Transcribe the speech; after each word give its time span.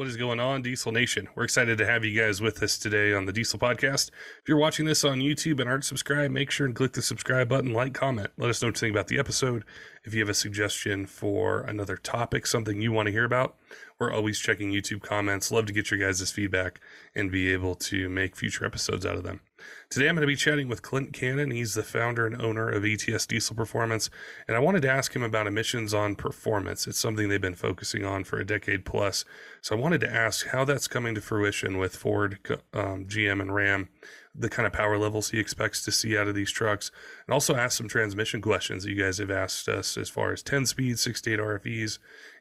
What 0.00 0.08
is 0.08 0.16
going 0.16 0.40
on, 0.40 0.62
Diesel 0.62 0.92
Nation? 0.92 1.28
We're 1.34 1.44
excited 1.44 1.76
to 1.76 1.84
have 1.84 2.06
you 2.06 2.18
guys 2.18 2.40
with 2.40 2.62
us 2.62 2.78
today 2.78 3.12
on 3.12 3.26
the 3.26 3.34
Diesel 3.34 3.58
Podcast. 3.58 4.08
If 4.40 4.48
you're 4.48 4.56
watching 4.56 4.86
this 4.86 5.04
on 5.04 5.18
YouTube 5.18 5.60
and 5.60 5.68
aren't 5.68 5.84
subscribed, 5.84 6.32
make 6.32 6.50
sure 6.50 6.64
and 6.64 6.74
click 6.74 6.94
the 6.94 7.02
subscribe 7.02 7.50
button, 7.50 7.74
like, 7.74 7.92
comment. 7.92 8.30
Let 8.38 8.48
us 8.48 8.62
know 8.62 8.68
what 8.68 8.76
you 8.76 8.80
think 8.80 8.94
about 8.94 9.08
the 9.08 9.18
episode. 9.18 9.62
If 10.02 10.14
you 10.14 10.20
have 10.20 10.30
a 10.30 10.34
suggestion 10.34 11.04
for 11.04 11.60
another 11.60 11.98
topic, 11.98 12.46
something 12.46 12.80
you 12.80 12.92
want 12.92 13.08
to 13.08 13.12
hear 13.12 13.26
about, 13.26 13.56
we're 13.98 14.10
always 14.10 14.38
checking 14.38 14.72
YouTube 14.72 15.02
comments. 15.02 15.52
Love 15.52 15.66
to 15.66 15.74
get 15.74 15.90
your 15.90 16.00
guys' 16.00 16.30
feedback 16.30 16.80
and 17.14 17.30
be 17.30 17.52
able 17.52 17.74
to 17.74 18.08
make 18.08 18.36
future 18.36 18.64
episodes 18.64 19.04
out 19.04 19.16
of 19.16 19.22
them. 19.22 19.40
Today 19.88 20.08
I'm 20.08 20.14
going 20.14 20.22
to 20.22 20.26
be 20.26 20.36
chatting 20.36 20.68
with 20.68 20.82
Clint 20.82 21.12
Cannon. 21.12 21.50
He's 21.50 21.74
the 21.74 21.82
founder 21.82 22.26
and 22.26 22.40
owner 22.40 22.68
of 22.68 22.84
ATS 22.84 23.26
Diesel 23.26 23.56
Performance, 23.56 24.08
and 24.46 24.56
I 24.56 24.60
wanted 24.60 24.82
to 24.82 24.90
ask 24.90 25.14
him 25.14 25.22
about 25.22 25.46
emissions 25.46 25.92
on 25.92 26.14
performance. 26.14 26.86
It's 26.86 26.98
something 26.98 27.28
they've 27.28 27.40
been 27.40 27.54
focusing 27.54 28.04
on 28.04 28.24
for 28.24 28.38
a 28.38 28.46
decade 28.46 28.84
plus. 28.84 29.24
So 29.60 29.76
I 29.76 29.80
wanted 29.80 30.00
to 30.02 30.14
ask 30.14 30.46
how 30.48 30.64
that's 30.64 30.88
coming 30.88 31.14
to 31.14 31.20
fruition 31.20 31.78
with 31.78 31.96
Ford, 31.96 32.38
um, 32.72 33.06
GM, 33.06 33.40
and 33.40 33.54
Ram, 33.54 33.88
the 34.34 34.48
kind 34.48 34.66
of 34.66 34.72
power 34.72 34.96
levels 34.96 35.30
he 35.30 35.40
expects 35.40 35.82
to 35.84 35.92
see 35.92 36.16
out 36.16 36.28
of 36.28 36.34
these 36.34 36.50
trucks, 36.50 36.90
and 37.26 37.34
also 37.34 37.56
ask 37.56 37.76
some 37.76 37.88
transmission 37.88 38.40
questions 38.40 38.84
that 38.84 38.90
you 38.90 39.02
guys 39.02 39.18
have 39.18 39.30
asked 39.30 39.68
us 39.68 39.96
as 39.96 40.08
far 40.08 40.32
as 40.32 40.42
10 40.42 40.66
speed, 40.66 40.98
6 40.98 41.20
to 41.22 41.32
8 41.32 41.40
RFEs, 41.40 41.98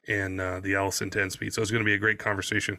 and 0.07 0.39
uh, 0.39 0.59
the 0.59 0.75
Allison 0.75 1.09
10 1.09 1.31
speed. 1.31 1.53
So 1.53 1.61
it's 1.61 1.71
going 1.71 1.83
to 1.83 1.89
be 1.89 1.93
a 1.93 1.99
great 1.99 2.19
conversation. 2.19 2.77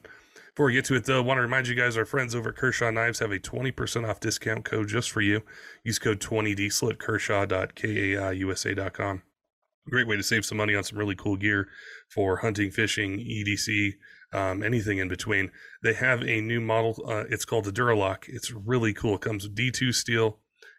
Before 0.54 0.66
we 0.66 0.72
get 0.72 0.84
to 0.86 0.96
it, 0.96 1.04
though, 1.04 1.18
I 1.18 1.24
want 1.24 1.38
to 1.38 1.42
remind 1.42 1.68
you 1.68 1.76
guys 1.76 1.96
our 1.96 2.04
friends 2.04 2.34
over 2.34 2.50
at 2.50 2.56
Kershaw 2.56 2.90
Knives 2.90 3.20
have 3.20 3.30
a 3.30 3.38
20% 3.38 4.08
off 4.08 4.18
discount 4.18 4.64
code 4.64 4.88
just 4.88 5.08
for 5.10 5.20
you. 5.20 5.42
Use 5.84 6.00
code 6.00 6.18
20diesel 6.20 6.90
at 6.90 6.98
kershaw.kaiusa.com. 6.98 9.22
Great 9.88 10.08
way 10.08 10.16
to 10.16 10.22
save 10.22 10.44
some 10.44 10.58
money 10.58 10.74
on 10.74 10.84
some 10.84 10.98
really 10.98 11.14
cool 11.14 11.36
gear 11.36 11.68
for 12.08 12.38
hunting, 12.38 12.70
fishing, 12.70 13.18
EDC, 13.18 13.92
um, 14.32 14.62
anything 14.62 14.98
in 14.98 15.08
between. 15.08 15.50
They 15.82 15.94
have 15.94 16.22
a 16.22 16.40
new 16.40 16.60
model. 16.60 17.02
Uh, 17.06 17.24
it's 17.30 17.44
called 17.44 17.64
the 17.64 17.72
Duralock. 17.72 18.28
It's 18.28 18.52
really 18.52 18.92
cool. 18.92 19.14
It 19.14 19.20
comes 19.20 19.44
with 19.44 19.56
D2 19.56 19.94
steel. 19.94 20.38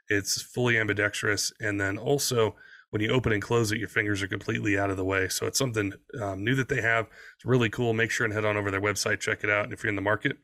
It's 0.09 0.41
fully 0.41 0.77
ambidextrous. 0.77 1.53
And 1.59 1.79
then 1.79 1.97
also 1.97 2.55
when 2.91 3.01
you 3.01 3.09
open 3.09 3.31
and 3.31 3.41
close 3.41 3.71
it, 3.71 3.79
your 3.79 3.87
fingers 3.87 4.21
are 4.21 4.27
completely 4.27 4.77
out 4.77 4.89
of 4.91 4.97
the 4.97 5.05
way. 5.05 5.27
So 5.29 5.47
it's 5.47 5.57
something 5.57 5.93
um, 6.21 6.43
new 6.43 6.55
that 6.55 6.69
they 6.69 6.81
have. 6.81 7.07
It's 7.35 7.45
really 7.45 7.69
cool. 7.69 7.93
Make 7.93 8.11
sure 8.11 8.25
and 8.25 8.33
head 8.33 8.45
on 8.45 8.57
over 8.57 8.69
their 8.69 8.81
website, 8.81 9.19
check 9.19 9.43
it 9.43 9.49
out. 9.49 9.63
And 9.63 9.73
if 9.73 9.81
you're 9.81 9.89
in 9.89 9.95
the 9.95 10.01
market, 10.01 10.37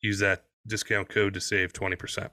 use 0.00 0.18
that 0.18 0.44
discount 0.66 1.08
code 1.08 1.34
to 1.34 1.40
save 1.40 1.72
20%. 1.72 2.30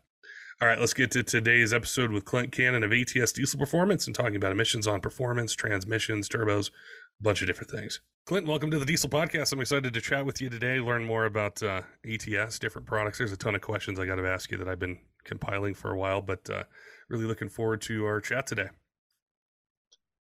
All 0.59 0.67
right, 0.67 0.79
let's 0.79 0.93
get 0.93 1.11
to 1.11 1.21
today's 1.21 1.71
episode 1.71 2.11
with 2.11 2.25
Clint 2.25 2.51
Cannon 2.51 2.83
of 2.83 2.91
ATS 2.91 3.31
Diesel 3.31 3.59
Performance 3.59 4.07
and 4.07 4.15
talking 4.15 4.37
about 4.37 4.51
emissions 4.51 4.87
on 4.87 5.01
performance, 5.01 5.53
transmissions, 5.53 6.27
turbos, 6.27 6.71
a 7.19 7.23
bunch 7.23 7.41
of 7.41 7.47
different 7.47 7.69
things. 7.69 7.99
Clint, 8.25 8.47
welcome 8.47 8.71
to 8.71 8.79
the 8.79 8.85
Diesel 8.85 9.09
Podcast. 9.09 9.53
I'm 9.53 9.61
excited 9.61 9.93
to 9.93 10.01
chat 10.01 10.25
with 10.25 10.41
you 10.41 10.49
today, 10.49 10.79
learn 10.79 11.03
more 11.03 11.25
about 11.25 11.61
uh, 11.61 11.81
ATS, 12.11 12.57
different 12.57 12.87
products. 12.87 13.19
There's 13.19 13.31
a 13.31 13.37
ton 13.37 13.53
of 13.53 13.61
questions 13.61 13.99
I 13.99 14.07
got 14.07 14.15
to 14.15 14.27
ask 14.27 14.49
you 14.49 14.57
that 14.57 14.67
I've 14.67 14.79
been 14.79 14.97
compiling 15.25 15.75
for 15.75 15.91
a 15.91 15.97
while, 15.97 16.21
but 16.21 16.49
uh, 16.49 16.63
really 17.07 17.25
looking 17.25 17.49
forward 17.49 17.81
to 17.81 18.05
our 18.05 18.19
chat 18.19 18.47
today. 18.47 18.69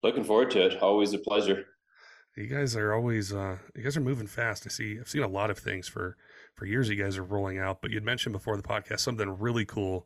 Looking 0.06 0.24
forward 0.24 0.52
to 0.52 0.68
it. 0.68 0.84
Always 0.84 1.14
a 1.14 1.18
pleasure. 1.18 1.66
You 2.38 2.46
guys 2.46 2.76
are 2.76 2.94
always 2.94 3.34
uh, 3.34 3.58
you 3.76 3.82
guys 3.82 3.98
are 3.98 4.02
moving 4.02 4.28
fast. 4.28 4.68
I 4.68 4.70
see. 4.70 5.00
I've 5.00 5.10
seen 5.10 5.24
a 5.24 5.28
lot 5.28 5.50
of 5.50 5.58
things 5.58 5.88
for 5.88 6.16
for 6.54 6.68
years. 6.68 6.88
You 6.90 6.96
guys 6.96 7.18
are 7.18 7.24
rolling 7.24 7.58
out, 7.58 7.82
but 7.82 7.90
you'd 7.90 8.04
mentioned 8.04 8.34
before 8.34 8.56
the 8.56 8.62
podcast 8.62 9.00
something 9.00 9.28
really 9.40 9.66
cool 9.66 10.06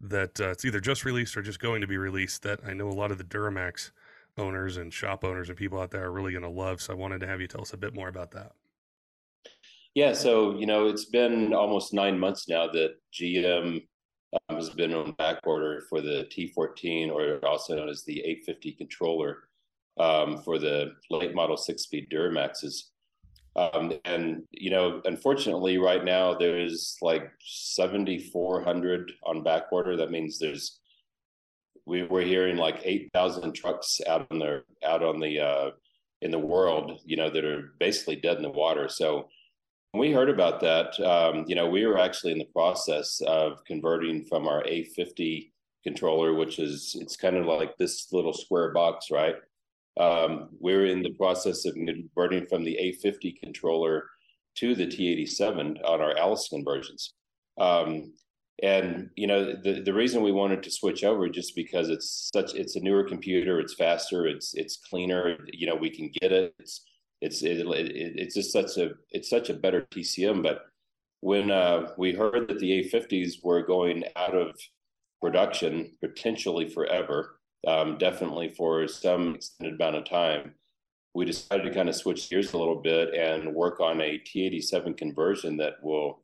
that 0.00 0.40
uh, 0.40 0.48
it's 0.48 0.64
either 0.64 0.80
just 0.80 1.04
released 1.04 1.36
or 1.36 1.42
just 1.42 1.60
going 1.60 1.82
to 1.82 1.86
be 1.86 1.98
released. 1.98 2.42
That 2.42 2.60
I 2.66 2.72
know 2.72 2.88
a 2.88 2.96
lot 2.96 3.10
of 3.10 3.18
the 3.18 3.24
Duramax 3.24 3.90
owners 4.38 4.78
and 4.78 4.90
shop 4.90 5.24
owners 5.24 5.50
and 5.50 5.58
people 5.58 5.78
out 5.78 5.90
there 5.90 6.04
are 6.04 6.12
really 6.12 6.32
going 6.32 6.42
to 6.42 6.48
love. 6.48 6.80
So 6.80 6.94
I 6.94 6.96
wanted 6.96 7.20
to 7.20 7.26
have 7.26 7.42
you 7.42 7.46
tell 7.46 7.60
us 7.60 7.74
a 7.74 7.76
bit 7.76 7.94
more 7.94 8.08
about 8.08 8.30
that. 8.30 8.52
Yeah, 9.92 10.14
so 10.14 10.56
you 10.56 10.64
know 10.64 10.86
it's 10.86 11.04
been 11.04 11.52
almost 11.52 11.92
nine 11.92 12.18
months 12.18 12.48
now 12.48 12.66
that 12.68 12.94
GM 13.12 13.82
um, 14.48 14.56
has 14.56 14.70
been 14.70 14.94
on 14.94 15.12
back 15.12 15.40
order 15.44 15.82
for 15.88 16.00
the 16.00 16.26
T14, 16.30 17.10
or 17.10 17.44
also 17.46 17.76
known 17.76 17.88
as 17.88 18.04
the 18.04 18.22
A50 18.26 18.76
controller 18.76 19.44
um, 19.98 20.42
for 20.42 20.58
the 20.58 20.92
late 21.10 21.34
model 21.34 21.56
six 21.56 21.82
speed 21.82 22.08
Duramaxes. 22.10 22.90
Um, 23.56 23.92
and 24.04 24.42
you 24.50 24.70
know, 24.70 25.00
unfortunately, 25.04 25.78
right 25.78 26.04
now 26.04 26.34
there's 26.34 26.96
like 27.00 27.30
7,400 27.40 29.12
on 29.22 29.42
back 29.42 29.64
order. 29.70 29.96
That 29.96 30.10
means 30.10 30.38
there's 30.38 30.80
we, 31.86 32.02
we're 32.04 32.24
hearing 32.24 32.56
like 32.56 32.80
8,000 32.82 33.52
trucks 33.52 34.00
out 34.08 34.26
on 34.30 34.38
the 34.38 34.64
out 34.84 35.02
on 35.02 35.20
the 35.20 35.38
uh, 35.38 35.70
in 36.22 36.30
the 36.30 36.38
world, 36.38 37.00
you 37.04 37.16
know, 37.16 37.30
that 37.30 37.44
are 37.44 37.74
basically 37.78 38.16
dead 38.16 38.36
in 38.36 38.42
the 38.42 38.50
water. 38.50 38.88
So 38.88 39.28
we 39.98 40.12
heard 40.12 40.28
about 40.28 40.60
that, 40.60 40.98
um, 41.00 41.44
you 41.46 41.54
know, 41.54 41.68
we 41.68 41.86
were 41.86 41.98
actually 41.98 42.32
in 42.32 42.38
the 42.38 42.44
process 42.46 43.20
of 43.26 43.64
converting 43.64 44.24
from 44.24 44.48
our 44.48 44.62
A50 44.64 45.50
controller, 45.84 46.34
which 46.34 46.58
is 46.58 46.96
it's 47.00 47.16
kind 47.16 47.36
of 47.36 47.46
like 47.46 47.76
this 47.76 48.12
little 48.12 48.32
square 48.32 48.72
box, 48.72 49.10
right? 49.10 49.36
Um, 49.98 50.48
we're 50.58 50.86
in 50.86 51.02
the 51.02 51.14
process 51.14 51.64
of 51.64 51.74
converting 51.74 52.46
from 52.46 52.64
the 52.64 52.76
A50 52.82 53.38
controller 53.40 54.04
to 54.56 54.74
the 54.74 54.86
T87 54.86 55.84
on 55.84 56.00
our 56.00 56.16
Alice 56.16 56.48
conversions. 56.48 57.14
Um, 57.58 58.12
and 58.62 59.10
you 59.16 59.26
know 59.26 59.52
the 59.62 59.82
the 59.84 59.92
reason 59.92 60.22
we 60.22 60.30
wanted 60.30 60.62
to 60.62 60.70
switch 60.70 61.02
over 61.02 61.28
just 61.28 61.56
because 61.56 61.90
it's 61.90 62.30
such 62.32 62.54
it's 62.54 62.76
a 62.76 62.80
newer 62.80 63.02
computer, 63.02 63.58
it's 63.58 63.74
faster, 63.74 64.26
it's 64.26 64.54
it's 64.54 64.76
cleaner. 64.76 65.36
You 65.52 65.66
know 65.66 65.74
we 65.74 65.90
can 65.90 66.10
get 66.20 66.30
it. 66.32 66.54
It's 66.60 66.82
it's 67.24 67.42
it, 67.42 67.58
it, 67.58 68.12
it's 68.16 68.34
just 68.34 68.52
such 68.52 68.76
a 68.76 68.92
it's 69.10 69.30
such 69.30 69.48
a 69.48 69.54
better 69.54 69.86
TCM. 69.90 70.42
But 70.42 70.66
when 71.20 71.50
uh, 71.50 71.92
we 71.96 72.12
heard 72.12 72.48
that 72.48 72.58
the 72.58 72.84
A50s 72.84 73.42
were 73.42 73.62
going 73.62 74.04
out 74.14 74.36
of 74.36 74.60
production 75.22 75.90
potentially 76.02 76.68
forever, 76.68 77.40
um, 77.66 77.96
definitely 77.96 78.50
for 78.50 78.86
some 78.86 79.36
extended 79.36 79.80
amount 79.80 79.96
of 79.96 80.04
time, 80.04 80.54
we 81.14 81.24
decided 81.24 81.64
to 81.64 81.74
kind 81.74 81.88
of 81.88 81.94
switch 81.94 82.28
gears 82.28 82.52
a 82.52 82.58
little 82.58 82.82
bit 82.82 83.14
and 83.14 83.54
work 83.54 83.80
on 83.80 84.02
a 84.02 84.18
T87 84.18 84.96
conversion 84.96 85.56
that 85.56 85.82
will 85.82 86.20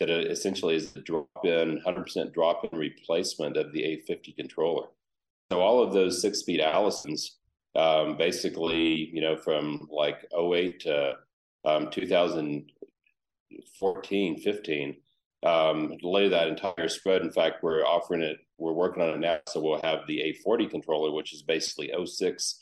that 0.00 0.10
essentially 0.10 0.74
is 0.74 0.90
the 0.90 1.00
drop-in 1.00 1.80
100% 1.86 2.34
drop-in 2.34 2.76
replacement 2.76 3.56
of 3.56 3.72
the 3.72 3.82
A50 3.82 4.34
controller. 4.36 4.88
So 5.50 5.60
all 5.60 5.80
of 5.80 5.92
those 5.92 6.20
six-speed 6.20 6.60
Allisons 6.60 7.36
um, 7.74 8.16
basically, 8.16 9.10
you 9.12 9.20
know, 9.20 9.36
from 9.36 9.88
like 9.90 10.24
08 10.36 10.80
to 10.80 11.14
um, 11.64 11.90
2014, 11.90 14.38
15, 14.38 14.96
um, 15.44 15.96
lay 16.02 16.28
that 16.28 16.48
entire 16.48 16.88
spread. 16.88 17.22
In 17.22 17.32
fact, 17.32 17.62
we're 17.62 17.84
offering 17.84 18.22
it, 18.22 18.38
we're 18.58 18.72
working 18.72 19.02
on 19.02 19.10
it 19.10 19.20
now. 19.20 19.38
So 19.48 19.60
we'll 19.60 19.80
have 19.82 20.00
the 20.06 20.36
A40 20.46 20.70
controller, 20.70 21.12
which 21.12 21.32
is 21.32 21.42
basically 21.42 21.92
06 22.04 22.60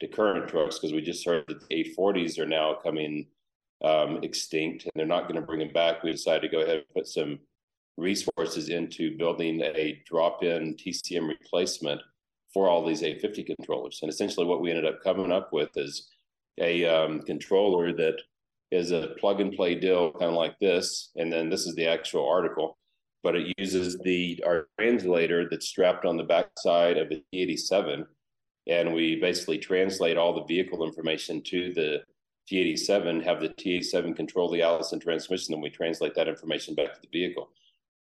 to 0.00 0.08
current 0.08 0.48
trucks, 0.48 0.78
because 0.78 0.92
we 0.92 1.02
just 1.02 1.26
heard 1.26 1.44
that 1.48 1.68
the 1.68 1.84
A40s 1.84 2.38
are 2.38 2.46
now 2.46 2.74
coming 2.74 3.26
um, 3.82 4.20
extinct 4.22 4.84
and 4.84 4.92
they're 4.94 5.06
not 5.06 5.22
going 5.22 5.36
to 5.36 5.46
bring 5.46 5.60
them 5.60 5.72
back. 5.72 6.02
We 6.02 6.12
decided 6.12 6.42
to 6.42 6.54
go 6.54 6.62
ahead 6.62 6.76
and 6.76 6.94
put 6.94 7.06
some 7.06 7.38
resources 7.96 8.68
into 8.68 9.16
building 9.16 9.60
a 9.62 10.02
drop 10.06 10.42
in 10.42 10.74
TCM 10.74 11.28
replacement 11.28 12.00
for 12.52 12.68
all 12.68 12.84
these 12.84 13.02
A50 13.02 13.46
controllers. 13.46 14.00
And 14.02 14.10
essentially, 14.10 14.46
what 14.46 14.60
we 14.60 14.70
ended 14.70 14.86
up 14.86 15.02
coming 15.02 15.32
up 15.32 15.52
with 15.52 15.70
is 15.76 16.08
a 16.60 16.84
um, 16.84 17.20
controller 17.22 17.92
that 17.92 18.16
is 18.70 18.92
a 18.92 19.14
plug 19.18 19.40
and 19.40 19.52
play 19.52 19.74
deal, 19.74 20.12
kind 20.12 20.30
of 20.30 20.34
like 20.36 20.58
this. 20.60 21.10
And 21.16 21.32
then 21.32 21.48
this 21.48 21.66
is 21.66 21.74
the 21.74 21.86
actual 21.86 22.28
article, 22.28 22.78
but 23.22 23.36
it 23.36 23.54
uses 23.58 23.98
the 23.98 24.42
our 24.46 24.68
translator 24.78 25.48
that's 25.48 25.68
strapped 25.68 26.04
on 26.04 26.16
the 26.16 26.24
backside 26.24 26.96
of 26.96 27.08
the 27.08 27.22
T87, 27.34 28.04
and 28.68 28.94
we 28.94 29.16
basically 29.16 29.58
translate 29.58 30.16
all 30.16 30.34
the 30.34 30.44
vehicle 30.44 30.84
information 30.84 31.42
to 31.42 31.72
the 31.74 32.02
T87, 32.50 33.24
have 33.24 33.40
the 33.40 33.48
T87 33.48 34.14
control 34.16 34.50
the 34.50 34.62
Allison 34.62 35.00
transmission, 35.00 35.54
and 35.54 35.62
we 35.62 35.70
translate 35.70 36.14
that 36.14 36.28
information 36.28 36.74
back 36.74 36.94
to 36.94 37.00
the 37.00 37.08
vehicle. 37.12 37.50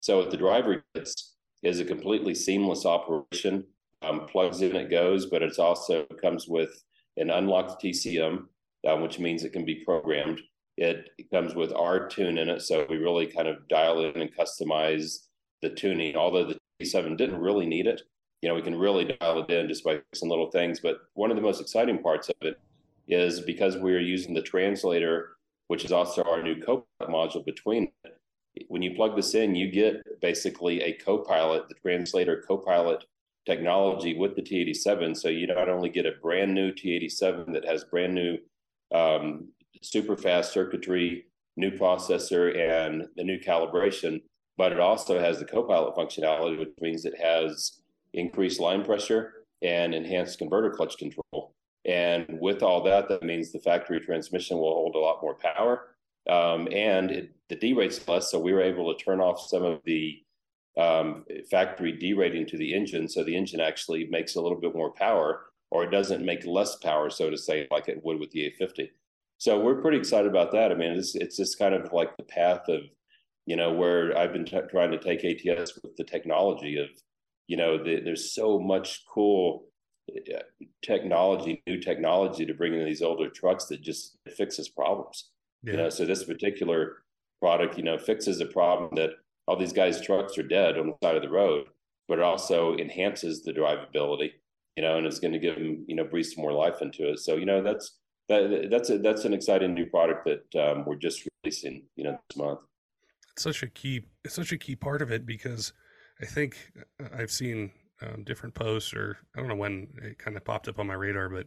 So 0.01 0.19
what 0.19 0.31
the 0.31 0.37
driver 0.37 0.85
gets 0.95 1.35
is 1.63 1.81
a 1.81 1.85
completely 1.85 2.35
seamless 2.35 2.87
operation 2.87 3.65
um, 4.03 4.27
plugs 4.27 4.63
in, 4.63 4.77
it 4.77 4.91
goes, 4.91 5.27
but 5.27 5.43
it 5.43 5.59
also 5.59 6.05
comes 6.21 6.47
with 6.49 6.85
an 7.17 7.31
unlocked 7.31 7.83
TCM, 7.83 8.45
uh, 8.89 8.97
which 8.97 9.19
means 9.19 9.43
it 9.43 9.53
can 9.53 9.65
be 9.65 9.83
programmed. 9.85 10.41
It, 10.77 11.11
it 11.19 11.31
comes 11.31 11.55
with 11.55 11.73
our 11.73 12.09
tune 12.09 12.39
in 12.39 12.49
it, 12.49 12.63
so 12.63 12.87
we 12.89 12.99
really 12.99 13.27
kind 13.27 13.49
of 13.49 13.67
dial 13.69 14.05
in 14.05 14.21
and 14.21 14.31
customize 14.35 15.27
the 15.63 15.71
tuning. 15.71 16.17
Although 16.17 16.45
the 16.47 16.59
T7 16.81 17.17
didn't 17.17 17.41
really 17.41 17.67
need 17.67 17.87
it, 17.87 18.03
you 18.43 18.49
know, 18.49 18.55
we 18.55 18.63
can 18.63 18.79
really 18.79 19.05
dial 19.05 19.43
it 19.43 19.51
in 19.51 19.69
just 19.69 19.83
by 19.83 20.01
some 20.15 20.29
little 20.29 20.51
things. 20.51 20.79
But 20.81 20.99
one 21.15 21.31
of 21.31 21.37
the 21.37 21.43
most 21.43 21.61
exciting 21.61 22.01
parts 22.01 22.29
of 22.29 22.37
it 22.43 22.61
is 23.09 23.41
because 23.41 23.77
we're 23.77 24.01
using 24.01 24.35
the 24.35 24.43
translator, 24.43 25.37
which 25.67 25.85
is 25.85 25.91
also 25.91 26.23
our 26.23 26.43
new 26.43 26.61
Copilot 26.63 26.87
module 27.09 27.45
between 27.45 27.91
it. 28.05 28.17
When 28.69 28.83
you 28.83 28.95
plug 28.95 29.17
this 29.17 29.35
in, 29.35 29.55
you 29.55 29.71
get 29.71 30.21
basically 30.21 30.83
a 30.83 30.93
Copilot, 30.93 31.69
the 31.69 31.75
translator 31.75 32.45
Copilot 32.47 33.05
technology 33.49 34.15
with 34.17 34.37
the 34.37 34.43
T87. 34.43 35.17
So 35.17 35.29
you 35.29 35.47
not 35.47 35.69
only 35.69 35.89
get 35.89 36.07
a 36.07 36.13
brand 36.23 36.55
new 36.55 36.71
T87 36.71 37.53
that 37.55 37.65
has 37.65 37.85
brand 37.85 38.15
new 38.15 38.37
um, 38.95 39.49
super 39.83 40.17
fast 40.17 40.53
circuitry, 40.53 41.27
new 41.57 41.71
processor, 41.71 42.57
and 42.57 43.07
the 43.17 43.25
new 43.25 43.39
calibration, 43.39 44.21
but 44.59 44.73
it 44.73 44.81
also 44.81 45.19
has 45.19 45.39
the 45.39 45.47
Copilot 45.47 45.97
functionality, 45.97 46.59
which 46.59 46.75
means 46.81 47.05
it 47.05 47.19
has 47.19 47.81
increased 48.13 48.61
line 48.61 48.85
pressure 48.85 49.45
and 49.63 49.95
enhanced 49.95 50.39
converter 50.39 50.71
clutch 50.71 50.99
control. 50.99 51.55
And 51.85 52.27
with 52.41 52.63
all 52.63 52.83
that, 52.83 53.09
that 53.09 53.23
means 53.23 53.51
the 53.51 53.61
factory 53.61 54.01
transmission 54.01 54.59
will 54.59 54.75
hold 54.75 54.95
a 54.95 54.99
lot 54.99 55.23
more 55.23 55.37
power. 55.37 55.95
Um, 56.29 56.69
and 56.71 57.11
it, 57.11 57.31
the 57.49 57.57
D 57.57 57.73
rate's 57.73 58.07
less, 58.07 58.31
so 58.31 58.39
we 58.39 58.53
were 58.53 58.61
able 58.61 58.93
to 58.93 59.03
turn 59.03 59.21
off 59.21 59.41
some 59.41 59.65
of 59.65 59.81
the 59.85 60.23
um, 60.79 61.25
factory 61.51 61.93
derating 61.93 62.47
to 62.47 62.57
the 62.57 62.73
engine, 62.73 63.09
so 63.09 63.25
the 63.25 63.37
engine 63.37 63.61
actually 63.61 64.07
makes 64.07 64.37
a 64.37 64.41
little 64.41 64.59
bit 64.59 64.75
more 64.75 64.93
power, 64.93 65.47
or 65.71 65.85
it 65.85 65.91
doesn't 65.91 66.25
make 66.25 66.47
less 66.47 66.77
power, 66.77 67.11
so 67.11 67.29
to 67.29 67.37
say, 67.37 67.67
like 67.71 67.89
it 67.89 68.03
would 68.05 68.21
with 68.21 68.31
the 68.31 68.53
A50. 68.61 68.89
So 69.39 69.59
we're 69.59 69.81
pretty 69.81 69.99
excited 69.99 70.31
about 70.31 70.53
that. 70.53 70.71
I 70.73 70.75
mean, 70.75 70.93
it's 70.93 71.15
it's 71.15 71.37
just 71.37 71.59
kind 71.59 71.75
of 71.75 71.93
like 71.93 72.17
the 72.17 72.25
path 72.25 72.69
of, 72.69 72.83
you 73.47 73.57
know, 73.57 73.73
where 73.73 74.17
I've 74.17 74.33
been 74.33 74.45
t- 74.45 74.61
trying 74.71 74.91
to 74.93 74.99
take 74.99 75.25
ATS 75.25 75.79
with 75.83 75.97
the 75.97 76.05
technology 76.05 76.79
of, 76.79 76.89
you 77.47 77.57
know, 77.57 77.83
the, 77.83 78.01
there's 78.01 78.33
so 78.33 78.59
much 78.59 79.05
cool 79.13 79.67
uh, 80.11 80.41
technology, 80.83 81.63
new 81.67 81.81
technology 81.81 82.47
to 82.47 82.55
bring 82.55 82.75
in 82.75 82.85
these 82.85 83.03
older 83.03 83.29
trucks 83.29 83.67
that 83.67 83.83
just 83.83 84.17
fixes 84.37 84.69
problems. 84.69 85.31
Yeah. 85.63 85.73
You 85.73 85.77
know, 85.79 85.89
so 85.89 86.05
this 86.05 86.25
particular 86.25 87.03
product, 87.41 87.77
you 87.77 87.85
know, 87.85 87.99
fixes 87.99 88.41
a 88.41 88.47
problem 88.47 88.91
that 88.97 89.11
all 89.49 89.57
these 89.57 89.73
guys' 89.73 90.01
trucks 90.01 90.37
are 90.37 90.43
dead 90.43 90.79
on 90.79 90.89
the 90.89 90.97
side 91.03 91.17
of 91.17 91.23
the 91.23 91.31
road, 91.31 91.69
but 92.07 92.19
it 92.19 92.25
also 92.25 92.77
enhances 92.77 93.43
the 93.43 93.53
drivability, 93.53 94.33
you 94.77 94.83
know, 94.83 94.99
and 94.99 95.07
it's 95.07 95.19
going 95.19 95.33
to 95.33 95.39
give 95.39 95.55
them, 95.55 95.87
you 95.89 95.97
know, 95.97 96.05
breathe 96.05 96.27
some 96.27 96.43
more 96.43 96.53
life 96.53 96.83
into 96.83 97.11
it. 97.11 97.19
So, 97.21 97.37
you 97.37 97.47
know, 97.47 97.63
that's 97.63 97.97
that, 98.29 98.69
that's 98.71 98.91
a, 98.91 98.99
that's 98.99 99.25
an 99.25 99.33
exciting 99.33 99.73
new 99.73 99.87
product 99.87 100.27
that 100.27 100.71
um, 100.71 100.85
we're 100.85 100.97
just 100.97 101.27
releasing, 101.43 101.85
you 101.97 102.05
know, 102.05 102.19
this 102.29 102.37
month. 102.37 102.61
It's 103.33 103.43
such 103.43 103.63
a 103.63 103.69
key, 103.69 104.05
it's 104.23 104.35
such 104.35 104.53
a 104.53 104.59
key 104.59 104.77
part 104.77 105.01
of 105.01 105.11
it 105.11 105.25
because 105.25 105.73
I 106.21 106.27
think 106.27 106.71
I've 107.17 107.31
seen 107.31 107.71
um, 108.03 108.25
different 108.25 108.55
posts, 108.55 108.93
or 108.93 109.17
I 109.35 109.41
don't 109.41 109.49
know 109.49 109.55
when 109.55 109.89
it 110.03 110.19
kind 110.19 110.37
of 110.37 110.45
popped 110.45 110.69
up 110.69 110.79
on 110.79 110.87
my 110.87 110.95
radar, 110.95 111.31
but 111.31 111.47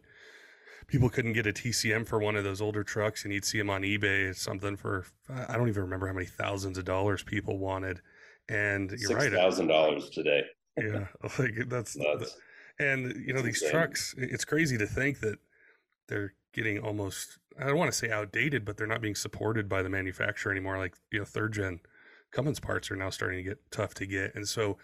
people 0.88 1.10
couldn't 1.10 1.34
get 1.34 1.48
a 1.48 1.54
TCM 1.54 2.08
for 2.08 2.20
one 2.20 2.36
of 2.36 2.44
those 2.44 2.62
older 2.62 2.84
trucks, 2.84 3.24
and 3.24 3.34
you'd 3.34 3.46
see 3.46 3.58
them 3.58 3.70
on 3.70 3.82
eBay 3.84 4.36
something 4.36 4.76
for 4.76 5.06
I 5.30 5.56
don't 5.58 5.70
even 5.70 5.84
remember 5.84 6.08
how 6.08 6.14
many 6.14 6.26
thousands 6.26 6.78
of 6.78 6.86
dollars 6.86 7.24
people 7.24 7.58
wanted. 7.58 8.02
And 8.50 8.90
you're 8.92 9.10
Six 9.10 9.14
right, 9.14 9.32
thousand 9.32 9.68
dollars 9.68 10.10
today. 10.10 10.44
yeah, 10.78 11.08
like 11.40 11.54
that's, 11.68 11.94
that's 11.94 12.36
and 12.80 13.14
you 13.26 13.34
know 13.34 13.42
these 13.42 13.62
insane. 13.62 13.72
trucks. 13.72 14.16
It's 14.18 14.46
crazy 14.46 14.78
to 14.78 14.88
think 14.88 15.20
that 15.20 15.40
they're 16.08 16.34
getting 16.54 16.80
almost 16.80 17.40
I 17.60 17.66
don't 17.66 17.78
want 17.78 17.92
to 17.92 17.98
say 17.98 18.10
outdated, 18.10 18.66
but 18.66 18.78
they're 18.78 18.88
not 18.88 19.02
being 19.02 19.16
supported 19.16 19.70
by 19.70 19.82
the 19.84 19.90
manufacturer 19.90 20.52
anymore. 20.52 20.78
Like 20.78 20.96
you 21.12 21.20
know, 21.20 21.26
third 21.26 21.54
gen 21.54 21.80
Cummins 22.32 22.60
parts 22.60 22.90
are 22.92 22.96
now 22.96 23.10
starting 23.10 23.38
to 23.38 23.44
get 23.50 23.60
tough 23.72 23.94
to 23.96 24.06
get, 24.06 24.36
and 24.36 24.48
so 24.48 24.78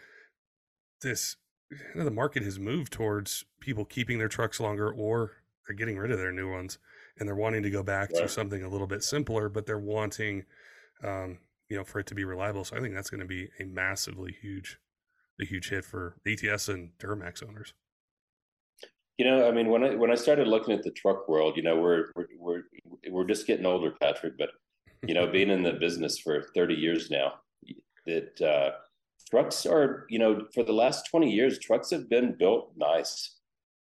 this 1.01 1.37
you 1.71 1.77
know, 1.95 2.05
the 2.05 2.11
market 2.11 2.43
has 2.43 2.59
moved 2.59 2.93
towards 2.93 3.45
people 3.59 3.85
keeping 3.85 4.17
their 4.19 4.29
trucks 4.29 4.59
longer 4.59 4.91
or 4.91 5.31
they're 5.67 5.75
getting 5.75 5.97
rid 5.97 6.11
of 6.11 6.17
their 6.17 6.31
new 6.31 6.49
ones 6.49 6.79
and 7.19 7.27
they're 7.27 7.35
wanting 7.35 7.63
to 7.63 7.69
go 7.69 7.83
back 7.83 8.09
to 8.13 8.27
something 8.27 8.63
a 8.63 8.69
little 8.69 8.87
bit 8.87 9.03
simpler, 9.03 9.49
but 9.49 9.65
they're 9.65 9.79
wanting, 9.79 10.45
um, 11.03 11.39
you 11.69 11.75
know, 11.75 11.83
for 11.83 11.99
it 11.99 12.07
to 12.07 12.15
be 12.15 12.23
reliable. 12.23 12.63
So 12.63 12.77
I 12.77 12.79
think 12.79 12.93
that's 12.93 13.09
going 13.09 13.21
to 13.21 13.27
be 13.27 13.49
a 13.59 13.65
massively 13.65 14.35
huge, 14.41 14.77
a 15.41 15.45
huge 15.45 15.69
hit 15.69 15.83
for 15.83 16.15
ATS 16.25 16.69
and 16.69 16.91
Duramax 16.99 17.47
owners. 17.47 17.73
You 19.17 19.25
know, 19.25 19.47
I 19.47 19.51
mean, 19.51 19.69
when 19.69 19.83
I 19.83 19.95
when 19.95 20.11
I 20.11 20.15
started 20.15 20.47
looking 20.47 20.75
at 20.75 20.83
the 20.83 20.91
truck 20.91 21.27
world, 21.27 21.57
you 21.57 21.63
know, 21.63 21.75
we're 21.77 22.05
we're 22.15 22.27
we're, 22.39 22.63
we're 23.09 23.25
just 23.25 23.47
getting 23.47 23.65
older, 23.65 23.91
Patrick. 23.99 24.37
But 24.37 24.49
you 25.07 25.15
know, 25.15 25.25
being 25.25 25.49
in 25.49 25.63
the 25.63 25.73
business 25.73 26.19
for 26.19 26.43
thirty 26.53 26.75
years 26.75 27.09
now, 27.09 27.33
that 28.05 28.39
uh, 28.39 28.77
trucks 29.27 29.65
are, 29.65 30.05
you 30.11 30.19
know, 30.19 30.45
for 30.53 30.63
the 30.63 30.71
last 30.71 31.07
twenty 31.09 31.31
years, 31.31 31.57
trucks 31.57 31.89
have 31.89 32.07
been 32.07 32.35
built 32.37 32.73
nice 32.77 33.36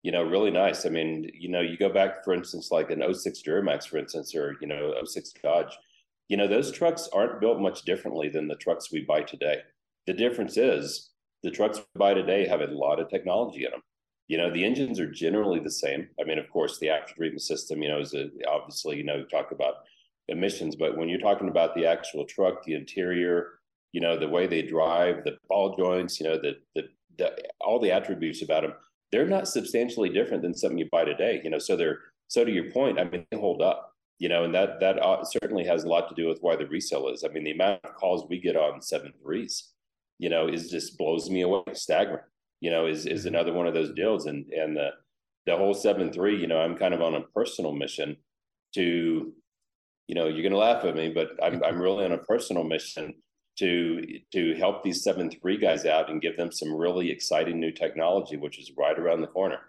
you 0.05 0.11
know, 0.11 0.21
really 0.21 0.51
nice. 0.51 0.85
I 0.85 0.89
mean, 0.89 1.31
you 1.33 1.49
know, 1.49 1.61
you 1.61 1.77
go 1.77 1.89
back, 1.89 2.23
for 2.23 2.31
instance, 2.31 2.69
like 2.69 2.91
an 2.91 3.01
06 3.11 3.41
Duramax, 3.41 3.87
for 3.87 3.97
instance, 3.97 4.35
or, 4.35 4.55
you 4.61 4.67
know, 4.67 4.93
06 5.03 5.33
Dodge, 5.41 5.75
you 6.27 6.37
know, 6.37 6.47
those 6.47 6.71
trucks 6.71 7.09
aren't 7.11 7.41
built 7.41 7.59
much 7.59 7.81
differently 7.85 8.29
than 8.29 8.47
the 8.47 8.55
trucks 8.57 8.91
we 8.91 9.01
buy 9.01 9.23
today. 9.23 9.61
The 10.05 10.13
difference 10.13 10.57
is 10.57 11.09
the 11.41 11.49
trucks 11.49 11.79
we 11.79 11.99
buy 11.99 12.13
today 12.13 12.47
have 12.47 12.61
a 12.61 12.67
lot 12.67 12.99
of 12.99 13.09
technology 13.09 13.65
in 13.65 13.71
them. 13.71 13.81
You 14.27 14.37
know, 14.37 14.53
the 14.53 14.63
engines 14.63 14.99
are 14.99 15.09
generally 15.09 15.59
the 15.59 15.71
same. 15.71 16.07
I 16.21 16.23
mean, 16.23 16.37
of 16.37 16.51
course, 16.51 16.77
the 16.77 16.89
after 16.91 17.15
treatment 17.15 17.41
system, 17.41 17.81
you 17.81 17.89
know, 17.89 17.99
is 17.99 18.13
a, 18.13 18.29
obviously, 18.47 18.97
you 18.97 19.05
know, 19.05 19.23
talk 19.23 19.51
about 19.51 19.73
emissions, 20.27 20.75
but 20.75 20.99
when 20.99 21.09
you're 21.09 21.17
talking 21.17 21.49
about 21.49 21.73
the 21.73 21.87
actual 21.87 22.25
truck, 22.25 22.63
the 22.63 22.75
interior, 22.75 23.53
you 23.91 24.01
know, 24.01 24.19
the 24.19 24.29
way 24.29 24.45
they 24.45 24.61
drive, 24.61 25.23
the 25.23 25.39
ball 25.49 25.75
joints, 25.75 26.19
you 26.19 26.27
know, 26.27 26.37
the, 26.37 26.57
the, 26.75 26.83
the 27.17 27.35
all 27.59 27.79
the 27.79 27.91
attributes 27.91 28.43
about 28.43 28.61
them, 28.61 28.73
they're 29.15 29.25
not 29.25 29.47
substantially 29.47 30.09
different 30.09 30.43
than 30.43 30.53
something 30.53 30.77
you 30.77 30.89
buy 30.91 31.05
today. 31.05 31.39
You 31.41 31.49
know, 31.49 31.57
so 31.57 31.77
they're 31.77 31.99
so 32.27 32.43
to 32.43 32.51
your 32.51 32.69
point. 32.71 32.99
I 32.99 33.05
mean, 33.05 33.25
they 33.31 33.37
hold 33.37 33.61
up. 33.61 33.93
You 34.19 34.27
know, 34.27 34.43
and 34.43 34.53
that 34.53 34.81
that 34.81 35.01
uh, 35.01 35.23
certainly 35.23 35.63
has 35.65 35.85
a 35.85 35.87
lot 35.87 36.09
to 36.09 36.15
do 36.15 36.27
with 36.27 36.39
why 36.41 36.57
the 36.57 36.67
resale 36.67 37.07
is. 37.07 37.23
I 37.23 37.29
mean, 37.29 37.45
the 37.45 37.51
amount 37.51 37.79
of 37.85 37.95
calls 37.95 38.25
we 38.29 38.39
get 38.41 38.57
on 38.57 38.81
seven 38.81 39.13
threes, 39.21 39.71
you 40.19 40.29
know, 40.29 40.47
is 40.47 40.69
just 40.69 40.97
blows 40.97 41.29
me 41.29 41.41
away, 41.41 41.63
staggering. 41.73 42.23
You 42.59 42.71
know, 42.71 42.87
is 42.87 43.05
is 43.05 43.21
mm-hmm. 43.21 43.29
another 43.29 43.53
one 43.53 43.67
of 43.67 43.73
those 43.73 43.93
deals, 43.93 44.25
and 44.25 44.45
and 44.51 44.75
the 44.75 44.89
the 45.45 45.55
whole 45.55 45.73
seven 45.73 46.11
three. 46.11 46.37
You 46.37 46.47
know, 46.47 46.59
I'm 46.59 46.75
kind 46.75 46.93
of 46.93 47.01
on 47.01 47.15
a 47.15 47.21
personal 47.21 47.71
mission 47.71 48.17
to, 48.73 49.33
you 50.07 50.15
know, 50.15 50.27
you're 50.27 50.43
gonna 50.43 50.57
laugh 50.57 50.83
at 50.83 50.95
me, 50.95 51.09
but 51.09 51.31
I'm 51.41 51.63
I'm 51.65 51.81
really 51.81 52.03
on 52.03 52.11
a 52.11 52.17
personal 52.17 52.65
mission 52.65 53.13
to 53.57 54.01
to 54.31 54.55
help 54.55 54.83
these 54.83 55.03
seven 55.03 55.29
three 55.29 55.57
guys 55.57 55.85
out 55.85 56.09
and 56.09 56.21
give 56.21 56.37
them 56.37 56.51
some 56.51 56.73
really 56.73 57.11
exciting 57.11 57.59
new 57.59 57.71
technology, 57.71 58.37
which 58.37 58.59
is 58.59 58.71
right 58.77 58.97
around 58.97 59.21
the 59.21 59.27
corner. 59.27 59.59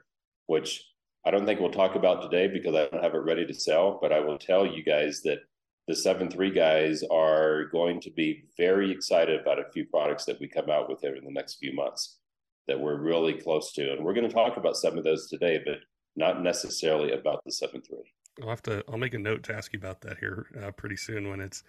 Which 0.47 0.85
I 1.25 1.31
don't 1.31 1.47
think 1.47 1.61
we'll 1.61 1.71
talk 1.71 1.97
about 1.97 2.23
today 2.23 2.47
because 2.47 2.75
I 2.75 2.87
don't 2.87 3.03
have 3.03 3.15
it 3.15 3.19
ready 3.19 3.47
to 3.47 3.55
sell. 3.55 3.99
But 4.01 4.13
I 4.13 4.21
will 4.21 4.39
tell 4.39 4.67
you 4.67 4.83
guys 4.83 5.23
that 5.23 5.41
the 5.89 5.95
seven 5.95 6.31
three 6.31 6.51
guys 6.51 7.03
are 7.11 7.65
going 7.67 8.01
to 8.01 8.11
be 8.11 8.45
very 8.57 8.91
excited 8.91 9.41
about 9.41 9.59
a 9.59 9.71
few 9.73 9.87
products 9.87 10.25
that 10.25 10.41
we 10.41 10.49
come 10.49 10.71
out 10.71 10.89
with 10.89 11.05
over 11.05 11.17
the 11.21 11.33
next 11.33 11.57
few 11.57 11.75
months 11.75 12.19
that 12.67 12.81
we're 12.81 13.01
really 13.01 13.35
close 13.35 13.73
to, 13.73 13.93
and 13.93 14.05
we're 14.05 14.15
going 14.15 14.29
to 14.29 14.35
talk 14.35 14.57
about 14.57 14.77
some 14.77 14.99
of 14.99 15.05
those 15.05 15.29
today, 15.29 15.61
but 15.65 15.79
not 16.17 16.43
necessarily 16.43 17.13
about 17.13 17.41
the 17.45 17.53
seven 17.53 17.81
three. 17.83 18.13
I'll 18.43 18.49
have 18.49 18.63
to. 18.63 18.85
I'll 18.89 18.99
make 18.99 19.15
a 19.15 19.19
note 19.19 19.43
to 19.45 19.55
ask 19.55 19.73
you 19.73 19.79
about 19.79 20.01
that 20.03 20.19
here 20.19 20.47
uh, 20.63 20.71
pretty 20.73 20.97
soon 20.97 21.29
when 21.29 21.41
it's 21.41 21.63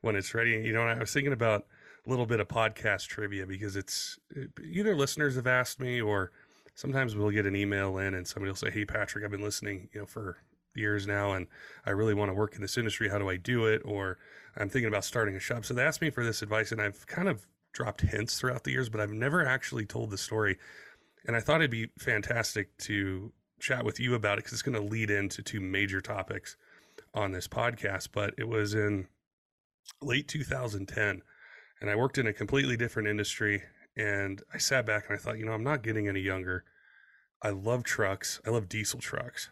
when 0.00 0.16
it's 0.16 0.34
ready. 0.34 0.50
You 0.50 0.72
know, 0.72 0.82
I 0.82 0.98
was 0.98 1.12
thinking 1.12 1.32
about 1.32 1.66
a 2.06 2.10
little 2.10 2.26
bit 2.26 2.40
of 2.40 2.48
podcast 2.48 3.08
trivia 3.08 3.46
because 3.46 3.76
it's 3.76 4.18
either 4.62 4.94
listeners 4.94 5.36
have 5.36 5.46
asked 5.46 5.80
me 5.80 6.00
or 6.00 6.32
sometimes 6.74 7.16
we'll 7.16 7.30
get 7.30 7.46
an 7.46 7.56
email 7.56 7.98
in 7.98 8.14
and 8.14 8.26
somebody 8.26 8.50
will 8.50 8.56
say, 8.56 8.70
"Hey, 8.70 8.84
Patrick, 8.84 9.24
I've 9.24 9.30
been 9.30 9.42
listening, 9.42 9.88
you 9.92 10.00
know, 10.00 10.06
for 10.06 10.38
years 10.74 11.06
now, 11.06 11.32
and 11.32 11.48
I 11.84 11.90
really 11.90 12.14
want 12.14 12.30
to 12.30 12.34
work 12.34 12.54
in 12.54 12.62
this 12.62 12.78
industry. 12.78 13.08
How 13.08 13.18
do 13.18 13.28
I 13.28 13.36
do 13.36 13.66
it?" 13.66 13.82
Or 13.84 14.18
I'm 14.56 14.68
thinking 14.68 14.88
about 14.88 15.04
starting 15.04 15.34
a 15.34 15.40
shop. 15.40 15.64
So 15.64 15.74
they 15.74 15.82
asked 15.82 16.00
me 16.00 16.10
for 16.10 16.24
this 16.24 16.42
advice, 16.42 16.72
and 16.72 16.80
I've 16.80 17.06
kind 17.06 17.28
of 17.28 17.46
dropped 17.72 18.00
hints 18.00 18.38
throughout 18.38 18.64
the 18.64 18.72
years, 18.72 18.88
but 18.88 19.00
I've 19.00 19.12
never 19.12 19.44
actually 19.44 19.86
told 19.86 20.10
the 20.10 20.18
story. 20.18 20.58
And 21.26 21.36
I 21.36 21.40
thought 21.40 21.60
it'd 21.60 21.70
be 21.70 21.90
fantastic 21.98 22.76
to 22.78 23.32
chat 23.60 23.84
with 23.84 24.00
you 24.00 24.14
about 24.14 24.38
it 24.38 24.44
because 24.44 24.52
it's 24.52 24.62
going 24.62 24.80
to 24.80 24.88
lead 24.88 25.10
into 25.10 25.42
two 25.42 25.60
major 25.60 26.00
topics 26.00 26.56
on 27.12 27.32
this 27.32 27.48
podcast. 27.48 28.08
But 28.12 28.34
it 28.38 28.48
was 28.48 28.74
in 28.74 29.08
late 30.00 30.28
2010 30.28 31.22
and 31.80 31.90
I 31.90 31.96
worked 31.96 32.18
in 32.18 32.26
a 32.26 32.32
completely 32.32 32.76
different 32.76 33.08
industry 33.08 33.62
and 33.96 34.42
I 34.52 34.58
sat 34.58 34.86
back 34.86 35.06
and 35.08 35.18
I 35.18 35.20
thought, 35.20 35.38
you 35.38 35.44
know, 35.44 35.52
I'm 35.52 35.64
not 35.64 35.82
getting 35.82 36.08
any 36.08 36.20
younger. 36.20 36.64
I 37.42 37.50
love 37.50 37.84
trucks. 37.84 38.40
I 38.46 38.50
love 38.50 38.68
diesel 38.68 39.00
trucks. 39.00 39.50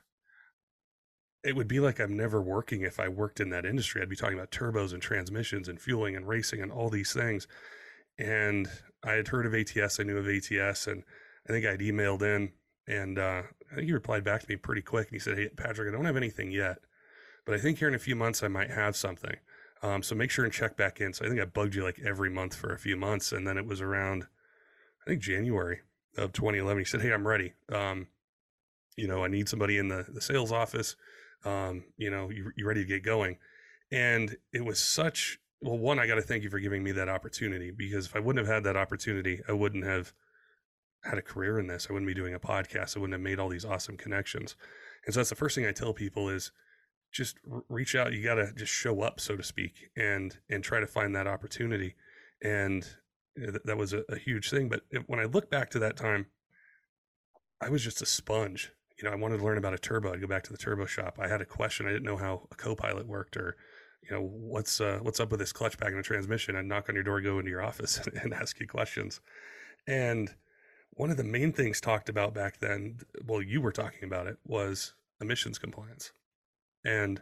It 1.45 1.55
would 1.55 1.69
be 1.69 1.81
like 1.81 2.01
I'm 2.01 2.17
never 2.17 2.43
working 2.43 2.83
if 2.83 2.99
I 2.99 3.09
worked 3.09 3.41
in 3.41 3.51
that 3.51 3.65
industry. 3.65 4.03
I'd 4.03 4.09
be 4.09 4.17
talking 4.17 4.39
about 4.39 4.51
turbos 4.51 4.93
and 4.93 5.03
transmissions 5.03 5.69
and 5.69 5.81
fueling 5.81 6.17
and 6.17 6.27
racing 6.27 6.61
and 6.61 6.73
all 6.73 6.91
these 6.91 7.13
things. 7.13 7.47
And 8.19 8.69
I 9.05 9.13
had 9.13 9.29
heard 9.29 9.47
of 9.47 9.55
ATS. 9.55 10.01
I 10.01 10.03
knew 10.03 10.19
of 10.19 10.29
ATS 10.29 10.87
and 10.87 11.05
I 11.49 11.53
think 11.53 11.67
I'd 11.67 11.81
emailed 11.81 12.23
in 12.23 12.53
and 12.89 13.19
uh, 13.19 13.43
I 13.71 13.75
think 13.75 13.87
he 13.87 13.93
replied 13.93 14.25
back 14.25 14.41
to 14.43 14.49
me 14.49 14.57
pretty 14.57 14.83
quick 14.83 15.09
and 15.09 15.15
he 15.15 15.21
said, 15.21 15.39
Hey, 15.39 15.49
Patrick, 15.49 15.89
I 15.89 15.93
don't 15.97 16.07
have 16.07 16.17
anything 16.17 16.51
yet 16.51 16.79
but 17.47 17.55
I 17.55 17.59
think 17.59 17.79
here 17.79 17.89
in 17.89 17.95
a 17.95 17.99
few 17.99 18.17
months 18.17 18.43
I 18.43 18.49
might 18.49 18.71
have 18.71 18.97
something. 18.97 19.37
Um, 19.87 20.03
so 20.03 20.15
make 20.15 20.31
sure 20.31 20.45
and 20.45 20.53
check 20.53 20.77
back 20.77 21.01
in. 21.01 21.13
So 21.13 21.25
I 21.25 21.29
think 21.29 21.41
I 21.41 21.45
bugged 21.45 21.75
you 21.75 21.85
like 21.85 22.01
every 22.05 22.29
month 22.29 22.55
for 22.55 22.73
a 22.73 22.79
few 22.79 22.97
months, 22.97 23.31
and 23.31 23.47
then 23.47 23.57
it 23.57 23.67
was 23.67 23.81
around, 23.81 24.25
I 25.07 25.11
think 25.11 25.23
January 25.23 25.81
of 26.17 26.33
2011. 26.33 26.81
He 26.81 26.85
said, 26.85 27.03
"Hey, 27.03 27.13
I'm 27.13 27.27
ready. 27.27 27.55
Um, 27.71 28.09
you 28.97 29.07
know, 29.07 29.25
I 29.25 29.29
need 29.29 29.49
somebody 29.49 29.79
in 29.79 29.89
the 29.89 30.05
the 30.09 30.21
sales 30.21 30.51
office. 30.51 30.97
Um, 31.45 31.85
you 31.97 32.11
know, 32.11 32.31
you 32.31 32.51
you 32.57 32.67
ready 32.67 32.83
to 32.83 32.87
get 32.87 33.05
going?" 33.05 33.39
And 33.93 34.37
it 34.53 34.65
was 34.65 34.81
such 34.81 35.39
well. 35.61 35.79
One, 35.79 36.01
I 36.01 36.09
got 36.09 36.17
to 36.17 36.23
thank 36.23 36.43
you 36.43 36.51
for 36.51 36.59
giving 36.59 36.83
me 36.83 36.91
that 36.93 37.09
opportunity 37.09 37.71
because 37.71 38.07
if 38.07 38.17
I 38.17 38.19
wouldn't 38.19 38.45
have 38.45 38.53
had 38.53 38.65
that 38.65 38.77
opportunity, 38.77 39.41
I 39.49 39.53
wouldn't 39.53 39.85
have 39.85 40.13
had 41.05 41.19
a 41.19 41.23
career 41.23 41.61
in 41.61 41.69
this. 41.69 41.87
I 41.89 41.93
wouldn't 41.93 42.09
be 42.09 42.15
doing 42.15 42.35
a 42.35 42.41
podcast. 42.41 42.97
I 42.97 43.01
wouldn't 43.01 43.15
have 43.15 43.21
made 43.21 43.39
all 43.39 43.49
these 43.49 43.65
awesome 43.65 43.97
connections. 43.97 44.57
And 45.05 45.15
so 45.15 45.21
that's 45.21 45.31
the 45.31 45.37
first 45.37 45.55
thing 45.55 45.67
I 45.67 45.71
tell 45.71 45.93
people 45.93 46.29
is 46.29 46.51
just 47.17 47.39
reach 47.69 47.95
out. 47.95 48.13
You 48.13 48.23
got 48.23 48.35
to 48.35 48.53
just 48.53 48.73
show 48.73 49.01
up, 49.01 49.21
so 49.21 49.37
to 49.37 49.43
speak, 49.43 49.91
and 49.97 50.37
and 50.51 50.63
try 50.63 50.81
to 50.81 50.87
find 50.87 51.15
that 51.17 51.27
opportunity. 51.27 51.95
And 52.43 52.87
that 53.37 53.77
was 53.77 53.93
a, 53.93 54.03
a 54.09 54.19
huge 54.19 54.51
thing. 54.51 54.69
But 54.69 54.83
when 55.07 55.21
I 55.21 55.25
look 55.25 55.51
back 55.51 55.71
to 55.71 55.79
that 55.81 55.97
time, 55.97 56.27
I 57.61 57.71
was 57.71 57.83
just 57.83 58.03
a 58.03 58.07
sponge. 58.07 58.73
You 58.99 59.09
know, 59.09 59.13
I 59.13 59.17
wanted 59.17 59.39
to 59.39 59.45
learn 59.45 59.59
about 59.59 59.75
a 59.75 59.79
turbo. 59.79 60.13
I'd 60.13 60.21
go 60.21 60.27
back 60.27 60.45
to 60.45 60.53
the 60.53 60.59
turbo 60.59 60.87
shop. 60.87 61.19
I 61.21 61.29
had 61.29 61.41
a 61.41 61.47
question. 61.47 61.87
I 61.87 61.93
didn't 61.93 62.05
know 62.05 62.17
how 62.17 62.47
a 62.51 62.55
co-pilot 62.55 63.07
worked, 63.07 63.37
or 63.37 63.57
you 64.03 64.15
know, 64.15 64.23
what's 64.23 64.81
uh, 64.81 64.99
what's 65.03 65.21
up 65.21 65.31
with 65.31 65.41
this 65.41 65.53
clutch 65.53 65.79
pack 65.79 65.89
and 65.89 65.99
the 65.99 66.03
transmission. 66.03 66.57
I'd 66.57 66.67
knock 66.67 66.89
on 66.89 66.95
your 66.95 67.05
door, 67.05 67.21
go 67.21 67.39
into 67.39 67.51
your 67.51 67.63
office, 67.63 68.01
and 68.23 68.33
ask 68.33 68.61
you 68.61 68.67
questions. 68.67 69.21
And 69.87 70.35
one 70.93 71.11
of 71.11 71.17
the 71.17 71.25
main 71.25 71.53
things 71.53 71.81
talked 71.81 72.09
about 72.09 72.35
back 72.35 72.59
then, 72.59 72.99
well, 73.27 73.43
you 73.43 73.61
were 73.61 73.73
talking 73.73 74.05
about 74.05 74.27
it, 74.27 74.39
was 74.47 74.95
emissions 75.21 75.59
compliance. 75.59 76.13
And 76.87 77.21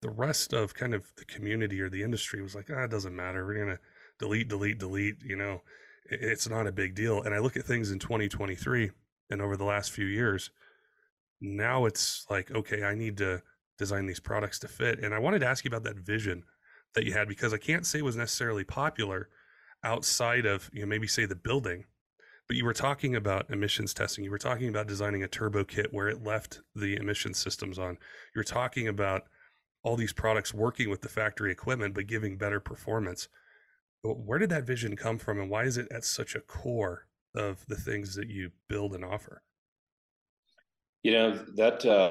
the 0.00 0.10
rest 0.10 0.54
of 0.54 0.74
kind 0.74 0.94
of 0.94 1.04
the 1.16 1.26
community 1.26 1.80
or 1.80 1.90
the 1.90 2.02
industry 2.02 2.40
was 2.40 2.54
like, 2.54 2.70
ah, 2.74 2.84
it 2.84 2.90
doesn't 2.90 3.14
matter. 3.14 3.46
We're 3.46 3.64
going 3.64 3.76
to 3.76 3.80
delete, 4.18 4.48
delete, 4.48 4.78
delete. 4.78 5.16
You 5.22 5.36
know, 5.36 5.60
it's 6.06 6.48
not 6.48 6.66
a 6.66 6.72
big 6.72 6.94
deal. 6.94 7.22
And 7.22 7.34
I 7.34 7.38
look 7.38 7.58
at 7.58 7.64
things 7.64 7.90
in 7.90 7.98
2023 7.98 8.90
and 9.28 9.42
over 9.42 9.56
the 9.56 9.64
last 9.64 9.92
few 9.92 10.06
years, 10.06 10.50
now 11.42 11.84
it's 11.84 12.26
like, 12.30 12.50
okay, 12.50 12.82
I 12.82 12.94
need 12.94 13.18
to 13.18 13.42
design 13.78 14.06
these 14.06 14.20
products 14.20 14.58
to 14.60 14.68
fit. 14.68 14.98
And 14.98 15.14
I 15.14 15.18
wanted 15.18 15.40
to 15.40 15.46
ask 15.46 15.64
you 15.64 15.68
about 15.68 15.84
that 15.84 15.98
vision 15.98 16.42
that 16.94 17.04
you 17.04 17.12
had 17.12 17.28
because 17.28 17.52
I 17.52 17.58
can't 17.58 17.86
say 17.86 17.98
it 17.98 18.04
was 18.04 18.16
necessarily 18.16 18.64
popular 18.64 19.28
outside 19.84 20.46
of, 20.46 20.70
you 20.72 20.80
know, 20.80 20.86
maybe 20.86 21.06
say 21.06 21.26
the 21.26 21.36
building 21.36 21.84
but 22.50 22.56
you 22.56 22.64
were 22.64 22.72
talking 22.72 23.14
about 23.14 23.48
emissions 23.50 23.94
testing. 23.94 24.24
You 24.24 24.32
were 24.32 24.36
talking 24.36 24.68
about 24.68 24.88
designing 24.88 25.22
a 25.22 25.28
turbo 25.28 25.62
kit 25.62 25.86
where 25.92 26.08
it 26.08 26.24
left 26.24 26.62
the 26.74 26.96
emission 26.96 27.32
systems 27.32 27.78
on. 27.78 27.96
You're 28.34 28.42
talking 28.42 28.88
about 28.88 29.22
all 29.84 29.94
these 29.94 30.12
products 30.12 30.52
working 30.52 30.90
with 30.90 31.00
the 31.00 31.08
factory 31.08 31.52
equipment, 31.52 31.94
but 31.94 32.08
giving 32.08 32.36
better 32.36 32.58
performance. 32.58 33.28
Where 34.02 34.40
did 34.40 34.50
that 34.50 34.66
vision 34.66 34.96
come 34.96 35.16
from, 35.16 35.38
and 35.38 35.48
why 35.48 35.62
is 35.62 35.76
it 35.78 35.86
at 35.92 36.02
such 36.02 36.34
a 36.34 36.40
core 36.40 37.06
of 37.36 37.64
the 37.68 37.76
things 37.76 38.16
that 38.16 38.26
you 38.26 38.50
build 38.68 38.96
and 38.96 39.04
offer? 39.04 39.42
You 41.04 41.12
know 41.12 41.44
that 41.54 41.86
uh, 41.86 42.10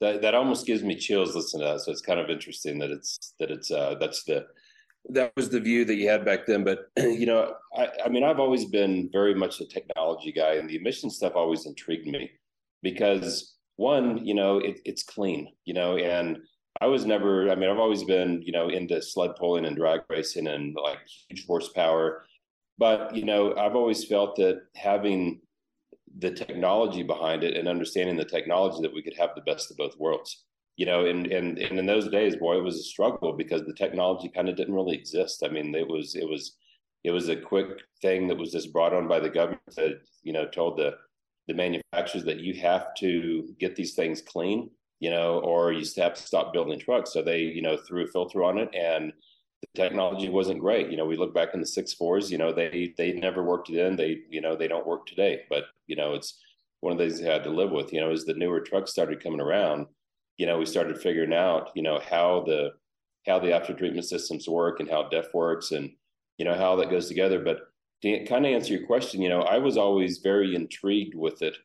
that 0.00 0.22
that 0.22 0.36
almost 0.36 0.66
gives 0.66 0.84
me 0.84 0.94
chills 0.94 1.34
listening 1.34 1.66
to 1.66 1.72
that. 1.72 1.80
So 1.80 1.90
it's 1.90 2.00
kind 2.00 2.20
of 2.20 2.30
interesting 2.30 2.78
that 2.78 2.92
it's 2.92 3.34
that 3.40 3.50
it's 3.50 3.72
uh, 3.72 3.96
that's 3.98 4.22
the 4.22 4.46
that 5.10 5.32
was 5.36 5.50
the 5.50 5.60
view 5.60 5.84
that 5.84 5.96
you 5.96 6.08
had 6.08 6.24
back 6.24 6.46
then. 6.46 6.64
But 6.64 6.90
you 6.96 7.26
know, 7.26 7.54
I, 7.76 7.88
I 8.04 8.08
mean, 8.08 8.24
I've 8.24 8.40
always 8.40 8.64
been 8.64 9.08
very 9.12 9.34
much 9.34 9.60
a 9.60 9.66
technology 9.66 10.32
guy, 10.32 10.54
and 10.54 10.68
the 10.68 10.76
emission 10.76 11.10
stuff 11.10 11.34
always 11.34 11.66
intrigued 11.66 12.06
me 12.06 12.30
because 12.82 13.56
one, 13.76 14.24
you 14.24 14.34
know, 14.34 14.58
it, 14.58 14.80
it's 14.84 15.02
clean, 15.02 15.52
you 15.64 15.74
know, 15.74 15.96
and 15.96 16.38
I 16.80 16.86
was 16.86 17.04
never. 17.04 17.50
I 17.50 17.54
mean, 17.54 17.70
I've 17.70 17.78
always 17.78 18.04
been, 18.04 18.42
you 18.42 18.52
know, 18.52 18.68
into 18.68 19.00
sled 19.02 19.36
pulling 19.36 19.64
and 19.64 19.76
drag 19.76 20.00
racing 20.08 20.46
and 20.46 20.74
like 20.74 20.98
huge 21.28 21.46
horsepower, 21.46 22.24
but 22.78 23.14
you 23.14 23.24
know, 23.24 23.54
I've 23.56 23.76
always 23.76 24.04
felt 24.04 24.36
that 24.36 24.62
having 24.74 25.40
the 26.18 26.30
technology 26.30 27.02
behind 27.02 27.42
it 27.42 27.56
and 27.56 27.68
understanding 27.68 28.16
the 28.16 28.24
technology 28.24 28.80
that 28.82 28.94
we 28.94 29.02
could 29.02 29.16
have 29.16 29.30
the 29.34 29.40
best 29.42 29.70
of 29.70 29.76
both 29.76 29.98
worlds 29.98 30.44
you 30.76 30.86
know, 30.86 31.06
and, 31.06 31.26
and, 31.28 31.58
and 31.58 31.78
in 31.78 31.86
those 31.86 32.08
days, 32.08 32.36
boy, 32.36 32.56
it 32.56 32.64
was 32.64 32.76
a 32.76 32.82
struggle 32.82 33.32
because 33.32 33.62
the 33.62 33.74
technology 33.74 34.28
kind 34.28 34.48
of 34.48 34.56
didn't 34.56 34.74
really 34.74 34.96
exist. 34.96 35.44
I 35.44 35.48
mean, 35.48 35.74
it 35.74 35.86
was, 35.86 36.14
it 36.14 36.28
was, 36.28 36.56
it 37.04 37.10
was 37.10 37.28
a 37.28 37.36
quick 37.36 37.68
thing 38.02 38.28
that 38.28 38.38
was 38.38 38.50
just 38.50 38.72
brought 38.72 38.94
on 38.94 39.06
by 39.06 39.20
the 39.20 39.30
government 39.30 39.60
that, 39.76 40.00
you 40.22 40.32
know, 40.32 40.46
told 40.46 40.78
the, 40.78 40.94
the 41.46 41.54
manufacturers 41.54 42.24
that 42.24 42.40
you 42.40 42.54
have 42.60 42.94
to 42.94 43.54
get 43.60 43.76
these 43.76 43.94
things 43.94 44.22
clean, 44.22 44.70
you 45.00 45.10
know, 45.10 45.38
or 45.40 45.72
you 45.72 45.84
have 45.96 46.14
to 46.14 46.22
stop 46.22 46.52
building 46.52 46.78
trucks. 46.78 47.12
So 47.12 47.22
they, 47.22 47.40
you 47.40 47.62
know, 47.62 47.76
threw 47.76 48.04
a 48.04 48.08
filter 48.08 48.42
on 48.42 48.58
it 48.58 48.74
and 48.74 49.12
the 49.60 49.82
technology 49.82 50.28
wasn't 50.28 50.60
great. 50.60 50.90
You 50.90 50.96
know, 50.96 51.04
we 51.04 51.16
look 51.16 51.34
back 51.34 51.50
in 51.54 51.60
the 51.60 51.66
six 51.66 51.92
fours, 51.92 52.30
you 52.32 52.38
know, 52.38 52.52
they, 52.52 52.94
they 52.96 53.12
never 53.12 53.44
worked 53.44 53.70
it 53.70 53.78
in. 53.78 53.96
They, 53.96 54.20
you 54.28 54.40
know, 54.40 54.56
they 54.56 54.68
don't 54.68 54.86
work 54.86 55.06
today, 55.06 55.42
but 55.48 55.64
you 55.86 55.96
know, 55.96 56.14
it's 56.14 56.40
one 56.80 56.92
of 56.92 56.98
the 56.98 57.04
things 57.04 57.20
they 57.20 57.30
had 57.30 57.44
to 57.44 57.50
live 57.50 57.70
with, 57.70 57.92
you 57.92 58.00
know, 58.00 58.10
as 58.10 58.24
the 58.24 58.34
newer 58.34 58.60
trucks 58.60 58.90
started 58.90 59.22
coming 59.22 59.40
around, 59.40 59.86
you 60.36 60.46
know, 60.46 60.58
we 60.58 60.66
started 60.66 61.00
figuring 61.00 61.32
out, 61.32 61.70
you 61.74 61.82
know, 61.82 62.00
how 62.10 62.44
the 62.46 62.72
how 63.26 63.38
the 63.38 63.52
after 63.52 63.72
treatment 63.72 64.06
systems 64.06 64.48
work 64.48 64.80
and 64.80 64.90
how 64.90 65.08
DEF 65.08 65.32
works 65.32 65.70
and 65.72 65.90
you 66.38 66.44
know 66.44 66.54
how 66.54 66.76
that 66.76 66.90
goes 66.90 67.08
together. 67.08 67.40
But 67.40 67.60
to 68.02 68.24
kind 68.26 68.44
of 68.44 68.52
answer 68.52 68.74
your 68.74 68.86
question, 68.86 69.22
you 69.22 69.28
know, 69.28 69.42
I 69.42 69.58
was 69.58 69.76
always 69.76 70.18
very 70.18 70.54
intrigued 70.54 71.14
with 71.14 71.42
it, 71.42 71.56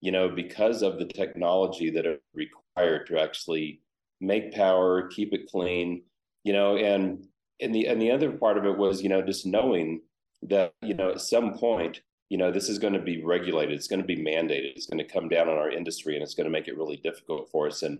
you 0.00 0.12
know, 0.12 0.28
because 0.28 0.82
of 0.82 0.98
the 0.98 1.06
technology 1.06 1.90
that 1.90 2.06
it 2.06 2.22
required 2.34 3.06
to 3.08 3.20
actually 3.20 3.80
make 4.20 4.54
power, 4.54 5.08
keep 5.08 5.32
it 5.32 5.48
clean, 5.50 6.02
you 6.44 6.52
know, 6.52 6.76
and 6.76 7.24
and 7.60 7.74
the 7.74 7.86
and 7.86 8.00
the 8.00 8.10
other 8.10 8.30
part 8.32 8.58
of 8.58 8.64
it 8.64 8.76
was, 8.76 9.02
you 9.02 9.08
know, 9.08 9.22
just 9.22 9.46
knowing 9.46 10.02
that, 10.42 10.72
you 10.82 10.94
know, 10.94 11.10
at 11.10 11.20
some 11.20 11.54
point, 11.54 12.00
you 12.28 12.36
know, 12.36 12.50
this 12.50 12.68
is 12.68 12.78
going 12.78 12.92
to 12.92 13.00
be 13.00 13.22
regulated, 13.24 13.74
it's 13.74 13.88
going 13.88 14.02
to 14.02 14.06
be 14.06 14.16
mandated, 14.16 14.76
it's 14.76 14.86
going 14.86 14.98
to 14.98 15.12
come 15.12 15.28
down 15.28 15.48
on 15.48 15.56
our 15.56 15.70
industry 15.70 16.14
and 16.14 16.22
it's 16.22 16.34
going 16.34 16.44
to 16.44 16.50
make 16.50 16.68
it 16.68 16.76
really 16.76 16.98
difficult 16.98 17.50
for 17.50 17.66
us. 17.66 17.82
And 17.82 17.98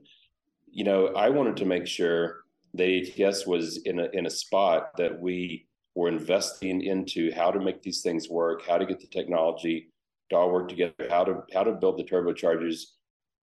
you 0.70 0.85
know, 0.85 1.08
I 1.08 1.30
wanted 1.30 1.56
to 1.58 1.64
make 1.64 1.87
sure 1.87 2.44
that 2.75 3.20
ATS 3.20 3.47
was 3.47 3.78
in 3.78 4.00
a 4.00 4.08
in 4.12 4.26
a 4.26 4.30
spot 4.30 4.90
that 4.99 5.18
we 5.18 5.66
were 5.94 6.08
investing 6.08 6.82
into 6.82 7.32
how 7.32 7.50
to 7.50 7.58
make 7.58 7.82
these 7.82 8.02
things 8.02 8.28
work, 8.28 8.66
how 8.66 8.78
to 8.78 8.87
get 8.87 9.00
the 9.00 9.06
technology 9.06 9.90
to 10.30 10.37
all 10.37 10.52
work 10.52 10.68
together, 10.68 11.08
how 11.11 11.25
to 11.25 11.42
how 11.54 11.64
to 11.64 11.73
build 11.73 11.99
the 11.99 12.04
turbochargers, 12.04 12.82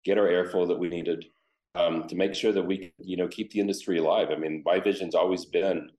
get 0.04 0.18
our 0.18 0.28
airflow 0.28 0.68
that 0.68 0.78
we 0.78 0.88
needed, 0.88 1.26
um, 1.74 2.08
to 2.08 2.16
make 2.16 2.36
sure 2.36 2.52
that 2.52 2.66
we 2.66 2.94
you 3.00 3.18
know 3.18 3.28
keep 3.28 3.52
the 3.52 3.60
industry 3.60 3.98
alive. 3.98 4.30
I 4.32 4.36
mean, 4.36 4.62
my 4.66 4.80
vision's 4.80 5.16
always 5.16 5.46
been 5.46 5.90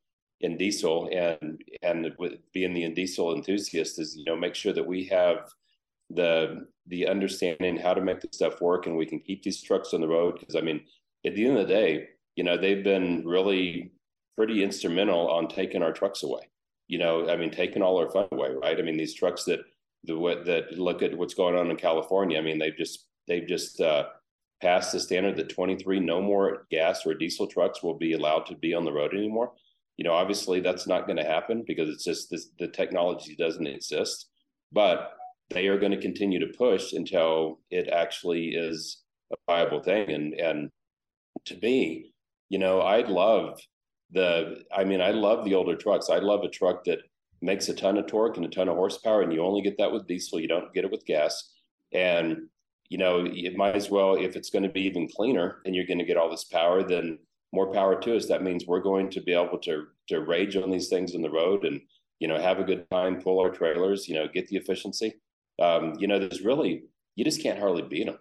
in 0.40 0.56
diesel, 0.56 1.08
and 1.12 1.62
and 1.82 2.12
with 2.18 2.34
being 2.52 2.74
the 2.74 2.84
in 2.84 2.94
diesel 2.94 3.34
enthusiast 3.34 3.98
is 3.98 4.16
you 4.16 4.24
know 4.24 4.36
make 4.36 4.54
sure 4.54 4.72
that 4.72 4.86
we 4.86 5.04
have 5.04 5.50
the 6.10 6.66
the 6.86 7.06
understanding 7.06 7.76
how 7.76 7.94
to 7.94 8.00
make 8.00 8.20
this 8.20 8.36
stuff 8.36 8.60
work 8.60 8.86
and 8.86 8.96
we 8.96 9.06
can 9.06 9.18
keep 9.18 9.42
these 9.42 9.60
trucks 9.60 9.92
on 9.92 10.00
the 10.00 10.06
road 10.06 10.38
because 10.38 10.54
I 10.54 10.60
mean 10.60 10.82
at 11.26 11.34
the 11.34 11.46
end 11.46 11.58
of 11.58 11.66
the 11.66 11.74
day, 11.74 12.08
you 12.36 12.44
know, 12.44 12.56
they've 12.56 12.84
been 12.84 13.24
really 13.26 13.90
pretty 14.36 14.62
instrumental 14.62 15.28
on 15.28 15.48
taking 15.48 15.82
our 15.82 15.92
trucks 15.92 16.22
away. 16.22 16.48
You 16.88 16.98
know, 16.98 17.28
I 17.28 17.36
mean, 17.36 17.50
taking 17.50 17.82
all 17.82 17.98
our 17.98 18.10
fun 18.10 18.28
away, 18.30 18.50
right? 18.50 18.78
I 18.78 18.82
mean, 18.82 18.96
these 18.96 19.14
trucks 19.14 19.44
that 19.44 19.60
the 20.04 20.14
that 20.44 20.78
look 20.78 21.02
at 21.02 21.16
what's 21.16 21.34
going 21.34 21.56
on 21.56 21.70
in 21.70 21.76
California. 21.76 22.38
I 22.38 22.42
mean, 22.42 22.58
they've 22.58 22.76
just 22.76 23.06
they've 23.26 23.46
just 23.46 23.80
uh, 23.80 24.04
passed 24.62 24.92
the 24.92 25.00
standard 25.00 25.36
that 25.36 25.48
23 25.48 25.98
no 25.98 26.22
more 26.22 26.66
gas 26.70 27.04
or 27.04 27.14
diesel 27.14 27.48
trucks 27.48 27.82
will 27.82 27.98
be 27.98 28.12
allowed 28.12 28.46
to 28.46 28.54
be 28.54 28.72
on 28.72 28.84
the 28.84 28.92
road 28.92 29.14
anymore. 29.14 29.52
You 29.96 30.04
know, 30.04 30.12
obviously 30.12 30.60
that's 30.60 30.86
not 30.86 31.06
going 31.06 31.16
to 31.16 31.24
happen 31.24 31.64
because 31.66 31.88
it's 31.88 32.04
just 32.04 32.30
this, 32.30 32.50
the 32.58 32.68
technology 32.68 33.34
doesn't 33.36 33.66
exist. 33.66 34.28
But 34.72 35.12
they 35.50 35.68
are 35.68 35.78
going 35.78 35.92
to 35.92 36.00
continue 36.00 36.40
to 36.40 36.58
push 36.58 36.92
until 36.92 37.60
it 37.70 37.88
actually 37.88 38.48
is 38.48 39.02
a 39.32 39.36
viable 39.46 39.82
thing. 39.82 40.10
And 40.10 40.34
and 40.34 40.70
to 41.46 41.58
me, 41.62 42.12
you 42.48 42.58
know, 42.58 42.80
I 42.80 43.02
love 43.02 43.58
the, 44.10 44.62
I 44.74 44.84
mean, 44.84 45.00
I 45.00 45.10
love 45.10 45.44
the 45.44 45.54
older 45.54 45.76
trucks. 45.76 46.10
I 46.10 46.18
love 46.18 46.42
a 46.42 46.48
truck 46.48 46.84
that 46.84 46.98
makes 47.42 47.68
a 47.68 47.74
ton 47.74 47.98
of 47.98 48.06
torque 48.06 48.36
and 48.36 48.46
a 48.46 48.48
ton 48.48 48.68
of 48.68 48.76
horsepower, 48.76 49.22
and 49.22 49.32
you 49.32 49.42
only 49.42 49.62
get 49.62 49.78
that 49.78 49.92
with 49.92 50.06
diesel. 50.06 50.40
You 50.40 50.48
don't 50.48 50.72
get 50.72 50.84
it 50.84 50.90
with 50.90 51.04
gas. 51.04 51.52
And, 51.92 52.48
you 52.88 52.98
know, 52.98 53.26
it 53.26 53.56
might 53.56 53.76
as 53.76 53.90
well, 53.90 54.14
if 54.14 54.36
it's 54.36 54.50
going 54.50 54.62
to 54.62 54.68
be 54.68 54.82
even 54.82 55.08
cleaner 55.08 55.58
and 55.64 55.74
you're 55.74 55.86
going 55.86 55.98
to 55.98 56.04
get 56.04 56.16
all 56.16 56.30
this 56.30 56.44
power, 56.44 56.82
then 56.82 57.18
more 57.56 57.72
power 57.72 58.00
to 58.00 58.16
us. 58.16 58.26
That 58.26 58.44
means 58.44 58.66
we're 58.66 58.80
going 58.80 59.10
to 59.10 59.20
be 59.20 59.32
able 59.32 59.58
to, 59.58 59.86
to 60.08 60.20
rage 60.20 60.56
on 60.56 60.70
these 60.70 60.88
things 60.88 61.14
on 61.14 61.22
the 61.22 61.30
road 61.30 61.64
and, 61.64 61.80
you 62.20 62.28
know, 62.28 62.40
have 62.40 62.60
a 62.60 62.64
good 62.64 62.88
time, 62.90 63.20
pull 63.20 63.40
our 63.40 63.50
trailers, 63.50 64.08
you 64.08 64.14
know, 64.14 64.28
get 64.32 64.46
the 64.46 64.56
efficiency. 64.56 65.14
Um, 65.60 65.94
you 65.98 66.06
know, 66.06 66.20
there's 66.20 66.42
really, 66.42 66.84
you 67.16 67.25
just 67.25 67.42
can't 67.42 67.58
hardly 67.58 67.82
beat 67.82 68.06
them, 68.06 68.18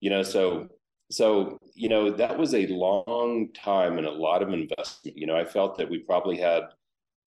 you 0.00 0.08
know, 0.08 0.22
so 0.22 0.68
so 1.10 1.58
you 1.74 1.88
know 1.88 2.10
that 2.10 2.36
was 2.36 2.54
a 2.54 2.66
long 2.66 3.48
time 3.52 3.98
and 3.98 4.06
a 4.06 4.10
lot 4.10 4.42
of 4.42 4.52
investment 4.52 5.16
you 5.16 5.26
know 5.26 5.36
i 5.36 5.44
felt 5.44 5.78
that 5.78 5.88
we 5.88 5.98
probably 5.98 6.36
had 6.36 6.64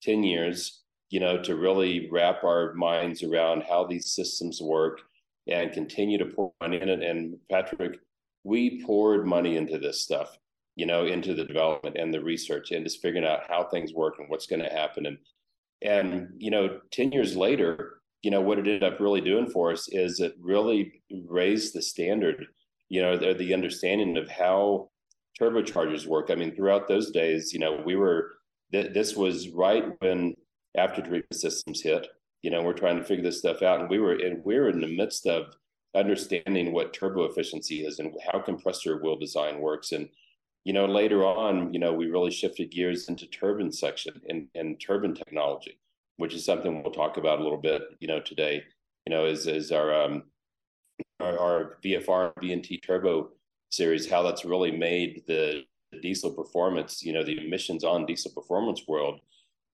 10 0.02 0.22
years 0.22 0.82
you 1.08 1.20
know 1.20 1.40
to 1.42 1.56
really 1.56 2.08
wrap 2.10 2.44
our 2.44 2.74
minds 2.74 3.22
around 3.22 3.62
how 3.62 3.84
these 3.84 4.12
systems 4.12 4.60
work 4.60 5.00
and 5.48 5.72
continue 5.72 6.18
to 6.18 6.26
pour 6.26 6.52
money 6.60 6.80
in 6.80 6.88
it 6.88 7.02
and 7.02 7.36
patrick 7.50 7.98
we 8.44 8.82
poured 8.84 9.26
money 9.26 9.56
into 9.56 9.78
this 9.78 10.00
stuff 10.00 10.36
you 10.76 10.86
know, 10.86 11.04
into 11.04 11.34
the 11.34 11.44
development 11.44 11.96
and 11.96 12.12
the 12.12 12.22
research 12.22 12.70
and 12.70 12.84
just 12.84 13.02
figuring 13.02 13.26
out 13.26 13.44
how 13.48 13.64
things 13.64 13.92
work 13.92 14.14
and 14.18 14.28
what's 14.28 14.46
going 14.46 14.62
to 14.62 14.68
happen. 14.70 15.06
And 15.06 15.18
and 15.82 16.28
you 16.38 16.50
know, 16.50 16.80
ten 16.90 17.12
years 17.12 17.36
later, 17.36 18.00
you 18.22 18.30
know, 18.30 18.40
what 18.40 18.58
it 18.58 18.66
ended 18.66 18.84
up 18.84 19.00
really 19.00 19.20
doing 19.20 19.48
for 19.48 19.72
us 19.72 19.88
is 19.88 20.20
it 20.20 20.34
really 20.40 21.02
raised 21.26 21.74
the 21.74 21.82
standard, 21.82 22.46
you 22.88 23.00
know, 23.00 23.16
the, 23.16 23.34
the 23.34 23.54
understanding 23.54 24.16
of 24.16 24.28
how 24.28 24.90
turbochargers 25.40 26.06
work. 26.06 26.30
I 26.30 26.34
mean, 26.34 26.54
throughout 26.54 26.86
those 26.86 27.10
days, 27.10 27.52
you 27.52 27.58
know, 27.58 27.82
we 27.84 27.96
were 27.96 28.32
th- 28.72 28.92
this 28.92 29.16
was 29.16 29.48
right 29.50 29.84
when 30.00 30.34
after 30.76 31.00
treatment 31.00 31.34
systems 31.34 31.82
hit. 31.82 32.06
You 32.42 32.50
know, 32.50 32.62
we're 32.62 32.72
trying 32.72 32.96
to 32.98 33.04
figure 33.04 33.24
this 33.24 33.38
stuff 33.38 33.62
out, 33.62 33.80
and 33.80 33.90
we 33.90 33.98
were 33.98 34.12
and 34.12 34.44
we 34.44 34.54
we're 34.54 34.68
in 34.68 34.80
the 34.80 34.96
midst 34.96 35.26
of 35.26 35.46
understanding 35.94 36.72
what 36.72 36.92
turbo 36.92 37.24
efficiency 37.24 37.84
is 37.84 37.98
and 37.98 38.14
how 38.30 38.38
compressor 38.38 39.02
wheel 39.02 39.18
design 39.18 39.58
works 39.58 39.92
and 39.92 40.08
you 40.64 40.72
know, 40.72 40.86
later 40.86 41.24
on, 41.24 41.72
you 41.72 41.80
know, 41.80 41.92
we 41.92 42.10
really 42.10 42.30
shifted 42.30 42.70
gears 42.70 43.08
into 43.08 43.26
turbine 43.26 43.72
section 43.72 44.20
and, 44.28 44.48
and 44.54 44.80
turbine 44.80 45.14
technology, 45.14 45.78
which 46.16 46.34
is 46.34 46.44
something 46.44 46.82
we'll 46.82 46.92
talk 46.92 47.16
about 47.16 47.40
a 47.40 47.42
little 47.42 47.60
bit, 47.60 47.82
you 47.98 48.08
know, 48.08 48.20
today, 48.20 48.62
you 49.06 49.10
know, 49.10 49.24
is, 49.24 49.46
is 49.46 49.72
our, 49.72 49.94
um, 49.94 50.24
our, 51.18 51.38
our 51.38 51.78
VFR 51.82 52.34
VNT 52.36 52.82
turbo 52.82 53.30
series, 53.70 54.10
how 54.10 54.22
that's 54.22 54.44
really 54.44 54.70
made 54.70 55.22
the, 55.26 55.64
diesel 56.02 56.30
performance, 56.30 57.02
you 57.02 57.12
know, 57.12 57.24
the 57.24 57.44
emissions 57.44 57.82
on 57.82 58.06
diesel 58.06 58.30
performance 58.30 58.82
world 58.86 59.20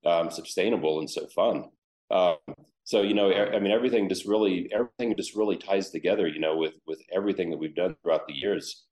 um, 0.06 0.30
sustainable 0.30 1.00
and 1.00 1.10
so 1.10 1.26
fun. 1.26 1.64
Um, 2.10 2.36
so 2.84 3.02
you 3.02 3.14
know, 3.14 3.32
I 3.32 3.58
mean, 3.58 3.72
everything 3.72 4.08
just 4.08 4.26
really, 4.26 4.70
everything 4.72 5.14
just 5.16 5.34
really 5.34 5.56
ties 5.56 5.90
together, 5.90 6.28
you 6.28 6.38
know, 6.38 6.56
with 6.56 6.74
with 6.86 7.02
everything 7.12 7.50
that 7.50 7.58
we've 7.58 7.74
done 7.74 7.96
throughout 8.02 8.26
the 8.28 8.34
years. 8.34 8.84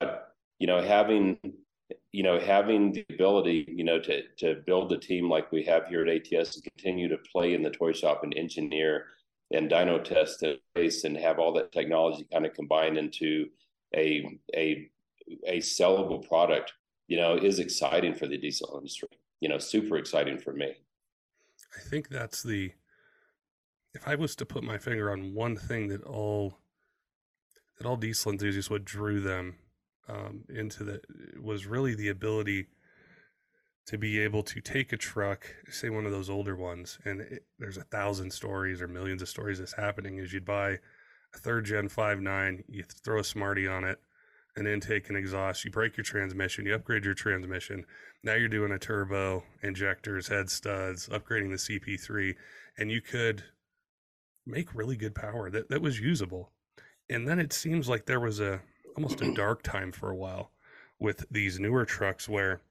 But 0.00 0.31
you 0.62 0.68
know, 0.68 0.80
having 0.80 1.38
you 2.12 2.22
know 2.22 2.38
having 2.38 2.92
the 2.92 3.04
ability 3.10 3.66
you 3.68 3.82
know 3.82 3.98
to 3.98 4.22
to 4.38 4.62
build 4.64 4.92
a 4.92 4.96
team 4.96 5.28
like 5.28 5.50
we 5.50 5.64
have 5.64 5.88
here 5.88 6.06
at 6.06 6.08
ATS 6.08 6.54
and 6.54 6.62
continue 6.62 7.08
to 7.08 7.18
play 7.32 7.54
in 7.54 7.64
the 7.64 7.70
toy 7.70 7.92
shop 7.92 8.20
and 8.22 8.32
engineer 8.36 9.06
and 9.50 9.68
dyno 9.68 10.02
test 10.02 10.44
base 10.76 11.02
and 11.02 11.16
have 11.16 11.40
all 11.40 11.52
that 11.52 11.72
technology 11.72 12.24
kind 12.32 12.46
of 12.46 12.54
combined 12.54 12.96
into 12.96 13.46
a 13.96 14.24
a 14.54 14.88
a 15.48 15.58
sellable 15.58 16.26
product 16.28 16.72
you 17.08 17.16
know 17.16 17.34
is 17.34 17.58
exciting 17.58 18.14
for 18.14 18.28
the 18.28 18.38
diesel 18.38 18.76
industry 18.78 19.08
you 19.40 19.48
know 19.48 19.58
super 19.58 19.96
exciting 19.96 20.38
for 20.38 20.52
me. 20.52 20.72
I 21.76 21.80
think 21.80 22.08
that's 22.08 22.44
the 22.44 22.70
if 23.94 24.06
i 24.06 24.14
was 24.14 24.36
to 24.36 24.46
put 24.46 24.62
my 24.62 24.78
finger 24.78 25.10
on 25.10 25.34
one 25.34 25.56
thing 25.56 25.88
that 25.88 26.04
all 26.04 26.58
that 27.78 27.86
all 27.86 27.96
diesel 27.96 28.30
enthusiasts 28.30 28.70
what 28.70 28.84
drew 28.84 29.18
them 29.20 29.56
um, 30.08 30.44
into 30.48 30.84
the 30.84 31.00
was 31.40 31.66
really 31.66 31.94
the 31.94 32.08
ability 32.08 32.66
to 33.86 33.98
be 33.98 34.20
able 34.20 34.42
to 34.44 34.60
take 34.60 34.92
a 34.92 34.96
truck, 34.96 35.44
say 35.70 35.90
one 35.90 36.06
of 36.06 36.12
those 36.12 36.30
older 36.30 36.54
ones, 36.54 36.98
and 37.04 37.20
it, 37.20 37.44
there's 37.58 37.76
a 37.76 37.84
thousand 37.84 38.32
stories 38.32 38.80
or 38.80 38.88
millions 38.88 39.22
of 39.22 39.28
stories 39.28 39.58
that's 39.58 39.74
happening. 39.74 40.18
Is 40.18 40.32
you'd 40.32 40.44
buy 40.44 40.78
a 41.34 41.38
third 41.38 41.64
gen 41.64 41.88
five 41.88 42.20
nine, 42.20 42.64
you 42.68 42.82
throw 42.82 43.20
a 43.20 43.24
smarty 43.24 43.66
on 43.66 43.84
it, 43.84 44.00
an 44.56 44.66
intake 44.66 45.08
and 45.08 45.16
exhaust, 45.16 45.64
you 45.64 45.70
break 45.70 45.96
your 45.96 46.04
transmission, 46.04 46.66
you 46.66 46.74
upgrade 46.74 47.04
your 47.04 47.14
transmission. 47.14 47.84
Now 48.22 48.34
you're 48.34 48.48
doing 48.48 48.72
a 48.72 48.78
turbo, 48.78 49.44
injectors, 49.62 50.28
head 50.28 50.50
studs, 50.50 51.08
upgrading 51.08 51.50
the 51.50 51.80
CP3, 51.80 52.34
and 52.78 52.90
you 52.90 53.00
could 53.00 53.42
make 54.46 54.74
really 54.74 54.96
good 54.96 55.14
power 55.14 55.50
that, 55.50 55.68
that 55.70 55.82
was 55.82 56.00
usable. 56.00 56.50
And 57.08 57.26
then 57.26 57.38
it 57.38 57.52
seems 57.52 57.88
like 57.88 58.06
there 58.06 58.20
was 58.20 58.40
a 58.40 58.60
almost 58.96 59.20
a 59.20 59.34
dark 59.34 59.62
time 59.62 59.92
for 59.92 60.10
a 60.10 60.16
while 60.16 60.52
with 60.98 61.24
these 61.30 61.58
newer 61.58 61.84
trucks 61.84 62.28
where 62.28 62.62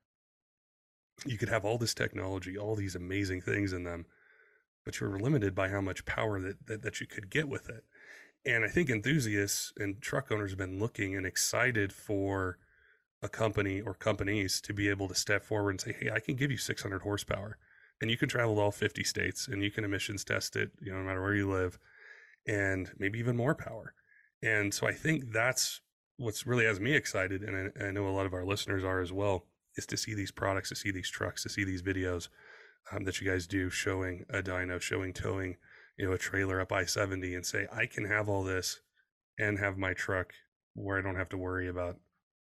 you 1.25 1.37
could 1.37 1.49
have 1.49 1.65
all 1.65 1.77
this 1.77 1.93
technology, 1.93 2.57
all 2.57 2.75
these 2.75 2.95
amazing 2.95 3.41
things 3.41 3.73
in 3.73 3.83
them, 3.83 4.05
but 4.85 4.99
you 4.99 5.07
were 5.07 5.19
limited 5.19 5.53
by 5.53 5.69
how 5.69 5.81
much 5.81 6.05
power 6.05 6.39
that, 6.39 6.65
that, 6.67 6.81
that 6.81 7.00
you 7.00 7.07
could 7.07 7.29
get 7.29 7.48
with 7.48 7.69
it. 7.69 7.83
And 8.46 8.65
I 8.65 8.67
think 8.67 8.89
enthusiasts 8.89 9.72
and 9.77 10.01
truck 10.01 10.31
owners 10.31 10.51
have 10.51 10.57
been 10.57 10.79
looking 10.79 11.15
and 11.15 11.25
excited 11.25 11.93
for 11.93 12.57
a 13.22 13.29
company 13.29 13.81
or 13.81 13.93
companies 13.93 14.59
to 14.61 14.74
be 14.74 14.89
able 14.89 15.07
to 15.07 15.13
step 15.13 15.43
forward 15.43 15.72
and 15.72 15.81
say, 15.81 15.93
"Hey, 15.93 16.09
I 16.09 16.19
can 16.19 16.35
give 16.35 16.50
you 16.50 16.57
600 16.57 17.03
horsepower, 17.03 17.57
and 18.01 18.09
you 18.09 18.17
can 18.17 18.29
travel 18.29 18.55
to 18.55 18.61
all 18.61 18.72
50 18.72 19.03
states, 19.03 19.48
and 19.48 19.63
you 19.63 19.69
can 19.69 19.83
emissions 19.83 20.24
test 20.24 20.55
it, 20.55 20.72
you 20.81 20.91
know, 20.91 21.00
no 21.00 21.03
matter 21.03 21.22
where 21.22 21.35
you 21.35 21.48
live, 21.48 21.77
and 22.48 22.91
maybe 22.98 23.19
even 23.19 23.37
more 23.37 23.53
power." 23.53 23.93
And 24.41 24.74
so 24.74 24.87
I 24.87 24.93
think 24.93 25.31
that's 25.31 25.81
what's 26.22 26.46
really 26.46 26.66
has 26.66 26.79
me 26.79 26.94
excited, 26.94 27.42
and 27.42 27.72
I, 27.79 27.86
I, 27.86 27.92
know 27.92 28.07
a 28.07 28.12
lot 28.12 28.25
of 28.25 28.34
our 28.34 28.46
listeners 28.46 28.84
are 28.84 29.01
as 29.01 29.12
well, 29.12 29.46
is 29.75 29.86
to 29.88 29.98
see 29.98 30.14
these 30.14 30.31
products, 30.31 30.70
to 30.70 30.75
see 30.75 30.92
these 30.92 31.10
trucks, 31.10 31.44
to 31.44 31.50
see 31.50 31.64
these 31.64 31.81
videos 31.81 32.29
um, 32.92 33.03
that 33.05 33.20
you 33.20 33.29
guys 33.29 33.48
do 33.48 33.70
showing 33.70 34.25
a 34.29 34.42
dyno, 34.42 34.79
showing 34.79 35.14
towing, 35.14 35.57
you 35.98 36.05
know, 36.05 36.14
a 36.14 36.18
trailer 36.18 36.62
up 36.62 36.72
I 36.72 36.86
seventy, 36.86 37.34
and 37.36 37.46
say 37.46 37.68
I 37.74 37.88
can 37.88 38.05
have 38.05 38.29
all 38.29 38.44
this 38.44 38.81
and 39.40 39.57
have 39.60 39.77
my 39.77 39.94
truck 39.94 40.34
where 40.74 40.98
I 40.98 41.01
don't 41.01 41.16
have 41.16 41.29
to 41.29 41.38
worry 41.38 41.68
about 41.68 41.98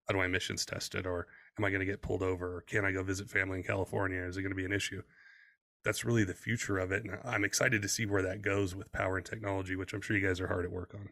how 0.06 0.14
do 0.14 0.20
I 0.20 0.26
emissions 0.26 0.64
tested 0.64 1.06
or 1.06 1.26
am 1.58 1.64
I 1.64 1.70
going 1.70 1.80
to 1.80 1.86
get 1.86 2.02
pulled 2.02 2.22
over, 2.22 2.56
or 2.56 2.60
can 2.62 2.84
I 2.84 2.92
go 2.92 3.02
visit 3.02 3.30
family 3.30 3.58
in 3.58 3.64
California? 3.64 4.22
Is 4.22 4.36
it 4.36 4.42
going 4.42 4.52
to 4.52 4.56
be 4.56 4.64
an 4.64 4.72
issue? 4.72 5.02
That's 5.84 6.04
really 6.04 6.24
the 6.24 6.34
future 6.34 6.78
of 6.78 6.92
it, 6.92 7.04
and 7.04 7.18
I'm 7.24 7.44
excited 7.44 7.80
to 7.80 7.88
see 7.88 8.04
where 8.04 8.22
that 8.22 8.42
goes 8.42 8.74
with 8.74 8.92
power 8.92 9.16
and 9.16 9.24
technology, 9.24 9.76
which 9.76 9.94
I'm 9.94 10.02
sure 10.02 10.16
you 10.16 10.26
guys 10.26 10.40
are 10.40 10.48
hard 10.48 10.66
at 10.66 10.70
work 10.70 10.94
on. 10.94 11.08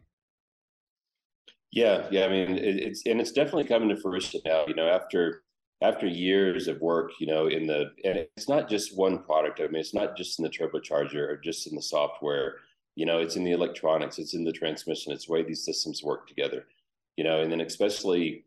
Yeah, 1.73 2.07
yeah. 2.11 2.25
I 2.25 2.29
mean, 2.29 2.57
it, 2.57 2.77
it's 2.77 3.07
and 3.07 3.21
it's 3.21 3.33
definitely 3.33 3.65
coming 3.65 3.89
to 3.91 3.97
fruition 3.97 4.41
now. 4.45 4.65
You 4.67 4.75
know, 4.75 4.89
after 4.89 5.43
after 5.83 6.07
years 6.07 6.67
of 6.67 6.81
work, 6.81 7.13
you 7.21 7.27
know, 7.27 7.47
in 7.49 7.67
the 7.67 7.91
and 8.05 8.19
it's 8.37 8.49
not 8.49 8.69
just 8.69 8.97
one 8.97 9.19
product. 9.23 9.61
I 9.61 9.65
mean, 9.65 9.77
it's 9.77 9.95
not 9.95 10.17
just 10.17 10.39
in 10.39 10.45
the 10.45 10.51
turbocharger 10.51 11.17
or 11.17 11.37
just 11.37 11.67
in 11.67 11.77
the 11.77 11.83
software. 11.83 12.57
You 12.97 13.07
know, 13.07 13.19
it's 13.19 13.37
in 13.37 13.45
the 13.45 13.53
electronics, 13.53 14.19
it's 14.19 14.35
in 14.35 14.45
the 14.45 14.53
transmission, 14.53 15.13
it's 15.13 15.27
the 15.27 15.33
way 15.33 15.43
these 15.45 15.65
systems 15.65 16.03
work 16.03 16.27
together. 16.27 16.67
You 17.17 17.25
know, 17.25 17.43
and 17.43 17.53
then 17.53 17.61
especially 17.61 18.45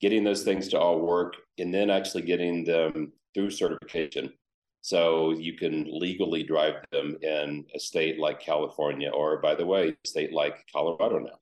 getting 0.00 0.24
those 0.24 0.42
things 0.44 0.68
to 0.68 0.78
all 0.78 1.00
work, 1.00 1.36
and 1.58 1.74
then 1.74 1.90
actually 1.90 2.22
getting 2.22 2.64
them 2.64 3.12
through 3.34 3.50
certification, 3.50 4.32
so 4.80 5.32
you 5.32 5.54
can 5.54 5.86
legally 5.90 6.42
drive 6.42 6.76
them 6.92 7.18
in 7.22 7.66
a 7.74 7.80
state 7.80 8.18
like 8.18 8.40
California, 8.40 9.10
or 9.10 9.38
by 9.38 9.54
the 9.54 9.66
way, 9.66 9.90
a 10.04 10.08
state 10.08 10.32
like 10.32 10.66
Colorado 10.72 11.18
now 11.18 11.38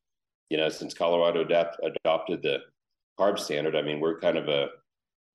you 0.50 0.56
know, 0.56 0.68
since 0.68 0.94
Colorado 0.94 1.42
adapt, 1.42 1.78
adopted 1.82 2.42
the 2.42 2.58
CARB 3.18 3.38
standard, 3.38 3.76
I 3.76 3.82
mean, 3.82 4.00
we're 4.00 4.18
kind 4.20 4.38
of 4.38 4.48
a 4.48 4.68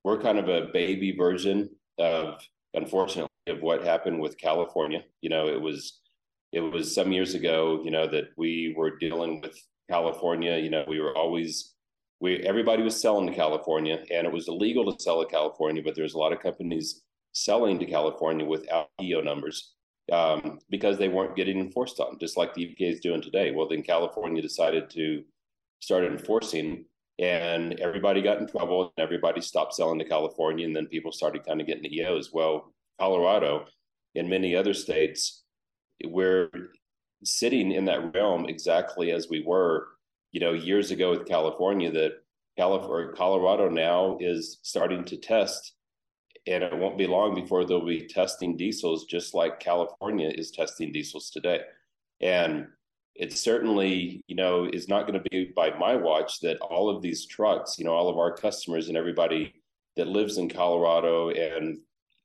we're 0.03 0.21
kind 0.21 0.37
of 0.37 0.49
a 0.49 0.67
baby 0.73 1.15
version 1.15 1.69
of, 1.97 2.41
unfortunately, 2.73 3.29
of 3.47 3.61
what 3.61 3.83
happened 3.83 4.19
with 4.19 4.37
California. 4.37 5.03
You 5.21 5.29
know, 5.29 5.47
it 5.47 5.61
was 5.61 6.01
it 6.51 6.59
was 6.59 6.93
some 6.93 7.11
years 7.11 7.33
ago, 7.33 7.81
you 7.83 7.91
know, 7.91 8.07
that 8.07 8.25
we 8.37 8.73
were 8.77 8.97
dealing 8.97 9.41
with 9.41 9.57
California. 9.89 10.57
You 10.57 10.69
know, 10.69 10.83
we 10.87 10.99
were 10.99 11.15
always 11.15 11.73
we 12.19 12.37
everybody 12.37 12.83
was 12.83 12.99
selling 12.99 13.27
to 13.27 13.35
California, 13.35 14.03
and 14.11 14.25
it 14.25 14.33
was 14.33 14.47
illegal 14.47 14.91
to 14.91 15.03
sell 15.03 15.23
to 15.23 15.29
California, 15.29 15.81
but 15.83 15.95
there's 15.95 16.13
a 16.13 16.19
lot 16.19 16.33
of 16.33 16.39
companies 16.39 17.01
selling 17.33 17.79
to 17.79 17.85
California 17.85 18.45
without 18.45 18.89
EO 19.01 19.21
numbers 19.21 19.73
um, 20.11 20.59
because 20.69 20.97
they 20.97 21.07
weren't 21.07 21.35
getting 21.35 21.59
enforced 21.59 21.99
on, 21.99 22.17
just 22.19 22.37
like 22.37 22.53
the 22.53 22.67
EPA 22.67 22.93
is 22.93 22.99
doing 22.99 23.21
today. 23.21 23.51
Well, 23.51 23.67
then 23.67 23.83
California 23.83 24.41
decided 24.41 24.89
to 24.91 25.23
start 25.79 26.03
enforcing, 26.03 26.85
and 27.19 27.79
everybody 27.79 28.21
got 28.21 28.39
in 28.39 28.47
trouble, 28.47 28.93
and 28.97 29.03
everybody 29.03 29.41
stopped 29.41 29.75
selling 29.75 29.99
to 29.99 30.05
California, 30.05 30.65
and 30.65 30.75
then 30.75 30.87
people 30.87 31.11
started 31.11 31.45
kind 31.45 31.61
of 31.61 31.67
getting 31.67 31.83
the 31.83 31.97
EOs. 31.97 32.31
Well, 32.33 32.73
Colorado 32.99 33.65
and 34.15 34.29
many 34.29 34.55
other 34.55 34.73
states, 34.73 35.43
we're 36.05 36.49
sitting 37.23 37.71
in 37.71 37.85
that 37.85 38.13
realm 38.13 38.45
exactly 38.47 39.11
as 39.11 39.29
we 39.29 39.43
were, 39.45 39.87
you 40.31 40.39
know, 40.39 40.53
years 40.53 40.91
ago 40.91 41.11
with 41.11 41.27
California. 41.27 41.91
That 41.91 42.13
California, 42.57 43.13
Colorado 43.15 43.69
now 43.69 44.17
is 44.19 44.59
starting 44.63 45.05
to 45.05 45.17
test 45.17 45.73
and 46.45 46.63
it 46.63 46.77
won't 46.77 46.97
be 46.97 47.07
long 47.07 47.35
before 47.35 47.65
they'll 47.65 47.85
be 47.85 48.05
testing 48.07 48.57
diesels 48.57 49.05
just 49.05 49.33
like 49.33 49.59
California 49.59 50.29
is 50.33 50.51
testing 50.51 50.91
diesels 50.91 51.29
today. 51.29 51.61
And 52.21 52.67
it 53.15 53.31
certainly, 53.33 54.23
you 54.27 54.35
know, 54.35 54.65
is 54.65 54.87
not 54.87 55.07
going 55.07 55.21
to 55.21 55.29
be 55.29 55.51
by 55.55 55.69
my 55.77 55.95
watch 55.95 56.39
that 56.41 56.57
all 56.59 56.89
of 56.89 57.01
these 57.01 57.25
trucks, 57.27 57.77
you 57.77 57.85
know, 57.85 57.93
all 57.93 58.09
of 58.09 58.17
our 58.17 58.35
customers 58.35 58.87
and 58.87 58.97
everybody 58.97 59.53
that 59.95 60.07
lives 60.07 60.37
in 60.37 60.49
Colorado 60.49 61.29
and, 61.29 61.77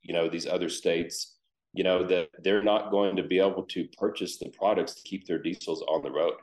you 0.03 0.15
know, 0.15 0.29
these 0.29 0.47
other 0.47 0.69
states, 0.69 1.37
you 1.75 1.85
know, 1.85 2.03
that 2.07 2.31
they're 2.43 2.63
not 2.63 2.91
going 2.91 3.17
to 3.17 3.23
be 3.23 3.39
able 3.39 3.65
to 3.65 3.87
purchase 3.99 4.39
the 4.39 4.49
products 4.49 4.95
to 4.95 5.03
keep 5.03 5.27
their 5.27 5.39
diesels 5.39 5.83
on 5.83 6.03
the 6.03 6.11
road. 6.11 6.35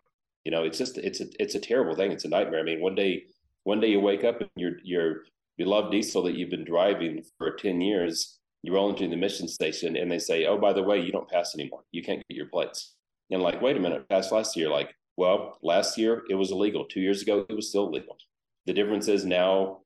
You 0.43 0.51
know, 0.51 0.63
it's 0.63 0.77
just 0.77 0.99
it's 0.99 1.21
a 1.21 1.25
it's 1.39 1.55
a 1.55 1.59
terrible 1.59 1.95
thing. 1.95 2.11
It's 2.11 2.25
a 2.25 2.29
nightmare. 2.29 2.59
I 2.59 2.63
mean, 2.63 2.79
one 2.79 2.93
day 2.93 3.25
one 3.63 3.79
day 3.79 3.87
you 3.87 3.99
wake 3.99 4.23
up 4.23 4.39
and 4.41 4.49
you're 4.55 4.77
you're 4.83 5.23
beloved 5.57 5.91
diesel 5.91 6.23
that 6.23 6.35
you've 6.35 6.49
been 6.49 6.65
driving 6.65 7.23
for 7.37 7.51
10 7.51 7.81
years, 7.81 8.39
you 8.63 8.73
roll 8.73 8.89
into 8.89 9.07
the 9.07 9.15
mission 9.15 9.47
station 9.47 9.95
and 9.95 10.11
they 10.11 10.19
say, 10.19 10.45
oh, 10.45 10.57
by 10.57 10.73
the 10.73 10.83
way, 10.83 10.99
you 10.99 11.11
don't 11.11 11.29
pass 11.29 11.55
anymore. 11.55 11.83
You 11.91 12.03
can't 12.03 12.23
get 12.27 12.35
your 12.35 12.47
plates. 12.47 12.95
And 13.31 13.41
like, 13.41 13.61
wait 13.61 13.77
a 13.77 13.79
minute, 13.79 14.09
passed 14.09 14.31
last 14.31 14.55
year. 14.55 14.69
Like, 14.69 14.93
well, 15.17 15.57
last 15.61 15.97
year 15.97 16.23
it 16.29 16.35
was 16.35 16.51
illegal. 16.51 16.85
Two 16.85 16.99
years 16.99 17.21
ago, 17.21 17.45
it 17.47 17.55
was 17.55 17.69
still 17.69 17.91
legal. 17.91 18.17
The 18.65 18.73
difference 18.73 19.07
is 19.07 19.25
now 19.25 19.81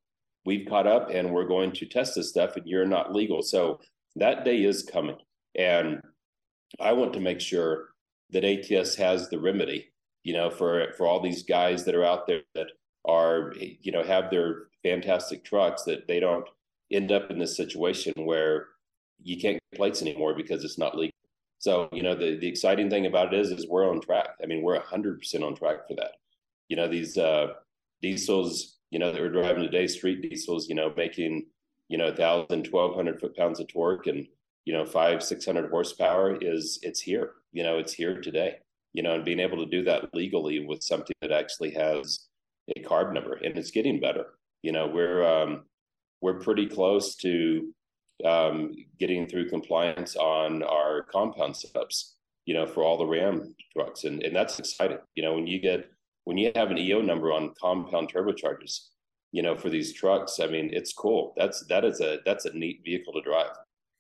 we've 0.46 0.68
caught 0.68 0.88
up 0.88 1.10
and 1.10 1.34
we're 1.34 1.48
going 1.48 1.72
to 1.74 1.86
test 1.86 2.16
this 2.16 2.30
stuff 2.30 2.56
and 2.56 2.66
you're 2.66 2.86
not 2.86 3.14
legal. 3.14 3.42
So 3.42 3.80
that 4.16 4.46
day 4.46 4.64
is 4.64 4.84
coming. 4.84 5.18
And 5.56 6.02
I 6.80 6.94
want 6.94 7.14
to 7.14 7.20
make 7.20 7.42
sure 7.42 7.90
that 8.32 8.46
ATS 8.46 8.96
has 8.96 9.30
the 9.30 9.40
remedy, 9.40 9.92
you 10.24 10.34
know, 10.34 10.50
for 10.50 10.94
for 10.98 11.08
all 11.08 11.20
these 11.20 11.44
guys 11.44 11.84
that 11.86 11.96
are 11.96 12.06
out 12.06 12.28
there 12.28 12.42
that 12.56 12.68
are, 13.06 13.54
you 13.60 13.92
know, 13.92 14.04
have 14.04 14.30
their 14.30 14.69
fantastic 14.84 15.44
trucks 15.44 15.84
that 15.84 16.08
they 16.08 16.20
don't 16.20 16.46
end 16.92 17.12
up 17.12 17.30
in 17.30 17.40
this 17.40 17.56
situation 17.56 18.14
where 18.18 18.68
you 19.22 19.40
can't 19.40 19.60
get 19.72 19.78
plates 19.78 20.02
anymore 20.02 20.34
because 20.34 20.64
it's 20.64 20.78
not 20.78 20.98
legal. 20.98 21.14
So, 21.60 21.90
you 21.92 22.04
know, 22.04 22.16
the, 22.16 22.38
the 22.38 22.48
exciting 22.48 22.90
thing 22.90 23.06
about 23.06 23.34
it 23.34 23.40
is, 23.40 23.52
is 23.52 23.68
we're 23.68 23.90
on 23.90 24.00
track. 24.00 24.30
I 24.42 24.46
mean, 24.46 24.64
we're 24.64 24.80
hundred 24.80 25.20
percent 25.20 25.44
on 25.44 25.56
track 25.56 25.88
for 25.88 25.96
that. 25.96 26.14
You 26.70 26.78
know, 26.78 26.88
these 26.88 27.18
uh, 27.18 27.48
diesels, 28.02 28.78
you 28.92 29.00
know, 29.00 29.12
that 29.12 29.22
we're 29.22 29.30
driving 29.30 29.64
today, 29.64 29.88
street 29.88 30.22
diesels, 30.22 30.70
you 30.70 30.76
know, 30.76 30.94
making, 30.96 31.48
you 31.90 31.98
know, 31.98 32.06
1,000, 32.06 32.68
1,200 32.68 33.20
foot 33.20 33.36
pounds 33.36 33.60
of 33.60 33.68
torque 33.68 34.08
and, 34.08 34.26
you 34.66 34.74
know, 34.74 34.86
five, 34.86 35.22
600 35.22 35.70
horsepower 35.70 36.38
is, 36.42 36.80
it's 36.82 37.02
here, 37.02 37.32
you 37.52 37.64
know, 37.64 37.78
it's 37.78 37.94
here 37.94 38.22
today, 38.22 38.58
you 38.94 39.04
know, 39.04 39.16
and 39.16 39.26
being 39.26 39.40
able 39.40 39.58
to 39.58 39.70
do 39.70 39.84
that 39.84 40.14
legally 40.14 40.66
with 40.66 40.82
something 40.82 41.16
that 41.22 41.32
actually 41.32 41.72
has 41.72 42.28
a 42.76 42.84
carb 42.84 43.14
number 43.14 43.34
and 43.34 43.58
it's 43.58 43.72
getting 43.72 44.00
better. 44.00 44.28
You 44.62 44.72
know, 44.72 44.88
we're, 44.88 45.26
um, 45.26 45.64
we're 46.22 46.40
pretty 46.40 46.68
close 46.68 47.16
to 47.18 47.74
um, 48.26 48.76
getting 49.00 49.28
through 49.28 49.50
compliance 49.50 50.16
on 50.16 50.64
our 50.64 51.04
compound 51.04 51.56
setups, 51.56 52.14
you 52.46 52.54
know, 52.54 52.66
for 52.66 52.84
all 52.84 52.98
the 52.98 53.06
Ram 53.06 53.56
trucks. 53.74 54.04
And, 54.04 54.24
and 54.24 54.36
that's 54.36 54.60
exciting. 54.60 54.98
You 55.16 55.24
know, 55.24 55.34
when 55.34 55.48
you 55.48 55.60
get, 55.60 55.90
when 56.26 56.38
you 56.38 56.52
have 56.56 56.72
an 56.72 56.78
EO 56.78 57.02
number 57.02 57.32
on 57.32 57.54
compound 57.60 58.12
turbochargers, 58.14 58.88
you 59.32 59.42
know, 59.42 59.56
for 59.56 59.70
these 59.70 59.94
trucks, 59.94 60.40
I 60.40 60.48
mean, 60.48 60.70
it's 60.74 60.94
cool. 60.94 61.34
That's, 61.38 61.66
that 61.68 61.86
is 61.86 62.02
a, 62.02 62.20
that's 62.26 62.46
a 62.46 62.54
neat 62.58 62.82
vehicle 62.84 63.14
to 63.14 63.22
drive, 63.22 63.52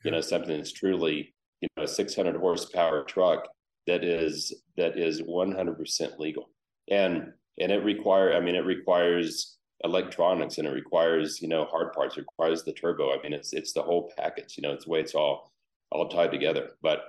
you 0.03 0.11
know, 0.11 0.21
something 0.21 0.57
that's 0.57 0.73
truly, 0.73 1.33
you 1.61 1.67
know, 1.77 1.83
a 1.83 1.87
600 1.87 2.35
horsepower 2.35 3.03
truck 3.03 3.47
that 3.87 4.03
is, 4.03 4.53
that 4.77 4.97
is 4.97 5.21
100% 5.21 6.19
legal. 6.19 6.49
And, 6.89 7.31
and 7.59 7.71
it 7.71 7.83
require, 7.83 8.33
I 8.33 8.39
mean, 8.39 8.55
it 8.55 8.65
requires, 8.65 9.57
electronics 9.83 10.57
and 10.57 10.67
it 10.67 10.71
requires 10.71 11.41
you 11.41 11.47
know 11.47 11.65
hard 11.65 11.93
parts 11.93 12.17
it 12.17 12.21
requires 12.21 12.63
the 12.63 12.73
turbo. 12.73 13.11
I 13.11 13.21
mean 13.21 13.33
it's 13.33 13.53
it's 13.53 13.73
the 13.73 13.81
whole 13.81 14.11
package 14.17 14.57
you 14.57 14.63
know 14.63 14.73
it's 14.73 14.85
the 14.85 14.91
way 14.91 14.99
it's 14.99 15.15
all 15.15 15.51
all 15.91 16.09
tied 16.09 16.31
together. 16.31 16.71
But 16.81 17.01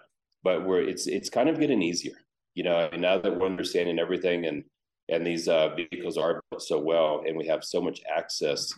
but 0.42 0.64
we're 0.64 0.82
it's 0.82 1.06
it's 1.06 1.30
kind 1.30 1.48
of 1.48 1.58
getting 1.58 1.82
easier 1.82 2.14
you 2.54 2.64
know 2.64 2.88
now 2.96 3.18
that 3.18 3.38
we're 3.38 3.46
understanding 3.46 3.98
everything 3.98 4.46
and 4.46 4.64
and 5.08 5.26
these 5.26 5.48
uh, 5.48 5.74
vehicles 5.74 6.16
are 6.16 6.40
built 6.50 6.62
so 6.62 6.78
well 6.78 7.24
and 7.26 7.36
we 7.36 7.46
have 7.46 7.64
so 7.64 7.80
much 7.80 8.00
access 8.14 8.72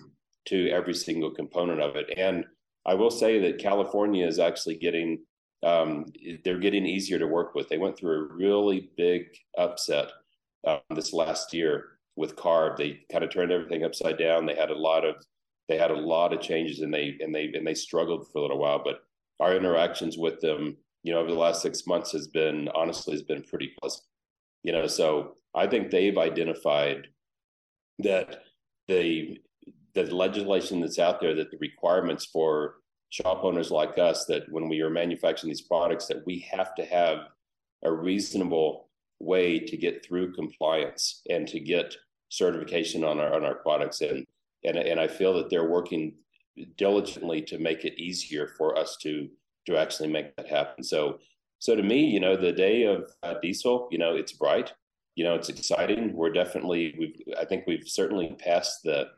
to 0.46 0.70
every 0.70 0.94
single 0.94 1.31
component 1.31 1.81
of 1.81 1.96
it. 1.96 2.12
And 2.16 2.44
i 2.85 2.94
will 2.94 3.11
say 3.11 3.38
that 3.38 3.61
california 3.61 4.26
is 4.26 4.38
actually 4.38 4.76
getting 4.76 5.18
um, 5.62 6.07
they're 6.44 6.59
getting 6.59 6.87
easier 6.87 7.18
to 7.18 7.26
work 7.26 7.55
with. 7.55 7.68
They 7.68 7.78
went 7.78 7.96
through 7.96 8.18
a 8.18 8.35
really 8.35 8.90
big 8.96 9.26
upset 9.57 10.11
um, 10.66 10.81
this 10.94 11.12
last 11.12 11.55
year 11.55 11.91
with 12.16 12.37
carb 12.37 12.77
they 12.77 13.01
kind 13.11 13.25
of 13.25 13.31
turned 13.31 13.53
everything 13.53 13.85
upside 13.85 14.18
down. 14.18 14.46
They 14.46 14.55
had 14.55 14.70
a 14.70 14.79
lot 14.79 15.05
of 15.05 15.16
they 15.68 15.79
had 15.79 15.90
a 15.90 15.96
lot 15.96 16.33
of 16.33 16.40
changes 16.40 16.81
and 16.81 16.92
they 16.92 17.16
and 17.20 17.35
they 17.35 17.51
and 17.55 17.66
they 17.66 17.75
struggled 17.75 18.27
for 18.31 18.38
a 18.38 18.42
little 18.42 18.59
while 18.59 18.83
but 18.85 19.01
our 19.40 19.57
interactions 19.57 20.18
with 20.18 20.40
them 20.40 20.77
you 21.03 21.12
know 21.12 21.20
over 21.20 21.31
the 21.31 21.38
last 21.38 21.62
six 21.62 21.87
months 21.87 22.12
has 22.12 22.29
been 22.29 22.68
honestly 22.75 23.12
has 23.12 23.22
been 23.22 23.42
pretty 23.42 23.72
pleasant. 23.81 24.03
You 24.62 24.72
know 24.72 24.87
so 24.87 25.35
i 25.55 25.66
think 25.66 25.90
they've 25.90 26.18
identified 26.18 27.09
that 28.01 28.42
the 28.88 29.38
the 29.94 30.05
legislation 30.14 30.81
that's 30.81 30.98
out 30.98 31.20
there 31.20 31.35
that 31.35 31.51
the 31.51 31.59
requirements 31.59 32.27
for 32.27 32.77
shop 33.11 33.44
owners 33.44 33.70
like 33.70 33.98
us 33.98 34.25
that 34.27 34.51
when 34.51 34.68
we 34.68 34.81
are 34.81 34.90
manufacturing 34.90 35.51
these 35.51 35.61
products 35.61 36.07
that 36.07 36.25
we 36.27 36.46
have 36.51 36.75
to 36.75 36.85
have 36.85 37.18
a 37.85 37.92
reasonable 37.92 38.88
way 39.22 39.58
to 39.58 39.76
get 39.76 40.04
through 40.04 40.32
compliance 40.32 41.22
and 41.30 41.46
to 41.48 41.61
get 41.61 41.94
certification 42.28 43.04
on 43.04 43.20
our 43.20 43.35
on 43.35 43.44
our 43.44 43.56
products 43.56 44.00
and 44.00 44.26
and 44.64 44.76
and 44.76 44.98
I 44.98 45.06
feel 45.08 45.35
that 45.35 45.50
they're 45.50 45.68
working 45.68 46.14
diligently 46.76 47.42
to 47.42 47.58
make 47.58 47.85
it 47.85 48.00
easier 48.00 48.48
for 48.58 48.76
us 48.76 48.96
to 49.02 49.28
to 49.66 49.76
actually 49.76 50.08
make 50.08 50.35
that 50.37 50.48
happen. 50.48 50.82
So 50.82 51.18
so 51.58 51.76
to 51.76 51.82
me, 51.82 52.04
you 52.04 52.18
know, 52.18 52.37
the 52.37 52.52
day 52.52 52.82
of 52.82 53.12
uh, 53.22 53.35
diesel, 53.40 53.88
you 53.92 53.98
know, 53.98 54.16
it's 54.16 54.32
bright, 54.32 54.72
you 55.14 55.22
know, 55.22 55.37
it's 55.37 55.48
exciting. 55.48 56.12
We're 56.12 56.32
definitely 56.32 56.94
we've 56.98 57.37
I 57.38 57.44
think 57.44 57.66
we've 57.66 57.87
certainly 57.87 58.35
passed 58.38 58.82
the 58.82 59.08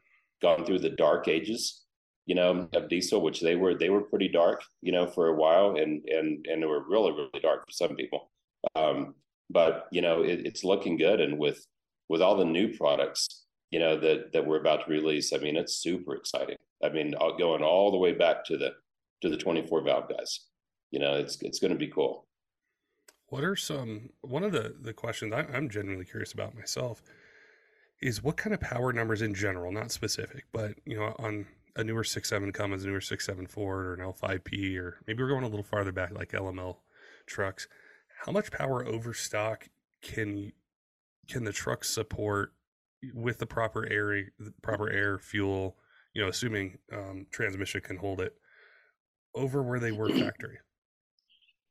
gone 0.42 0.64
through 0.64 0.80
the 0.80 0.90
dark 0.90 1.28
ages, 1.28 1.84
you 2.26 2.34
know, 2.34 2.68
of 2.74 2.88
diesel, 2.88 3.22
which 3.22 3.40
they 3.40 3.56
were 3.56 3.74
they 3.74 3.90
were 3.90 4.02
pretty 4.02 4.28
dark, 4.28 4.62
you 4.82 4.92
know, 4.92 5.06
for 5.06 5.28
a 5.28 5.34
while, 5.34 5.76
and 5.76 6.04
and 6.08 6.46
and 6.50 6.62
they 6.62 6.66
were 6.66 6.88
really 6.88 7.12
really 7.12 7.40
dark 7.40 7.64
for 7.66 7.72
some 7.72 7.96
people. 7.96 8.30
Um, 8.76 9.14
but 9.50 9.87
you 9.90 10.00
know 10.00 10.22
it, 10.22 10.46
it's 10.46 10.64
looking 10.64 10.96
good. 10.96 11.20
And 11.20 11.38
with 11.38 11.66
with 12.09 12.20
all 12.20 12.37
the 12.37 12.44
new 12.44 12.76
products 12.76 13.44
you 13.70 13.80
know 13.80 13.98
that 13.98 14.33
that 14.33 14.46
we're 14.46 14.61
about 14.61 14.85
to 14.85 14.90
release 14.92 15.33
i 15.33 15.38
mean 15.38 15.57
it's 15.57 15.76
super 15.76 16.14
exciting. 16.14 16.57
I 16.83 16.90
mean 16.90 17.14
going 17.38 17.62
all 17.62 17.90
the 17.90 17.98
way 17.98 18.12
back 18.12 18.44
to 18.46 18.57
the 18.57 18.72
to 19.22 19.28
the 19.28 19.37
24 19.37 19.83
valve 19.83 20.09
guys 20.09 20.40
you 20.90 21.00
know 21.00 21.14
it's 21.14 21.40
it's 21.42 21.59
going 21.59 21.72
to 21.72 21.78
be 21.78 21.88
cool. 21.88 22.26
What 23.28 23.42
are 23.42 23.57
some 23.57 24.11
one 24.20 24.44
of 24.44 24.52
the 24.52 24.76
the 24.80 24.92
questions 24.92 25.33
I, 25.33 25.46
i'm 25.52 25.68
genuinely 25.68 26.04
curious 26.04 26.33
about 26.33 26.54
myself 26.54 27.02
is 28.00 28.22
what 28.22 28.37
kind 28.37 28.54
of 28.54 28.61
power 28.61 28.92
numbers 28.92 29.22
in 29.22 29.35
general 29.35 29.72
not 29.72 29.90
specific 29.90 30.44
but 30.52 30.74
you 30.85 30.96
know 30.96 31.16
on 31.18 31.46
a 31.76 31.83
newer 31.83 32.04
6.7 32.04 32.54
Cummins, 32.54 32.85
a 32.85 32.87
newer 32.87 33.00
6.7 33.00 33.48
Ford, 33.48 33.85
or 33.85 33.94
an 33.94 34.00
L5P, 34.00 34.78
or 34.78 34.98
maybe 35.09 35.22
we're 35.22 35.28
going 35.28 35.42
a 35.42 35.48
little 35.48 35.64
farther 35.64 35.90
back, 35.90 36.12
like 36.12 36.30
LML 36.30 36.76
trucks 37.26 37.66
how 38.24 38.32
much 38.32 38.50
power 38.50 38.87
overstock 38.87 39.68
can 40.02 40.52
can 41.28 41.44
the 41.44 41.52
truck 41.52 41.84
support 41.84 42.52
with 43.12 43.38
the 43.38 43.46
proper 43.46 43.87
air 43.90 44.28
proper 44.62 44.90
air 44.90 45.18
fuel 45.18 45.76
you 46.14 46.22
know 46.22 46.28
assuming 46.28 46.78
um, 46.92 47.26
transmission 47.30 47.80
can 47.82 47.96
hold 47.96 48.20
it 48.20 48.34
over 49.34 49.62
where 49.62 49.80
they 49.80 49.92
were 49.92 50.08
factory? 50.18 50.58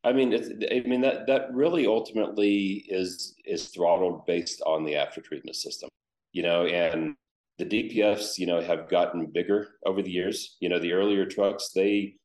I 0.04 0.14
mean 0.14 0.34
it's, 0.34 0.50
i 0.72 0.88
mean 0.88 1.02
that 1.02 1.28
that 1.28 1.54
really 1.54 1.88
ultimately 1.88 2.86
is 2.88 3.36
is 3.46 3.70
throttled 3.70 4.26
based 4.26 4.62
on 4.66 4.84
the 4.84 4.96
after 4.96 5.22
treatment 5.22 5.56
system 5.56 5.90
you 6.34 6.44
know 6.44 6.66
and 6.66 7.16
the 7.58 7.66
dpfs 7.66 8.38
you 8.38 8.46
know 8.46 8.62
have 8.62 8.90
gotten 8.90 9.28
bigger 9.28 9.70
over 9.86 10.02
the 10.02 10.12
years. 10.12 10.58
You 10.60 10.70
know 10.70 10.80
the 10.80 10.94
earlier 10.94 11.26
trucks 11.26 11.70
they 11.74 12.16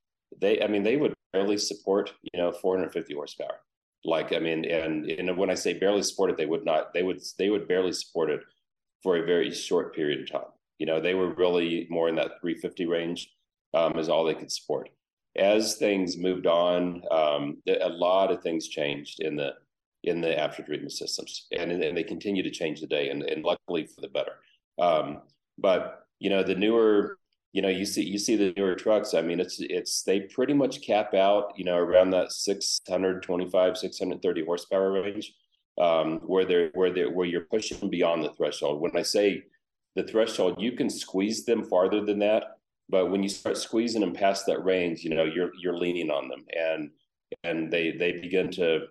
they 0.41 0.63
i 0.63 0.67
mean 0.67 0.83
they 0.83 0.97
would 0.97 1.15
barely 1.33 1.57
support 1.57 2.13
you 2.33 2.41
know 2.41 2.53
450 2.53 3.15
horsepower 3.15 3.61
like 4.05 4.33
I 4.33 4.39
mean, 4.39 4.65
and 4.65 5.11
and 5.11 5.37
when 5.37 5.51
I 5.51 5.55
say 5.55 5.75
barely 5.75 6.03
support 6.03 6.31
it, 6.31 6.37
they 6.37 6.47
would 6.47 6.65
not. 6.65 6.93
They 6.95 7.03
would 7.03 7.21
they 7.39 7.51
would 7.51 7.69
barely 7.69 7.93
support 7.93 8.31
it 8.31 8.41
for 9.03 9.17
a 9.17 9.27
very 9.27 9.53
short 9.53 9.95
period 9.95 10.21
of 10.21 10.31
time. 10.31 10.51
You 10.79 10.87
know, 10.87 11.01
they 11.01 11.15
were 11.15 11.35
really 11.35 11.87
more 11.91 12.09
in 12.09 12.15
that 12.17 12.41
350 12.41 12.87
range 12.87 13.31
um, 13.75 13.99
is 13.99 14.09
all 14.09 14.25
they 14.25 14.35
could 14.35 14.53
support. 14.53 14.89
As 15.37 15.77
things 15.77 16.17
moved 16.17 16.47
on, 16.47 17.03
um, 17.11 17.59
a 17.69 17.89
lot 17.89 18.31
of 18.31 18.43
things 18.43 18.69
changed 18.69 19.21
in 19.21 19.37
the 19.37 19.55
in 20.05 20.21
the 20.21 20.39
after 20.39 20.63
treatment 20.63 20.93
systems, 20.93 21.47
and 21.53 21.71
and 21.73 21.97
they 21.97 22.05
continue 22.05 22.43
to 22.43 22.51
change 22.51 22.81
today, 22.81 23.11
and 23.11 23.23
and 23.23 23.45
luckily 23.45 23.87
for 23.87 24.01
the 24.01 24.09
better. 24.09 24.33
Um, 24.79 25.23
but 25.59 26.07
you 26.21 26.31
know, 26.31 26.43
the 26.43 26.55
newer 26.55 27.18
you 27.53 27.63
know, 27.63 27.69
you 27.69 27.87
see 27.87 28.03
you 28.03 28.19
see 28.19 28.37
the 28.37 28.53
newer 28.57 28.75
trucks. 28.75 29.15
I 29.15 29.23
mean, 29.23 29.41
it's 29.41 29.59
it's 29.61 30.03
they 30.03 30.21
pretty 30.21 30.53
much 30.53 30.83
cap 30.83 31.15
out, 31.15 31.53
you 31.57 31.65
know, 31.65 31.77
around 31.77 32.11
that 32.11 32.33
625, 32.33 33.79
630 33.79 34.45
horsepower 34.45 34.93
range, 34.93 35.33
um, 35.81 36.19
where 36.27 36.45
they're 36.45 36.71
where 36.75 36.93
they 36.93 37.07
where 37.07 37.27
you're 37.27 37.43
pushing 37.43 37.89
beyond 37.89 38.23
the 38.23 38.35
threshold. 38.35 38.81
When 38.81 38.97
I 38.97 39.03
say 39.03 39.45
the 39.97 40.05
threshold, 40.05 40.57
you 40.61 40.73
can 40.73 40.91
squeeze 40.91 41.45
them 41.45 41.65
farther 41.65 42.05
than 42.05 42.19
that, 42.21 42.59
but 42.89 43.11
when 43.11 43.23
you 43.23 43.29
start 43.29 43.57
squeezing 43.57 44.01
them 44.03 44.15
past 44.15 44.47
that 44.47 44.65
range, 44.65 45.03
you 45.03 45.15
know, 45.15 45.25
you're 45.25 45.53
you're 45.61 45.77
leaning 45.77 46.11
on 46.11 46.29
them, 46.29 46.45
and 46.57 46.91
and 47.45 47.71
they 47.73 47.93
they 47.93 48.13
begin 48.13 48.51
to 48.53 48.87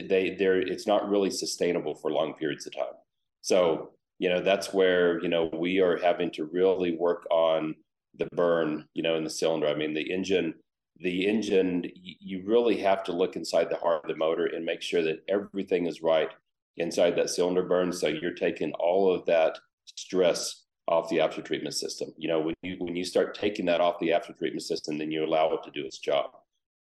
they 0.00 0.36
they're 0.38 0.60
it's 0.60 0.86
not 0.86 1.08
really 1.08 1.30
sustainable 1.30 1.94
for 1.94 2.10
long 2.10 2.34
periods 2.34 2.66
of 2.66 2.74
time. 2.74 2.94
So 3.40 3.93
you 4.18 4.28
know 4.28 4.40
that's 4.40 4.72
where 4.72 5.22
you 5.22 5.28
know 5.28 5.50
we 5.52 5.80
are 5.80 5.96
having 5.96 6.30
to 6.32 6.44
really 6.44 6.96
work 6.96 7.26
on 7.30 7.74
the 8.16 8.26
burn 8.34 8.84
you 8.94 9.02
know 9.02 9.16
in 9.16 9.24
the 9.24 9.30
cylinder. 9.30 9.66
I 9.66 9.74
mean 9.74 9.94
the 9.94 10.12
engine 10.12 10.54
the 11.00 11.26
engine 11.26 11.84
you 11.94 12.42
really 12.46 12.78
have 12.78 13.02
to 13.04 13.12
look 13.12 13.36
inside 13.36 13.68
the 13.68 13.76
heart 13.76 14.04
of 14.04 14.08
the 14.08 14.16
motor 14.16 14.46
and 14.46 14.64
make 14.64 14.80
sure 14.80 15.02
that 15.02 15.24
everything 15.28 15.86
is 15.86 16.02
right 16.02 16.30
inside 16.76 17.16
that 17.16 17.30
cylinder 17.30 17.62
burn. 17.62 17.92
So 17.92 18.08
you're 18.08 18.32
taking 18.34 18.72
all 18.74 19.12
of 19.12 19.26
that 19.26 19.58
stress 19.96 20.62
off 20.86 21.08
the 21.08 21.20
after 21.20 21.42
treatment 21.42 21.74
system. 21.74 22.12
You 22.16 22.28
know 22.28 22.40
when 22.40 22.54
you 22.62 22.76
when 22.78 22.96
you 22.96 23.04
start 23.04 23.34
taking 23.34 23.66
that 23.66 23.80
off 23.80 23.98
the 23.98 24.12
after 24.12 24.32
treatment 24.32 24.62
system 24.62 24.98
then 24.98 25.10
you 25.10 25.24
allow 25.24 25.52
it 25.54 25.64
to 25.64 25.70
do 25.70 25.86
its 25.86 25.98
job 25.98 26.30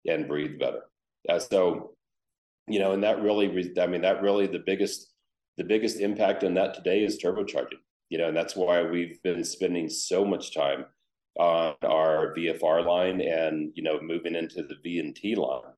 and 0.06 0.28
breathe 0.28 0.58
better. 0.58 0.82
Uh, 1.28 1.38
so 1.38 1.92
you 2.70 2.78
know 2.78 2.92
and 2.92 3.02
that 3.02 3.20
really 3.20 3.72
i 3.80 3.86
mean 3.86 4.00
that 4.00 4.22
really 4.22 4.46
the 4.46 4.62
biggest 4.64 5.09
the 5.60 5.64
biggest 5.64 6.00
impact 6.00 6.42
on 6.42 6.54
that 6.54 6.72
today 6.72 7.04
is 7.04 7.22
turbocharging. 7.22 7.82
you 8.08 8.16
know, 8.16 8.28
and 8.28 8.36
that's 8.36 8.56
why 8.56 8.82
we've 8.82 9.22
been 9.22 9.44
spending 9.44 9.90
so 9.90 10.24
much 10.24 10.54
time 10.54 10.86
on 11.38 11.74
our 11.84 12.34
VFR 12.34 12.84
line 12.84 13.20
and 13.20 13.70
you 13.74 13.82
know 13.82 14.00
moving 14.00 14.34
into 14.34 14.62
the 14.62 14.76
VNT 14.82 15.36
line. 15.36 15.74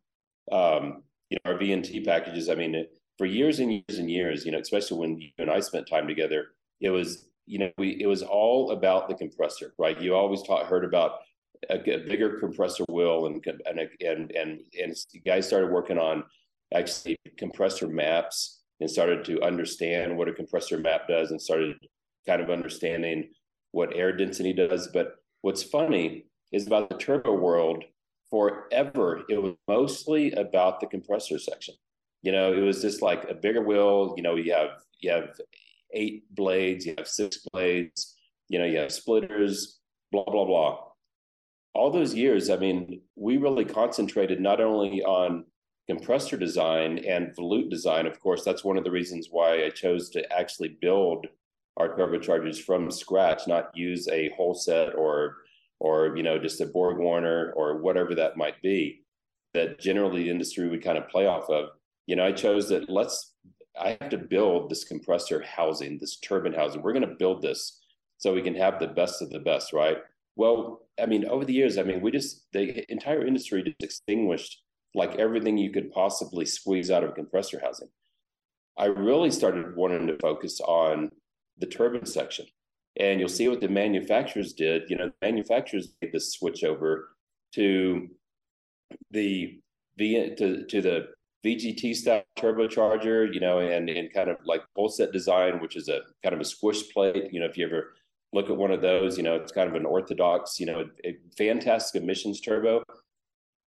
Um, 0.53 1.03
you 1.31 1.37
know, 1.45 1.51
our 1.51 1.59
VNT 1.59 2.07
packages. 2.07 2.49
I 2.49 2.55
mean, 2.55 2.87
for 3.19 3.27
years 3.27 3.59
and 3.59 3.73
years 3.73 3.99
and 3.99 4.09
years, 4.09 4.47
you 4.47 4.53
know, 4.53 4.61
especially 4.61 4.99
when 4.99 5.21
you 5.21 5.31
and 5.39 5.51
I 5.51 5.59
spent 5.59 5.89
time 5.89 6.07
together, 6.07 6.47
it 6.81 6.91
was 6.91 7.27
you 7.47 7.59
know 7.59 7.73
we 7.77 8.01
it 8.01 8.07
was 8.07 8.23
all 8.23 8.71
about 8.71 9.09
the 9.09 9.17
compressor, 9.17 9.75
right? 9.81 10.01
You 10.01 10.15
always 10.15 10.45
taught 10.45 10.67
heard 10.67 10.85
about 10.85 11.19
a, 11.71 11.75
a 11.75 11.99
bigger 11.99 12.39
compressor 12.39 12.85
wheel 12.89 13.27
and 13.27 13.45
and 13.67 13.81
and 14.01 14.31
and 14.31 14.61
and 14.81 14.95
guys 15.27 15.49
started 15.49 15.73
working 15.73 15.99
on 15.99 16.23
actually 16.73 17.17
compressor 17.37 17.89
maps 17.89 18.62
and 18.83 18.91
started 18.91 19.25
to 19.25 19.41
understand 19.43 20.19
what 20.19 20.29
a 20.29 20.33
compressor 20.33 20.77
map 20.77 21.07
does 21.07 21.31
and 21.31 21.41
started 21.41 21.77
kind 22.27 22.43
of 22.43 22.51
understanding 22.51 23.31
what 23.71 23.97
air 23.97 24.15
density 24.15 24.53
does. 24.53 24.89
But 24.89 25.15
what's 25.43 25.63
funny 25.63 26.27
is 26.51 26.67
about 26.67 26.91
the 26.91 26.97
turbo 26.97 27.33
world, 27.33 27.85
forever, 28.29 29.23
it 29.29 29.41
was 29.41 29.55
mostly 29.69 30.33
about 30.33 30.81
the 30.81 30.89
compressor 30.89 31.39
section. 31.39 31.75
You 32.23 32.33
know, 32.33 32.53
it 32.53 32.61
was 32.61 32.83
just 32.83 33.03
like 33.03 33.25
a 33.31 33.35
bigger 33.35 33.63
wheel, 33.63 34.15
you 34.17 34.23
know, 34.25 34.35
you 34.35 34.53
have 34.53 34.71
you 35.01 35.11
have 35.13 35.31
eight 35.93 36.25
blades, 36.35 36.85
you 36.85 36.95
have 36.99 37.07
six 37.07 37.39
blades, 37.53 38.17
you 38.49 38.59
know, 38.59 38.65
you 38.65 38.79
have 38.79 38.93
splitters, 38.93 39.79
blah, 40.11 40.25
blah, 40.25 40.45
blah. 40.45 40.79
All 41.75 41.91
those 41.91 42.15
years, 42.15 42.51
I 42.51 42.57
mean, 42.57 43.01
we 43.15 43.37
really 43.37 43.65
concentrated 43.65 44.41
not 44.41 44.61
only 44.61 45.03
on 45.05 45.45
compressor 45.89 46.37
design 46.37 46.99
and 46.99 47.35
volute 47.37 47.71
design. 47.71 48.07
Of 48.07 48.21
course, 48.21 48.45
that's 48.45 48.65
one 48.65 48.79
of 48.79 48.85
the 48.85 48.91
reasons 48.91 49.29
why 49.31 49.65
I 49.65 49.71
chose 49.71 50.11
to 50.11 50.33
actually 50.33 50.77
build 50.81 51.27
our 51.77 51.97
turbochargers 51.97 52.61
from 52.61 52.91
scratch, 52.91 53.47
not 53.47 53.77
use 53.77 54.09
a 54.09 54.31
Holset 54.39 54.95
or 54.97 55.37
or 55.81 56.17
you 56.17 56.23
know 56.23 56.39
just 56.39 56.61
a 56.61 56.67
Borg 56.67 56.99
Warner 56.99 57.53
or 57.57 57.79
whatever 57.79 58.15
that 58.15 58.37
might 58.37 58.61
be 58.63 59.03
that 59.55 59.81
generally 59.81 60.25
the 60.25 60.31
industry 60.31 60.69
would 60.69 60.83
kind 60.83 60.99
of 60.99 61.09
play 61.09 61.27
off 61.27 61.51
of. 61.51 61.71
You 62.07 62.17
know, 62.17 62.25
I 62.25 62.33
chose 62.33 62.69
that 62.69 62.89
let's 62.89 63.35
I 63.81 63.97
have 64.01 64.11
to 64.11 64.19
build 64.19 64.71
this 64.71 64.85
compressor 64.85 65.43
housing, 65.43 65.99
this 65.99 66.17
turbine 66.19 66.53
housing. 66.53 66.83
We're 66.83 66.93
going 66.93 67.09
to 67.09 67.15
build 67.15 67.43
this 67.43 67.81
so 68.19 68.35
we 68.35 68.43
can 68.43 68.55
have 68.55 68.79
the 68.79 68.89
best 68.89 69.23
of 69.23 69.31
the 69.31 69.41
best, 69.41 69.73
right? 69.73 69.99
Well, 70.37 70.83
I 71.01 71.07
mean, 71.07 71.25
over 71.27 71.45
the 71.45 71.53
years, 71.53 71.79
I 71.79 71.83
mean, 71.83 72.01
we 72.01 72.11
just 72.11 72.47
the 72.53 72.91
entire 72.91 73.27
industry 73.27 73.63
just 73.63 73.83
extinguished 73.83 74.63
like 74.95 75.17
everything 75.17 75.57
you 75.57 75.71
could 75.71 75.91
possibly 75.91 76.45
squeeze 76.45 76.91
out 76.91 77.05
of 77.05 77.11
a 77.11 77.15
compressor 77.15 77.61
housing. 77.63 77.89
I 78.77 78.87
really 78.87 79.31
started 79.31 79.77
wanting 79.77 80.07
to 80.07 80.19
focus 80.19 80.61
on 80.61 81.11
the 81.59 81.67
turbine 81.67 82.07
section. 82.07 82.47
And 82.99 83.21
you'll 83.21 83.29
see 83.29 83.49
what 83.49 83.61
the 83.61 83.69
manufacturers 83.69 84.53
did. 84.53 84.83
You 84.89 84.97
know, 84.97 85.07
the 85.07 85.27
manufacturers 85.27 85.95
made 86.01 86.13
the 86.13 86.21
switch 86.21 86.63
over 86.63 87.09
to 87.55 88.09
the 89.11 89.59
V 89.99 90.35
to, 90.37 90.67
to 90.67 90.83
the 90.83 91.09
VGT 91.45 91.95
style 91.97 92.23
turbocharger, 92.39 93.33
you 93.33 93.41
know, 93.41 93.59
and, 93.59 93.89
and 93.89 94.13
kind 94.13 94.29
of 94.29 94.37
like 94.45 94.63
Holset 94.77 95.13
design, 95.13 95.61
which 95.61 95.77
is 95.77 95.89
a 95.89 96.01
kind 96.23 96.35
of 96.35 96.41
a 96.41 96.45
squish 96.45 96.93
plate. 96.93 97.33
You 97.33 97.41
know, 97.41 97.47
if 97.47 97.57
you 97.57 97.67
ever 97.67 97.95
look 98.33 98.49
at 98.51 98.57
one 98.57 98.71
of 98.71 98.83
those, 98.83 99.17
you 99.17 99.23
know, 99.23 99.37
it's 99.37 99.53
kind 99.53 99.69
of 99.69 99.75
an 99.75 99.87
orthodox, 99.87 100.61
you 100.61 100.67
know, 100.67 100.85
a 101.05 101.17
fantastic 101.37 102.03
emissions 102.03 102.41
turbo, 102.41 102.83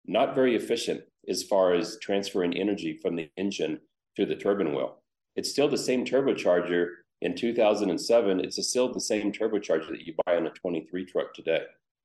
not 0.06 0.34
very 0.34 0.54
efficient 0.54 1.02
as 1.28 1.42
far 1.42 1.74
as 1.74 1.98
transferring 2.00 2.56
energy 2.56 2.98
from 3.00 3.16
the 3.16 3.30
engine 3.36 3.80
to 4.16 4.26
the 4.26 4.36
turbine 4.36 4.74
wheel. 4.74 5.02
It's 5.36 5.50
still 5.50 5.68
the 5.68 5.78
same 5.78 6.04
turbocharger 6.04 6.88
in 7.20 7.34
2007, 7.34 8.40
it's 8.40 8.68
still 8.68 8.92
the 8.92 9.00
same 9.00 9.32
turbocharger 9.32 9.88
that 9.88 10.06
you 10.06 10.14
buy 10.26 10.36
on 10.36 10.46
a 10.46 10.50
23 10.50 11.06
truck 11.06 11.32
today. 11.32 11.62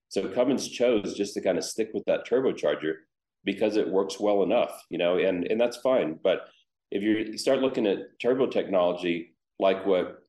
So 0.08 0.28
Cummins 0.30 0.70
chose 0.70 1.14
just 1.16 1.34
to 1.36 1.42
kind 1.42 1.58
of 1.58 1.64
stick 1.64 1.92
with 1.94 2.06
that 2.06 2.26
turbocharger 2.26 2.94
because 3.44 3.76
it 3.76 3.88
works 3.88 4.20
well 4.20 4.44
enough, 4.44 4.84
you 4.90 4.98
know, 4.98 5.18
and 5.18 5.46
and 5.46 5.60
that's 5.60 5.78
fine. 5.78 6.20
But 6.24 6.48
if 6.92 7.04
you 7.04 7.38
start 7.38 7.60
looking 7.60 7.86
at 7.86 8.20
turbo 8.20 8.48
technology 8.48 9.36
like 9.60 9.86
what 9.86 10.20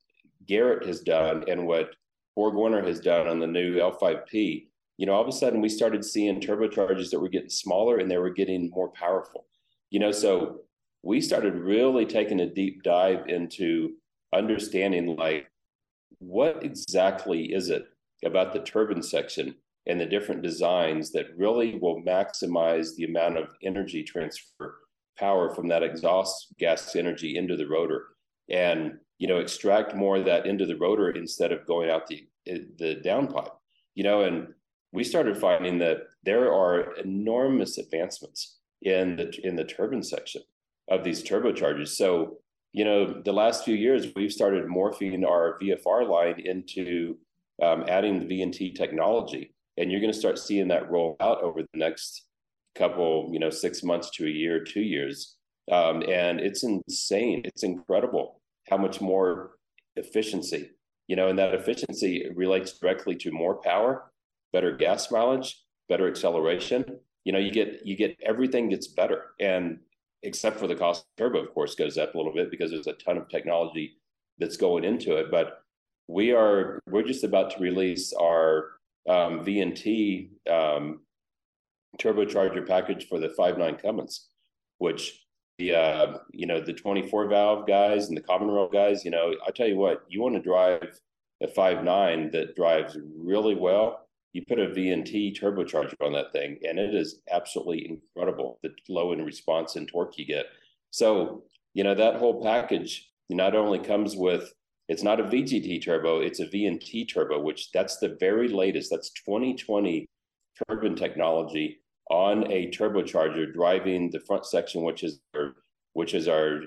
Garrett 0.46 0.87
has 0.87 1.00
done 1.00 1.44
and 1.48 1.66
what 1.66 1.90
Borg 2.37 2.55
Warner 2.55 2.83
has 2.83 3.00
done 3.00 3.26
on 3.26 3.38
the 3.38 3.46
new 3.46 3.76
L5P, 3.76 4.66
you 5.00 5.06
know, 5.06 5.14
all 5.14 5.22
of 5.22 5.28
a 5.28 5.32
sudden 5.32 5.62
we 5.62 5.70
started 5.70 6.04
seeing 6.04 6.42
turbochargers 6.42 7.08
that 7.08 7.18
were 7.18 7.30
getting 7.30 7.48
smaller 7.48 7.96
and 7.96 8.10
they 8.10 8.18
were 8.18 8.28
getting 8.28 8.68
more 8.68 8.90
powerful. 8.90 9.46
You 9.88 9.98
know, 9.98 10.12
so 10.12 10.60
we 11.02 11.22
started 11.22 11.54
really 11.54 12.04
taking 12.04 12.40
a 12.40 12.54
deep 12.54 12.82
dive 12.82 13.26
into 13.26 13.94
understanding 14.34 15.16
like 15.16 15.50
what 16.18 16.62
exactly 16.62 17.54
is 17.54 17.70
it 17.70 17.86
about 18.26 18.52
the 18.52 18.60
turbine 18.60 19.02
section 19.02 19.54
and 19.86 19.98
the 19.98 20.04
different 20.04 20.42
designs 20.42 21.12
that 21.12 21.34
really 21.34 21.78
will 21.78 22.02
maximize 22.02 22.94
the 22.94 23.04
amount 23.04 23.38
of 23.38 23.48
energy 23.62 24.02
transfer 24.02 24.80
power 25.18 25.54
from 25.54 25.66
that 25.66 25.82
exhaust 25.82 26.48
gas 26.58 26.94
energy 26.94 27.38
into 27.38 27.56
the 27.56 27.66
rotor 27.66 28.08
and 28.50 28.98
you 29.18 29.26
know 29.26 29.38
extract 29.38 29.96
more 29.96 30.18
of 30.18 30.26
that 30.26 30.44
into 30.44 30.66
the 30.66 30.76
rotor 30.76 31.10
instead 31.10 31.52
of 31.52 31.66
going 31.66 31.88
out 31.88 32.06
the 32.06 32.26
the 32.46 33.00
downpipe 33.02 33.52
you 33.94 34.04
know 34.04 34.22
and 34.22 34.48
we 34.92 35.05
started 35.05 35.37
finding 35.37 35.79
that 35.79 35.98
there 36.24 36.53
are 36.53 36.96
enormous 36.96 37.79
advancements 37.79 38.59
in 38.83 39.16
the 39.16 39.46
in 39.46 39.57
the 39.57 39.64
turbine 39.64 40.03
section 40.03 40.42
of 40.88 41.05
these 41.05 41.22
turbochargers 41.22 41.88
so 41.88 42.38
you 42.72 42.85
know, 42.85 43.20
the 43.24 43.33
last 43.33 43.64
few 43.64 43.74
years, 43.74 44.07
we've 44.14 44.33
started 44.33 44.66
morphing 44.66 45.26
our 45.26 45.59
VFR 45.61 46.09
line 46.09 46.40
into 46.40 47.16
um, 47.62 47.85
adding 47.88 48.20
the 48.20 48.26
VNT 48.26 48.74
technology. 48.74 49.55
And 49.76 49.90
you're 49.90 50.00
going 50.00 50.12
to 50.12 50.18
start 50.18 50.38
seeing 50.38 50.68
that 50.68 50.90
roll 50.90 51.16
out 51.20 51.42
over 51.42 51.62
the 51.62 51.79
next 51.79 52.26
couple, 52.76 53.29
you 53.33 53.38
know, 53.38 53.50
six 53.50 53.83
months 53.83 54.11
to 54.11 54.26
a 54.26 54.31
year, 54.31 54.62
two 54.62 54.83
years. 54.83 55.37
Um, 55.70 56.03
and 56.09 56.40
it's 56.40 56.62
insane. 56.62 57.42
It's 57.44 57.64
incredible 57.64 58.40
how 58.68 58.76
much 58.76 59.00
more 59.00 59.53
efficiency, 59.96 60.70
you 61.09 61.16
know, 61.16 61.29
and 61.29 61.38
that 61.38 61.55
efficiency 61.55 62.29
relates 62.35 62.79
directly 62.79 63.16
to 63.16 63.33
more 63.33 63.57
power, 63.57 64.10
better 64.52 64.76
gas 64.76 65.10
mileage, 65.10 65.62
better 65.88 66.08
acceleration. 66.08 66.84
You 67.24 67.32
know, 67.32 67.38
you 67.38 67.50
get 67.50 67.86
you 67.86 67.96
get 67.96 68.16
everything 68.22 68.68
gets 68.70 68.88
better. 68.88 69.32
And 69.40 69.80
except 70.22 70.58
for 70.58 70.66
the 70.66 70.74
cost 70.74 71.02
of 71.02 71.16
turbo, 71.16 71.40
of 71.40 71.54
course, 71.54 71.74
goes 71.74 71.98
up 71.98 72.14
a 72.14 72.16
little 72.16 72.32
bit 72.32 72.50
because 72.50 72.70
there's 72.70 72.86
a 72.86 72.94
ton 72.94 73.16
of 73.16 73.28
technology 73.28 73.96
that's 74.38 74.56
going 74.56 74.84
into 74.84 75.16
it. 75.16 75.30
But 75.30 75.62
we 76.08 76.32
are 76.32 76.80
we're 76.88 77.02
just 77.02 77.24
about 77.24 77.50
to 77.52 77.62
release 77.62 78.12
our 78.12 78.70
um, 79.08 79.44
VNT 79.44 80.30
um, 80.50 81.00
turbocharger 81.98 82.66
package 82.66 83.06
for 83.08 83.18
the 83.18 83.30
five 83.30 83.58
nine 83.58 83.76
Cummins, 83.76 84.28
which 84.78 85.24
the 85.58 85.74
uh, 85.74 86.18
you 86.32 86.46
know 86.46 86.60
the 86.60 86.72
24 86.72 87.28
valve 87.28 87.66
guys 87.66 88.08
and 88.08 88.16
the 88.16 88.22
common 88.22 88.48
rail 88.48 88.68
guys, 88.68 89.04
you 89.04 89.10
know, 89.10 89.34
I 89.46 89.50
tell 89.50 89.68
you 89.68 89.76
what, 89.76 90.04
you 90.08 90.22
want 90.22 90.34
to 90.34 90.40
drive 90.40 90.98
a 91.42 91.48
five 91.48 91.84
nine 91.84 92.30
that 92.32 92.56
drives 92.56 92.98
really 93.16 93.54
well 93.54 94.06
you 94.32 94.44
put 94.46 94.60
a 94.60 94.68
VNT 94.68 95.38
turbocharger 95.38 95.94
on 96.00 96.12
that 96.12 96.32
thing, 96.32 96.58
and 96.68 96.78
it 96.78 96.94
is 96.94 97.22
absolutely 97.30 97.88
incredible 97.88 98.58
the 98.62 98.70
low 98.88 99.12
in 99.12 99.24
response 99.24 99.76
and 99.76 99.88
torque 99.88 100.18
you 100.18 100.24
get. 100.24 100.46
So, 100.90 101.44
you 101.74 101.84
know, 101.84 101.94
that 101.94 102.16
whole 102.16 102.42
package 102.42 103.10
not 103.28 103.54
only 103.54 103.78
comes 103.78 104.16
with 104.16 104.52
it's 104.88 105.04
not 105.04 105.20
a 105.20 105.24
VGT 105.24 105.84
turbo, 105.84 106.18
it's 106.18 106.40
a 106.40 106.46
VNT 106.46 107.12
turbo, 107.12 107.40
which 107.40 107.70
that's 107.70 107.98
the 107.98 108.16
very 108.18 108.48
latest. 108.48 108.90
That's 108.90 109.10
2020 109.10 110.08
turbine 110.68 110.96
technology 110.96 111.78
on 112.10 112.50
a 112.50 112.68
turbocharger 112.72 113.52
driving 113.52 114.10
the 114.10 114.18
front 114.18 114.46
section, 114.46 114.82
which 114.82 115.04
is 115.04 115.20
our, 115.36 115.54
which 115.92 116.12
is 116.12 116.26
our 116.26 116.62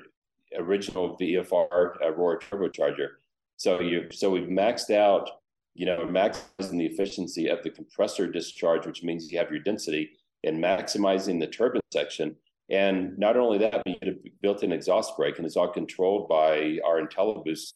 original 0.57 1.17
VFR 1.17 1.67
Aurora 2.01 2.39
turbocharger. 2.39 3.09
So 3.57 3.81
you 3.81 4.07
so 4.11 4.29
we've 4.29 4.47
maxed 4.47 4.89
out 4.89 5.29
you 5.75 5.85
know, 5.85 5.99
maximizing 5.99 6.77
the 6.77 6.85
efficiency 6.85 7.47
of 7.47 7.63
the 7.63 7.69
compressor 7.69 8.27
discharge, 8.27 8.85
which 8.85 9.03
means 9.03 9.31
you 9.31 9.37
have 9.39 9.51
your 9.51 9.59
density, 9.59 10.11
and 10.43 10.63
maximizing 10.63 11.39
the 11.39 11.47
turbine 11.47 11.81
section. 11.91 12.35
And 12.69 13.17
not 13.17 13.37
only 13.37 13.57
that, 13.59 13.81
but 13.83 13.87
you 13.87 13.95
get 13.99 14.13
a 14.13 14.17
built-in 14.41 14.71
exhaust 14.71 15.15
brake, 15.17 15.37
and 15.37 15.45
it's 15.45 15.57
all 15.57 15.67
controlled 15.67 16.29
by 16.29 16.79
our 16.85 17.01
IntelliBoost 17.05 17.73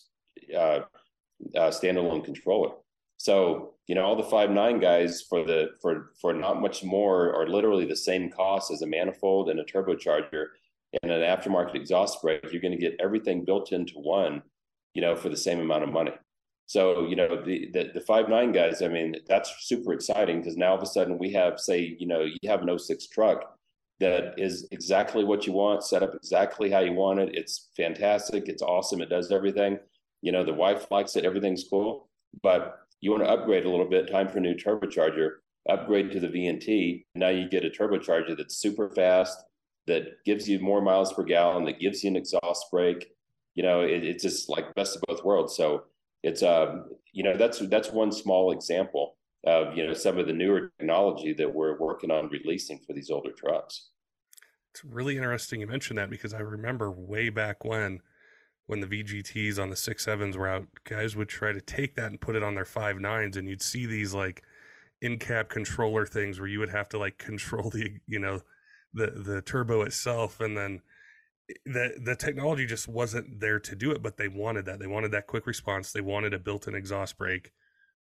uh, 0.55 0.57
uh, 0.57 0.81
standalone 1.55 2.23
controller. 2.23 2.71
So 3.17 3.73
you 3.87 3.95
know, 3.95 4.03
all 4.03 4.15
the 4.15 4.23
five 4.23 4.51
nine 4.51 4.79
guys 4.79 5.21
for 5.21 5.43
the 5.43 5.71
for 5.81 6.11
for 6.21 6.33
not 6.33 6.61
much 6.61 6.83
more 6.83 7.33
are 7.33 7.47
literally 7.47 7.85
the 7.85 7.95
same 7.95 8.29
cost 8.29 8.69
as 8.69 8.81
a 8.81 8.87
manifold 8.87 9.49
and 9.49 9.59
a 9.59 9.63
turbocharger 9.63 10.47
and 11.01 11.11
an 11.11 11.21
aftermarket 11.21 11.75
exhaust 11.75 12.21
brake. 12.21 12.51
You're 12.51 12.61
going 12.61 12.77
to 12.77 12.77
get 12.77 12.99
everything 12.99 13.45
built 13.45 13.71
into 13.71 13.95
one, 13.95 14.43
you 14.93 15.01
know, 15.01 15.15
for 15.15 15.29
the 15.29 15.37
same 15.37 15.59
amount 15.59 15.83
of 15.83 15.89
money. 15.89 16.11
So 16.67 17.07
you 17.07 17.15
know 17.15 17.41
the 17.43 17.69
the, 17.73 17.91
the 17.95 18.01
five 18.01 18.29
nine 18.29 18.51
guys. 18.51 18.81
I 18.81 18.89
mean, 18.89 19.15
that's 19.27 19.51
super 19.61 19.93
exciting 19.93 20.39
because 20.39 20.57
now 20.57 20.71
all 20.71 20.77
of 20.77 20.83
a 20.83 20.85
sudden 20.85 21.17
we 21.17 21.31
have, 21.33 21.59
say, 21.59 21.95
you 21.97 22.07
know, 22.07 22.21
you 22.21 22.49
have 22.49 22.61
an 22.61 22.77
06 22.77 23.07
truck 23.07 23.57
that 23.99 24.35
is 24.37 24.67
exactly 24.71 25.23
what 25.23 25.47
you 25.47 25.53
want, 25.53 25.83
set 25.83 26.03
up 26.03 26.13
exactly 26.13 26.69
how 26.69 26.79
you 26.79 26.93
want 26.93 27.19
it. 27.19 27.29
It's 27.33 27.69
fantastic. 27.75 28.47
It's 28.47 28.61
awesome. 28.61 29.01
It 29.01 29.09
does 29.09 29.31
everything. 29.31 29.79
You 30.21 30.31
know, 30.31 30.43
the 30.43 30.53
wife 30.53 30.91
likes 30.91 31.15
it, 31.15 31.25
everything's 31.25 31.65
cool, 31.69 32.09
but 32.43 32.79
you 33.01 33.11
want 33.11 33.23
to 33.23 33.29
upgrade 33.29 33.65
a 33.65 33.69
little 33.69 33.89
bit, 33.89 34.11
time 34.11 34.27
for 34.27 34.39
a 34.39 34.41
new 34.41 34.55
turbocharger, 34.55 35.35
upgrade 35.69 36.11
to 36.11 36.19
the 36.19 36.27
VNT. 36.27 37.05
Now 37.15 37.29
you 37.29 37.49
get 37.49 37.65
a 37.65 37.69
turbocharger 37.69 38.35
that's 38.35 38.57
super 38.57 38.89
fast, 38.89 39.37
that 39.85 40.23
gives 40.25 40.49
you 40.49 40.59
more 40.59 40.81
miles 40.81 41.13
per 41.13 41.23
gallon, 41.23 41.65
that 41.65 41.79
gives 41.79 42.03
you 42.03 42.09
an 42.09 42.17
exhaust 42.17 42.65
brake. 42.71 43.09
You 43.55 43.63
know, 43.63 43.81
it, 43.81 44.03
it's 44.03 44.23
just 44.23 44.49
like 44.49 44.75
best 44.75 44.95
of 44.95 45.03
both 45.07 45.23
worlds. 45.23 45.55
So 45.55 45.83
it's 46.27 46.43
um, 46.43 46.85
you 47.13 47.23
know, 47.23 47.35
that's 47.35 47.59
that's 47.59 47.91
one 47.91 48.11
small 48.11 48.51
example 48.51 49.15
of 49.45 49.75
you 49.77 49.85
know 49.85 49.93
some 49.93 50.17
of 50.17 50.27
the 50.27 50.33
newer 50.33 50.71
technology 50.77 51.33
that 51.33 51.53
we're 51.53 51.79
working 51.79 52.11
on 52.11 52.29
releasing 52.29 52.79
for 52.85 52.93
these 52.93 53.09
older 53.09 53.31
trucks. 53.31 53.89
It's 54.73 54.83
really 54.83 55.17
interesting 55.17 55.61
you 55.61 55.67
mentioned 55.67 55.97
that 55.97 56.09
because 56.09 56.33
I 56.33 56.39
remember 56.39 56.91
way 56.91 57.29
back 57.29 57.63
when 57.65 58.01
when 58.67 58.81
the 58.81 58.87
VGTs 58.87 59.57
on 59.57 59.69
the 59.69 59.77
six 59.77 60.03
sevens 60.03 60.35
were 60.35 60.47
out, 60.47 60.67
guys 60.83 61.15
would 61.15 61.29
try 61.29 61.53
to 61.53 61.61
take 61.61 61.95
that 61.95 62.11
and 62.11 62.19
put 62.19 62.35
it 62.35 62.43
on 62.43 62.53
their 62.53 62.65
five 62.65 62.99
nines, 62.99 63.37
and 63.37 63.47
you'd 63.47 63.61
see 63.61 63.85
these 63.85 64.13
like 64.13 64.43
in 65.01 65.17
cab 65.17 65.47
controller 65.47 66.05
things 66.05 66.39
where 66.39 66.49
you 66.49 66.59
would 66.59 66.69
have 66.69 66.89
to 66.89 66.99
like 66.99 67.17
control 67.17 67.69
the 67.69 67.99
you 68.05 68.19
know 68.19 68.41
the 68.93 69.11
the 69.11 69.41
turbo 69.41 69.83
itself, 69.83 70.41
and 70.41 70.57
then 70.57 70.81
the 71.65 71.93
the 72.03 72.15
technology 72.15 72.65
just 72.65 72.87
wasn't 72.87 73.39
there 73.39 73.59
to 73.59 73.75
do 73.75 73.91
it. 73.91 74.03
But 74.03 74.17
they 74.17 74.27
wanted 74.27 74.65
that. 74.65 74.79
They 74.79 74.87
wanted 74.87 75.11
that 75.11 75.27
quick 75.27 75.47
response. 75.47 75.91
They 75.91 76.01
wanted 76.01 76.33
a 76.33 76.39
built-in 76.39 76.75
exhaust 76.75 77.17
brake 77.17 77.51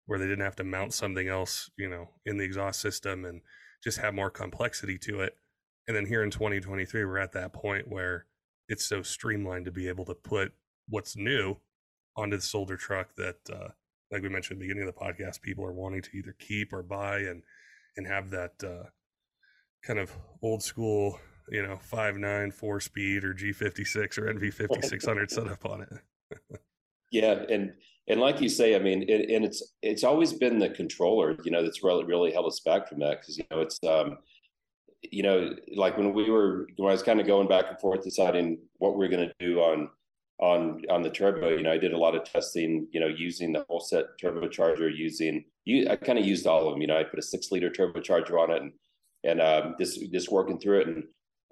where 0.06 0.20
they 0.20 0.26
didn't 0.26 0.46
have 0.46 0.56
to 0.56 0.64
mount 0.64 0.94
something 0.94 1.28
else, 1.28 1.70
you 1.78 1.90
know, 1.90 2.10
in 2.26 2.38
the 2.38 2.44
exhaust 2.44 2.80
system 2.80 3.26
and 3.26 3.42
just 3.84 3.98
have 4.00 4.14
more 4.14 4.30
complexity 4.30 4.98
to 5.00 5.22
it. 5.22 5.38
And 5.88 5.96
then 5.96 6.06
here 6.06 6.24
in 6.24 6.32
2023, 6.32 7.06
we're 7.06 7.18
at 7.18 7.32
that 7.34 7.54
point 7.54 7.88
where 7.88 8.26
it's 8.68 8.86
so 8.86 9.02
streamlined 9.02 9.66
to 9.66 9.72
be 9.72 9.88
able 9.88 10.06
to 10.06 10.14
put 10.14 10.54
what's 10.90 11.16
new 11.16 11.58
onto 12.16 12.38
the 12.38 12.42
soldier 12.42 12.78
truck 12.78 13.16
that 13.16 13.38
uh, 13.52 13.70
like 14.12 14.22
we 14.22 14.30
mentioned 14.30 14.58
at 14.58 14.60
the 14.60 14.68
beginning 14.68 14.88
of 14.88 14.94
the 14.94 15.00
podcast 15.00 15.42
people 15.42 15.66
are 15.66 15.74
wanting 15.74 16.02
to 16.02 16.18
either 16.18 16.36
keep 16.40 16.72
or 16.72 16.82
buy 16.82 17.20
and 17.20 17.44
and 17.98 18.08
have 18.08 18.30
that 18.30 18.54
uh, 18.64 18.90
kind 19.86 20.00
of 20.00 20.12
old 20.42 20.64
school 20.64 21.20
you 21.50 21.66
know 21.66 21.78
five 21.78 22.18
nine 22.18 22.52
four 22.52 22.80
speed 22.80 23.24
or 23.24 23.34
g56 23.34 24.18
or 24.18 24.34
nv5600 24.34 25.30
setup 25.30 25.66
on 25.66 25.82
it. 25.82 26.60
Yeah 27.12 27.44
and 27.50 27.74
and 28.08 28.20
like 28.20 28.42
you 28.42 28.50
say 28.50 28.76
i 28.76 28.80
mean 28.80 29.04
it, 29.08 29.30
and 29.30 29.46
it's 29.46 29.74
it's 29.82 30.04
always 30.04 30.34
been 30.34 30.60
the 30.60 30.70
controller 30.70 31.38
you 31.44 31.52
know 31.52 31.64
that's 31.64 31.84
really 31.84 32.04
really 32.04 32.32
held 32.32 32.46
us 32.46 32.60
back 32.60 32.88
from 32.88 33.00
that 33.00 33.22
because 33.22 33.38
you 33.38 33.46
know 33.52 33.62
it's 33.62 33.80
um 33.84 34.18
you 35.12 35.24
know 35.24 35.56
like 35.76 35.98
when 35.98 36.14
we 36.14 36.30
were 36.30 36.68
when 36.78 36.90
i 36.90 36.92
was 36.92 37.04
kind 37.04 37.20
of 37.20 37.28
going 37.28 37.48
back 37.48 37.66
and 37.70 37.80
forth 37.80 38.04
deciding 38.04 38.58
what 38.78 38.94
we 38.94 39.00
we're 39.00 39.16
going 39.16 39.28
to 39.28 39.36
do 39.40 39.60
on 39.60 39.90
on 40.40 40.82
on 40.90 41.02
the 41.02 41.10
turbo 41.10 41.50
you 41.50 41.64
know 41.64 41.72
i 41.72 41.78
did 41.78 41.94
a 41.94 41.98
lot 41.98 42.16
of 42.16 42.24
testing 42.24 42.88
you 42.92 43.00
know 43.00 43.08
using 43.08 43.54
the 43.54 43.66
Holset 43.70 44.06
turbocharger 44.22 44.96
using 44.96 45.46
you 45.64 45.88
i 45.90 45.96
kind 45.96 46.20
of 46.20 46.26
used 46.26 46.46
all 46.46 46.68
of 46.68 46.74
them 46.74 46.82
you 46.82 46.88
know 46.88 46.98
i 46.98 47.04
put 47.04 47.20
a 47.20 47.22
six 47.22 47.52
liter 47.52 47.70
turbocharger 47.70 48.40
on 48.40 48.52
it 48.52 48.62
and 48.62 48.72
and 49.24 49.42
um, 49.42 49.76
just 49.80 50.12
just 50.12 50.32
working 50.32 50.60
through 50.60 50.82
it 50.82 50.88
and 50.88 51.04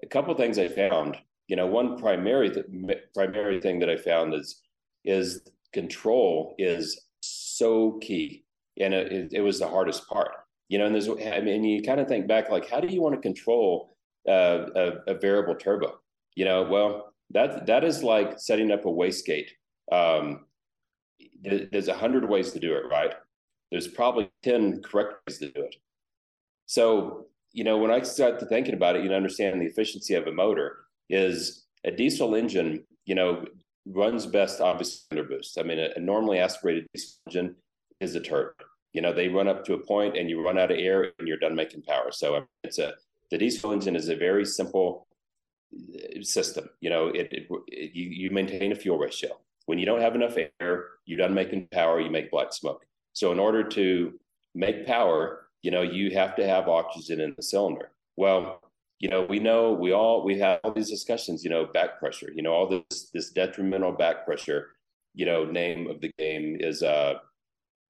a 0.03 0.07
couple 0.07 0.33
things 0.35 0.59
i 0.59 0.67
found 0.67 1.17
you 1.47 1.55
know 1.55 1.65
one 1.65 1.97
primary 1.97 2.49
th- 2.49 2.65
primary 3.13 3.59
thing 3.59 3.79
that 3.79 3.89
i 3.89 3.97
found 3.97 4.33
is 4.33 4.61
is 5.03 5.41
control 5.73 6.53
is 6.57 7.07
so 7.21 7.97
key 8.01 8.43
and 8.79 8.93
it, 8.93 9.33
it 9.33 9.41
was 9.41 9.59
the 9.59 9.67
hardest 9.67 10.07
part 10.07 10.31
you 10.69 10.77
know 10.77 10.85
and 10.85 10.93
there's 10.93 11.09
i 11.09 11.39
mean 11.39 11.63
you 11.63 11.81
kind 11.81 11.99
of 11.99 12.07
think 12.07 12.27
back 12.27 12.49
like 12.49 12.69
how 12.69 12.79
do 12.79 12.87
you 12.87 13.01
want 13.01 13.15
to 13.15 13.21
control 13.21 13.95
uh, 14.29 14.65
a, 14.75 14.91
a 15.07 15.13
variable 15.15 15.55
turbo 15.55 15.99
you 16.35 16.45
know 16.45 16.63
well 16.63 17.13
that 17.33 17.65
that 17.65 17.83
is 17.83 18.03
like 18.03 18.39
setting 18.39 18.71
up 18.71 18.85
a 18.85 18.89
wastegate. 18.89 19.49
Um, 19.91 20.45
there's 21.41 21.87
a 21.87 21.93
hundred 21.93 22.27
ways 22.29 22.51
to 22.51 22.59
do 22.59 22.73
it, 22.75 22.83
right? 22.89 23.13
There's 23.71 23.87
probably 23.87 24.31
ten 24.43 24.81
correct 24.81 25.15
ways 25.27 25.39
to 25.39 25.51
do 25.51 25.61
it. 25.61 25.75
So 26.67 27.27
you 27.53 27.63
know, 27.63 27.77
when 27.77 27.91
I 27.91 28.01
start 28.01 28.43
thinking 28.49 28.73
about 28.73 28.95
it, 28.95 29.03
you 29.03 29.09
know, 29.09 29.15
understand 29.15 29.61
the 29.61 29.65
efficiency 29.65 30.15
of 30.15 30.27
a 30.27 30.31
motor 30.31 30.79
is 31.09 31.65
a 31.85 31.91
diesel 31.91 32.35
engine. 32.35 32.83
You 33.05 33.15
know, 33.15 33.45
runs 33.85 34.25
best 34.25 34.59
obviously 34.59 35.05
under 35.11 35.23
boost. 35.23 35.57
I 35.59 35.63
mean, 35.63 35.79
a, 35.79 35.89
a 35.95 35.99
normally 35.99 36.39
aspirated 36.39 36.87
diesel 36.93 37.19
engine 37.27 37.55
is 37.99 38.15
a 38.15 38.19
turd. 38.19 38.53
You 38.93 39.01
know, 39.01 39.13
they 39.13 39.27
run 39.27 39.47
up 39.47 39.65
to 39.65 39.73
a 39.73 39.85
point 39.85 40.17
and 40.17 40.29
you 40.29 40.43
run 40.43 40.57
out 40.57 40.71
of 40.71 40.77
air 40.77 41.11
and 41.17 41.27
you're 41.27 41.37
done 41.37 41.55
making 41.55 41.83
power. 41.83 42.11
So 42.11 42.45
it's 42.63 42.79
a 42.79 42.93
the 43.31 43.37
diesel 43.37 43.71
engine 43.71 43.95
is 43.95 44.09
a 44.09 44.15
very 44.15 44.45
simple 44.45 45.07
uh, 45.73 46.21
system. 46.21 46.69
You 46.81 46.89
know, 46.89 47.07
it, 47.07 47.29
it, 47.31 47.47
it, 47.67 47.91
you, 47.95 48.09
you 48.09 48.31
maintain 48.31 48.71
a 48.71 48.75
fuel 48.75 48.97
ratio. 48.97 49.39
When 49.65 49.79
you 49.79 49.85
don't 49.85 50.01
have 50.01 50.15
enough 50.15 50.37
air, 50.59 50.85
you're 51.05 51.17
done 51.17 51.33
making 51.33 51.67
power, 51.71 51.99
you 51.99 52.11
make 52.11 52.29
black 52.29 52.53
smoke. 52.53 52.85
So 53.13 53.31
in 53.31 53.39
order 53.39 53.63
to 53.69 54.19
make 54.53 54.85
power, 54.85 55.42
you 55.63 55.71
know, 55.71 55.82
you 55.82 56.12
have 56.12 56.36
to 56.36 56.47
have 56.47 56.67
oxygen 56.67 57.19
in 57.19 57.34
the 57.36 57.43
cylinder. 57.43 57.89
Well, 58.15 58.62
you 58.99 59.10
know, 59.10 59.23
we 59.23 59.39
know 59.39 59.73
we 59.73 59.91
all 59.91 60.23
we 60.23 60.38
have 60.39 60.60
all 60.63 60.73
these 60.73 60.91
discussions, 60.91 61.43
you 61.43 61.49
know, 61.49 61.65
back 61.65 61.99
pressure, 61.99 62.32
you 62.34 62.43
know, 62.43 62.54
all 62.54 62.67
this 62.67 63.10
this 63.13 63.32
detrimental 63.32 63.93
back 63.93 64.26
pressure, 64.26 64.69
you 65.15 65.26
know, 65.26 65.43
name 65.45 65.89
of 65.89 65.99
the 66.02 66.12
game 66.19 66.58
is 66.60 66.84
uh, 66.84 67.15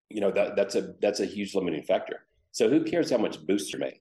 you 0.10 0.22
know, 0.22 0.32
that 0.32 0.56
that's 0.56 0.76
a 0.76 0.94
that's 1.02 1.20
a 1.20 1.26
huge 1.26 1.54
limiting 1.54 1.84
factor. 1.84 2.22
So 2.52 2.70
who 2.70 2.84
cares 2.84 3.10
how 3.10 3.18
much 3.18 3.46
boost 3.46 3.74
you're 3.74 3.80
making? 3.80 4.00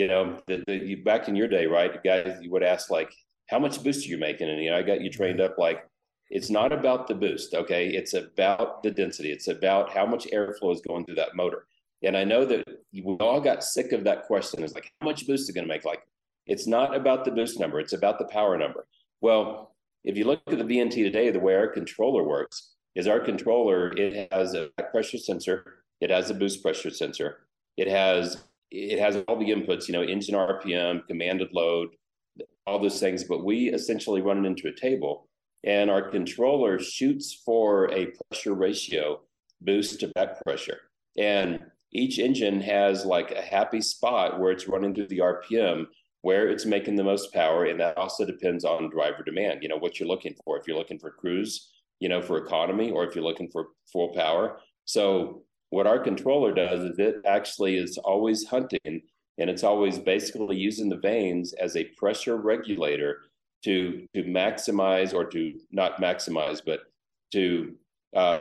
you 0.00 0.08
know, 0.08 0.40
the, 0.46 0.64
the, 0.66 0.76
you, 0.76 1.04
back 1.04 1.28
in 1.28 1.36
your 1.36 1.46
day, 1.46 1.66
right? 1.66 2.02
Guys, 2.02 2.38
you 2.40 2.50
would 2.50 2.62
ask 2.62 2.90
like, 2.90 3.12
how 3.48 3.58
much 3.58 3.82
boost 3.82 4.06
are 4.06 4.08
you 4.08 4.16
making? 4.16 4.48
And 4.48 4.62
you 4.62 4.70
know, 4.70 4.78
I 4.78 4.82
got 4.82 5.02
you 5.02 5.10
trained 5.10 5.42
up 5.42 5.58
like, 5.58 5.86
it's 6.30 6.48
not 6.48 6.72
about 6.72 7.06
the 7.06 7.14
boost, 7.14 7.52
okay? 7.52 7.88
It's 7.88 8.14
about 8.14 8.82
the 8.82 8.90
density. 8.90 9.30
It's 9.30 9.48
about 9.48 9.90
how 9.90 10.06
much 10.06 10.26
airflow 10.28 10.72
is 10.72 10.80
going 10.80 11.04
through 11.04 11.16
that 11.16 11.34
motor. 11.34 11.66
And 12.02 12.16
I 12.16 12.24
know 12.24 12.44
that 12.46 12.66
we 12.92 13.02
all 13.02 13.40
got 13.40 13.62
sick 13.62 13.92
of 13.92 14.04
that 14.04 14.26
question. 14.26 14.62
It's 14.62 14.74
like, 14.74 14.90
how 15.00 15.06
much 15.06 15.26
boost 15.26 15.48
is 15.48 15.54
going 15.54 15.66
to 15.66 15.72
make? 15.72 15.84
Like, 15.84 16.02
it's 16.46 16.66
not 16.66 16.96
about 16.96 17.24
the 17.24 17.30
boost 17.30 17.60
number. 17.60 17.78
It's 17.78 17.92
about 17.92 18.18
the 18.18 18.24
power 18.26 18.56
number. 18.56 18.86
Well, 19.20 19.74
if 20.04 20.16
you 20.16 20.24
look 20.24 20.40
at 20.46 20.58
the 20.58 20.64
VNT 20.64 20.94
today, 20.94 21.30
the 21.30 21.38
way 21.38 21.54
our 21.54 21.68
controller 21.68 22.22
works 22.22 22.74
is 22.94 23.06
our 23.06 23.20
controller, 23.20 23.92
it 23.96 24.32
has 24.32 24.54
a 24.54 24.70
pressure 24.90 25.18
sensor. 25.18 25.84
It 26.00 26.10
has 26.10 26.30
a 26.30 26.34
boost 26.34 26.62
pressure 26.62 26.90
sensor. 26.90 27.46
It 27.76 27.88
has 27.88 28.42
it 28.70 29.00
has 29.00 29.16
all 29.26 29.36
the 29.36 29.50
inputs, 29.50 29.88
you 29.88 29.92
know, 29.92 30.02
engine 30.02 30.36
RPM, 30.36 31.06
commanded 31.08 31.48
load, 31.52 31.90
all 32.66 32.78
those 32.78 33.00
things. 33.00 33.24
But 33.24 33.44
we 33.44 33.68
essentially 33.70 34.22
run 34.22 34.44
it 34.44 34.48
into 34.48 34.68
a 34.68 34.72
table, 34.72 35.28
and 35.64 35.90
our 35.90 36.08
controller 36.10 36.78
shoots 36.78 37.34
for 37.44 37.90
a 37.92 38.12
pressure 38.30 38.54
ratio 38.54 39.20
boost 39.60 40.00
to 40.00 40.08
back 40.08 40.42
pressure. 40.42 40.78
And 41.18 41.60
each 41.92 42.18
engine 42.18 42.60
has 42.60 43.04
like 43.04 43.32
a 43.32 43.42
happy 43.42 43.80
spot 43.80 44.38
where 44.38 44.52
it's 44.52 44.68
running 44.68 44.94
through 44.94 45.08
the 45.08 45.18
RPM 45.18 45.86
where 46.22 46.48
it's 46.48 46.66
making 46.66 46.96
the 46.96 47.04
most 47.04 47.32
power. 47.32 47.64
And 47.64 47.80
that 47.80 47.96
also 47.96 48.26
depends 48.26 48.64
on 48.64 48.90
driver 48.90 49.22
demand, 49.22 49.62
you 49.62 49.68
know, 49.68 49.78
what 49.78 49.98
you're 49.98 50.08
looking 50.08 50.34
for. 50.44 50.58
If 50.58 50.66
you're 50.66 50.76
looking 50.76 50.98
for 50.98 51.10
cruise, 51.10 51.70
you 51.98 52.08
know, 52.08 52.20
for 52.20 52.38
economy, 52.38 52.90
or 52.90 53.04
if 53.04 53.14
you're 53.14 53.24
looking 53.24 53.50
for 53.50 53.68
full 53.92 54.12
power. 54.14 54.58
So 54.84 55.42
what 55.70 55.86
our 55.86 55.98
controller 55.98 56.52
does 56.52 56.80
is 56.80 56.98
it 56.98 57.16
actually 57.24 57.76
is 57.76 57.96
always 57.98 58.46
hunting 58.46 59.02
and 59.38 59.48
it's 59.48 59.64
always 59.64 59.98
basically 59.98 60.56
using 60.56 60.88
the 60.88 60.98
vanes 60.98 61.52
as 61.54 61.76
a 61.76 61.84
pressure 61.96 62.36
regulator 62.36 63.22
to 63.64 64.06
to 64.14 64.24
maximize 64.24 65.14
or 65.14 65.24
to 65.26 65.52
not 65.70 66.00
maximize 66.00 66.60
but 66.64 66.80
to 67.30 67.74
um, 68.16 68.40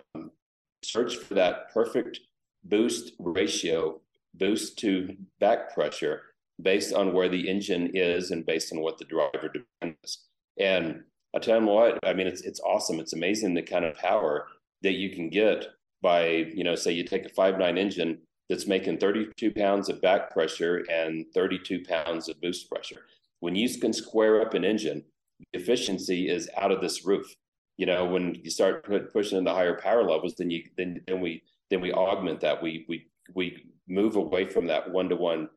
search 0.83 1.17
for 1.17 1.35
that 1.35 1.71
perfect 1.73 2.19
boost 2.63 3.13
ratio 3.19 4.00
boost 4.36 4.78
to 4.78 5.15
back 5.39 5.74
pressure 5.74 6.22
based 6.62 6.93
on 6.93 7.13
where 7.13 7.30
the 7.30 7.50
engine 7.50 7.91
is 7.93 8.32
and 8.32 8.45
based 8.45 8.72
on 8.74 8.80
what 8.80 8.98
the 8.98 9.06
driver 9.06 9.50
depends 9.50 10.26
and 10.60 11.04
i 11.36 11.39
tell 11.39 11.60
you 11.60 11.67
what 11.67 11.98
i 12.06 12.13
mean 12.13 12.28
it's 12.28 12.41
it's 12.41 12.60
awesome 12.62 13.00
it's 13.00 13.13
amazing 13.13 13.54
the 13.54 13.62
kind 13.62 13.86
of 13.86 13.95
power 13.95 14.48
that 14.82 14.93
you 14.93 15.10
can 15.10 15.30
get 15.30 15.67
by, 16.02 16.28
you 16.54 16.63
know, 16.63 16.75
say 16.75 16.92
you 16.92 17.04
take 17.04 17.25
a 17.25 17.29
five 17.29 17.58
nine 17.58 17.77
engine 17.77 18.19
that's 18.50 18.67
making 18.67 18.98
32 18.98 19.52
pounds 19.52 19.90
of 19.90 20.02
back 20.02 20.31
pressure 20.31 20.83
and 20.90 21.25
32 21.33 21.83
pounds 21.88 22.29
of 22.29 22.42
boost 22.42 22.69
pressure. 22.69 23.06
When 23.42 23.56
you 23.56 23.69
can 23.77 23.94
square 23.94 24.42
up 24.42 24.54
an 24.54 24.63
engine, 24.63 25.04
the 25.40 25.60
efficiency 25.60 26.29
is 26.29 26.50
out 26.58 26.71
of 26.71 26.81
this 26.81 27.06
roof. 27.06 27.36
You 27.77 27.86
know, 27.86 28.06
when 28.06 28.36
you 28.44 28.50
start 28.50 28.86
pushing 29.13 29.38
into 29.38 29.52
higher 29.52 29.79
power 29.79 30.04
levels, 30.04 30.36
then 30.38 30.50
you 30.50 30.63
then 30.77 31.02
then 31.08 31.21
we 31.21 31.44
then 31.70 31.82
we 31.82 31.94
augment 31.94 32.42
that. 32.42 32.62
We 32.62 32.86
we 32.88 33.08
we 33.34 33.65
move 33.88 34.15
away 34.15 34.48
from 34.48 34.67
that 34.67 34.92
one 34.92 35.10
to 35.10 35.15
one 35.15 35.50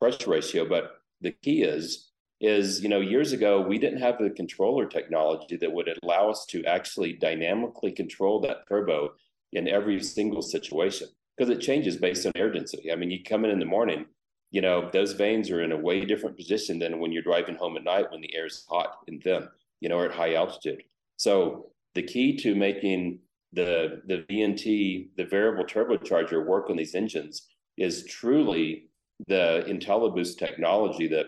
pressure 0.00 0.30
ratio. 0.30 0.68
But 0.68 0.92
the 1.20 1.32
key 1.32 1.62
is 1.62 2.10
is 2.40 2.82
you 2.82 2.88
know 2.88 3.00
years 3.00 3.32
ago 3.32 3.60
we 3.60 3.78
didn't 3.78 4.00
have 4.00 4.18
the 4.18 4.30
controller 4.30 4.86
technology 4.86 5.56
that 5.56 5.72
would 5.72 5.88
allow 6.02 6.28
us 6.28 6.44
to 6.46 6.64
actually 6.64 7.14
dynamically 7.14 7.92
control 7.92 8.40
that 8.40 8.68
turbo 8.68 9.10
in 9.52 9.68
every 9.68 10.02
single 10.02 10.42
situation 10.42 11.08
because 11.36 11.50
it 11.50 11.60
changes 11.60 11.96
based 11.96 12.26
on 12.26 12.32
air 12.36 12.50
density. 12.50 12.92
I 12.92 12.96
mean, 12.96 13.10
you 13.10 13.22
come 13.22 13.44
in 13.44 13.50
in 13.50 13.58
the 13.58 13.64
morning, 13.64 14.06
you 14.50 14.60
know, 14.60 14.90
those 14.92 15.12
vanes 15.12 15.50
are 15.50 15.62
in 15.62 15.72
a 15.72 15.76
way 15.76 16.04
different 16.04 16.36
position 16.36 16.78
than 16.78 16.98
when 16.98 17.12
you're 17.12 17.22
driving 17.22 17.56
home 17.56 17.76
at 17.76 17.84
night 17.84 18.10
when 18.10 18.20
the 18.20 18.34
air 18.34 18.46
is 18.46 18.64
hot 18.68 18.98
and 19.08 19.22
thin, 19.22 19.48
you 19.80 19.88
know, 19.88 19.98
or 19.98 20.06
at 20.06 20.12
high 20.12 20.34
altitude. 20.34 20.82
So 21.16 21.70
the 21.94 22.02
key 22.02 22.36
to 22.38 22.54
making 22.54 23.18
the 23.52 24.02
the 24.06 24.24
VNT, 24.30 25.08
the 25.16 25.24
variable 25.24 25.64
turbocharger 25.64 26.44
work 26.44 26.70
on 26.70 26.76
these 26.76 26.94
engines 26.94 27.46
is 27.76 28.04
truly 28.06 28.90
the 29.28 29.64
IntelliBoost 29.66 30.38
technology 30.38 31.08
that 31.08 31.26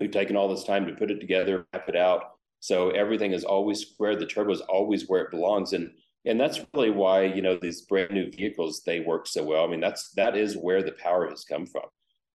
we've 0.00 0.10
taken 0.10 0.36
all 0.36 0.48
this 0.48 0.64
time 0.64 0.86
to 0.86 0.94
put 0.94 1.10
it 1.10 1.20
together, 1.20 1.66
map 1.72 1.88
it 1.88 1.96
out. 1.96 2.32
So 2.60 2.90
everything 2.90 3.32
is 3.32 3.44
always 3.44 3.80
square. 3.80 4.16
The 4.16 4.26
turbo 4.26 4.52
is 4.52 4.60
always 4.62 5.08
where 5.08 5.22
it 5.22 5.30
belongs. 5.30 5.72
And 5.72 5.90
and 6.24 6.40
that's 6.40 6.60
really 6.72 6.90
why, 6.90 7.24
you 7.24 7.42
know, 7.42 7.58
these 7.60 7.82
brand 7.82 8.12
new 8.12 8.30
vehicles, 8.30 8.82
they 8.86 9.00
work 9.00 9.26
so 9.26 9.42
well. 9.42 9.64
I 9.64 9.66
mean, 9.66 9.80
that's 9.80 10.10
that 10.12 10.36
is 10.36 10.56
where 10.56 10.82
the 10.82 10.92
power 10.92 11.28
has 11.28 11.44
come 11.44 11.66
from. 11.66 11.84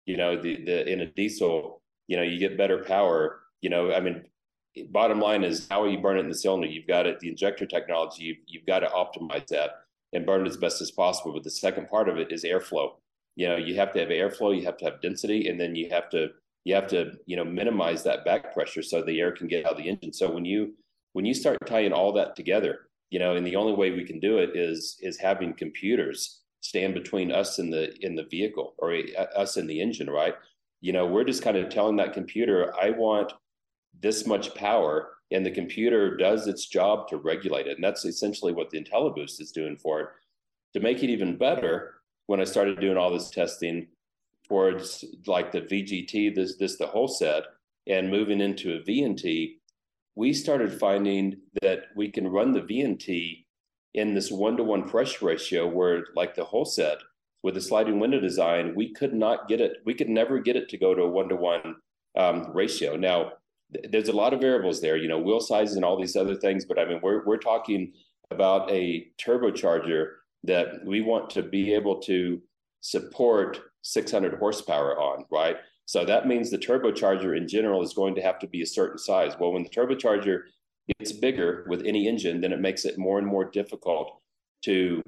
You 0.05 0.18
know, 0.18 0.41
the 0.41 0.64
the 0.66 0.91
in 0.91 1.01
a 1.01 1.05
diesel, 1.05 1.82
you 2.08 2.18
know, 2.18 2.24
you 2.24 2.39
get 2.39 2.58
better 2.58 2.84
power. 2.84 3.41
You 3.62 3.70
know, 3.70 3.93
I 3.93 4.01
mean, 4.01 4.24
bottom 4.84 5.20
line 5.20 5.44
is 5.44 5.68
how 5.70 5.84
are 5.84 5.90
you 5.90 6.00
burn 6.00 6.18
it 6.18 6.22
in 6.22 6.30
the 6.30 6.36
cylinder. 6.36 6.68
You've 6.68 6.88
got 6.88 7.06
it, 7.06 7.20
the 7.20 7.30
injector 7.30 7.66
technology, 7.66 8.24
you've, 8.24 8.38
you've 8.48 8.66
got 8.66 8.80
to 8.80 8.88
optimize 8.88 9.48
that 9.48 9.72
and 10.14 10.26
burn 10.26 10.46
it 10.46 10.50
as 10.50 10.58
best 10.58 10.82
as 10.82 10.92
possible. 10.92 11.34
But 11.34 11.44
the 11.44 11.52
second 11.52 11.88
part 11.88 12.10
of 12.10 12.18
it 12.18 12.32
is 12.32 12.44
airflow. 12.44 12.92
You 13.36 13.48
know, 13.50 13.58
you 13.58 13.76
have 13.76 13.94
to 13.94 14.00
have 14.00 14.10
airflow, 14.10 14.58
you 14.58 14.66
have 14.66 14.78
to 14.78 14.86
have 14.86 15.02
density, 15.02 15.48
and 15.48 15.60
then 15.60 15.76
you 15.76 15.90
have 15.92 16.10
to 16.12 16.30
you 16.66 16.76
have 16.76 16.88
to 16.88 17.14
you 17.26 17.38
know 17.38 17.46
minimize 17.46 18.04
that 18.04 18.26
back 18.26 18.54
pressure 18.54 18.82
so 18.82 19.02
the 19.02 19.20
air 19.20 19.32
can 19.32 19.48
get 19.48 19.66
out 19.66 19.74
of 19.74 19.78
the 19.78 19.88
engine. 19.88 20.12
So 20.12 20.32
when 20.32 20.46
you 20.46 20.74
when 21.14 21.26
you 21.26 21.34
start 21.34 21.58
tying 21.66 21.94
all 21.94 22.12
that 22.14 22.36
together, 22.36 22.88
you 23.10 23.20
know, 23.20 23.36
and 23.36 23.46
the 23.46 23.56
only 23.56 23.74
way 23.74 23.92
we 23.92 24.04
can 24.04 24.20
do 24.20 24.38
it 24.38 24.56
is 24.56 24.98
is 25.02 25.18
having 25.18 25.54
computers 25.54 26.42
stand 26.62 26.94
between 26.94 27.32
us 27.32 27.60
and 27.60 27.72
the 27.72 27.94
in 28.06 28.16
the 28.16 28.26
vehicle 28.30 28.74
or 28.80 28.94
uh, 28.94 29.22
us 29.36 29.58
in 29.58 29.68
the 29.68 29.82
engine, 29.82 30.10
right? 30.10 30.36
You 30.82 30.94
know, 30.94 31.06
we're 31.06 31.24
just 31.24 31.42
kind 31.42 31.58
of 31.58 31.70
telling 31.70 31.96
that 31.98 32.14
computer, 32.14 32.74
I 32.80 32.92
want 32.92 33.34
this 34.02 34.26
much 34.26 34.54
power 34.56 35.10
and 35.32 35.45
the 35.45 35.52
computer 35.52 36.16
does 36.16 36.48
its 36.48 36.68
job 36.68 37.08
to 37.10 37.18
regulate 37.18 37.68
it. 37.68 37.76
And 37.76 37.84
that's 37.84 38.06
essentially 38.06 38.54
what 38.54 38.70
the 38.70 38.82
intelliboost 38.82 39.41
is 39.41 39.52
doing 39.52 39.78
for 39.78 40.00
it. 40.02 40.08
To 40.74 40.80
make 40.80 41.04
it 41.04 41.10
even 41.10 41.38
better 41.38 41.95
when 42.28 42.39
i 42.39 42.43
started 42.43 42.80
doing 42.80 42.98
all 42.98 43.12
this 43.12 43.32
testing 43.32 43.88
towards 44.48 45.04
like 45.26 45.52
the 45.52 45.62
vgt 45.62 46.36
this 46.36 46.58
this 46.58 46.78
the 46.78 46.86
Holset 46.86 47.43
and 47.88 48.12
moving 48.12 48.41
into 48.41 48.74
a 48.74 48.80
vnt 48.82 49.56
we 50.16 50.34
started 50.34 50.80
finding 50.80 51.38
that 51.62 51.86
we 51.95 52.10
can 52.10 52.28
run 52.28 52.52
the 52.52 52.62
vnt 52.62 53.45
in 53.93 54.14
this 54.14 54.30
one-to-one 54.30 54.88
pressure 54.88 55.26
ratio 55.26 55.68
where 55.68 56.06
like 56.16 56.36
the 56.36 56.45
Holset 56.45 56.98
with 57.43 57.56
the 57.56 57.62
sliding 57.62 58.00
window 58.00 58.20
design 58.20 58.76
we 58.76 58.93
could 58.93 59.14
not 59.14 59.48
get 59.48 59.60
it 59.60 59.78
we 59.86 59.93
could 59.93 60.10
never 60.10 60.38
get 60.39 60.56
it 60.56 60.70
to 60.70 60.78
go 60.78 60.93
to 60.93 61.04
a 61.04 61.10
one-to-one 61.10 61.76
um, 62.18 62.52
ratio. 62.52 62.95
Now 62.95 63.34
there's 63.70 64.09
a 64.09 64.13
lot 64.13 64.34
of 64.34 64.39
variables 64.39 64.82
there, 64.82 64.97
you 64.97 65.07
know, 65.07 65.20
wheel 65.20 65.39
sizes 65.39 65.76
and 65.76 65.84
all 65.84 65.99
these 65.99 66.15
other 66.15 66.36
things. 66.36 66.65
But 66.65 66.80
I 66.80 66.86
mean, 66.86 66.99
we're 67.01 67.26
we're 67.26 67.38
talking 67.38 67.93
about 68.32 68.70
a 68.72 69.07
turbocharger 69.20 70.11
that 70.43 70.86
we 70.86 71.01
want 71.01 71.30
to 71.32 71.43
be 71.43 71.74
able 71.74 71.99
to 72.01 72.41
support 72.82 73.59
600 73.82 74.38
horsepower 74.38 74.99
on, 74.99 75.26
right? 75.32 75.57
So 75.86 76.05
that 76.05 76.28
means 76.28 76.49
the 76.49 76.57
turbocharger 76.57 77.36
in 77.36 77.47
general 77.47 77.82
is 77.82 77.93
going 77.93 78.15
to 78.15 78.22
have 78.22 78.39
to 78.39 78.47
be 78.47 78.61
a 78.61 78.65
certain 78.65 78.97
size. 78.97 79.34
Well, 79.39 79.53
when 79.53 79.63
the 79.63 79.70
turbocharger 79.70 80.41
gets 80.99 81.11
bigger 81.13 81.65
with 81.70 81.86
any 81.86 82.07
engine, 82.07 82.41
then 82.41 82.51
it 82.53 82.59
makes 82.59 82.86
it 82.86 82.97
more 82.97 83.20
and 83.20 83.28
more 83.28 83.45
difficult 83.45 84.22
to 84.63 85.01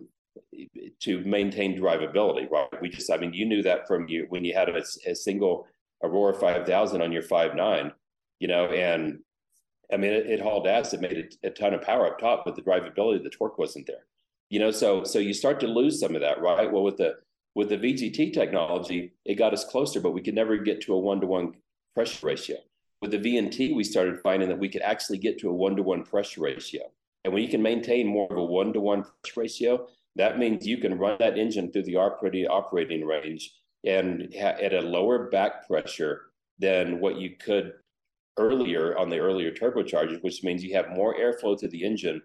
to 1.01 1.23
maintain 1.25 1.77
drivability, 1.77 2.49
right? 2.49 2.67
We 2.81 2.89
just, 2.89 3.11
I 3.11 3.17
mean, 3.17 3.33
you 3.33 3.45
knew 3.45 3.61
that 3.63 3.87
from 3.87 4.07
you 4.07 4.25
when 4.29 4.45
you 4.45 4.53
had 4.53 4.69
a, 4.69 4.83
a 5.05 5.15
single 5.15 5.67
Aurora 6.03 6.33
5000 6.33 7.01
on 7.01 7.11
your 7.11 7.23
5.9 7.23 7.91
you 8.39 8.47
know, 8.47 8.65
and 8.67 9.19
I 9.91 9.97
mean, 9.97 10.11
it, 10.11 10.27
it 10.27 10.41
hauled 10.41 10.67
ass. 10.67 10.93
It 10.93 11.01
made 11.01 11.35
a, 11.43 11.49
ton 11.49 11.73
of 11.73 11.81
power 11.81 12.07
up 12.07 12.19
top, 12.19 12.43
but 12.45 12.55
the 12.55 12.61
drivability, 12.61 13.23
the 13.23 13.29
torque 13.29 13.57
wasn't 13.57 13.87
there. 13.87 14.05
You 14.49 14.59
know, 14.59 14.71
so 14.71 15.03
so 15.03 15.19
you 15.19 15.33
start 15.33 15.59
to 15.59 15.67
lose 15.67 15.99
some 15.99 16.15
of 16.15 16.21
that, 16.21 16.41
right? 16.41 16.71
Well, 16.71 16.83
with 16.83 16.97
the 16.97 17.15
with 17.55 17.69
the 17.69 17.77
VGT 17.77 18.33
technology, 18.33 19.13
it 19.25 19.35
got 19.35 19.53
us 19.53 19.65
closer, 19.65 19.99
but 19.99 20.11
we 20.11 20.21
could 20.21 20.35
never 20.35 20.57
get 20.57 20.81
to 20.81 20.93
a 20.93 20.99
one 20.99 21.21
to 21.21 21.27
one 21.27 21.53
pressure 21.93 22.27
ratio. 22.27 22.57
With 23.01 23.11
the 23.11 23.19
VNT, 23.19 23.75
we 23.75 23.83
started 23.83 24.19
finding 24.21 24.49
that 24.49 24.59
we 24.59 24.69
could 24.69 24.81
actually 24.81 25.19
get 25.19 25.39
to 25.39 25.49
a 25.49 25.53
one 25.53 25.75
to 25.75 25.83
one 25.83 26.03
pressure 26.03 26.41
ratio. 26.41 26.83
And 27.23 27.33
when 27.33 27.43
you 27.43 27.49
can 27.49 27.61
maintain 27.61 28.07
more 28.07 28.31
of 28.31 28.37
a 28.37 28.43
one 28.43 28.73
to 28.73 28.79
one 28.79 29.03
pressure 29.03 29.39
ratio, 29.41 29.87
that 30.15 30.37
means 30.37 30.65
you 30.65 30.77
can 30.77 30.97
run 30.97 31.17
that 31.19 31.37
engine 31.37 31.71
through 31.71 31.83
the 31.83 31.97
operating 31.97 33.05
range 33.05 33.53
and 33.85 34.33
ha- 34.33 34.57
at 34.61 34.73
a 34.73 34.81
lower 34.81 35.29
back 35.29 35.67
pressure 35.67 36.31
than 36.59 36.99
what 36.99 37.17
you 37.17 37.35
could 37.37 37.73
earlier 38.39 38.97
on 38.97 39.09
the 39.09 39.19
earlier 39.19 39.51
turbochargers, 39.51 40.23
which 40.23 40.43
means 40.43 40.63
you 40.63 40.73
have 40.73 40.89
more 40.89 41.15
airflow 41.15 41.57
to 41.59 41.67
the 41.67 41.83
engine, 41.83 42.21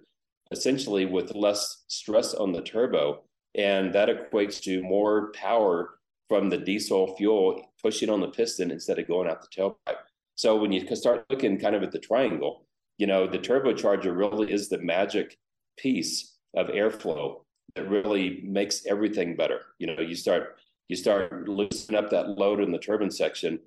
essentially 0.51 1.05
with 1.05 1.35
less 1.35 1.85
stress 1.89 2.33
on 2.33 2.53
the 2.53 2.63
turbo. 2.63 3.25
And 3.57 3.95
that 3.95 4.09
equates 4.09 4.63
to 4.63 4.83
more 4.83 5.33
power 5.33 5.99
from 6.29 6.49
the 6.49 6.59
diesel 6.59 7.15
fuel 7.17 7.61
pushing 7.83 8.09
on 8.09 8.21
the 8.21 8.29
piston 8.29 8.71
instead 8.71 8.99
of 8.99 9.07
going 9.07 9.29
out 9.29 9.43
the 9.43 9.49
tailpipe. 9.49 9.99
So 10.37 10.57
when 10.57 10.73
you 10.73 10.87
start 10.97 11.27
looking 11.31 11.59
kind 11.59 11.77
of 11.77 11.83
at 11.83 11.93
the 11.93 11.99
triangle, 11.99 12.65
you 12.99 13.07
know, 13.07 13.27
the 13.27 13.39
turbocharger 13.39 14.17
really 14.17 14.53
is 14.53 14.69
the 14.69 14.79
magic 14.79 15.37
piece 15.77 16.37
of 16.57 16.69
airflow 16.69 17.43
that 17.75 17.89
really 17.89 18.41
makes 18.45 18.87
everything 18.87 19.37
better. 19.37 19.61
You 19.79 19.89
know, 19.89 20.01
you 20.01 20.15
start 20.15 20.57
you 20.89 20.97
start 20.97 21.49
loosening 21.49 21.99
up 21.99 22.11
that 22.11 22.31
load 22.31 22.61
in 22.61 22.71
the 22.71 22.79
turbine 22.79 23.11
section 23.11 23.59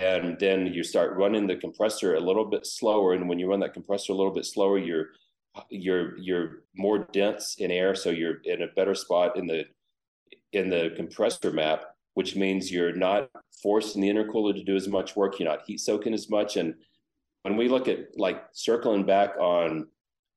and 0.00 0.38
then 0.38 0.66
you 0.66 0.82
start 0.82 1.16
running 1.16 1.46
the 1.46 1.56
compressor 1.56 2.14
a 2.14 2.20
little 2.20 2.44
bit 2.44 2.66
slower 2.66 3.14
and 3.14 3.28
when 3.28 3.38
you 3.38 3.48
run 3.48 3.60
that 3.60 3.74
compressor 3.74 4.12
a 4.12 4.16
little 4.16 4.32
bit 4.32 4.44
slower 4.44 4.78
you're 4.78 5.08
you're 5.70 6.18
you're 6.18 6.62
more 6.74 7.08
dense 7.12 7.56
in 7.58 7.70
air 7.70 7.94
so 7.94 8.10
you're 8.10 8.38
in 8.44 8.62
a 8.62 8.68
better 8.76 8.94
spot 8.94 9.36
in 9.36 9.46
the 9.46 9.64
in 10.52 10.68
the 10.68 10.92
compressor 10.96 11.50
map 11.50 11.84
which 12.14 12.36
means 12.36 12.70
you're 12.70 12.94
not 12.94 13.28
forcing 13.62 14.02
the 14.02 14.08
intercooler 14.08 14.54
to 14.54 14.64
do 14.64 14.76
as 14.76 14.88
much 14.88 15.16
work 15.16 15.38
you're 15.38 15.48
not 15.48 15.62
heat 15.66 15.80
soaking 15.80 16.14
as 16.14 16.28
much 16.28 16.56
and 16.56 16.74
when 17.42 17.56
we 17.56 17.68
look 17.68 17.88
at 17.88 18.06
like 18.16 18.44
circling 18.52 19.04
back 19.04 19.34
on 19.38 19.86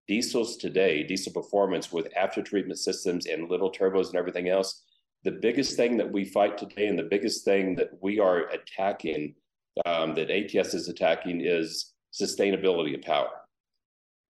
diesels 0.07 0.55
today 0.57 1.03
diesel 1.03 1.33
performance 1.33 1.91
with 1.91 2.07
after 2.15 2.41
treatment 2.41 2.79
systems 2.79 3.25
and 3.25 3.49
little 3.49 3.71
turbos 3.71 4.07
and 4.07 4.15
everything 4.15 4.47
else 4.47 4.83
the 5.25 5.31
biggest 5.31 5.75
thing 5.75 5.97
that 5.97 6.09
we 6.09 6.23
fight 6.23 6.57
today 6.57 6.87
and 6.87 6.97
the 6.97 7.03
biggest 7.03 7.43
thing 7.43 7.75
that 7.75 7.89
we 8.01 8.19
are 8.19 8.47
attacking 8.49 9.35
um, 9.85 10.15
that 10.15 10.31
ATS 10.31 10.73
is 10.73 10.87
attacking 10.87 11.41
is 11.43 11.93
sustainability 12.13 12.95
of 12.95 13.01
power. 13.01 13.29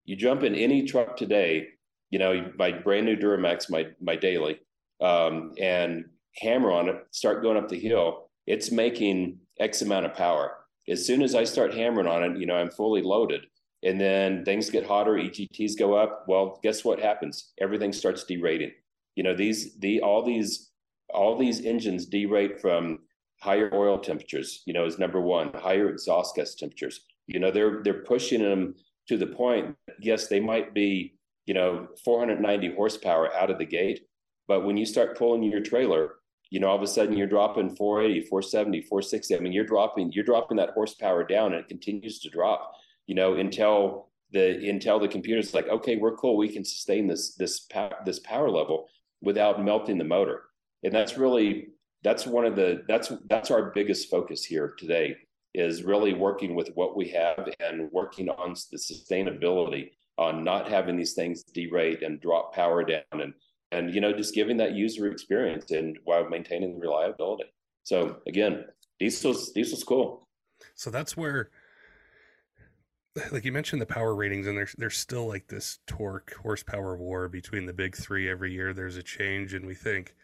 You 0.05 0.16
jump 0.16 0.42
in 0.42 0.55
any 0.55 0.84
truck 0.84 1.16
today, 1.16 1.68
you 2.11 2.18
know, 2.18 2.51
my 2.59 2.72
brand 2.72 3.07
new 3.07 3.16
Duramax, 3.16 3.70
my 3.70 3.86
my 4.01 4.16
daily, 4.16 4.61
um, 5.01 5.53
and 5.61 6.07
hammer 6.36 6.70
on 6.70 6.88
it, 6.88 6.97
start 7.11 7.42
going 7.42 7.57
up 7.57 7.68
the 7.68 7.78
hill, 7.78 8.30
it's 8.47 8.70
making 8.70 9.38
X 9.59 9.82
amount 9.82 10.07
of 10.07 10.14
power. 10.14 10.59
As 10.88 11.05
soon 11.05 11.22
as 11.22 11.34
I 11.34 11.44
start 11.44 11.74
hammering 11.74 12.07
on 12.07 12.22
it, 12.22 12.38
you 12.38 12.47
know, 12.47 12.55
I'm 12.55 12.70
fully 12.70 13.03
loaded. 13.03 13.42
And 13.82 14.01
then 14.01 14.44
things 14.44 14.70
get 14.70 14.86
hotter, 14.86 15.12
EGTs 15.12 15.78
go 15.78 15.94
up. 15.94 16.24
Well, 16.28 16.59
guess 16.62 16.84
what 16.84 17.01
happens? 17.01 17.53
Everything 17.61 17.92
starts 17.92 18.24
derating. 18.24 18.72
You 19.16 19.22
know, 19.22 19.34
these 19.34 19.76
the 19.78 20.01
all 20.01 20.22
these 20.24 20.70
all 21.12 21.36
these 21.36 21.64
engines 21.64 22.09
derate 22.09 22.61
from 22.61 23.01
higher 23.41 23.70
oil 23.72 23.99
temperatures, 23.99 24.62
you 24.66 24.72
know, 24.72 24.87
is 24.87 24.99
number 24.99 25.20
one, 25.20 25.53
higher 25.55 25.89
exhaust 25.89 26.37
gas 26.37 26.55
temperatures. 26.55 27.01
You 27.26 27.41
know, 27.41 27.51
they're 27.51 27.82
they're 27.82 28.03
pushing 28.03 28.43
them 28.43 28.74
to 29.09 29.16
the 29.16 29.26
point, 29.26 29.76
yes, 30.01 30.26
they 30.26 30.41
might 30.41 30.74
be, 30.74 31.14
you 31.47 31.55
know, 31.55 31.89
490 32.05 32.74
horsepower 32.74 33.34
out 33.34 33.51
of 33.51 33.59
the 33.59 33.64
gate, 33.64 34.07
but 34.49 34.64
when 34.64 34.76
you 34.76 34.87
start 34.87 35.16
pulling 35.16 35.43
your 35.43 35.61
trailer, 35.61 36.14
you 36.51 36.61
know, 36.61 36.68
all 36.68 36.76
of 36.76 36.82
a 36.82 36.87
sudden 36.87 37.16
you're 37.16 37.26
dropping 37.26 37.74
480, 37.74 38.28
470, 38.28 38.80
460. 38.82 39.37
I 39.37 39.41
mean, 39.41 39.53
you're 39.53 39.64
dropping, 39.64 40.12
you're 40.12 40.24
dropping 40.24 40.57
that 40.59 40.70
horsepower 40.70 41.24
down 41.24 41.53
and 41.53 41.62
it 41.62 41.68
continues 41.68 42.20
to 42.20 42.30
drop, 42.30 42.72
you 43.07 43.14
know, 43.14 43.34
until 43.34 44.09
the 44.32 44.68
until 44.68 44.99
the 44.99 45.09
computer's 45.09 45.55
like, 45.55 45.68
okay, 45.68 45.97
we're 45.97 46.16
cool, 46.16 46.37
we 46.37 46.49
can 46.49 46.64
sustain 46.64 47.07
this 47.07 47.34
this 47.34 47.61
power 47.61 47.95
this 48.05 48.20
power 48.20 48.51
level 48.51 48.89
without 49.20 49.64
melting 49.64 49.99
the 49.99 50.05
motor. 50.05 50.45
And 50.82 50.93
that's 50.93 51.16
really 51.16 51.68
that's 52.03 52.26
one 52.26 52.44
of 52.44 52.57
the 52.57 52.82
that's 52.88 53.12
that's 53.28 53.51
our 53.51 53.70
biggest 53.74 54.11
focus 54.11 54.44
here 54.44 54.74
today 54.78 55.16
is 55.55 55.82
really 55.82 56.12
working 56.12 56.55
with 56.55 56.68
what 56.74 56.97
we 56.97 57.09
have 57.09 57.49
and 57.61 57.90
working 57.90 58.28
on 58.28 58.55
the 58.70 58.78
sustainability 58.78 59.90
on 60.18 60.44
not 60.44 60.68
having 60.68 60.97
these 60.97 61.14
things 61.14 61.44
derate 61.55 62.05
and 62.05 62.20
drop 62.20 62.55
power 62.55 62.84
down 62.84 63.03
and 63.12 63.32
and 63.72 63.94
you 63.94 64.01
know 64.01 64.12
just 64.12 64.34
giving 64.34 64.57
that 64.57 64.74
user 64.74 65.11
experience 65.11 65.70
and 65.70 65.99
while 66.05 66.28
maintaining 66.28 66.74
the 66.74 66.80
reliability. 66.80 67.44
So 67.84 68.18
again 68.26 68.64
diesel's 68.99 69.53
diesel's 69.53 69.84
cool. 69.84 70.24
So 70.74 70.90
that's 70.90 71.16
where 71.16 71.51
like 73.32 73.44
you 73.44 73.53
mentioned 73.53 73.80
the 73.80 73.86
power 73.86 74.14
ratings 74.14 74.47
and 74.47 74.57
there's 74.57 74.74
there's 74.76 74.97
still 74.97 75.26
like 75.26 75.49
this 75.49 75.78
torque 75.86 76.34
horsepower 76.34 76.97
war 76.97 77.28
between 77.28 77.66
the 77.66 77.72
big 77.72 77.97
three 77.97 78.30
every 78.30 78.53
year. 78.53 78.72
There's 78.72 78.97
a 78.97 79.03
change 79.03 79.55
and 79.55 79.66
we 79.66 79.74
think 79.74 80.14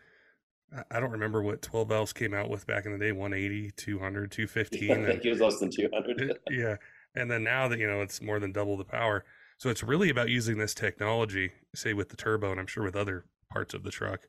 I 0.90 1.00
don't 1.00 1.10
remember 1.10 1.42
what 1.42 1.60
12 1.60 1.88
valves 1.88 2.12
came 2.12 2.32
out 2.32 2.48
with 2.48 2.66
back 2.66 2.86
in 2.86 2.92
the 2.92 2.98
day 2.98 3.12
180, 3.12 3.72
200, 3.76 4.30
215. 4.30 4.90
I 4.90 5.06
think 5.06 5.24
it 5.24 5.30
was 5.30 5.40
less 5.40 5.58
than 5.58 5.70
200. 5.70 6.38
yeah. 6.50 6.76
And 7.14 7.30
then 7.30 7.44
now 7.44 7.68
that, 7.68 7.78
you 7.78 7.86
know, 7.86 8.00
it's 8.00 8.22
more 8.22 8.40
than 8.40 8.52
double 8.52 8.76
the 8.76 8.84
power. 8.84 9.24
So 9.58 9.68
it's 9.68 9.82
really 9.82 10.08
about 10.08 10.30
using 10.30 10.58
this 10.58 10.74
technology, 10.74 11.52
say 11.74 11.92
with 11.92 12.08
the 12.08 12.16
turbo, 12.16 12.50
and 12.50 12.58
I'm 12.58 12.66
sure 12.66 12.82
with 12.82 12.96
other 12.96 13.26
parts 13.50 13.74
of 13.74 13.82
the 13.82 13.90
truck, 13.90 14.22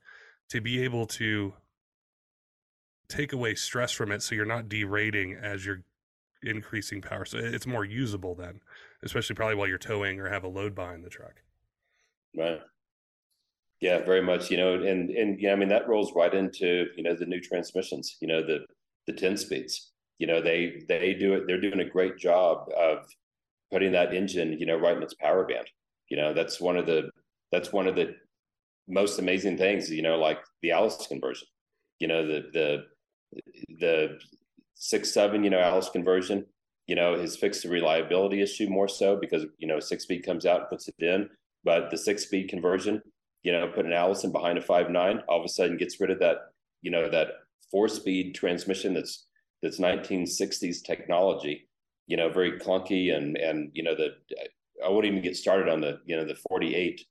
to 0.49 0.59
be 0.59 0.83
able 0.83 1.07
to 1.07 1.53
take 3.07 3.31
away 3.31 3.55
stress 3.55 3.91
from 3.91 4.11
it 4.11 4.21
so 4.21 4.35
you're 4.35 4.45
not 4.45 4.67
derating 4.67 5.35
as 5.41 5.65
you're 5.65 5.83
increasing 6.41 7.01
power. 7.01 7.25
So 7.25 7.37
it's 7.37 7.65
more 7.65 7.85
usable 7.85 8.35
then, 8.35 8.59
especially 9.01 9.35
probably 9.35 9.55
while 9.55 9.67
you're 9.67 9.77
towing 9.77 10.19
or 10.19 10.29
have 10.29 10.43
a 10.43 10.49
load 10.49 10.75
behind 10.75 11.03
the 11.03 11.09
truck. 11.09 11.41
Right. 12.35 12.59
Yeah, 13.83 13.99
very 14.05 14.21
much. 14.21 14.49
You 14.49 14.55
know, 14.55 14.75
and 14.75 15.09
and 15.09 15.37
yeah, 15.41 15.51
I 15.51 15.55
mean 15.57 15.67
that 15.67 15.89
rolls 15.89 16.13
right 16.15 16.33
into 16.33 16.85
you 16.95 17.03
know 17.03 17.15
the 17.15 17.25
new 17.25 17.41
transmissions. 17.41 18.15
You 18.21 18.29
know 18.29 18.41
the 18.41 18.59
the 19.07 19.13
ten 19.13 19.35
speeds. 19.35 19.91
You 20.19 20.27
know 20.27 20.41
they 20.41 20.83
they 20.87 21.13
do 21.13 21.33
it. 21.33 21.43
They're 21.47 21.59
doing 21.59 21.81
a 21.81 21.89
great 21.89 22.17
job 22.17 22.69
of 22.77 22.99
putting 23.71 23.91
that 23.93 24.13
engine 24.13 24.57
you 24.59 24.65
know 24.65 24.77
right 24.77 24.95
in 24.95 25.03
its 25.03 25.15
power 25.15 25.45
band. 25.45 25.67
You 26.09 26.15
know 26.15 26.33
that's 26.33 26.61
one 26.61 26.77
of 26.77 26.85
the 26.85 27.09
that's 27.51 27.73
one 27.73 27.87
of 27.87 27.97
the 27.97 28.15
most 28.87 29.19
amazing 29.19 29.57
things. 29.57 29.89
You 29.91 30.01
know, 30.01 30.17
like 30.17 30.39
the 30.61 30.71
Alice 30.71 31.05
conversion. 31.07 31.49
You 31.99 32.07
know 32.07 32.25
the 32.25 32.43
the 32.53 32.83
the 33.79 34.19
six 34.75 35.13
seven. 35.13 35.43
You 35.43 35.49
know 35.49 35.59
Alice 35.59 35.89
conversion. 35.89 36.45
You 36.87 36.95
know 36.95 37.19
has 37.19 37.35
fixed 37.35 37.63
the 37.63 37.69
reliability 37.69 38.41
issue 38.41 38.69
more 38.69 38.87
so 38.87 39.17
because 39.17 39.45
you 39.57 39.67
know 39.67 39.81
six 39.81 40.03
speed 40.03 40.25
comes 40.25 40.45
out 40.45 40.61
and 40.61 40.69
puts 40.69 40.87
it 40.87 40.95
in, 40.99 41.29
but 41.65 41.91
the 41.91 41.97
six 41.97 42.23
speed 42.23 42.49
conversion 42.49 43.01
you 43.43 43.51
know, 43.51 43.67
put 43.67 43.85
an 43.85 43.93
Allison 43.93 44.31
behind 44.31 44.57
a 44.57 44.61
five 44.61 44.89
nine, 44.89 45.21
all 45.27 45.39
of 45.39 45.45
a 45.45 45.49
sudden 45.49 45.77
gets 45.77 45.99
rid 45.99 46.09
of 46.09 46.19
that, 46.19 46.37
you 46.81 46.91
know, 46.91 47.09
that 47.09 47.27
four 47.69 47.87
speed 47.87 48.35
transmission 48.35 48.93
that's 48.93 49.27
that's 49.61 49.79
1960s 49.79 50.83
technology, 50.83 51.67
you 52.07 52.17
know, 52.17 52.29
very 52.29 52.59
clunky 52.59 53.15
and 53.15 53.37
and 53.37 53.69
you 53.73 53.83
know 53.83 53.95
the 53.95 54.15
I 54.83 54.89
wouldn't 54.89 55.11
even 55.11 55.23
get 55.23 55.37
started 55.37 55.69
on 55.69 55.81
the 55.81 55.99
you 56.05 56.15
know 56.15 56.25
the 56.25 56.35
48 56.49 57.05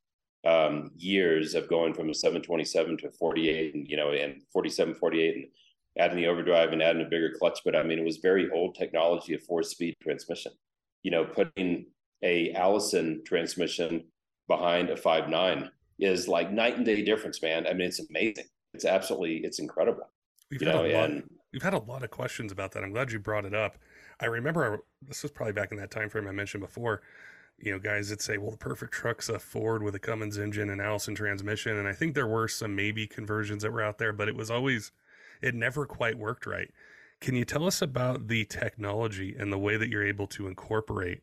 um, 0.45 0.91
years 0.97 1.55
of 1.55 1.69
going 1.69 1.95
from 1.95 2.11
a 2.11 2.15
727 2.15 2.99
to 2.99 3.11
48 3.13 3.75
and 3.75 3.89
you 3.89 3.97
know 3.97 4.11
and 4.11 4.43
47 4.53 4.95
48 4.95 5.37
and 5.37 5.45
adding 5.99 6.17
the 6.17 6.27
overdrive 6.27 6.73
and 6.73 6.83
adding 6.83 7.03
a 7.03 7.09
bigger 7.09 7.33
clutch. 7.39 7.61
But 7.65 7.77
i 7.77 7.83
mean 7.83 7.99
it 7.99 8.05
was 8.05 8.17
very 8.17 8.51
old 8.51 8.75
technology 8.75 9.35
of 9.35 9.43
four 9.45 9.63
speed 9.63 9.95
transmission 10.03 10.53
you 11.03 11.11
know 11.11 11.25
putting 11.25 11.87
a 12.23 12.53
allison 12.55 13.23
transmission 13.27 14.05
behind 14.49 14.91
a 14.91 14.97
five 14.97 15.29
nine 15.29 15.71
is 16.03 16.29
like 16.29 16.51
night 16.51 16.77
and 16.77 16.85
day 16.85 17.03
difference, 17.03 17.43
man. 17.43 17.67
I 17.67 17.73
mean, 17.73 17.89
it's 17.89 18.01
amazing. 18.01 18.47
It's 18.75 18.85
absolutely, 18.85 19.39
it's 19.39 19.59
incredible. 19.59 20.09
We've 20.51 20.61
you 20.61 20.69
had 20.69 20.77
know, 20.77 20.87
a 20.87 20.93
lot, 20.95 21.11
and, 21.11 21.31
we've 21.53 21.63
had 21.63 21.75
a 21.75 21.79
lot 21.79 22.03
of 22.03 22.11
questions 22.11 22.53
about 22.53 22.73
that. 22.73 22.83
I'm 22.83 22.93
glad 22.93 23.13
you 23.13 23.19
brought 23.19 23.45
it 23.45 23.55
up. 23.55 23.79
I 24.21 24.27
remember 24.27 24.85
this 25.01 25.23
was 25.23 25.33
probably 25.33 25.53
back 25.53 25.73
in 25.73 25.79
that 25.79 25.91
time 25.91 26.09
frame 26.09 26.29
I 26.29 26.33
mentioned 26.33 26.63
before. 26.63 27.03
You 27.59 27.73
know, 27.73 27.79
guys 27.79 28.09
that 28.09 28.21
say, 28.21 28.39
"Well, 28.39 28.51
the 28.51 28.57
perfect 28.57 28.93
truck's 28.93 29.29
a 29.29 29.39
Ford 29.39 29.83
with 29.83 29.95
a 29.95 29.99
Cummins 29.99 30.39
engine 30.39 30.71
and 30.71 30.81
Allison 30.81 31.15
transmission," 31.15 31.77
and 31.77 31.87
I 31.87 31.93
think 31.93 32.15
there 32.15 32.27
were 32.27 32.49
some 32.49 32.75
maybe 32.75 33.07
conversions 33.07 33.63
that 33.63 33.73
were 33.73 33.83
out 33.83 33.99
there, 33.99 34.13
but 34.13 34.29
it 34.29 34.35
was 34.35 34.51
always, 34.51 34.91
it 35.41 35.55
never 35.55 35.87
quite 35.87 36.19
worked 36.19 36.47
right. 36.47 36.71
Can 37.21 37.37
you 37.37 37.45
tell 37.45 37.67
us 37.67 37.81
about 37.81 38.27
the 38.27 38.45
technology 38.45 39.37
and 39.39 39.53
the 39.53 39.59
way 39.59 39.77
that 39.77 39.89
you're 39.89 40.07
able 40.07 40.27
to 40.29 40.49
incorporate 40.49 41.21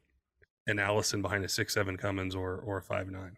an 0.65 0.79
Allison 0.79 1.21
behind 1.21 1.43
a 1.43 1.49
six 1.49 1.73
seven 1.73 1.97
Cummins 1.97 2.35
or 2.35 2.55
or 2.57 2.77
a 2.77 2.81
five 2.81 3.09
nine? 3.09 3.37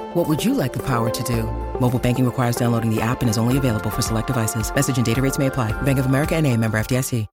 What 0.13 0.27
would 0.27 0.43
you 0.43 0.53
like 0.53 0.73
the 0.73 0.83
power 0.83 1.09
to 1.09 1.23
do? 1.23 1.43
Mobile 1.79 1.97
banking 1.97 2.25
requires 2.25 2.57
downloading 2.57 2.93
the 2.93 3.01
app 3.01 3.21
and 3.21 3.29
is 3.29 3.37
only 3.37 3.57
available 3.57 3.89
for 3.89 4.01
select 4.01 4.27
devices. 4.27 4.75
Message 4.75 4.97
and 4.97 5.05
data 5.05 5.21
rates 5.21 5.39
may 5.39 5.47
apply. 5.47 5.71
Bank 5.83 5.99
of 5.99 6.05
America 6.05 6.35
and 6.35 6.45
a 6.45 6.57
member 6.57 6.77
FDIC. 6.77 7.27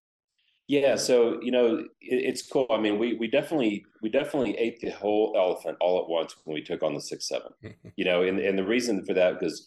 Yeah, 0.69 0.95
so 0.95 1.41
you 1.43 1.51
know, 1.51 1.79
it, 1.79 1.89
it's 2.01 2.43
cool. 2.47 2.67
I 2.71 2.79
mean, 2.79 2.99
we 2.99 3.15
we 3.15 3.27
definitely 3.27 3.85
we 4.01 4.11
definitely 4.11 4.57
ate 4.59 4.81
the 4.81 4.91
whole 4.91 5.35
elephant 5.37 5.77
all 5.81 6.01
at 6.01 6.09
once 6.09 6.37
when 6.45 6.55
we 6.55 6.63
took 6.63 6.85
on 6.85 6.95
the 6.95 7.01
six 7.01 7.27
seven. 7.27 7.53
you 7.97 8.05
know, 8.05 8.23
and 8.23 8.39
and 8.39 8.57
the 8.57 8.65
reason 8.65 9.05
for 9.05 9.15
that 9.15 9.41
because 9.41 9.67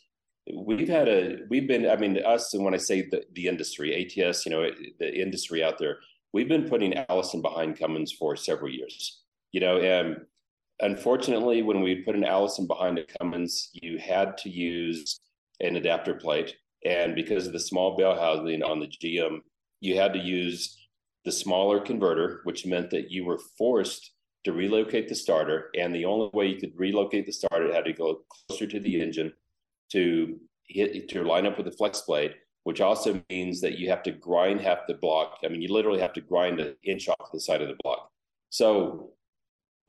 we've 0.55 0.88
had 0.88 1.09
a 1.09 1.39
we've 1.49 1.68
been 1.68 1.89
I 1.89 1.97
mean 1.97 2.18
us 2.24 2.53
and 2.53 2.64
when 2.64 2.76
I 2.76 2.78
say 2.78 3.09
the 3.09 3.26
the 3.34 3.47
industry 3.47 3.93
ATS, 3.93 4.45
you 4.45 4.51
know, 4.51 4.70
the 4.99 5.22
industry 5.22 5.62
out 5.62 5.80
there, 5.80 5.97
we've 6.32 6.47
been 6.47 6.70
putting 6.70 6.93
Allison 7.09 7.41
behind 7.41 7.78
Cummins 7.78 8.14
for 8.14 8.38
several 8.38 8.72
years. 8.72 9.22
You 9.51 9.59
know, 9.59 9.80
and 9.80 10.18
unfortunately, 10.82 11.61
when 11.61 11.82
we 11.82 12.03
put 12.03 12.15
an 12.15 12.23
Allison 12.23 12.67
behind 12.67 12.99
a 12.99 13.05
Cummins, 13.19 13.69
you 13.73 13.97
had 13.97 14.38
to 14.39 14.49
use 14.49 15.19
an 15.59 15.75
adapter 15.75 16.15
plate, 16.15 16.55
and 16.86 17.15
because 17.15 17.47
of 17.47 17.53
the 17.53 17.59
small 17.59 17.95
bell 17.95 18.15
housing 18.15 18.63
on 18.63 18.79
the 18.79 18.88
GM, 18.88 19.39
you 19.79 19.97
had 19.97 20.13
to 20.13 20.19
use 20.19 20.77
the 21.25 21.32
smaller 21.32 21.79
converter, 21.79 22.41
which 22.43 22.65
meant 22.65 22.89
that 22.89 23.11
you 23.11 23.25
were 23.25 23.39
forced 23.57 24.11
to 24.43 24.53
relocate 24.53 25.07
the 25.07 25.15
starter. 25.15 25.69
And 25.77 25.93
the 25.93 26.05
only 26.05 26.29
way 26.34 26.47
you 26.47 26.59
could 26.59 26.73
relocate 26.75 27.25
the 27.25 27.32
starter 27.32 27.71
had 27.71 27.86
to 27.86 27.93
go 27.93 28.21
closer 28.47 28.65
to 28.65 28.79
the 28.79 28.99
engine 29.01 29.32
to 29.91 30.39
hit 30.67 31.09
to 31.09 31.23
line 31.23 31.45
up 31.45 31.57
with 31.57 31.67
the 31.67 31.71
flex 31.71 32.01
plate, 32.01 32.34
which 32.63 32.82
also 32.82 33.21
means 33.29 33.61
that 33.61 33.77
you 33.77 33.89
have 33.89 34.01
to 34.03 34.11
grind 34.11 34.61
half 34.61 34.79
the 34.88 34.95
block. 34.95 35.38
I 35.45 35.49
mean, 35.49 35.61
you 35.61 35.71
literally 35.71 35.99
have 35.99 36.13
to 36.13 36.21
grind 36.21 36.59
an 36.59 36.75
inch 36.84 37.07
off 37.07 37.32
the 37.32 37.39
side 37.39 37.61
of 37.61 37.67
the 37.67 37.77
block. 37.84 38.09
So 38.49 39.11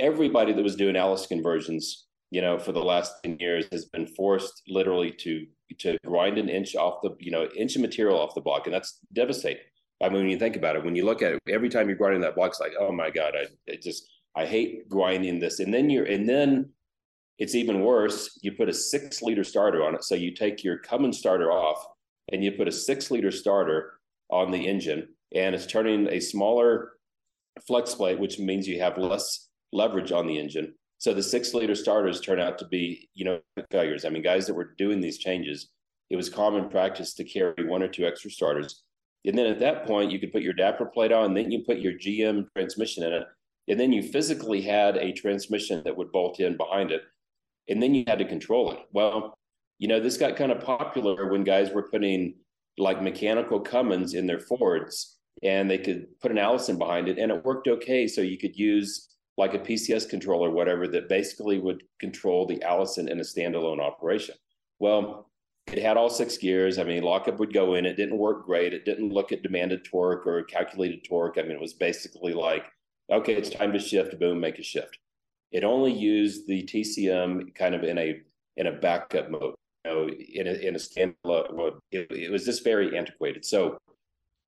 everybody 0.02 0.52
that 0.52 0.62
was 0.62 0.76
doing 0.76 0.96
Alice 0.96 1.26
conversions, 1.26 2.06
you 2.30 2.42
know, 2.42 2.58
for 2.58 2.72
the 2.72 2.82
last 2.82 3.14
10 3.22 3.38
years 3.38 3.66
has 3.72 3.86
been 3.86 4.06
forced 4.06 4.62
literally 4.68 5.12
to 5.20 5.46
to 5.78 5.96
grind 6.04 6.36
an 6.36 6.50
inch 6.50 6.76
off 6.76 7.00
the, 7.02 7.16
you 7.18 7.30
know, 7.30 7.48
inch 7.56 7.76
of 7.76 7.80
material 7.80 8.18
off 8.18 8.34
the 8.34 8.42
block. 8.42 8.66
And 8.66 8.74
that's 8.74 8.98
devastating. 9.14 9.62
I 10.02 10.08
mean, 10.10 10.18
when 10.18 10.28
you 10.28 10.38
think 10.38 10.56
about 10.56 10.76
it, 10.76 10.84
when 10.84 10.94
you 10.94 11.06
look 11.06 11.22
at 11.22 11.32
it, 11.32 11.40
every 11.48 11.70
time 11.70 11.88
you're 11.88 11.96
grinding 11.96 12.20
that 12.22 12.34
block, 12.34 12.50
it's 12.50 12.60
like, 12.60 12.74
oh 12.78 12.92
my 12.92 13.08
God, 13.08 13.34
I 13.34 13.76
just, 13.76 14.06
I 14.36 14.44
hate 14.44 14.86
grinding 14.90 15.38
this. 15.38 15.60
And 15.60 15.72
then 15.72 15.88
you're, 15.88 16.04
and 16.04 16.28
then 16.28 16.70
it's 17.38 17.54
even 17.54 17.80
worse. 17.80 18.38
You 18.42 18.52
put 18.52 18.68
a 18.68 18.74
six 18.74 19.22
liter 19.22 19.44
starter 19.44 19.82
on 19.82 19.94
it. 19.94 20.04
So 20.04 20.14
you 20.14 20.34
take 20.34 20.62
your 20.62 20.76
Cummins 20.78 21.18
starter 21.18 21.50
off 21.50 21.86
and 22.30 22.44
you 22.44 22.52
put 22.52 22.68
a 22.68 22.72
six 22.72 23.10
liter 23.10 23.30
starter 23.30 23.94
on 24.28 24.50
the 24.50 24.66
engine 24.66 25.08
and 25.34 25.54
it's 25.54 25.66
turning 25.66 26.06
a 26.08 26.20
smaller 26.20 26.92
flex 27.66 27.94
plate, 27.94 28.18
which 28.18 28.38
means 28.38 28.68
you 28.68 28.80
have 28.80 28.98
less 28.98 29.48
leverage 29.72 30.12
on 30.12 30.26
the 30.26 30.38
engine. 30.38 30.74
So 30.98 31.12
the 31.12 31.22
six 31.22 31.54
liter 31.54 31.74
starters 31.74 32.20
turn 32.20 32.40
out 32.40 32.58
to 32.58 32.66
be, 32.66 33.08
you 33.14 33.24
know, 33.24 33.40
failures. 33.70 34.04
I 34.04 34.10
mean, 34.10 34.22
guys 34.22 34.46
that 34.46 34.54
were 34.54 34.74
doing 34.78 35.00
these 35.00 35.18
changes, 35.18 35.68
it 36.10 36.16
was 36.16 36.28
common 36.28 36.68
practice 36.68 37.14
to 37.14 37.24
carry 37.24 37.66
one 37.66 37.82
or 37.82 37.88
two 37.88 38.06
extra 38.06 38.30
starters 38.30 38.84
and 39.24 39.38
then 39.38 39.46
at 39.46 39.60
that 39.60 39.86
point, 39.86 40.10
you 40.10 40.18
could 40.18 40.32
put 40.32 40.42
your 40.42 40.52
adapter 40.52 40.84
plate 40.84 41.12
on, 41.12 41.26
and 41.26 41.36
then 41.36 41.50
you 41.50 41.62
put 41.64 41.78
your 41.78 41.92
GM 41.92 42.46
transmission 42.56 43.04
in 43.04 43.12
it. 43.12 43.26
And 43.68 43.78
then 43.78 43.92
you 43.92 44.02
physically 44.02 44.60
had 44.60 44.96
a 44.96 45.12
transmission 45.12 45.82
that 45.84 45.96
would 45.96 46.10
bolt 46.10 46.40
in 46.40 46.56
behind 46.56 46.90
it. 46.90 47.02
And 47.68 47.80
then 47.80 47.94
you 47.94 48.02
had 48.08 48.18
to 48.18 48.24
control 48.24 48.72
it. 48.72 48.80
Well, 48.92 49.38
you 49.78 49.86
know, 49.86 50.00
this 50.00 50.16
got 50.16 50.36
kind 50.36 50.50
of 50.50 50.60
popular 50.60 51.30
when 51.30 51.44
guys 51.44 51.70
were 51.70 51.88
putting 51.88 52.34
like 52.76 53.02
mechanical 53.02 53.60
Cummins 53.60 54.14
in 54.14 54.26
their 54.26 54.40
Fords 54.40 55.18
and 55.44 55.70
they 55.70 55.78
could 55.78 56.06
put 56.20 56.32
an 56.32 56.38
Allison 56.38 56.76
behind 56.76 57.08
it 57.08 57.18
and 57.18 57.30
it 57.30 57.44
worked 57.44 57.68
okay. 57.68 58.08
So 58.08 58.20
you 58.20 58.36
could 58.36 58.56
use 58.56 59.11
like 59.42 59.54
a 59.54 59.58
PCS 59.58 60.08
controller, 60.08 60.50
whatever, 60.50 60.86
that 60.86 61.08
basically 61.08 61.58
would 61.58 61.82
control 61.98 62.46
the 62.46 62.62
Allison 62.62 63.08
in 63.08 63.18
a 63.18 63.24
standalone 63.24 63.80
operation. 63.80 64.36
Well, 64.78 65.30
it 65.66 65.82
had 65.82 65.96
all 65.96 66.08
six 66.08 66.36
gears. 66.38 66.78
I 66.78 66.84
mean, 66.84 67.02
lockup 67.02 67.40
would 67.40 67.52
go 67.52 67.74
in. 67.74 67.84
It 67.84 67.96
didn't 67.96 68.18
work 68.18 68.46
great. 68.46 68.72
It 68.72 68.84
didn't 68.84 69.12
look 69.12 69.32
at 69.32 69.42
demanded 69.42 69.84
torque 69.84 70.28
or 70.28 70.44
calculated 70.44 71.02
torque. 71.04 71.38
I 71.38 71.42
mean, 71.42 71.52
it 71.52 71.60
was 71.60 71.74
basically 71.74 72.32
like, 72.32 72.66
okay, 73.10 73.34
it's 73.34 73.50
time 73.50 73.72
to 73.72 73.80
shift. 73.80 74.18
Boom, 74.20 74.38
make 74.38 74.60
a 74.60 74.62
shift. 74.62 74.96
It 75.50 75.64
only 75.64 75.92
used 75.92 76.46
the 76.46 76.62
TCM 76.62 77.52
kind 77.56 77.74
of 77.74 77.82
in 77.82 77.98
a 77.98 78.20
in 78.56 78.68
a 78.68 78.72
backup 78.72 79.28
mode. 79.28 79.54
You 79.84 79.90
know, 79.90 80.08
in 80.08 80.46
a 80.46 80.52
in 80.68 80.76
a 80.76 80.78
standalone 80.78 81.56
mode. 81.56 81.74
It, 81.90 82.06
it 82.12 82.30
was 82.30 82.44
just 82.44 82.62
very 82.62 82.96
antiquated. 82.96 83.44
So 83.44 83.76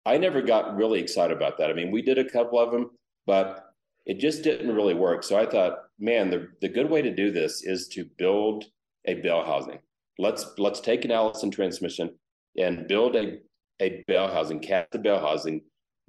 I 0.05 0.19
never 0.19 0.43
got 0.43 0.75
really 0.75 0.99
excited 0.99 1.37
about 1.37 1.59
that. 1.59 1.71
I 1.71 1.75
mean, 1.75 1.93
we 1.93 2.03
did 2.03 2.19
a 2.19 2.29
couple 2.29 2.59
of 2.59 2.73
them, 2.73 2.91
but 3.25 3.70
it 4.07 4.19
just 4.19 4.43
didn't 4.43 4.75
really 4.75 4.95
work. 4.95 5.23
So 5.23 5.39
I 5.39 5.47
thought, 5.47 5.79
man, 5.99 6.31
the 6.31 6.49
the 6.61 6.69
good 6.69 6.91
way 6.91 7.03
to 7.03 7.15
do 7.15 7.31
this 7.31 7.63
is 7.65 7.89
to 7.89 8.05
build 8.19 8.65
a 9.07 9.15
bell 9.15 9.45
housing 9.45 9.79
let's 10.21 10.47
let's 10.59 10.81
take 10.81 11.05
an 11.05 11.11
Allison 11.11 11.51
transmission 11.51 12.11
and 12.57 12.87
build 12.87 13.17
a 13.17 13.39
a 13.81 14.05
bell 14.07 14.31
housing, 14.31 14.61
cast 14.61 14.95
a 14.95 14.99
bell 14.99 15.19
housing 15.19 15.63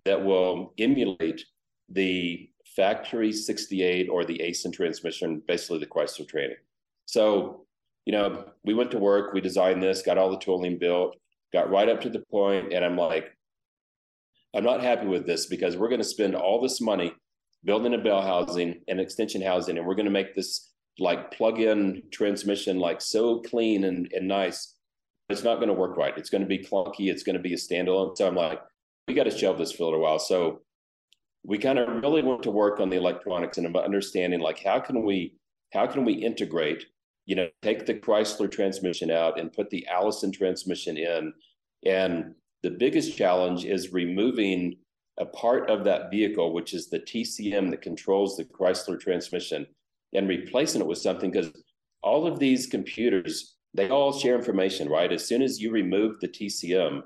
that 0.03 0.23
will 0.23 0.73
emulate 0.77 1.41
the 1.87 2.49
factory 2.75 3.31
68 3.31 4.09
or 4.09 4.25
the 4.25 4.39
Aisin 4.39 4.73
transmission, 4.73 5.41
basically 5.47 5.79
the 5.79 5.85
Chrysler 5.85 6.27
training. 6.27 6.57
So, 7.05 7.65
you 8.05 8.11
know, 8.11 8.45
we 8.65 8.73
went 8.73 8.91
to 8.91 8.97
work, 8.97 9.33
we 9.33 9.39
designed 9.39 9.81
this, 9.81 10.01
got 10.01 10.17
all 10.17 10.29
the 10.29 10.39
tooling 10.39 10.77
built. 10.77 11.15
got 11.53 11.69
right 11.69 11.87
up 11.87 12.01
to 12.01 12.09
the 12.09 12.23
point, 12.29 12.73
and 12.73 12.83
I'm 12.83 12.97
like, 12.97 13.31
I'm 14.53 14.65
not 14.65 14.83
happy 14.83 15.07
with 15.07 15.25
this 15.25 15.45
because 15.45 15.77
we're 15.77 15.89
going 15.89 16.01
to 16.01 16.15
spend 16.17 16.35
all 16.35 16.61
this 16.61 16.81
money 16.81 17.13
building 17.63 17.93
a 17.93 17.97
bell 17.97 18.21
housing 18.21 18.81
and 18.87 18.99
extension 18.99 19.41
housing, 19.41 19.77
and 19.77 19.85
we're 19.85 19.95
going 19.95 20.05
to 20.05 20.11
make 20.11 20.35
this 20.35 20.71
like 20.99 21.31
plug-in 21.31 22.03
transmission 22.11 22.79
like 22.79 23.01
so 23.01 23.39
clean 23.41 23.83
and, 23.85 24.11
and 24.13 24.27
nice. 24.27 24.75
It's 25.29 25.43
not 25.43 25.55
going 25.55 25.69
to 25.69 25.73
work 25.73 25.95
right. 25.97 26.17
It's 26.17 26.29
going 26.29 26.41
to 26.41 26.47
be 26.47 26.59
clunky. 26.59 27.09
It's 27.09 27.23
going 27.23 27.37
to 27.37 27.41
be 27.41 27.53
a 27.53 27.57
standalone. 27.57 28.17
So 28.17 28.27
I'm 28.27 28.35
like, 28.35 28.59
we 29.07 29.13
got 29.13 29.23
to 29.23 29.31
shelve 29.31 29.57
this 29.57 29.71
for 29.71 29.83
a 29.83 29.85
little 29.85 30.01
while. 30.01 30.19
So 30.19 30.61
we 31.43 31.57
kind 31.57 31.79
of 31.79 32.03
really 32.03 32.21
want 32.21 32.43
to 32.43 32.51
work 32.51 32.79
on 32.79 32.89
the 32.89 32.97
electronics 32.97 33.57
and 33.57 33.75
understanding 33.75 34.39
like 34.39 34.63
how 34.63 34.79
can 34.79 35.03
we 35.03 35.35
how 35.73 35.87
can 35.87 36.05
we 36.05 36.13
integrate 36.13 36.85
you 37.25 37.35
know 37.35 37.47
take 37.61 37.85
the 37.85 37.93
chrysler 37.93 38.51
transmission 38.51 39.09
out 39.09 39.39
and 39.39 39.53
put 39.53 39.69
the 39.69 39.85
allison 39.87 40.31
transmission 40.31 40.97
in 40.97 41.33
and 41.85 42.35
the 42.63 42.69
biggest 42.69 43.17
challenge 43.17 43.65
is 43.65 43.91
removing 43.91 44.75
a 45.19 45.25
part 45.25 45.69
of 45.69 45.83
that 45.83 46.09
vehicle 46.09 46.53
which 46.53 46.73
is 46.73 46.89
the 46.89 46.99
tcm 46.99 47.69
that 47.69 47.81
controls 47.81 48.37
the 48.37 48.45
chrysler 48.45 48.99
transmission 48.99 49.65
and 50.13 50.27
replacing 50.27 50.81
it 50.81 50.87
with 50.87 50.97
something 50.97 51.31
because 51.31 51.51
all 52.01 52.25
of 52.25 52.39
these 52.39 52.67
computers 52.67 53.55
they 53.73 53.89
all 53.89 54.11
share 54.11 54.35
information 54.35 54.89
right? 54.89 55.13
As 55.13 55.25
soon 55.25 55.41
as 55.41 55.61
you 55.61 55.71
remove 55.71 56.19
the 56.19 56.27
tcm 56.27 57.03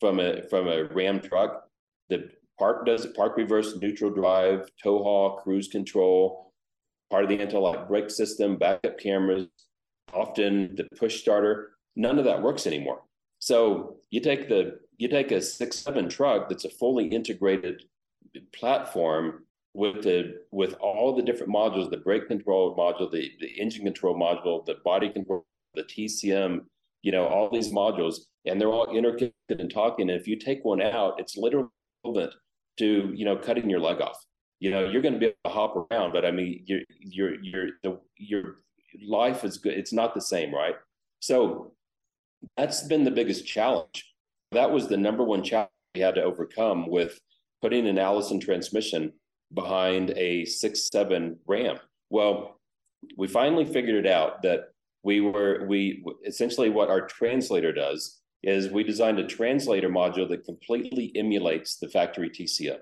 from 0.00 0.20
a 0.20 0.42
from 0.42 0.68
a 0.68 0.84
ram 0.84 1.20
truck 1.20 1.64
the 2.08 2.28
park 2.58 2.86
does 2.86 3.06
park 3.06 3.36
reverse 3.36 3.76
neutral 3.76 4.10
drive 4.10 4.68
tow 4.82 5.02
haul 5.02 5.36
cruise 5.36 5.68
control 5.68 6.52
part 7.10 7.24
of 7.24 7.30
the 7.30 7.40
anti-lock 7.40 7.88
brake 7.88 8.10
system 8.10 8.56
backup 8.56 8.98
cameras 8.98 9.48
often 10.12 10.74
the 10.76 10.84
push 10.96 11.20
starter 11.20 11.74
none 11.96 12.18
of 12.18 12.24
that 12.24 12.42
works 12.42 12.66
anymore. 12.66 13.02
So 13.38 13.96
you 14.10 14.20
take 14.20 14.48
the 14.48 14.80
you 14.96 15.08
take 15.08 15.32
a 15.32 15.40
six 15.40 15.78
seven 15.78 16.08
truck 16.08 16.48
that's 16.48 16.64
a 16.64 16.70
fully 16.70 17.06
integrated 17.06 17.84
platform 18.52 19.44
with 19.74 20.02
the 20.02 20.40
with 20.50 20.74
all 20.74 21.14
the 21.14 21.22
different 21.22 21.52
modules 21.52 21.90
the 21.90 21.96
brake 21.96 22.28
control 22.28 22.76
module 22.76 23.10
the, 23.10 23.30
the 23.40 23.48
engine 23.60 23.84
control 23.84 24.16
module 24.16 24.64
the 24.66 24.76
body 24.84 25.08
control 25.08 25.44
the 25.74 25.82
tcm 25.82 26.60
you 27.02 27.12
know 27.12 27.26
all 27.26 27.50
these 27.50 27.72
modules 27.72 28.16
and 28.46 28.60
they're 28.60 28.72
all 28.72 28.94
interconnected 28.94 29.60
and 29.60 29.72
talking. 29.72 30.10
And 30.10 30.20
if 30.20 30.26
you 30.26 30.36
take 30.36 30.64
one 30.64 30.82
out 30.82 31.14
it's 31.18 31.36
literally 31.36 31.68
equivalent 32.02 32.34
to 32.78 33.12
you 33.14 33.24
know 33.24 33.36
cutting 33.36 33.70
your 33.70 33.80
leg 33.80 34.00
off. 34.00 34.18
You 34.60 34.70
know 34.70 34.88
you're 34.88 35.02
going 35.02 35.14
to 35.14 35.20
be 35.20 35.26
able 35.26 35.36
to 35.44 35.50
hop 35.50 35.88
around 35.90 36.12
but 36.12 36.24
i 36.24 36.30
mean 36.30 36.62
your 36.66 36.80
your 36.98 37.34
your 37.42 37.68
the 37.82 38.00
your 38.16 38.56
life 39.06 39.44
is 39.44 39.58
good. 39.58 39.74
It's 39.74 39.92
not 39.92 40.14
the 40.14 40.20
same 40.20 40.54
right? 40.54 40.76
So 41.20 41.72
that's 42.56 42.82
been 42.86 43.04
the 43.04 43.10
biggest 43.10 43.46
challenge 43.46 44.13
that 44.54 44.70
was 44.70 44.88
the 44.88 44.96
number 44.96 45.22
one 45.22 45.42
challenge 45.42 45.70
we 45.94 46.00
had 46.00 46.14
to 46.14 46.22
overcome 46.22 46.88
with 46.88 47.20
putting 47.62 47.86
an 47.86 47.98
allison 47.98 48.40
transmission 48.40 49.12
behind 49.52 50.10
a 50.16 50.44
six 50.44 50.88
seven 50.90 51.38
ram 51.46 51.78
well 52.10 52.58
we 53.16 53.28
finally 53.28 53.64
figured 53.64 54.04
it 54.04 54.10
out 54.10 54.42
that 54.42 54.70
we 55.02 55.20
were 55.20 55.64
we 55.68 56.04
essentially 56.26 56.70
what 56.70 56.88
our 56.88 57.06
translator 57.06 57.72
does 57.72 58.20
is 58.44 58.70
we 58.70 58.84
designed 58.84 59.18
a 59.18 59.26
translator 59.26 59.88
module 59.88 60.28
that 60.28 60.44
completely 60.44 61.10
emulates 61.16 61.76
the 61.76 61.88
factory 61.88 62.28
TCM. 62.28 62.78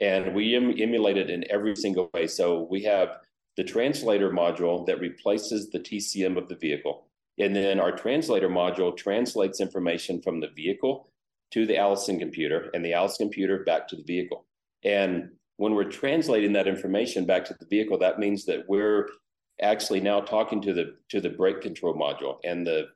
And 0.00 0.34
we 0.34 0.56
em- 0.56 0.74
emulate 0.76 1.16
it 1.16 1.30
in 1.30 1.44
every 1.50 1.76
single 1.76 2.10
way. 2.12 2.26
So 2.26 2.66
we 2.68 2.82
have 2.82 3.18
the 3.56 3.62
translator 3.62 4.30
module 4.30 4.84
that 4.86 4.98
replaces 4.98 5.70
the 5.70 5.78
TCM 5.78 6.36
of 6.36 6.48
the 6.48 6.56
vehicle. 6.56 7.06
And 7.38 7.54
then 7.54 7.78
our 7.78 7.92
translator 7.92 8.48
module 8.48 8.96
translates 8.96 9.60
information 9.60 10.20
from 10.20 10.40
the 10.40 10.48
vehicle 10.48 11.08
to 11.54 11.66
the 11.66 11.76
Allison 11.76 12.18
computer 12.18 12.68
and 12.74 12.84
the 12.84 12.92
Allison 12.92 13.28
computer 13.28 13.62
back 13.62 13.86
to 13.88 13.96
the 13.96 14.02
vehicle. 14.02 14.44
And 14.84 15.30
when 15.56 15.74
we're 15.74 15.84
translating 15.90 16.52
that 16.54 16.66
information 16.66 17.26
back 17.26 17.44
to 17.44 17.54
the 17.58 17.66
vehicle, 17.66 17.96
that 17.98 18.18
means 18.18 18.44
that 18.46 18.64
we're 18.68 19.08
actually 19.62 20.00
now 20.00 20.20
talking 20.20 20.60
to 20.60 20.72
the 20.72 20.96
to 21.10 21.20
the 21.20 21.30
brake 21.30 21.60
control 21.60 21.94
module 21.94 22.38
and 22.42 22.66
the 22.66 22.86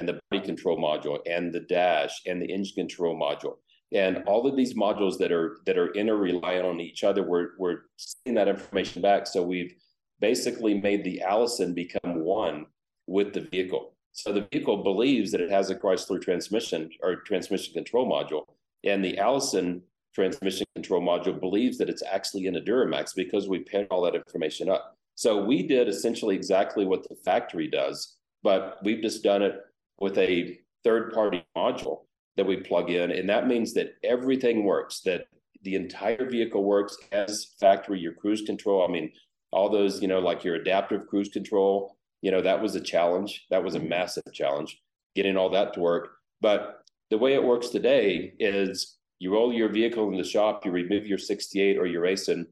and 0.00 0.08
the 0.08 0.18
body 0.30 0.44
control 0.44 0.76
module 0.76 1.18
and 1.26 1.52
the 1.52 1.60
dash 1.60 2.20
and 2.26 2.42
the 2.42 2.52
engine 2.52 2.74
control 2.74 3.16
module. 3.16 3.54
And 3.92 4.24
all 4.26 4.46
of 4.46 4.56
these 4.56 4.74
modules 4.74 5.16
that 5.18 5.30
are 5.30 5.58
that 5.66 5.78
are 5.78 5.92
interreliant 5.92 6.64
on 6.64 6.80
each 6.80 7.04
other 7.04 7.22
we're 7.22 7.50
we're 7.56 7.82
seeing 7.96 8.34
that 8.34 8.48
information 8.48 9.00
back. 9.00 9.28
So 9.28 9.44
we've 9.44 9.74
basically 10.18 10.74
made 10.74 11.04
the 11.04 11.22
allison 11.22 11.72
become 11.72 12.24
one 12.24 12.66
with 13.06 13.32
the 13.32 13.42
vehicle 13.42 13.94
so 14.18 14.32
the 14.32 14.46
vehicle 14.52 14.82
believes 14.82 15.30
that 15.30 15.40
it 15.40 15.50
has 15.50 15.70
a 15.70 15.74
chrysler 15.74 16.20
transmission 16.20 16.90
or 17.02 17.16
transmission 17.16 17.72
control 17.72 18.08
module 18.08 18.44
and 18.84 19.04
the 19.04 19.18
allison 19.18 19.82
transmission 20.14 20.66
control 20.74 21.00
module 21.00 21.38
believes 21.38 21.78
that 21.78 21.88
it's 21.88 22.02
actually 22.02 22.46
in 22.46 22.56
a 22.56 22.60
duramax 22.60 23.14
because 23.14 23.48
we 23.48 23.60
paired 23.60 23.86
all 23.90 24.02
that 24.02 24.14
information 24.14 24.68
up 24.68 24.96
so 25.14 25.44
we 25.44 25.62
did 25.62 25.88
essentially 25.88 26.34
exactly 26.34 26.84
what 26.84 27.08
the 27.08 27.16
factory 27.16 27.68
does 27.68 28.16
but 28.42 28.78
we've 28.82 29.02
just 29.02 29.22
done 29.22 29.42
it 29.42 29.60
with 30.00 30.16
a 30.18 30.58
third 30.84 31.12
party 31.12 31.44
module 31.56 32.02
that 32.36 32.46
we 32.46 32.56
plug 32.56 32.90
in. 32.90 33.10
And 33.10 33.28
that 33.28 33.48
means 33.48 33.74
that 33.74 33.96
everything 34.04 34.64
works, 34.64 35.00
that 35.00 35.26
the 35.62 35.74
entire 35.74 36.28
vehicle 36.30 36.62
works 36.62 36.96
as 37.12 37.52
factory, 37.58 37.98
your 37.98 38.12
cruise 38.12 38.42
control. 38.42 38.86
I 38.88 38.90
mean, 38.90 39.12
all 39.50 39.68
those, 39.68 40.00
you 40.00 40.08
know, 40.08 40.20
like 40.20 40.44
your 40.44 40.54
adaptive 40.54 41.06
cruise 41.08 41.28
control, 41.28 41.96
you 42.22 42.30
know, 42.30 42.42
that 42.42 42.60
was 42.60 42.74
a 42.74 42.80
challenge. 42.80 43.46
That 43.50 43.62
was 43.62 43.74
a 43.74 43.78
mm-hmm. 43.78 43.90
massive 43.90 44.32
challenge 44.32 44.80
getting 45.14 45.36
all 45.36 45.50
that 45.50 45.74
to 45.74 45.80
work. 45.80 46.10
But 46.40 46.82
the 47.10 47.18
way 47.18 47.34
it 47.34 47.42
works 47.42 47.68
today 47.68 48.34
is 48.38 48.98
you 49.18 49.32
roll 49.32 49.52
your 49.52 49.68
vehicle 49.68 50.08
in 50.10 50.16
the 50.16 50.24
shop, 50.24 50.64
you 50.64 50.70
remove 50.70 51.06
your 51.06 51.18
68 51.18 51.78
or 51.78 51.86
your 51.86 52.04
Aisin, 52.04 52.46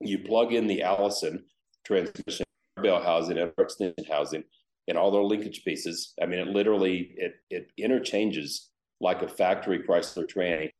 you 0.00 0.18
plug 0.18 0.52
in 0.52 0.66
the 0.66 0.82
Allison 0.82 1.44
transmission 1.84 2.44
bell 2.80 3.02
housing 3.02 3.38
and 3.38 3.52
extension 3.58 4.04
housing, 4.08 4.44
and 4.88 4.96
all 4.96 5.10
their 5.10 5.22
linkage 5.22 5.64
pieces. 5.64 6.14
I 6.22 6.26
mean, 6.26 6.38
it 6.38 6.48
literally 6.48 7.14
it 7.16 7.34
it 7.50 7.70
interchanges 7.76 8.70
like 9.00 9.22
a 9.22 9.28
factory 9.28 9.80
Chrysler 9.80 10.26
tranny. 10.26 10.70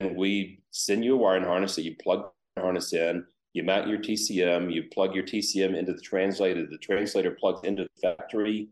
And 0.00 0.16
we 0.16 0.62
send 0.70 1.04
you 1.04 1.14
a 1.14 1.16
wiring 1.16 1.44
harness 1.44 1.76
that 1.76 1.82
you 1.82 1.96
plug 1.96 2.28
the 2.56 2.62
harness 2.62 2.92
in, 2.92 3.24
you 3.52 3.62
mount 3.62 3.88
your 3.88 3.98
TCM, 3.98 4.72
you 4.72 4.84
plug 4.92 5.14
your 5.14 5.24
TCM 5.24 5.76
into 5.76 5.92
the 5.92 6.00
translator. 6.00 6.66
The 6.66 6.78
translator 6.78 7.32
plugs 7.32 7.60
into 7.64 7.84
the 7.84 8.00
factory 8.00 8.68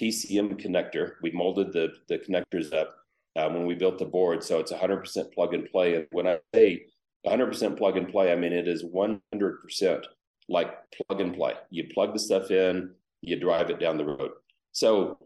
TCM 0.00 0.60
connector. 0.60 1.14
We 1.22 1.30
molded 1.32 1.72
the 1.72 1.92
the 2.08 2.18
connectors 2.18 2.72
up 2.72 2.94
um, 3.36 3.54
when 3.54 3.66
we 3.66 3.74
built 3.74 3.98
the 3.98 4.04
board, 4.04 4.42
so 4.42 4.58
it's 4.58 4.72
100% 4.72 5.32
plug 5.32 5.54
and 5.54 5.70
play. 5.70 5.96
And 5.96 6.06
when 6.12 6.26
I 6.26 6.38
say 6.54 6.86
100% 7.26 7.76
plug 7.76 7.96
and 7.96 8.08
play, 8.08 8.32
I 8.32 8.36
mean 8.36 8.52
it 8.52 8.68
is 8.68 8.84
100% 8.84 10.04
like 10.48 10.74
plug 10.92 11.20
and 11.20 11.34
play. 11.34 11.54
You 11.70 11.88
plug 11.92 12.12
the 12.12 12.18
stuff 12.18 12.50
in, 12.50 12.90
you 13.20 13.38
drive 13.38 13.70
it 13.70 13.80
down 13.80 13.96
the 13.96 14.04
road. 14.04 14.32
So 14.72 15.18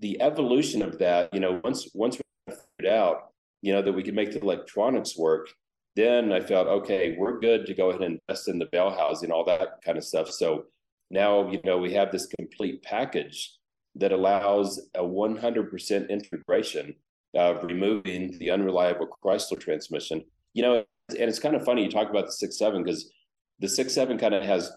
the 0.00 0.20
evolution 0.20 0.82
of 0.82 0.98
that, 0.98 1.32
you 1.32 1.40
know, 1.40 1.60
once 1.64 1.88
once 1.94 2.18
we 2.18 2.54
figured 2.54 2.92
out, 2.92 3.30
you 3.62 3.72
know, 3.72 3.82
that 3.82 3.92
we 3.92 4.02
could 4.02 4.14
make 4.14 4.32
the 4.32 4.40
electronics 4.40 5.16
work, 5.16 5.48
then 5.96 6.32
I 6.32 6.40
felt 6.40 6.68
okay, 6.68 7.16
we're 7.18 7.38
good 7.38 7.66
to 7.66 7.74
go 7.74 7.90
ahead 7.90 8.02
and 8.02 8.18
invest 8.28 8.48
in 8.48 8.58
the 8.58 8.66
bell 8.66 8.90
housing, 8.90 9.30
all 9.30 9.44
that 9.44 9.82
kind 9.84 9.98
of 9.98 10.04
stuff. 10.04 10.30
So 10.30 10.64
now, 11.10 11.50
you 11.50 11.60
know, 11.64 11.78
we 11.78 11.92
have 11.92 12.10
this 12.10 12.26
complete 12.26 12.82
package 12.82 13.52
that 13.96 14.12
allows 14.12 14.80
a 14.94 15.02
100% 15.02 16.08
integration 16.08 16.94
of 17.34 17.62
removing 17.64 18.38
the 18.38 18.50
unreliable 18.50 19.08
Chrysler 19.22 19.60
transmission. 19.60 20.24
You 20.54 20.62
know, 20.62 20.74
and 21.10 21.28
it's 21.28 21.38
kind 21.38 21.54
of 21.54 21.64
funny 21.64 21.84
you 21.84 21.90
talk 21.90 22.10
about 22.10 22.26
the 22.26 22.32
six 22.32 22.58
seven 22.58 22.82
because 22.82 23.10
the 23.58 23.68
six 23.68 23.92
seven 23.92 24.18
kind 24.18 24.34
of 24.34 24.42
has 24.42 24.72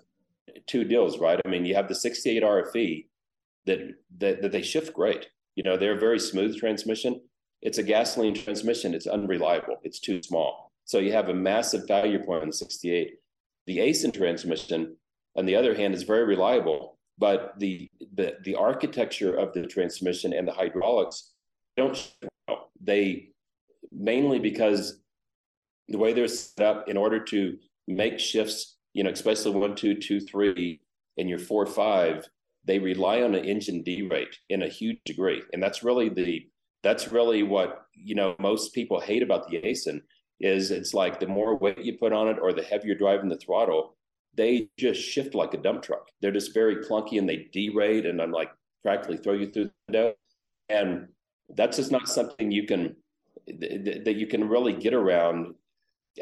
two 0.67 0.83
deals, 0.83 1.19
right? 1.19 1.39
I 1.45 1.49
mean, 1.49 1.65
you 1.65 1.75
have 1.75 1.87
the 1.87 1.95
68 1.95 2.43
RFE 2.43 3.05
that, 3.65 3.79
that 4.19 4.41
that 4.41 4.51
they 4.51 4.61
shift 4.61 4.93
great. 4.93 5.27
You 5.55 5.63
know, 5.63 5.77
they're 5.77 5.95
a 5.95 5.99
very 5.99 6.19
smooth 6.19 6.57
transmission. 6.57 7.21
It's 7.61 7.77
a 7.77 7.83
gasoline 7.83 8.35
transmission. 8.35 8.93
It's 8.93 9.07
unreliable. 9.07 9.77
It's 9.83 9.99
too 9.99 10.21
small. 10.21 10.71
So 10.85 10.99
you 10.99 11.11
have 11.11 11.29
a 11.29 11.33
massive 11.33 11.87
value 11.87 12.23
point 12.23 12.45
the 12.45 12.53
68. 12.53 13.15
The 13.67 13.77
Aisin 13.79 14.13
transmission, 14.13 14.95
on 15.35 15.45
the 15.45 15.55
other 15.55 15.73
hand, 15.73 15.93
is 15.93 16.03
very 16.03 16.25
reliable, 16.25 16.97
but 17.17 17.53
the 17.57 17.89
the 18.13 18.35
the 18.43 18.55
architecture 18.55 19.35
of 19.35 19.53
the 19.53 19.65
transmission 19.65 20.33
and 20.33 20.47
the 20.47 20.53
hydraulics 20.53 21.31
don't. 21.75 22.13
They 22.79 23.29
mainly 23.91 24.39
because 24.39 25.01
the 25.87 25.97
way 25.97 26.13
they're 26.13 26.27
set 26.27 26.65
up 26.65 26.87
in 26.87 26.97
order 26.97 27.19
to 27.19 27.57
make 27.87 28.19
shifts 28.19 28.75
you 28.95 29.03
know, 29.03 29.11
especially 29.11 29.51
one, 29.51 29.75
two, 29.75 29.93
two, 29.93 30.21
three, 30.21 30.79
and 31.17 31.29
your 31.29 31.37
four, 31.37 31.65
five, 31.65 32.25
they 32.63 32.79
rely 32.79 33.21
on 33.21 33.35
an 33.35 33.43
engine 33.45 33.83
derate 33.83 34.33
in 34.49 34.63
a 34.63 34.69
huge 34.69 34.97
degree. 35.05 35.43
And 35.53 35.61
that's 35.61 35.83
really 35.83 36.09
the 36.09 36.47
that's 36.81 37.11
really 37.11 37.43
what 37.43 37.85
you 37.93 38.15
know 38.15 38.35
most 38.39 38.73
people 38.73 38.99
hate 38.99 39.21
about 39.21 39.49
the 39.49 39.57
Aisin 39.57 40.01
is 40.39 40.71
it's 40.71 40.93
like 40.93 41.19
the 41.19 41.27
more 41.27 41.57
weight 41.57 41.79
you 41.79 41.97
put 41.97 42.13
on 42.13 42.27
it 42.27 42.37
or 42.41 42.53
the 42.53 42.63
heavier 42.63 42.95
driving 42.95 43.29
the 43.29 43.37
throttle, 43.37 43.95
they 44.35 44.69
just 44.77 45.01
shift 45.01 45.33
like 45.33 45.53
a 45.53 45.57
dump 45.57 45.81
truck. 45.81 46.09
They're 46.21 46.31
just 46.31 46.53
very 46.53 46.77
clunky 46.77 47.17
and 47.17 47.27
they 47.27 47.49
derate 47.55 48.07
and 48.07 48.21
I'm 48.21 48.31
like 48.31 48.51
practically 48.83 49.17
throw 49.17 49.33
you 49.33 49.51
through 49.51 49.65
the 49.65 49.71
window. 49.87 50.13
And 50.69 51.07
that's 51.49 51.77
just 51.77 51.91
not 51.91 52.07
something 52.07 52.51
you 52.51 52.65
can 52.65 52.95
that 53.47 54.15
you 54.17 54.27
can 54.27 54.47
really 54.49 54.73
get 54.73 54.93
around. 54.93 55.53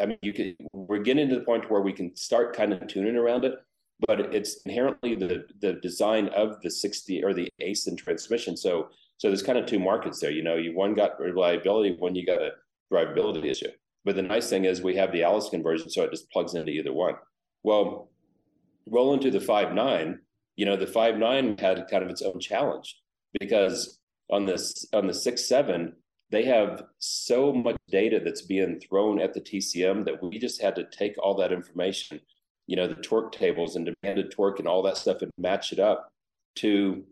I 0.02 0.08
mean, 0.08 0.18
you 0.22 0.34
can. 0.34 0.56
We're 0.74 1.00
getting 1.00 1.30
to 1.30 1.36
the 1.36 1.46
point 1.46 1.70
where 1.70 1.82
we 1.82 1.94
can 1.94 2.16
start 2.16 2.56
kind 2.56 2.74
of 2.74 2.88
tuning 2.88 3.16
around 3.16 3.46
it, 3.46 3.54
but 4.08 4.20
it's 4.20 4.62
inherently 4.66 5.16
the 5.16 5.46
the 5.62 5.74
design 5.74 6.30
of 6.30 6.62
the 6.62 6.70
60 6.70 7.24
or 7.24 7.34
the 7.34 7.48
Aisin 7.62 7.98
transmission. 7.98 8.58
So 8.58 8.90
so 9.18 9.30
there's 9.30 9.44
kind 9.44 9.58
of 9.58 9.66
two 9.66 9.80
markets 9.80 10.20
there. 10.20 10.32
You 10.32 10.44
know, 10.44 10.56
you 10.56 10.76
one 10.76 10.96
got 10.96 11.20
reliability, 11.20 11.96
one 11.98 12.16
you 12.16 12.26
got 12.26 12.42
a 12.42 12.52
drivability 12.92 13.46
issue. 13.46 13.70
But 14.06 14.16
the 14.16 14.22
nice 14.22 14.50
thing 14.50 14.66
is 14.66 14.82
we 14.82 14.96
have 14.96 15.12
the 15.12 15.24
Alice 15.24 15.50
conversion, 15.50 15.90
so 15.90 16.04
it 16.04 16.12
just 16.12 16.30
plugs 16.30 16.56
into 16.56 16.72
either 16.72 16.94
one. 16.94 17.16
Well, 17.64 18.10
roll 18.90 19.14
into 19.14 19.32
the 19.32 19.40
five 19.40 19.74
nine. 19.74 20.20
You 20.56 20.66
know, 20.66 20.76
the 20.76 20.88
five 20.88 21.18
nine 21.18 21.58
had 21.58 21.88
kind 21.90 22.04
of 22.04 22.10
its 22.10 22.22
own 22.22 22.40
challenge 22.40 22.98
because 23.40 24.00
on 24.30 24.46
this 24.46 24.88
on 24.94 25.08
the 25.08 25.14
six 25.14 25.48
seven 25.48 25.94
they 26.34 26.44
have 26.44 26.84
so 26.98 27.54
much 27.54 27.78
data 27.92 28.20
that's 28.24 28.42
being 28.42 28.80
thrown 28.80 29.22
at 29.22 29.36
the 29.36 29.40
TCM 29.40 30.04
that 30.06 30.22
we 30.24 30.40
just 30.40 30.60
had 30.60 30.76
to 30.76 30.86
take 30.90 31.14
all 31.20 31.36
that 31.36 31.54
information, 31.54 32.20
you 32.66 32.76
know, 32.76 32.88
the 32.88 32.96
torque 32.96 33.32
tables 33.32 33.76
and 33.76 33.86
demanded 34.02 34.32
torque 34.32 34.58
and 34.58 34.68
all 34.68 34.82
that 34.82 34.98
stuff 34.98 35.22
and 35.22 35.30
match 35.38 35.72
it 35.72 35.78
up 35.78 36.10
to 36.56 37.04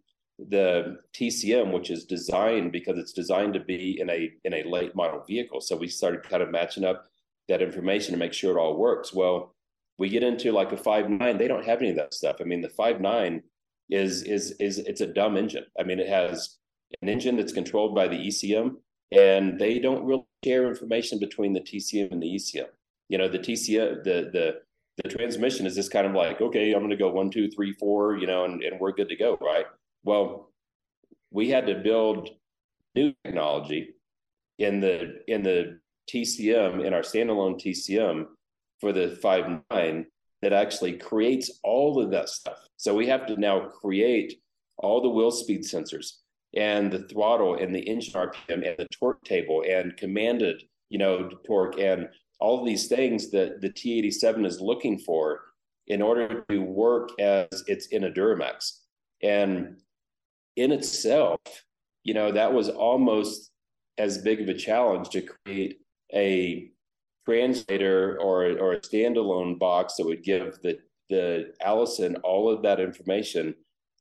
the 0.50 0.98
TCM, 1.14 1.72
which 1.72 1.90
is 1.90 2.06
designed 2.06 2.72
because 2.72 2.98
it's 2.98 3.14
designed 3.14 3.54
to 3.54 3.60
be 3.60 4.00
in 4.00 4.10
a 4.10 4.32
in 4.44 4.54
a 4.54 4.64
late 4.64 4.96
model 4.96 5.24
vehicle. 5.28 5.62
So 5.62 5.76
we 5.76 5.88
started 5.88 6.24
kind 6.24 6.44
of 6.44 6.52
matching 6.52 6.84
up 6.84 7.06
that 7.48 7.62
information 7.62 8.14
to 8.14 8.20
make 8.20 8.34
sure 8.34 8.58
it 8.58 8.62
all 8.62 8.78
works. 8.78 9.14
Well, 9.14 9.56
we 9.98 10.10
get 10.10 10.24
into 10.24 10.52
like 10.52 10.72
a 10.72 10.78
five 10.78 11.10
nine, 11.10 11.38
they 11.38 11.48
don't 11.48 11.66
have 11.66 11.80
any 11.80 11.92
of 11.92 11.96
that 11.98 12.14
stuff. 12.14 12.38
I 12.40 12.44
mean, 12.44 12.62
the 12.62 12.70
five 12.70 13.02
nine 13.02 13.44
is 13.90 14.24
is 14.24 14.52
is 14.60 14.80
it's 14.80 15.02
a 15.02 15.08
dumb 15.08 15.38
engine. 15.38 15.66
I 15.80 15.84
mean, 15.84 16.00
it 16.00 16.08
has 16.08 16.58
an 17.02 17.10
engine 17.10 17.38
that's 17.38 17.54
controlled 17.54 17.94
by 17.94 18.08
the 18.08 18.18
ECM, 18.18 18.76
and 19.12 19.60
they 19.60 19.80
don't 19.80 20.06
really 20.06 20.26
share 20.44 20.68
information 20.68 21.20
between 21.20 21.54
the 21.54 21.62
TCM 21.62 22.12
and 22.12 22.22
the 22.22 22.36
ECM. 22.36 22.68
You 23.10 23.18
know, 23.18 23.28
the 23.28 23.40
TCM, 23.40 24.04
the 24.04 24.30
the 24.32 24.62
the 25.04 25.10
transmission 25.10 25.66
is 25.66 25.76
just 25.76 25.92
kind 25.92 26.06
of 26.06 26.14
like, 26.14 26.42
okay, 26.42 26.74
I'm 26.74 26.80
going 26.80 26.90
to 26.90 26.98
go 26.98 27.10
one, 27.10 27.32
two, 27.32 27.50
three, 27.50 27.74
four, 27.74 28.18
you 28.18 28.28
know, 28.28 28.46
and, 28.46 28.62
and 28.62 28.80
we're 28.80 28.92
good 28.92 29.10
to 29.10 29.16
go, 29.16 29.38
right? 29.42 29.66
Well, 30.04 30.52
we 31.32 31.50
had 31.50 31.68
to 31.68 31.76
build 31.76 32.30
new 32.96 33.14
technology 33.24 33.96
in 34.58 34.80
the 34.80 35.22
in 35.28 35.44
the 35.44 35.80
TCM 36.10 36.86
in 36.86 36.94
our 36.94 37.02
standalone 37.02 37.60
TCM 37.60 38.26
for 38.80 38.92
the 38.92 39.18
five 39.22 39.62
nine 39.72 40.06
that 40.42 40.54
actually 40.54 40.98
creates 40.98 41.60
all 41.64 42.02
of 42.02 42.12
that 42.12 42.30
stuff. 42.30 42.58
So 42.78 42.96
we 42.96 43.08
have 43.08 43.28
to 43.28 43.40
now 43.40 43.68
create 43.68 44.42
all 44.78 45.02
the 45.02 45.10
wheel 45.10 45.32
speed 45.32 45.62
sensors 45.62 46.14
and 46.56 46.92
the 46.92 47.08
throttle 47.08 47.56
and 47.56 47.74
the 47.74 47.80
engine 47.80 48.14
RPM 48.14 48.68
and 48.68 48.76
the 48.78 48.88
torque 48.92 49.24
table 49.24 49.64
and 49.70 49.96
commanded, 49.98 50.64
you 50.90 50.98
know, 50.98 51.30
torque 51.46 51.80
and 51.80 52.10
all 52.40 52.66
these 52.66 52.88
things 52.88 53.30
that 53.32 53.62
the 53.62 53.70
T87 53.70 54.46
is 54.46 54.60
looking 54.60 54.98
for 54.98 55.42
in 55.88 56.02
order 56.02 56.44
to 56.50 56.60
work 56.60 57.10
as 57.20 57.48
it's 57.68 57.88
in 57.88 58.06
a 58.06 58.10
Duramax. 58.10 58.80
And 59.22 59.78
in 60.56 60.72
itself, 60.72 61.40
you 62.04 62.14
know, 62.14 62.32
that 62.32 62.54
was 62.54 62.70
almost 62.70 63.52
as 63.98 64.18
big 64.18 64.42
of 64.42 64.50
a 64.50 64.54
challenge 64.54 65.10
to 65.10 65.22
create 65.22 65.80
a 66.14 66.72
translator 67.26 68.18
or, 68.20 68.46
or 68.58 68.74
a 68.74 68.80
standalone 68.82 69.58
box 69.60 69.96
that 69.96 70.06
would 70.06 70.24
give 70.24 70.58
the, 70.64 70.80
the 71.10 71.54
Allison 71.62 72.16
all 72.18 72.50
of 72.50 72.64
that 72.64 72.80
information. 72.80 73.54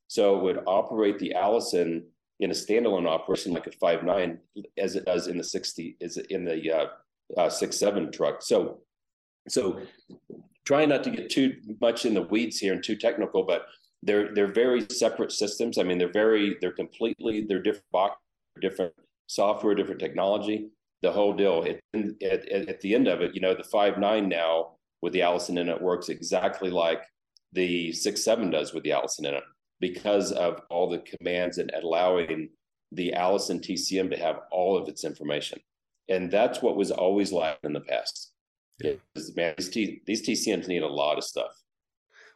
So 0.07 0.37
it 0.37 0.43
would 0.43 0.63
operate 0.65 1.19
the 1.19 1.33
Allison 1.33 2.03
in 2.39 2.49
a 2.49 2.53
standalone 2.53 3.07
operation 3.07 3.53
like 3.53 3.67
a 3.67 3.71
five 3.71 4.03
nine 4.03 4.39
as 4.77 4.95
it 4.95 5.05
does 5.05 5.27
in 5.27 5.37
the 5.37 5.43
60 5.43 5.97
is 6.01 6.17
in 6.17 6.43
the 6.43 6.71
uh, 6.71 6.85
uh, 7.37 7.49
six 7.49 7.77
seven 7.77 8.11
truck. 8.11 8.41
So, 8.41 8.79
so 9.47 9.79
trying 10.65 10.89
not 10.89 11.03
to 11.03 11.11
get 11.11 11.29
too 11.29 11.55
much 11.79 12.05
in 12.05 12.13
the 12.13 12.23
weeds 12.23 12.57
here 12.57 12.73
and 12.73 12.83
too 12.83 12.95
technical, 12.95 13.43
but 13.43 13.65
they're 14.03 14.33
they're 14.33 14.51
very 14.51 14.85
separate 14.91 15.31
systems. 15.31 15.77
I 15.77 15.83
mean, 15.83 15.97
they're 15.97 16.11
very 16.11 16.57
they're 16.61 16.71
completely 16.71 17.45
they're 17.47 17.61
different 17.61 17.91
box, 17.91 18.17
different 18.61 18.93
software, 19.27 19.75
different 19.75 19.99
technology. 19.99 20.69
The 21.01 21.11
whole 21.11 21.33
deal. 21.33 21.63
It, 21.63 21.81
at, 22.23 22.47
at 22.47 22.81
the 22.81 22.93
end 22.93 23.07
of 23.07 23.21
it, 23.21 23.33
you 23.33 23.41
know, 23.41 23.55
the 23.55 23.63
five 23.63 23.97
nine 23.97 24.29
now 24.29 24.73
with 25.01 25.13
the 25.13 25.21
Allison 25.21 25.57
in 25.57 25.69
it 25.69 25.81
works 25.81 26.09
exactly 26.09 26.69
like 26.69 27.01
the 27.53 27.91
six 27.91 28.23
seven 28.23 28.49
does 28.49 28.73
with 28.73 28.83
the 28.83 28.91
Allison 28.91 29.25
in 29.25 29.33
it 29.33 29.43
because 29.79 30.31
of 30.31 30.61
all 30.69 30.89
the 30.89 30.99
commands 30.99 31.57
and 31.57 31.71
allowing 31.71 32.49
the 32.91 33.13
Allison 33.13 33.59
TCM 33.59 34.11
to 34.11 34.17
have 34.17 34.41
all 34.51 34.77
of 34.77 34.87
its 34.87 35.03
information. 35.03 35.59
And 36.09 36.29
that's 36.31 36.61
what 36.61 36.75
was 36.75 36.91
always 36.91 37.31
lacking 37.31 37.69
in 37.69 37.73
the 37.73 37.81
past. 37.81 38.31
Yeah. 38.79 38.93
man, 39.35 39.53
these, 39.57 39.69
T, 39.69 40.01
these 40.05 40.27
TCMs 40.27 40.67
need 40.67 40.83
a 40.83 40.87
lot 40.87 41.17
of 41.17 41.23
stuff. 41.23 41.51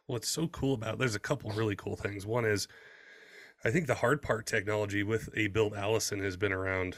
What's 0.06 0.28
so 0.28 0.46
cool 0.48 0.74
about 0.74 0.98
there's 0.98 1.14
a 1.14 1.20
couple 1.20 1.50
really 1.50 1.76
cool 1.76 1.96
things. 1.96 2.26
One 2.26 2.44
is 2.44 2.68
I 3.64 3.70
think 3.70 3.86
the 3.86 3.94
hard 3.94 4.22
part 4.22 4.46
technology 4.46 5.02
with 5.02 5.28
a 5.34 5.48
built 5.48 5.74
Allison 5.74 6.22
has 6.22 6.36
been 6.36 6.52
around, 6.52 6.96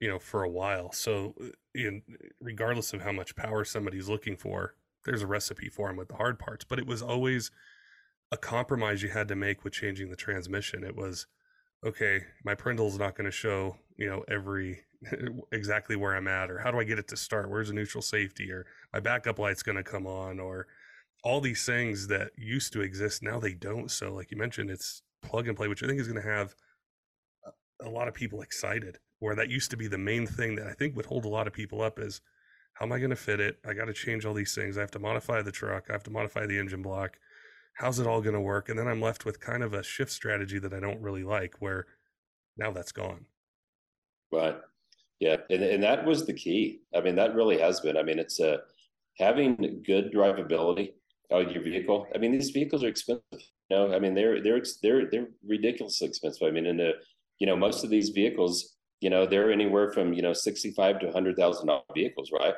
you 0.00 0.08
know, 0.08 0.18
for 0.18 0.42
a 0.42 0.48
while. 0.48 0.92
So, 0.92 1.34
uh, 1.40 1.46
in, 1.74 2.02
regardless 2.40 2.92
of 2.92 3.02
how 3.02 3.12
much 3.12 3.36
power 3.36 3.64
somebody's 3.64 4.08
looking 4.08 4.36
for, 4.36 4.74
there's 5.04 5.22
a 5.22 5.26
recipe 5.26 5.68
for 5.68 5.88
them 5.88 5.96
with 5.96 6.08
the 6.08 6.16
hard 6.16 6.38
parts. 6.38 6.64
But 6.64 6.78
it 6.78 6.86
was 6.86 7.02
always 7.02 7.50
a 8.30 8.36
compromise 8.36 9.02
you 9.02 9.10
had 9.10 9.28
to 9.28 9.36
make 9.36 9.64
with 9.64 9.72
changing 9.72 10.10
the 10.10 10.16
transmission. 10.16 10.84
It 10.84 10.96
was 10.96 11.26
okay. 11.84 12.22
My 12.44 12.54
Prindle's 12.54 12.98
not 12.98 13.14
going 13.14 13.26
to 13.26 13.30
show, 13.30 13.76
you 13.96 14.08
know, 14.08 14.24
every 14.28 14.80
exactly 15.52 15.96
where 15.96 16.14
I'm 16.14 16.28
at, 16.28 16.50
or 16.50 16.58
how 16.58 16.70
do 16.70 16.78
I 16.78 16.84
get 16.84 16.98
it 16.98 17.08
to 17.08 17.16
start? 17.16 17.48
Where's 17.48 17.68
the 17.68 17.74
neutral 17.74 18.02
safety, 18.02 18.50
or 18.50 18.66
my 18.92 19.00
backup 19.00 19.38
light's 19.38 19.62
going 19.62 19.76
to 19.76 19.82
come 19.82 20.06
on, 20.06 20.40
or 20.40 20.66
all 21.22 21.40
these 21.40 21.64
things 21.64 22.08
that 22.08 22.30
used 22.36 22.72
to 22.72 22.80
exist 22.80 23.22
now 23.22 23.38
they 23.38 23.54
don't. 23.54 23.90
So, 23.90 24.12
like 24.12 24.30
you 24.30 24.36
mentioned, 24.36 24.70
it's 24.70 25.02
plug 25.22 25.48
and 25.48 25.56
play, 25.56 25.68
which 25.68 25.82
I 25.82 25.86
think 25.86 26.00
is 26.00 26.08
going 26.08 26.22
to 26.22 26.28
have 26.28 26.54
a 27.80 27.88
lot 27.88 28.08
of 28.08 28.14
people 28.14 28.42
excited. 28.42 28.98
Where 29.20 29.36
that 29.36 29.50
used 29.50 29.70
to 29.70 29.76
be 29.76 29.86
the 29.86 29.98
main 29.98 30.26
thing 30.26 30.56
that 30.56 30.66
I 30.66 30.72
think 30.72 30.96
would 30.96 31.06
hold 31.06 31.24
a 31.24 31.28
lot 31.28 31.46
of 31.46 31.52
people 31.52 31.80
up 31.80 32.00
is 32.00 32.20
how 32.74 32.86
am 32.86 32.92
I 32.92 32.98
going 32.98 33.10
to 33.10 33.16
fit 33.16 33.38
it? 33.38 33.58
I 33.64 33.72
got 33.72 33.84
to 33.84 33.92
change 33.92 34.24
all 34.24 34.34
these 34.34 34.54
things. 34.54 34.76
I 34.76 34.80
have 34.80 34.90
to 34.92 34.98
modify 34.98 35.42
the 35.42 35.52
truck. 35.52 35.84
I 35.88 35.92
have 35.92 36.02
to 36.04 36.10
modify 36.10 36.46
the 36.46 36.58
engine 36.58 36.82
block. 36.82 37.18
How's 37.74 38.00
it 38.00 38.06
all 38.06 38.20
going 38.20 38.34
to 38.34 38.40
work? 38.40 38.68
And 38.68 38.76
then 38.76 38.88
I'm 38.88 39.00
left 39.00 39.24
with 39.24 39.40
kind 39.40 39.62
of 39.62 39.74
a 39.74 39.82
shift 39.82 40.10
strategy 40.10 40.58
that 40.58 40.74
I 40.74 40.80
don't 40.80 41.00
really 41.00 41.22
like, 41.22 41.54
where 41.60 41.86
now 42.56 42.72
that's 42.72 42.92
gone. 42.92 43.26
Right. 44.32 44.56
Yeah, 45.20 45.36
and, 45.50 45.62
and 45.62 45.82
that 45.84 46.04
was 46.04 46.26
the 46.26 46.32
key. 46.32 46.80
I 46.94 47.00
mean, 47.00 47.14
that 47.14 47.34
really 47.34 47.58
has 47.58 47.80
been. 47.80 47.96
I 47.96 48.02
mean, 48.02 48.18
it's 48.18 48.40
a 48.40 48.62
having 49.18 49.82
good 49.86 50.12
drivability 50.12 50.94
of 51.32 51.52
your 51.52 51.62
vehicle. 51.62 52.06
I 52.14 52.18
mean, 52.18 52.32
these 52.32 52.50
vehicles 52.50 52.84
are 52.84 52.88
expensive. 52.88 53.22
You 53.32 53.76
know, 53.76 53.94
I 53.94 53.98
mean, 53.98 54.14
they're 54.14 54.42
they're 54.42 54.62
they're 54.82 55.10
they're 55.10 55.28
ridiculously 55.46 56.08
expensive. 56.08 56.46
I 56.46 56.50
mean, 56.50 56.66
in 56.66 56.76
the 56.76 56.92
you 57.38 57.46
know, 57.46 57.56
most 57.56 57.84
of 57.84 57.90
these 57.90 58.10
vehicles, 58.10 58.76
you 59.00 59.10
know, 59.10 59.26
they're 59.26 59.50
anywhere 59.50 59.92
from 59.92 60.12
you 60.12 60.22
know 60.22 60.32
sixty 60.32 60.70
five 60.72 61.00
to 61.00 61.10
hundred 61.10 61.36
thousand 61.36 61.66
dollar 61.66 61.82
vehicles, 61.94 62.30
right? 62.32 62.54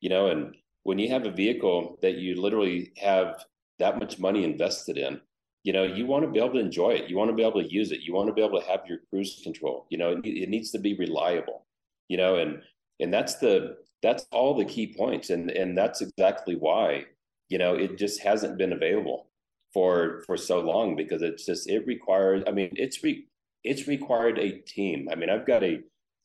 You 0.00 0.10
know, 0.10 0.28
and 0.28 0.54
when 0.84 0.98
you 0.98 1.08
have 1.10 1.26
a 1.26 1.30
vehicle 1.30 1.98
that 2.02 2.16
you 2.16 2.40
literally 2.40 2.92
have 2.98 3.44
that 3.78 3.98
much 3.98 4.18
money 4.18 4.44
invested 4.44 4.96
in, 4.98 5.20
you 5.64 5.72
know, 5.72 5.82
you 5.82 6.06
want 6.06 6.24
to 6.24 6.30
be 6.30 6.38
able 6.38 6.54
to 6.54 6.60
enjoy 6.60 6.90
it. 6.90 7.10
You 7.10 7.16
want 7.16 7.30
to 7.30 7.36
be 7.36 7.42
able 7.42 7.62
to 7.62 7.72
use 7.72 7.90
it. 7.92 8.00
You 8.00 8.14
want 8.14 8.28
to 8.28 8.32
be 8.32 8.42
able 8.42 8.60
to 8.60 8.66
have 8.66 8.86
your 8.86 8.98
cruise 9.10 9.40
control. 9.42 9.86
You 9.90 9.98
know, 9.98 10.12
it, 10.12 10.26
it 10.26 10.48
needs 10.48 10.70
to 10.70 10.78
be 10.78 10.94
reliable. 10.94 11.66
You 12.08 12.16
know, 12.16 12.36
and 12.36 12.62
and 13.00 13.12
that's 13.12 13.36
the 13.36 13.76
that's 14.02 14.26
all 14.30 14.54
the 14.54 14.64
key 14.64 14.94
points, 14.96 15.30
and 15.30 15.50
and 15.50 15.76
that's 15.76 16.00
exactly 16.00 16.54
why 16.54 17.06
you 17.48 17.58
know 17.58 17.74
it 17.74 17.98
just 17.98 18.20
hasn't 18.20 18.58
been 18.58 18.72
available 18.72 19.28
for 19.72 20.22
for 20.26 20.36
so 20.36 20.60
long 20.60 20.96
because 20.96 21.22
it's 21.22 21.44
just 21.44 21.68
it 21.68 21.86
requires 21.86 22.42
i 22.46 22.50
mean 22.50 22.70
it's 22.72 23.02
re, 23.02 23.26
it's 23.64 23.86
required 23.86 24.38
a 24.38 24.58
team. 24.58 25.08
I 25.10 25.14
mean 25.14 25.30
i've 25.30 25.46
got 25.46 25.62
a 25.62 25.80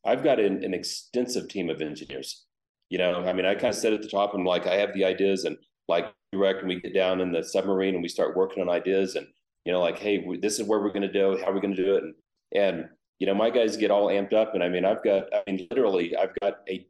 i've 0.06 0.24
got 0.24 0.40
an, 0.40 0.64
an 0.64 0.74
extensive 0.74 1.48
team 1.50 1.70
of 1.70 1.82
engineers 1.82 2.46
you 2.90 2.98
know? 2.98 3.26
I 3.26 3.34
mean 3.34 3.46
i 3.46 3.54
kind 3.56 3.74
of 3.74 3.76
said 3.76 3.94
at 3.94 4.02
the 4.02 4.08
top 4.08 4.34
i'm 4.34 4.46
like 4.46 4.68
i 4.68 4.76
have 4.76 4.94
the 4.94 5.06
ideas 5.06 5.46
and 5.46 5.58
like 5.88 6.14
direct 6.32 6.60
and 6.60 6.70
we 6.70 6.80
get 6.80 6.94
down 6.94 7.22
in 7.22 7.32
the 7.32 7.44
submarine 7.44 7.96
and 7.96 8.04
we 8.04 8.10
start 8.10 8.36
working 8.36 8.62
on 8.62 8.70
ideas 8.70 9.16
and 9.16 9.28
you 9.66 9.72
know 9.72 9.82
like 9.82 10.00
hey 10.00 10.24
we, 10.26 10.38
this 10.38 10.60
is 10.60 10.68
where 10.68 10.80
we're 10.80 10.90
going 10.90 11.02
to 11.02 11.12
do 11.12 11.38
how 11.42 11.52
are 11.52 11.54
we 11.54 11.62
going 11.62 11.76
to 11.76 11.84
do 11.84 11.96
it. 11.96 12.04
And 12.04 12.14
and 12.56 12.90
you 13.20 13.28
know 13.28 13.34
my 13.34 13.50
guys 13.50 13.78
get 13.78 13.92
all 13.92 14.08
amped 14.08 14.34
up 14.34 14.54
and 14.54 14.64
i 14.64 14.70
mean 14.70 14.86
i've 14.86 15.04
got 15.04 15.24
i 15.34 15.44
mean 15.48 15.68
literally 15.72 16.16
i've 16.16 16.34
got 16.42 16.60
a 16.70 16.86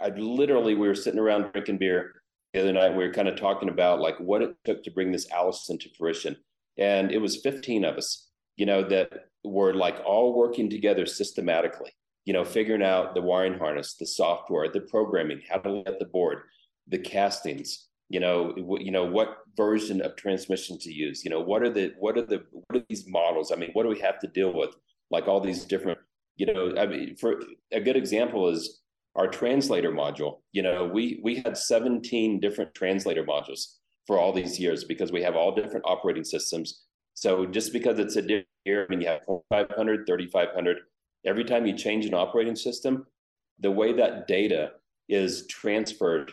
i 0.00 0.08
literally 0.08 0.74
we 0.74 0.88
were 0.88 0.94
sitting 0.94 1.20
around 1.20 1.50
drinking 1.52 1.78
beer 1.78 2.15
the 2.56 2.62
other 2.62 2.72
night 2.72 2.96
we 2.96 3.06
were 3.06 3.12
kind 3.12 3.28
of 3.28 3.38
talking 3.38 3.68
about 3.68 4.00
like 4.00 4.16
what 4.18 4.40
it 4.40 4.56
took 4.64 4.82
to 4.82 4.90
bring 4.90 5.12
this 5.12 5.30
Allison 5.30 5.76
to 5.78 5.90
fruition. 5.90 6.34
And 6.78 7.12
it 7.12 7.18
was 7.18 7.42
15 7.42 7.84
of 7.84 7.96
us, 7.98 8.30
you 8.56 8.64
know, 8.64 8.82
that 8.88 9.26
were 9.44 9.74
like 9.74 10.00
all 10.06 10.34
working 10.34 10.70
together 10.70 11.04
systematically, 11.04 11.90
you 12.24 12.32
know, 12.32 12.46
figuring 12.46 12.82
out 12.82 13.14
the 13.14 13.20
wiring 13.20 13.58
harness, 13.58 13.96
the 14.00 14.06
software, 14.06 14.70
the 14.70 14.80
programming, 14.80 15.42
how 15.50 15.58
to 15.58 15.70
let 15.70 15.98
the 15.98 16.06
board, 16.06 16.38
the 16.88 16.98
castings, 16.98 17.88
you 18.08 18.20
know, 18.20 18.54
you 18.80 18.90
know, 18.90 19.04
what 19.04 19.36
version 19.54 20.00
of 20.00 20.16
transmission 20.16 20.78
to 20.78 20.90
use, 20.90 21.24
you 21.24 21.30
know, 21.30 21.40
what 21.40 21.62
are 21.62 21.70
the, 21.70 21.92
what 21.98 22.16
are 22.16 22.24
the, 22.24 22.42
what 22.52 22.80
are 22.80 22.86
these 22.88 23.04
models? 23.06 23.52
I 23.52 23.56
mean, 23.56 23.70
what 23.74 23.82
do 23.82 23.90
we 23.90 24.00
have 24.00 24.18
to 24.20 24.28
deal 24.28 24.54
with? 24.54 24.74
Like 25.10 25.28
all 25.28 25.40
these 25.40 25.66
different 25.66 25.98
you 26.36 26.46
know, 26.46 26.74
I 26.76 26.86
mean, 26.86 27.16
for 27.16 27.42
a 27.72 27.80
good 27.80 27.96
example 27.96 28.48
is 28.48 28.82
our 29.16 29.26
translator 29.26 29.90
module. 29.90 30.40
You 30.52 30.62
know, 30.62 30.86
we 30.86 31.20
we 31.22 31.36
had 31.36 31.56
17 31.56 32.40
different 32.40 32.74
translator 32.74 33.24
modules 33.24 33.74
for 34.06 34.18
all 34.18 34.32
these 34.32 34.60
years 34.60 34.84
because 34.84 35.10
we 35.10 35.22
have 35.22 35.34
all 35.36 35.54
different 35.54 35.84
operating 35.86 36.24
systems. 36.24 36.84
So 37.14 37.46
just 37.46 37.72
because 37.72 37.98
it's 37.98 38.16
a 38.16 38.22
different 38.22 38.46
year, 38.64 38.84
I 38.84 38.90
mean, 38.90 39.00
you 39.00 39.08
have 39.08 39.22
500, 39.48 40.06
3500. 40.06 40.78
Every 41.24 41.44
time 41.44 41.66
you 41.66 41.74
change 41.74 42.06
an 42.06 42.14
operating 42.14 42.54
system, 42.54 43.06
the 43.58 43.70
way 43.70 43.92
that 43.94 44.28
data 44.28 44.72
is 45.08 45.46
transferred 45.46 46.30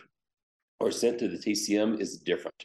or 0.78 0.90
sent 0.90 1.18
to 1.20 1.28
the 1.28 1.38
TCM 1.38 2.00
is 2.00 2.18
different. 2.18 2.64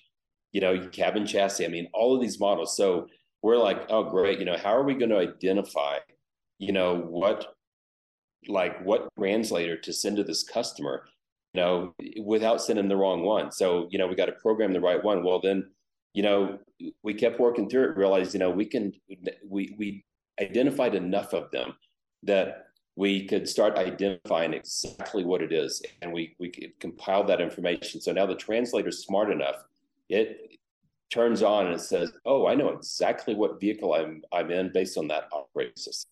You 0.51 0.61
know, 0.61 0.87
cabin 0.89 1.25
chassis. 1.25 1.65
I 1.65 1.69
mean, 1.69 1.87
all 1.93 2.13
of 2.13 2.21
these 2.21 2.39
models. 2.39 2.75
So 2.75 3.07
we're 3.41 3.57
like, 3.57 3.85
oh, 3.89 4.03
great. 4.03 4.39
You 4.39 4.45
know, 4.45 4.57
how 4.57 4.75
are 4.75 4.83
we 4.83 4.95
going 4.95 5.11
to 5.11 5.19
identify 5.19 5.99
you 6.59 6.73
know 6.73 6.95
what 6.95 7.55
like 8.47 8.83
what 8.83 9.09
translator 9.17 9.77
to 9.77 9.93
send 9.93 10.17
to 10.17 10.23
this 10.23 10.43
customer 10.43 11.05
you 11.53 11.61
know 11.61 11.93
without 12.23 12.61
sending 12.61 12.87
the 12.87 12.95
wrong 12.95 13.23
one. 13.23 13.51
So 13.51 13.87
you 13.91 13.97
know 13.97 14.07
we 14.07 14.15
got 14.15 14.27
to 14.27 14.33
program 14.33 14.73
the 14.73 14.79
right 14.79 15.03
one. 15.03 15.23
Well 15.23 15.41
then 15.41 15.69
you 16.13 16.23
know 16.23 16.59
we 17.03 17.13
kept 17.13 17.39
working 17.39 17.69
through 17.69 17.89
it 17.89 17.97
realized 17.97 18.33
you 18.33 18.39
know 18.39 18.49
we 18.49 18.65
can 18.65 18.93
we 19.47 19.75
we 19.77 20.05
identified 20.41 20.95
enough 20.95 21.33
of 21.33 21.51
them 21.51 21.75
that 22.23 22.67
we 22.95 23.25
could 23.25 23.47
start 23.47 23.77
identifying 23.77 24.53
exactly 24.53 25.23
what 25.23 25.41
it 25.41 25.51
is 25.51 25.81
and 26.01 26.11
we 26.11 26.35
we 26.39 26.49
could 26.49 26.79
compile 26.79 27.23
that 27.25 27.41
information. 27.41 28.01
So 28.01 28.11
now 28.11 28.25
the 28.25 28.35
translator's 28.35 29.03
smart 29.03 29.31
enough 29.31 29.63
it 30.09 30.51
turns 31.11 31.41
on 31.41 31.65
and 31.65 31.75
it 31.75 31.81
says 31.81 32.11
oh 32.25 32.45
i 32.45 32.53
know 32.53 32.69
exactly 32.69 33.33
what 33.33 33.59
vehicle 33.59 33.95
i'm 33.95 34.21
i'm 34.31 34.51
in 34.51 34.71
based 34.71 34.95
on 34.95 35.07
that 35.07 35.27
operating 35.31 35.75
system. 35.75 36.09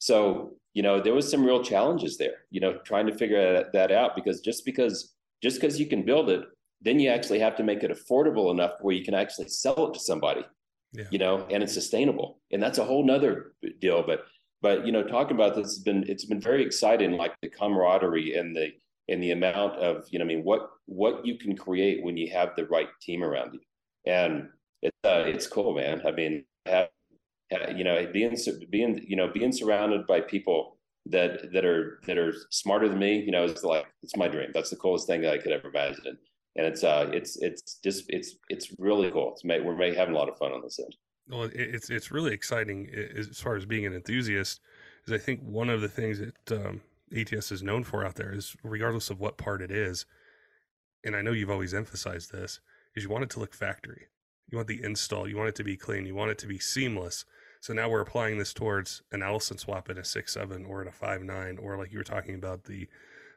So, 0.00 0.54
you 0.74 0.82
know, 0.82 1.00
there 1.00 1.14
was 1.14 1.30
some 1.30 1.44
real 1.44 1.62
challenges 1.62 2.16
there, 2.16 2.44
you 2.50 2.60
know, 2.60 2.78
trying 2.84 3.06
to 3.06 3.14
figure 3.14 3.68
that 3.72 3.90
out 3.90 4.14
because 4.14 4.40
just 4.40 4.64
because 4.64 5.14
just 5.42 5.60
because 5.60 5.80
you 5.80 5.86
can 5.86 6.04
build 6.04 6.30
it, 6.30 6.44
then 6.82 7.00
you 7.00 7.10
actually 7.10 7.38
have 7.40 7.56
to 7.56 7.62
make 7.62 7.82
it 7.82 7.90
affordable 7.90 8.50
enough 8.50 8.72
where 8.80 8.94
you 8.94 9.04
can 9.04 9.14
actually 9.14 9.48
sell 9.48 9.88
it 9.88 9.94
to 9.94 10.00
somebody, 10.00 10.44
yeah. 10.92 11.04
you 11.10 11.18
know, 11.18 11.46
and 11.50 11.62
it's 11.62 11.74
sustainable. 11.74 12.40
And 12.52 12.62
that's 12.62 12.78
a 12.78 12.84
whole 12.84 13.04
nother 13.04 13.52
deal. 13.80 14.02
But 14.02 14.24
but 14.62 14.86
you 14.86 14.92
know, 14.92 15.02
talking 15.02 15.36
about 15.36 15.56
this 15.56 15.66
has 15.66 15.78
been 15.78 16.04
it's 16.08 16.24
been 16.24 16.40
very 16.40 16.64
exciting, 16.64 17.12
like 17.12 17.34
the 17.42 17.48
camaraderie 17.48 18.36
and 18.36 18.54
the 18.54 18.70
and 19.08 19.22
the 19.22 19.32
amount 19.32 19.74
of, 19.76 20.04
you 20.10 20.18
know, 20.18 20.24
I 20.24 20.28
mean, 20.28 20.44
what 20.44 20.70
what 20.86 21.26
you 21.26 21.36
can 21.36 21.56
create 21.56 22.04
when 22.04 22.16
you 22.16 22.30
have 22.30 22.50
the 22.56 22.66
right 22.66 22.88
team 23.02 23.24
around 23.24 23.54
you. 23.54 23.60
And 24.06 24.48
it's 24.82 24.96
uh, 25.04 25.24
it's 25.26 25.46
cool, 25.46 25.74
man. 25.74 26.02
I 26.06 26.12
mean, 26.12 26.44
I 26.66 26.70
have 26.70 26.88
you 27.76 27.84
know, 27.84 28.06
being 28.12 28.36
being 28.70 29.04
you 29.06 29.16
know 29.16 29.28
being 29.28 29.52
surrounded 29.52 30.06
by 30.06 30.20
people 30.20 30.76
that 31.06 31.52
that 31.52 31.64
are 31.64 32.00
that 32.06 32.18
are 32.18 32.34
smarter 32.50 32.88
than 32.88 32.98
me, 32.98 33.20
you 33.20 33.32
know, 33.32 33.44
it's 33.44 33.64
like 33.64 33.86
it's 34.02 34.16
my 34.16 34.28
dream. 34.28 34.50
That's 34.52 34.70
the 34.70 34.76
coolest 34.76 35.06
thing 35.06 35.26
I 35.26 35.38
could 35.38 35.52
ever 35.52 35.68
imagine. 35.68 36.18
And 36.56 36.66
it's 36.66 36.84
uh 36.84 37.10
it's 37.12 37.36
it's 37.36 37.76
just 37.82 38.04
it's 38.08 38.36
it's 38.48 38.72
really 38.78 39.10
cool. 39.10 39.32
It's 39.32 39.44
we're 39.44 39.76
may, 39.76 39.94
having 39.94 40.14
a 40.14 40.18
lot 40.18 40.28
of 40.28 40.36
fun 40.38 40.52
on 40.52 40.62
this 40.62 40.78
end. 40.78 40.94
Well, 41.28 41.48
it's 41.54 41.90
it's 41.90 42.10
really 42.10 42.32
exciting 42.32 42.90
as 43.16 43.40
far 43.40 43.56
as 43.56 43.64
being 43.64 43.86
an 43.86 43.94
enthusiast. 43.94 44.60
Is 45.06 45.12
I 45.12 45.18
think 45.18 45.40
one 45.42 45.70
of 45.70 45.80
the 45.80 45.88
things 45.88 46.18
that 46.18 46.66
um, 46.66 46.80
ATS 47.16 47.52
is 47.52 47.62
known 47.62 47.84
for 47.84 48.04
out 48.04 48.16
there 48.16 48.34
is, 48.34 48.56
regardless 48.62 49.10
of 49.10 49.20
what 49.20 49.38
part 49.38 49.62
it 49.62 49.70
is, 49.70 50.06
and 51.04 51.16
I 51.16 51.22
know 51.22 51.32
you've 51.32 51.50
always 51.50 51.72
emphasized 51.72 52.32
this, 52.32 52.60
is 52.94 53.04
you 53.04 53.10
want 53.10 53.24
it 53.24 53.30
to 53.30 53.40
look 53.40 53.54
factory. 53.54 54.08
You 54.50 54.58
want 54.58 54.68
the 54.68 54.82
install. 54.82 55.28
You 55.28 55.36
want 55.36 55.48
it 55.48 55.54
to 55.56 55.64
be 55.64 55.76
clean. 55.76 56.04
You 56.04 56.14
want 56.14 56.32
it 56.32 56.38
to 56.38 56.46
be 56.46 56.58
seamless. 56.58 57.24
So 57.60 57.74
now 57.74 57.90
we're 57.90 58.00
applying 58.00 58.38
this 58.38 58.54
towards 58.54 59.02
an 59.12 59.22
Allison 59.22 59.58
swap 59.58 59.90
in 59.90 59.98
a 59.98 60.04
six 60.04 60.32
seven 60.32 60.64
or 60.64 60.80
in 60.80 60.88
a 60.88 60.92
five 60.92 61.22
nine, 61.22 61.58
or 61.58 61.76
like 61.76 61.92
you 61.92 61.98
were 61.98 62.04
talking 62.04 62.34
about 62.34 62.64
the 62.64 62.88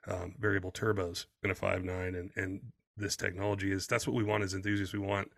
um, 0.08 0.36
variable 0.40 0.72
turbos 0.72 1.26
in 1.44 1.52
a 1.52 1.56
five 1.56 1.84
nine, 1.84 2.16
and 2.16 2.32
and 2.36 2.62
this 2.96 3.18
technology 3.18 3.72
is 3.72 3.86
that's 3.86 4.08
what 4.08 4.16
we 4.16 4.24
want 4.24 4.44
as 4.44 4.54
enthusiasts. 4.54 4.94
We 4.94 5.00
want 5.00 5.30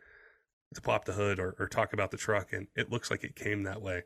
to 0.75 0.81
pop 0.81 1.05
the 1.05 1.13
hood 1.13 1.39
or, 1.39 1.55
or 1.57 1.67
talk 1.67 1.93
about 1.93 2.11
the 2.11 2.17
truck, 2.17 2.53
and 2.53 2.67
it 2.75 2.91
looks 2.91 3.09
like 3.09 3.23
it 3.23 3.35
came 3.35 3.63
that 3.63 3.81
way. 3.81 4.03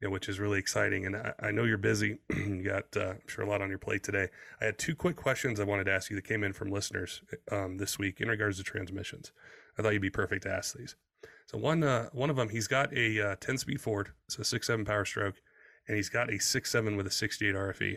You 0.00 0.08
know, 0.08 0.12
which 0.12 0.28
is 0.28 0.38
really 0.38 0.58
exciting. 0.58 1.06
And 1.06 1.16
I, 1.16 1.32
I 1.40 1.50
know 1.52 1.64
you're 1.64 1.78
busy. 1.78 2.18
you 2.36 2.62
got, 2.62 2.94
uh, 2.94 3.10
I'm 3.12 3.28
sure, 3.28 3.46
a 3.46 3.48
lot 3.48 3.62
on 3.62 3.70
your 3.70 3.78
plate 3.78 4.02
today. 4.02 4.28
I 4.60 4.66
had 4.66 4.76
two 4.76 4.94
quick 4.94 5.16
questions 5.16 5.58
I 5.58 5.64
wanted 5.64 5.84
to 5.84 5.92
ask 5.92 6.10
you 6.10 6.16
that 6.16 6.28
came 6.28 6.44
in 6.44 6.52
from 6.52 6.70
listeners 6.70 7.22
um, 7.50 7.78
this 7.78 7.98
week 7.98 8.20
in 8.20 8.28
regards 8.28 8.58
to 8.58 8.62
transmissions. 8.62 9.32
I 9.78 9.82
thought 9.82 9.94
you'd 9.94 10.02
be 10.02 10.10
perfect 10.10 10.42
to 10.42 10.52
ask 10.52 10.76
these. 10.76 10.96
So 11.46 11.58
one 11.58 11.82
uh, 11.82 12.08
one 12.12 12.30
of 12.30 12.36
them, 12.36 12.48
he's 12.48 12.66
got 12.66 12.92
a 12.96 13.32
uh, 13.32 13.36
10 13.40 13.58
speed 13.58 13.80
Ford, 13.80 14.10
so 14.28 14.42
six 14.42 14.66
seven 14.66 14.84
power 14.84 15.04
stroke, 15.04 15.36
and 15.86 15.96
he's 15.96 16.08
got 16.08 16.32
a 16.32 16.40
six 16.40 16.70
seven 16.70 16.96
with 16.96 17.06
a 17.06 17.10
68 17.10 17.54
RFE. 17.54 17.96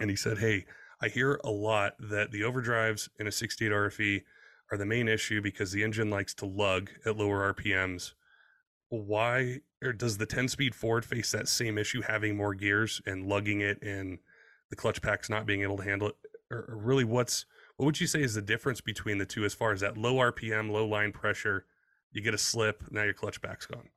And 0.00 0.10
he 0.10 0.16
said, 0.16 0.38
"Hey, 0.38 0.66
I 1.00 1.08
hear 1.08 1.40
a 1.44 1.50
lot 1.50 1.94
that 1.98 2.32
the 2.32 2.42
overdrives 2.42 3.08
in 3.18 3.26
a 3.26 3.32
68 3.32 3.70
RFE 3.70 4.22
are 4.70 4.78
the 4.78 4.86
main 4.86 5.08
issue 5.08 5.40
because 5.40 5.72
the 5.72 5.82
engine 5.82 6.10
likes 6.10 6.34
to 6.34 6.46
lug 6.46 6.90
at 7.06 7.16
lower 7.16 7.54
RPMs. 7.54 8.12
Why 8.88 9.60
or 9.82 9.92
does 9.92 10.18
the 10.18 10.26
10 10.26 10.48
speed 10.48 10.74
Ford 10.74 11.04
face 11.04 11.32
that 11.32 11.48
same 11.48 11.78
issue, 11.78 12.02
having 12.02 12.36
more 12.36 12.54
gears 12.54 13.00
and 13.06 13.26
lugging 13.26 13.60
it, 13.60 13.80
and 13.82 14.18
the 14.68 14.76
clutch 14.76 15.00
packs 15.00 15.30
not 15.30 15.46
being 15.46 15.62
able 15.62 15.76
to 15.78 15.84
handle 15.84 16.08
it? 16.08 16.16
Or, 16.50 16.66
or 16.68 16.76
really, 16.76 17.04
what's 17.04 17.46
what 17.76 17.86
would 17.86 18.00
you 18.00 18.08
say 18.08 18.22
is 18.22 18.34
the 18.34 18.42
difference 18.42 18.80
between 18.80 19.18
the 19.18 19.24
two 19.24 19.44
as 19.44 19.54
far 19.54 19.72
as 19.72 19.80
that 19.80 19.96
low 19.96 20.16
RPM, 20.16 20.70
low 20.70 20.86
line 20.86 21.12
pressure?" 21.12 21.64
You 22.12 22.22
get 22.22 22.34
a 22.34 22.38
slip, 22.38 22.82
now 22.90 23.02
your 23.02 23.14
clutch 23.14 23.40
back's 23.40 23.66
gone? 23.66 23.88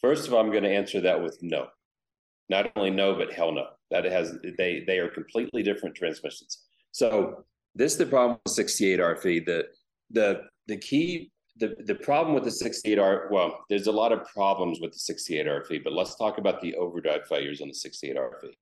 First 0.00 0.26
of 0.26 0.34
all, 0.34 0.40
I'm 0.40 0.50
going 0.50 0.64
to 0.64 0.74
answer 0.74 1.00
that 1.00 1.22
with 1.22 1.38
no. 1.42 1.68
Not 2.48 2.70
only 2.76 2.90
no, 2.90 3.14
but 3.14 3.32
hell 3.32 3.52
no. 3.52 3.66
That 3.90 4.04
has 4.04 4.38
they 4.56 4.84
they 4.86 4.98
are 4.98 5.08
completely 5.08 5.62
different 5.62 5.94
transmissions. 5.94 6.64
So 6.92 7.44
this 7.74 7.92
is 7.92 7.98
the 7.98 8.06
problem 8.06 8.38
with 8.44 8.54
68 8.54 9.00
RFE. 9.00 9.46
The 9.46 9.66
the 10.10 10.42
the 10.66 10.76
key 10.76 11.30
the 11.58 11.74
the 11.84 11.94
problem 11.94 12.34
with 12.34 12.44
the 12.44 12.50
68 12.50 12.98
R 12.98 13.28
well, 13.30 13.64
there's 13.68 13.86
a 13.86 13.92
lot 13.92 14.12
of 14.12 14.26
problems 14.26 14.80
with 14.80 14.92
the 14.92 14.98
68 14.98 15.46
RFE, 15.46 15.84
but 15.84 15.92
let's 15.92 16.16
talk 16.16 16.38
about 16.38 16.60
the 16.60 16.74
overdrive 16.76 17.26
failures 17.28 17.60
on 17.60 17.68
the 17.68 17.74
68 17.74 18.16
RFE. 18.16 18.52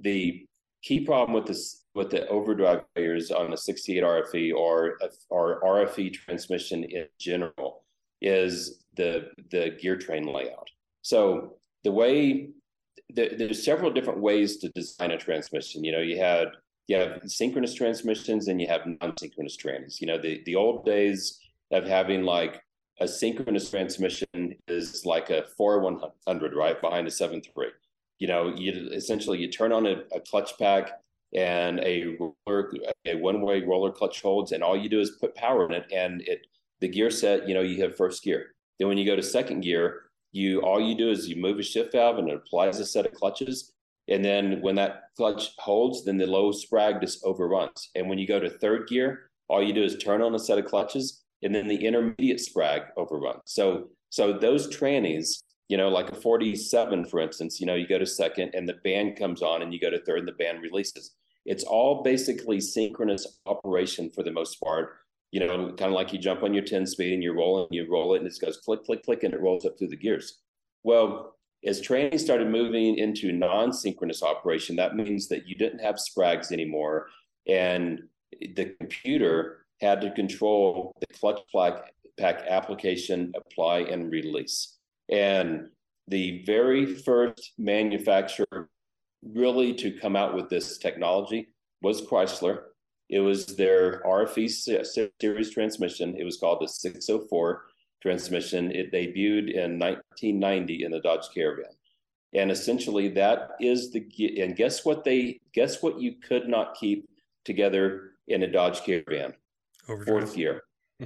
The 0.00 0.46
key 0.82 1.00
problem 1.04 1.34
with 1.34 1.46
this 1.46 1.84
with 1.94 2.10
the 2.10 2.26
overdrive 2.28 2.82
failures 2.94 3.30
on 3.30 3.50
the 3.50 3.56
68 3.56 4.02
RFE 4.02 4.54
or 4.54 4.98
or 5.28 5.60
RFE 5.62 6.12
transmission 6.12 6.84
in 6.84 7.06
general 7.18 7.84
is 8.20 8.82
the 8.96 9.28
the 9.50 9.76
gear 9.80 9.96
train 9.96 10.24
layout. 10.24 10.68
So 11.02 11.56
the 11.84 11.92
way 11.92 12.50
the, 13.14 13.34
there's 13.36 13.64
several 13.64 13.90
different 13.90 14.20
ways 14.20 14.58
to 14.58 14.68
design 14.70 15.10
a 15.10 15.18
transmission. 15.18 15.84
You 15.84 15.92
know, 15.92 16.00
you 16.00 16.18
had 16.18 16.48
you 16.86 16.96
have 16.96 17.20
synchronous 17.26 17.74
transmissions 17.74 18.48
and 18.48 18.60
you 18.60 18.66
have 18.66 18.86
non-synchronous 19.00 19.56
trannies. 19.56 20.00
You 20.00 20.06
know, 20.06 20.18
the 20.18 20.42
the 20.44 20.56
old 20.56 20.84
days 20.84 21.38
of 21.70 21.84
having 21.84 22.22
like 22.22 22.62
a 23.00 23.08
synchronous 23.08 23.70
transmission 23.70 24.54
is 24.68 25.06
like 25.06 25.30
a 25.30 25.44
four 25.56 25.80
one 25.80 26.00
hundred 26.26 26.54
right 26.54 26.80
behind 26.80 27.06
a 27.06 27.10
seven 27.10 27.40
three. 27.40 27.70
You 28.18 28.28
know, 28.28 28.54
you 28.54 28.90
essentially 28.92 29.38
you 29.38 29.50
turn 29.50 29.72
on 29.72 29.86
a, 29.86 30.02
a 30.14 30.20
clutch 30.20 30.58
pack 30.58 31.00
and 31.34 31.80
a 31.80 32.16
roller, 32.18 32.72
a 33.06 33.14
one 33.14 33.40
way 33.40 33.62
roller 33.62 33.92
clutch 33.92 34.20
holds, 34.20 34.52
and 34.52 34.62
all 34.62 34.76
you 34.76 34.88
do 34.88 35.00
is 35.00 35.10
put 35.10 35.34
power 35.34 35.64
in 35.66 35.72
it, 35.72 35.86
and 35.92 36.22
it 36.22 36.46
the 36.80 36.88
gear 36.88 37.10
set, 37.10 37.48
you 37.48 37.54
know, 37.54 37.60
you 37.60 37.82
have 37.82 37.96
first 37.96 38.22
gear. 38.22 38.54
Then 38.78 38.88
when 38.88 38.98
you 38.98 39.06
go 39.06 39.16
to 39.16 39.22
second 39.22 39.60
gear, 39.60 40.02
you 40.32 40.60
all 40.62 40.80
you 40.80 40.96
do 40.96 41.10
is 41.10 41.28
you 41.28 41.36
move 41.36 41.58
a 41.58 41.62
shift 41.62 41.92
valve 41.92 42.18
and 42.18 42.28
it 42.28 42.36
applies 42.36 42.78
a 42.78 42.86
set 42.86 43.06
of 43.06 43.12
clutches. 43.12 43.72
And 44.08 44.24
then 44.24 44.60
when 44.60 44.74
that 44.76 45.04
clutch 45.16 45.50
holds, 45.58 46.04
then 46.04 46.18
the 46.18 46.26
low 46.26 46.50
sprag 46.50 47.00
just 47.00 47.24
overruns. 47.24 47.90
And 47.94 48.08
when 48.08 48.18
you 48.18 48.26
go 48.26 48.40
to 48.40 48.50
third 48.50 48.88
gear, 48.88 49.30
all 49.48 49.62
you 49.62 49.72
do 49.72 49.82
is 49.82 49.96
turn 49.96 50.22
on 50.22 50.34
a 50.34 50.38
set 50.38 50.58
of 50.58 50.64
clutches 50.64 51.22
and 51.42 51.54
then 51.54 51.68
the 51.68 51.84
intermediate 51.86 52.38
sprag 52.38 52.86
overruns. 52.96 53.42
So 53.46 53.88
so 54.10 54.32
those 54.32 54.68
trannies, 54.74 55.42
you 55.68 55.76
know, 55.76 55.88
like 55.88 56.10
a 56.10 56.14
47, 56.14 57.04
for 57.04 57.20
instance, 57.20 57.60
you 57.60 57.66
know, 57.66 57.74
you 57.74 57.86
go 57.86 57.98
to 57.98 58.06
second 58.06 58.50
and 58.54 58.68
the 58.68 58.78
band 58.82 59.16
comes 59.16 59.42
on 59.42 59.62
and 59.62 59.72
you 59.72 59.80
go 59.80 59.90
to 59.90 60.02
third 60.04 60.20
and 60.20 60.28
the 60.28 60.32
band 60.32 60.62
releases. 60.62 61.14
It's 61.46 61.64
all 61.64 62.02
basically 62.02 62.60
synchronous 62.60 63.38
operation 63.46 64.10
for 64.10 64.22
the 64.22 64.32
most 64.32 64.60
part 64.60 64.99
you 65.32 65.40
know, 65.40 65.68
kind 65.68 65.90
of 65.90 65.92
like 65.92 66.12
you 66.12 66.18
jump 66.18 66.42
on 66.42 66.54
your 66.54 66.64
10 66.64 66.86
speed 66.86 67.12
and 67.12 67.22
you 67.22 67.32
roll 67.32 67.64
and 67.64 67.74
you 67.74 67.90
roll 67.90 68.14
it 68.14 68.18
and 68.22 68.26
it 68.26 68.38
goes 68.40 68.58
click, 68.58 68.84
click, 68.84 69.04
click, 69.04 69.22
and 69.22 69.32
it 69.32 69.40
rolls 69.40 69.64
up 69.64 69.78
through 69.78 69.88
the 69.88 69.96
gears. 69.96 70.40
Well, 70.82 71.36
as 71.64 71.80
training 71.80 72.18
started 72.18 72.48
moving 72.48 72.96
into 72.96 73.32
non-synchronous 73.32 74.22
operation, 74.22 74.76
that 74.76 74.96
means 74.96 75.28
that 75.28 75.46
you 75.46 75.54
didn't 75.54 75.80
have 75.80 76.00
sprags 76.00 76.52
anymore. 76.52 77.08
And 77.46 78.04
the 78.40 78.74
computer 78.80 79.66
had 79.80 80.00
to 80.00 80.10
control 80.12 80.94
the 81.00 81.06
clutch 81.18 81.40
pack 82.18 82.42
application, 82.48 83.32
apply, 83.36 83.80
and 83.80 84.10
release. 84.10 84.78
And 85.10 85.68
the 86.08 86.42
very 86.44 86.86
first 86.86 87.52
manufacturer 87.58 88.68
really 89.22 89.74
to 89.74 89.92
come 89.92 90.16
out 90.16 90.34
with 90.34 90.48
this 90.48 90.78
technology 90.78 91.48
was 91.82 92.02
Chrysler 92.02 92.62
it 93.10 93.18
was 93.18 93.44
their 93.44 94.00
RFE 94.02 95.10
series 95.20 95.50
transmission. 95.50 96.14
It 96.16 96.24
was 96.24 96.36
called 96.36 96.60
the 96.60 96.68
604 96.68 97.64
transmission. 98.00 98.70
It 98.70 98.92
debuted 98.92 99.52
in 99.52 99.80
1990 99.80 100.84
in 100.84 100.92
the 100.92 101.00
Dodge 101.00 101.26
Caravan. 101.34 101.72
And 102.32 102.52
essentially, 102.52 103.08
that 103.08 103.50
is 103.60 103.90
the 103.90 104.06
and 104.40 104.54
guess 104.54 104.84
what 104.84 105.02
they 105.02 105.40
guess 105.52 105.82
what 105.82 106.00
you 106.00 106.14
could 106.26 106.48
not 106.48 106.76
keep 106.76 107.08
together 107.44 108.12
in 108.28 108.44
a 108.44 108.46
Dodge 108.46 108.82
Caravan, 108.82 109.34
overdrive. 109.88 110.06
fourth 110.06 110.38
year. 110.38 110.62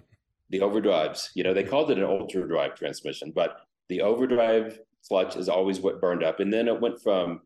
the 0.51 0.61
overdrives. 0.61 1.31
You 1.35 1.43
know, 1.43 1.55
they 1.55 1.65
called 1.65 1.91
it 1.91 1.97
an 1.97 2.05
ultra 2.05 2.47
drive 2.47 2.75
transmission, 2.75 3.33
but 3.35 3.63
the 3.89 4.03
overdrive 4.03 4.79
clutch 5.09 5.37
is 5.37 5.49
always 5.49 5.81
what 5.81 6.03
burned 6.03 6.23
up. 6.23 6.41
And 6.41 6.53
then 6.53 6.69
it 6.69 6.79
went 6.79 7.01
from 7.01 7.41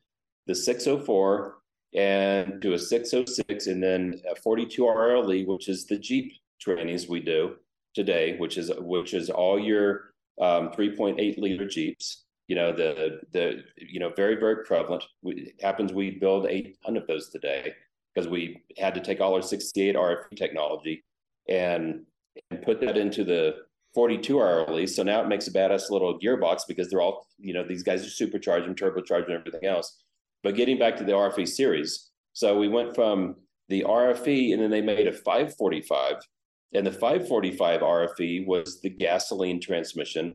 the 0.49 0.55
604 0.57 1.58
and 1.95 2.61
to 2.63 2.75
a 2.75 2.79
606 2.79 3.67
and 3.67 3.83
then 3.83 4.21
a 4.31 4.37
42 4.37 4.83
RLE, 4.83 5.47
which 5.47 5.69
is 5.69 5.87
the 5.87 5.99
Jeep 5.99 6.33
trainings 6.61 7.09
we 7.09 7.21
do 7.21 7.57
today, 7.95 8.37
which 8.39 8.59
is 8.59 8.71
which 8.79 9.15
is 9.15 9.31
all 9.31 9.59
your 9.59 10.13
um, 10.41 10.71
3.8 10.71 11.39
liter 11.39 11.67
Jeeps. 11.67 12.25
You 12.47 12.57
know 12.57 12.73
the 12.73 13.21
the 13.33 13.63
you 13.77 14.01
know 14.01 14.11
very 14.17 14.37
very 14.37 14.65
prevalent. 14.65 15.05
We, 15.23 15.53
happens 15.61 15.93
we 15.93 16.13
build 16.13 16.47
a 16.47 16.75
ton 16.85 16.97
of 16.97 17.07
those 17.07 17.29
today 17.29 17.75
because 18.15 18.29
we 18.29 18.63
had 18.79 18.95
to 18.95 19.01
take 19.01 19.21
all 19.21 19.35
our 19.35 19.43
68 19.43 19.95
RFE 19.95 20.37
technology 20.37 21.05
and 21.49 22.05
and 22.51 22.63
put 22.63 22.81
that 22.81 22.97
into 22.97 23.25
the 23.25 23.57
42 23.95 24.37
RLE. 24.37 24.89
So 24.89 25.03
now 25.03 25.21
it 25.23 25.29
makes 25.29 25.49
a 25.49 25.53
badass 25.53 25.91
little 25.91 26.19
gearbox 26.19 26.63
because 26.67 26.89
they're 26.89 27.01
all 27.01 27.27
you 27.39 27.53
know 27.53 27.65
these 27.67 27.83
guys 27.83 28.07
are 28.07 28.11
supercharged 28.11 28.67
and 28.67 28.77
turbocharged 28.77 29.27
and 29.27 29.35
everything 29.35 29.69
else. 29.69 30.03
But 30.43 30.55
getting 30.55 30.79
back 30.79 30.97
to 30.97 31.05
the 31.05 31.13
RFE 31.13 31.49
series, 31.49 32.11
so 32.33 32.59
we 32.59 32.69
went 32.69 32.95
from 32.95 33.37
the 33.69 33.83
RFE 33.83 34.53
and 34.53 34.63
then 34.63 34.71
they 34.71 34.81
made 34.81 35.09
a 35.09 35.13
545 35.13 36.17
and 36.75 36.87
the 36.87 36.93
545 36.93 37.81
RFE 37.81 38.47
was 38.47 38.81
the 38.81 38.91
gasoline 38.91 39.61
transmission 39.61 40.35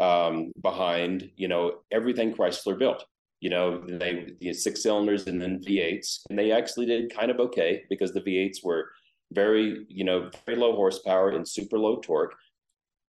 um, 0.00 0.52
behind, 0.62 1.30
you 1.36 1.48
know, 1.48 1.80
everything 1.90 2.32
Chrysler 2.32 2.78
built. 2.78 3.04
You 3.40 3.50
know, 3.50 3.82
they 3.84 4.34
the 4.40 4.52
six 4.52 4.84
cylinders 4.84 5.26
and 5.26 5.42
then 5.42 5.60
V8s, 5.66 6.20
and 6.30 6.38
they 6.38 6.52
actually 6.52 6.86
did 6.86 7.12
kind 7.12 7.30
of 7.30 7.40
okay 7.40 7.82
because 7.90 8.12
the 8.12 8.20
V8s 8.20 8.62
were 8.62 8.90
very, 9.32 9.84
you 9.88 10.04
know, 10.04 10.30
very 10.46 10.56
low 10.56 10.76
horsepower 10.76 11.30
and 11.30 11.46
super 11.46 11.76
low 11.76 11.96
torque. 11.96 12.36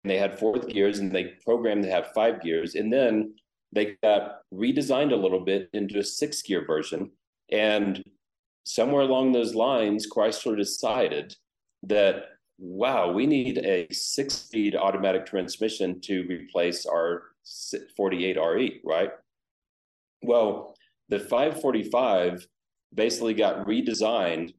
And 0.02 0.10
they 0.10 0.18
had 0.18 0.38
fourth 0.38 0.66
gears, 0.66 0.98
and 0.98 1.12
they 1.12 1.34
programmed 1.44 1.84
to 1.84 1.90
have 1.90 2.12
five 2.12 2.42
gears, 2.42 2.74
and 2.74 2.92
then 2.92 3.34
they 3.72 3.96
got 4.02 4.40
redesigned 4.52 5.12
a 5.12 5.16
little 5.16 5.40
bit 5.40 5.68
into 5.72 5.98
a 5.98 6.04
six 6.04 6.42
gear 6.42 6.64
version. 6.66 7.10
And 7.50 8.02
somewhere 8.64 9.02
along 9.02 9.32
those 9.32 9.54
lines, 9.54 10.08
Chrysler 10.10 10.56
decided 10.56 11.34
that 11.84 12.24
wow, 12.58 13.12
we 13.12 13.26
need 13.26 13.58
a 13.58 13.86
six 13.92 14.34
speed 14.34 14.74
automatic 14.74 15.26
transmission 15.26 16.00
to 16.00 16.26
replace 16.26 16.86
our 16.86 17.24
48RE, 17.98 18.80
right? 18.84 19.10
Well, 20.22 20.74
the 21.08 21.18
545 21.18 22.46
basically 22.94 23.34
got 23.34 23.66
redesigned 23.66 24.54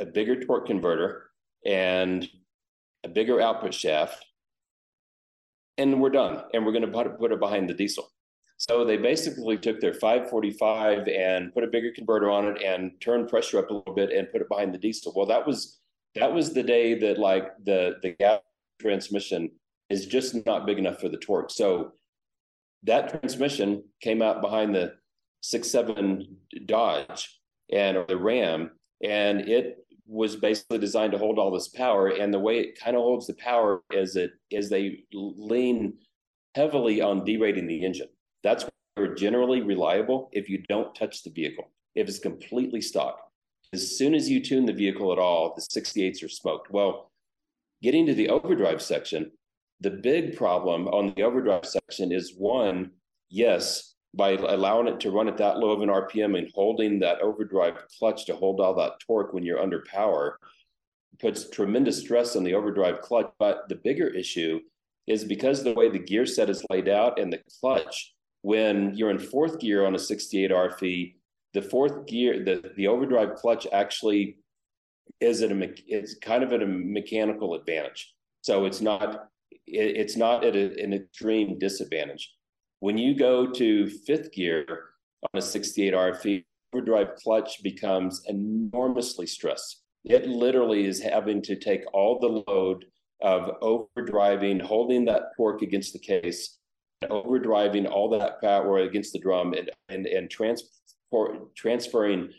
a 0.00 0.06
bigger 0.06 0.42
torque 0.42 0.66
converter 0.66 1.30
and 1.64 2.28
a 3.04 3.08
bigger 3.08 3.40
output 3.40 3.74
shaft 3.74 4.24
and 5.78 6.00
we're 6.00 6.10
done 6.10 6.42
and 6.52 6.64
we're 6.64 6.72
going 6.72 6.90
to 6.90 7.16
put, 7.18 7.32
it 7.32 7.40
behind 7.40 7.68
the 7.68 7.74
diesel 7.74 8.10
so 8.56 8.84
they 8.84 8.96
basically 8.96 9.58
took 9.58 9.80
their 9.80 9.94
545 9.94 11.08
and 11.08 11.52
put 11.52 11.64
a 11.64 11.68
bigger 11.68 11.90
converter 11.94 12.30
on 12.30 12.46
it 12.46 12.62
and 12.62 12.92
turned 13.00 13.28
pressure 13.28 13.58
up 13.58 13.70
a 13.70 13.74
little 13.74 13.94
bit 13.94 14.10
and 14.10 14.30
put 14.30 14.40
it 14.40 14.48
behind 14.48 14.72
the 14.72 14.78
diesel 14.78 15.12
well 15.14 15.26
that 15.26 15.46
was 15.46 15.80
that 16.14 16.32
was 16.32 16.52
the 16.52 16.62
day 16.62 16.98
that 16.98 17.18
like 17.18 17.52
the 17.64 17.96
the 18.02 18.12
gas 18.12 18.40
transmission 18.80 19.50
is 19.90 20.06
just 20.06 20.46
not 20.46 20.66
big 20.66 20.78
enough 20.78 21.00
for 21.00 21.08
the 21.08 21.16
torque. 21.16 21.50
So 21.50 21.92
that 22.84 23.10
transmission 23.10 23.84
came 24.00 24.22
out 24.22 24.40
behind 24.40 24.74
the 24.74 24.94
six 25.40 25.70
seven 25.70 26.36
Dodge 26.66 27.40
and 27.72 27.96
or 27.96 28.04
the 28.06 28.16
Ram, 28.16 28.70
and 29.02 29.40
it 29.48 29.83
was 30.06 30.36
basically 30.36 30.78
designed 30.78 31.12
to 31.12 31.18
hold 31.18 31.38
all 31.38 31.50
this 31.50 31.68
power. 31.68 32.08
And 32.08 32.32
the 32.32 32.38
way 32.38 32.58
it 32.60 32.78
kind 32.78 32.96
of 32.96 33.02
holds 33.02 33.26
the 33.26 33.34
power 33.34 33.82
is 33.92 34.16
it 34.16 34.32
is 34.50 34.68
they 34.68 35.04
lean 35.12 35.94
heavily 36.54 37.00
on 37.00 37.24
derating 37.24 37.66
the 37.66 37.84
engine. 37.84 38.08
That's 38.42 38.66
where 38.94 39.14
generally 39.14 39.62
reliable 39.62 40.28
if 40.32 40.48
you 40.48 40.58
don't 40.68 40.94
touch 40.94 41.22
the 41.22 41.30
vehicle. 41.30 41.70
If 41.94 42.08
it's 42.08 42.18
completely 42.18 42.80
stock 42.80 43.24
as 43.74 43.98
soon 43.98 44.14
as 44.14 44.30
you 44.30 44.40
tune 44.40 44.66
the 44.66 44.72
vehicle 44.72 45.12
at 45.12 45.18
all, 45.18 45.52
the 45.54 45.60
68s 45.60 46.22
are 46.22 46.28
smoked. 46.28 46.70
Well, 46.70 47.10
getting 47.82 48.06
to 48.06 48.14
the 48.14 48.28
overdrive 48.28 48.80
section, 48.80 49.32
the 49.80 49.90
big 49.90 50.36
problem 50.36 50.86
on 50.88 51.12
the 51.16 51.24
overdrive 51.24 51.66
section 51.66 52.12
is 52.12 52.34
one, 52.38 52.92
yes, 53.30 53.93
by 54.16 54.32
allowing 54.32 54.88
it 54.88 55.00
to 55.00 55.10
run 55.10 55.28
at 55.28 55.36
that 55.38 55.58
low 55.58 55.70
of 55.70 55.80
an 55.80 55.88
RPM 55.88 56.38
and 56.38 56.50
holding 56.54 56.98
that 57.00 57.20
overdrive 57.20 57.76
clutch 57.98 58.26
to 58.26 58.36
hold 58.36 58.60
all 58.60 58.74
that 58.74 59.00
torque 59.00 59.32
when 59.32 59.42
you're 59.42 59.62
under 59.62 59.84
power 59.90 60.38
puts 61.20 61.48
tremendous 61.50 62.00
stress 62.00 62.36
on 62.36 62.44
the 62.44 62.54
overdrive 62.54 63.00
clutch. 63.00 63.30
But 63.38 63.68
the 63.68 63.76
bigger 63.76 64.08
issue 64.08 64.60
is 65.06 65.24
because 65.24 65.62
the 65.62 65.74
way 65.74 65.88
the 65.88 65.98
gear 65.98 66.26
set 66.26 66.50
is 66.50 66.64
laid 66.70 66.88
out 66.88 67.18
and 67.18 67.32
the 67.32 67.40
clutch, 67.60 68.14
when 68.42 68.94
you're 68.94 69.10
in 69.10 69.18
fourth 69.18 69.58
gear 69.58 69.86
on 69.86 69.94
a 69.94 69.98
68 69.98 70.50
RFE, 70.50 71.14
the 71.52 71.62
fourth 71.62 72.06
gear, 72.06 72.44
the, 72.44 72.72
the 72.76 72.88
overdrive 72.88 73.34
clutch 73.36 73.66
actually 73.72 74.38
is 75.20 75.42
at 75.42 75.52
a 75.52 75.74
it's 75.86 76.16
kind 76.18 76.42
of 76.42 76.52
at 76.52 76.62
a 76.62 76.66
mechanical 76.66 77.54
advantage. 77.54 78.12
So 78.42 78.64
it's 78.64 78.80
not 78.80 79.28
it, 79.66 79.96
it's 79.96 80.16
not 80.16 80.44
at 80.44 80.56
a, 80.56 80.82
an 80.82 80.92
extreme 80.92 81.58
disadvantage. 81.58 82.32
When 82.84 82.98
you 82.98 83.14
go 83.14 83.50
to 83.50 83.88
fifth 83.88 84.30
gear 84.32 84.66
on 85.22 85.38
a 85.38 85.40
68 85.40 85.94
RFE, 85.94 86.44
overdrive 86.74 87.14
clutch 87.16 87.62
becomes 87.62 88.22
enormously 88.28 89.26
stressed. 89.26 89.84
It 90.04 90.28
literally 90.28 90.84
is 90.84 91.00
having 91.00 91.40
to 91.44 91.56
take 91.56 91.80
all 91.94 92.18
the 92.18 92.44
load 92.46 92.84
of 93.22 93.58
overdriving, 93.62 94.60
holding 94.60 95.06
that 95.06 95.30
torque 95.34 95.62
against 95.62 95.94
the 95.94 95.98
case, 95.98 96.58
overdriving 97.04 97.90
all 97.90 98.10
that 98.10 98.42
power 98.42 98.80
against 98.80 99.14
the 99.14 99.18
drum, 99.18 99.54
and 99.54 99.70
and 99.88 100.04
and 100.04 100.30
trans 100.30 100.62
for 101.10 101.48
transferring 101.56 102.34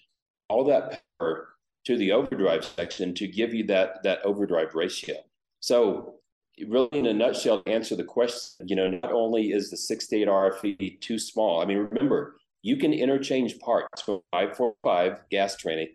all 0.48 0.64
that 0.66 1.02
power 1.20 1.56
to 1.86 1.98
the 1.98 2.12
overdrive 2.12 2.64
section 2.64 3.16
to 3.16 3.28
give 3.28 3.52
you 3.52 3.66
that 3.66 4.04
that 4.04 4.24
overdrive 4.24 4.76
ratio. 4.76 5.16
So 5.60 6.20
really 6.68 6.90
in 6.92 7.08
a 7.08 7.14
nutshell 7.14 7.64
answer 7.66 7.96
the 7.96 8.04
question, 8.04 8.68
you 8.68 8.76
know, 8.76 8.90
not 8.90 9.12
only 9.12 9.52
is 9.52 9.70
the 9.70 9.78
68 9.78 10.28
RFE 10.28 11.02
too 11.02 11.20
small, 11.20 11.62
I 11.62 11.66
mean, 11.66 11.78
remember, 11.78 12.38
you 12.62 12.78
can 12.78 12.94
interchange 12.94 13.60
parts 13.60 14.02
from 14.02 14.22
545 14.32 15.30
gas 15.30 15.56
training. 15.56 15.90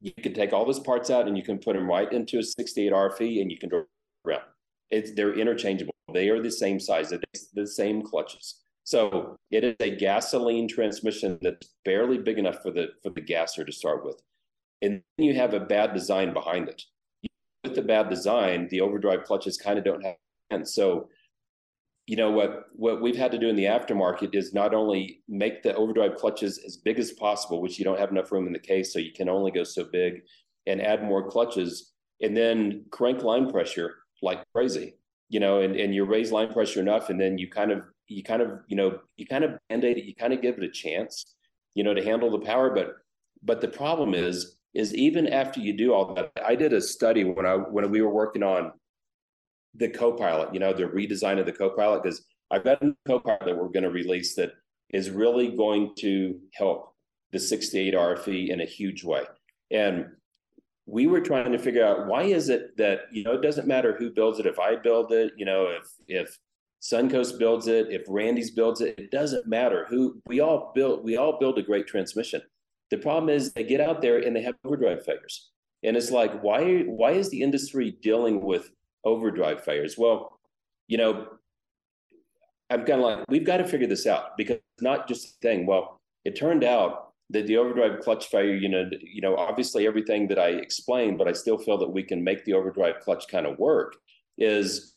You 0.00 0.12
can 0.12 0.32
take 0.32 0.52
all 0.52 0.64
those 0.64 0.80
parts 0.80 1.10
out 1.10 1.28
and 1.28 1.36
you 1.36 1.42
can 1.42 1.58
put 1.58 1.74
them 1.76 1.88
right 1.88 2.10
into 2.12 2.38
a 2.38 2.42
68 2.42 2.92
RFE 2.92 3.42
and 3.42 3.50
you 3.50 3.58
can 3.58 3.68
drive 3.68 3.84
around. 4.26 4.42
It's, 4.90 5.12
they're 5.14 5.38
interchangeable. 5.38 5.94
They 6.12 6.28
are 6.30 6.42
the 6.42 6.50
same 6.50 6.80
size, 6.80 7.10
they're 7.10 7.20
the 7.54 7.66
same 7.66 8.02
clutches. 8.02 8.60
So 8.84 9.36
it 9.50 9.62
is 9.62 9.76
a 9.78 9.94
gasoline 9.96 10.66
transmission 10.66 11.38
that's 11.42 11.74
barely 11.84 12.18
big 12.18 12.38
enough 12.38 12.62
for 12.62 12.72
the 12.72 12.88
for 13.02 13.10
the 13.10 13.20
gasser 13.20 13.64
to 13.64 13.70
start 13.70 14.04
with, 14.04 14.20
and 14.82 15.02
then 15.16 15.26
you 15.26 15.34
have 15.34 15.54
a 15.54 15.60
bad 15.60 15.94
design 15.94 16.32
behind 16.32 16.68
it. 16.68 16.82
With 17.70 17.76
the 17.76 17.82
bad 17.82 18.10
design, 18.10 18.68
the 18.70 18.80
overdrive 18.80 19.24
clutches 19.24 19.56
kind 19.56 19.78
of 19.78 19.84
don't 19.84 20.04
have. 20.04 20.16
And 20.50 20.68
so, 20.68 21.08
you 22.06 22.16
know 22.16 22.30
what 22.32 22.64
what 22.74 23.00
we've 23.00 23.16
had 23.16 23.30
to 23.30 23.38
do 23.38 23.48
in 23.48 23.54
the 23.54 23.66
aftermarket 23.66 24.34
is 24.34 24.52
not 24.52 24.74
only 24.74 25.22
make 25.28 25.62
the 25.62 25.74
overdrive 25.76 26.16
clutches 26.16 26.58
as 26.66 26.76
big 26.76 26.98
as 26.98 27.12
possible, 27.12 27.60
which 27.62 27.78
you 27.78 27.84
don't 27.84 27.98
have 27.98 28.10
enough 28.10 28.32
room 28.32 28.48
in 28.48 28.52
the 28.52 28.58
case, 28.58 28.92
so 28.92 28.98
you 28.98 29.12
can 29.12 29.28
only 29.28 29.52
go 29.52 29.62
so 29.62 29.84
big, 29.84 30.22
and 30.66 30.82
add 30.82 31.04
more 31.04 31.30
clutches, 31.30 31.92
and 32.20 32.36
then 32.36 32.84
crank 32.90 33.22
line 33.22 33.50
pressure 33.50 33.94
like 34.22 34.42
crazy 34.52 34.94
you 35.32 35.38
know, 35.38 35.60
and, 35.60 35.76
and 35.76 35.94
you 35.94 36.04
raise 36.04 36.32
line 36.32 36.52
pressure 36.52 36.80
enough, 36.80 37.08
and 37.08 37.20
then 37.20 37.38
you 37.38 37.48
kind 37.48 37.70
of 37.70 37.84
you 38.10 38.22
kind 38.22 38.42
of 38.42 38.60
you 38.66 38.76
know 38.76 38.98
you 39.16 39.26
kind 39.26 39.44
of 39.44 39.52
band-aid 39.68 39.96
it 39.96 40.04
you 40.04 40.14
kind 40.14 40.32
of 40.32 40.42
give 40.42 40.58
it 40.58 40.64
a 40.64 40.68
chance 40.68 41.36
you 41.74 41.84
know 41.84 41.94
to 41.94 42.04
handle 42.04 42.30
the 42.30 42.44
power 42.44 42.70
but 42.74 42.96
but 43.42 43.60
the 43.60 43.68
problem 43.68 44.14
is 44.14 44.56
is 44.74 44.94
even 44.94 45.26
after 45.26 45.60
you 45.60 45.76
do 45.76 45.92
all 45.92 46.14
that 46.14 46.30
i 46.44 46.54
did 46.54 46.72
a 46.72 46.80
study 46.80 47.24
when 47.24 47.46
i 47.46 47.54
when 47.54 47.90
we 47.90 48.02
were 48.02 48.12
working 48.12 48.42
on 48.42 48.72
the 49.74 49.88
copilot 49.88 50.52
you 50.52 50.60
know 50.60 50.72
the 50.72 50.84
redesign 50.84 51.38
of 51.38 51.46
the 51.46 51.52
copilot 51.52 52.02
because 52.02 52.24
i've 52.50 52.64
got 52.64 52.82
a 52.82 52.94
copilot 53.06 53.44
that 53.44 53.56
we're 53.56 53.68
going 53.68 53.82
to 53.82 53.90
release 53.90 54.34
that 54.34 54.52
is 54.90 55.10
really 55.10 55.56
going 55.56 55.92
to 55.96 56.38
help 56.54 56.94
the 57.32 57.38
68 57.38 57.94
rfe 57.94 58.48
in 58.48 58.60
a 58.60 58.66
huge 58.66 59.04
way 59.04 59.22
and 59.70 60.06
we 60.86 61.06
were 61.06 61.20
trying 61.20 61.52
to 61.52 61.58
figure 61.58 61.84
out 61.84 62.06
why 62.06 62.22
is 62.22 62.48
it 62.48 62.76
that 62.76 63.02
you 63.12 63.22
know 63.22 63.32
it 63.32 63.42
doesn't 63.42 63.68
matter 63.68 63.94
who 63.96 64.10
builds 64.10 64.38
it 64.38 64.46
if 64.46 64.58
i 64.58 64.74
build 64.76 65.12
it 65.12 65.32
you 65.36 65.44
know 65.44 65.66
if 65.66 65.88
if 66.08 66.38
Suncoast 66.82 67.38
builds 67.38 67.66
it, 67.66 67.88
if 67.90 68.02
Randy's 68.08 68.50
builds 68.50 68.80
it, 68.80 68.98
it 68.98 69.10
doesn't 69.10 69.46
matter 69.46 69.86
who 69.88 70.20
we 70.26 70.40
all 70.40 70.72
build. 70.74 71.04
We 71.04 71.16
all 71.16 71.38
build 71.38 71.58
a 71.58 71.62
great 71.62 71.86
transmission. 71.86 72.40
The 72.90 72.98
problem 72.98 73.28
is 73.28 73.52
they 73.52 73.64
get 73.64 73.80
out 73.80 74.02
there 74.02 74.18
and 74.18 74.34
they 74.34 74.42
have 74.42 74.56
overdrive 74.64 75.04
failures, 75.04 75.50
and 75.82 75.96
it's 75.96 76.10
like 76.10 76.42
why 76.42 76.82
why 76.82 77.12
is 77.12 77.30
the 77.30 77.42
industry 77.42 77.96
dealing 78.02 78.42
with 78.42 78.70
overdrive 79.04 79.64
failures? 79.64 79.96
Well, 79.96 80.38
you 80.88 80.98
know, 80.98 81.28
I'm 82.70 82.84
kind 82.84 83.00
of 83.00 83.06
like, 83.06 83.24
we've 83.28 83.44
got 83.44 83.58
to 83.58 83.66
figure 83.66 83.86
this 83.86 84.06
out 84.06 84.36
because 84.36 84.56
it's 84.56 84.82
not 84.82 85.08
just 85.08 85.26
a 85.26 85.38
thing. 85.40 85.66
Well, 85.66 86.00
it 86.24 86.36
turned 86.36 86.64
out 86.64 87.12
that 87.30 87.46
the 87.46 87.56
overdrive 87.56 88.00
clutch 88.00 88.26
failure, 88.26 88.54
you 88.54 88.68
know, 88.68 88.90
you 89.00 89.20
know, 89.20 89.36
obviously 89.36 89.86
everything 89.86 90.28
that 90.28 90.38
I 90.38 90.48
explained, 90.48 91.18
but 91.18 91.28
I 91.28 91.32
still 91.32 91.58
feel 91.58 91.78
that 91.78 91.88
we 91.88 92.02
can 92.02 92.22
make 92.22 92.44
the 92.44 92.54
overdrive 92.54 93.00
clutch 93.00 93.26
kind 93.28 93.46
of 93.46 93.58
work. 93.58 93.96
Is 94.38 94.94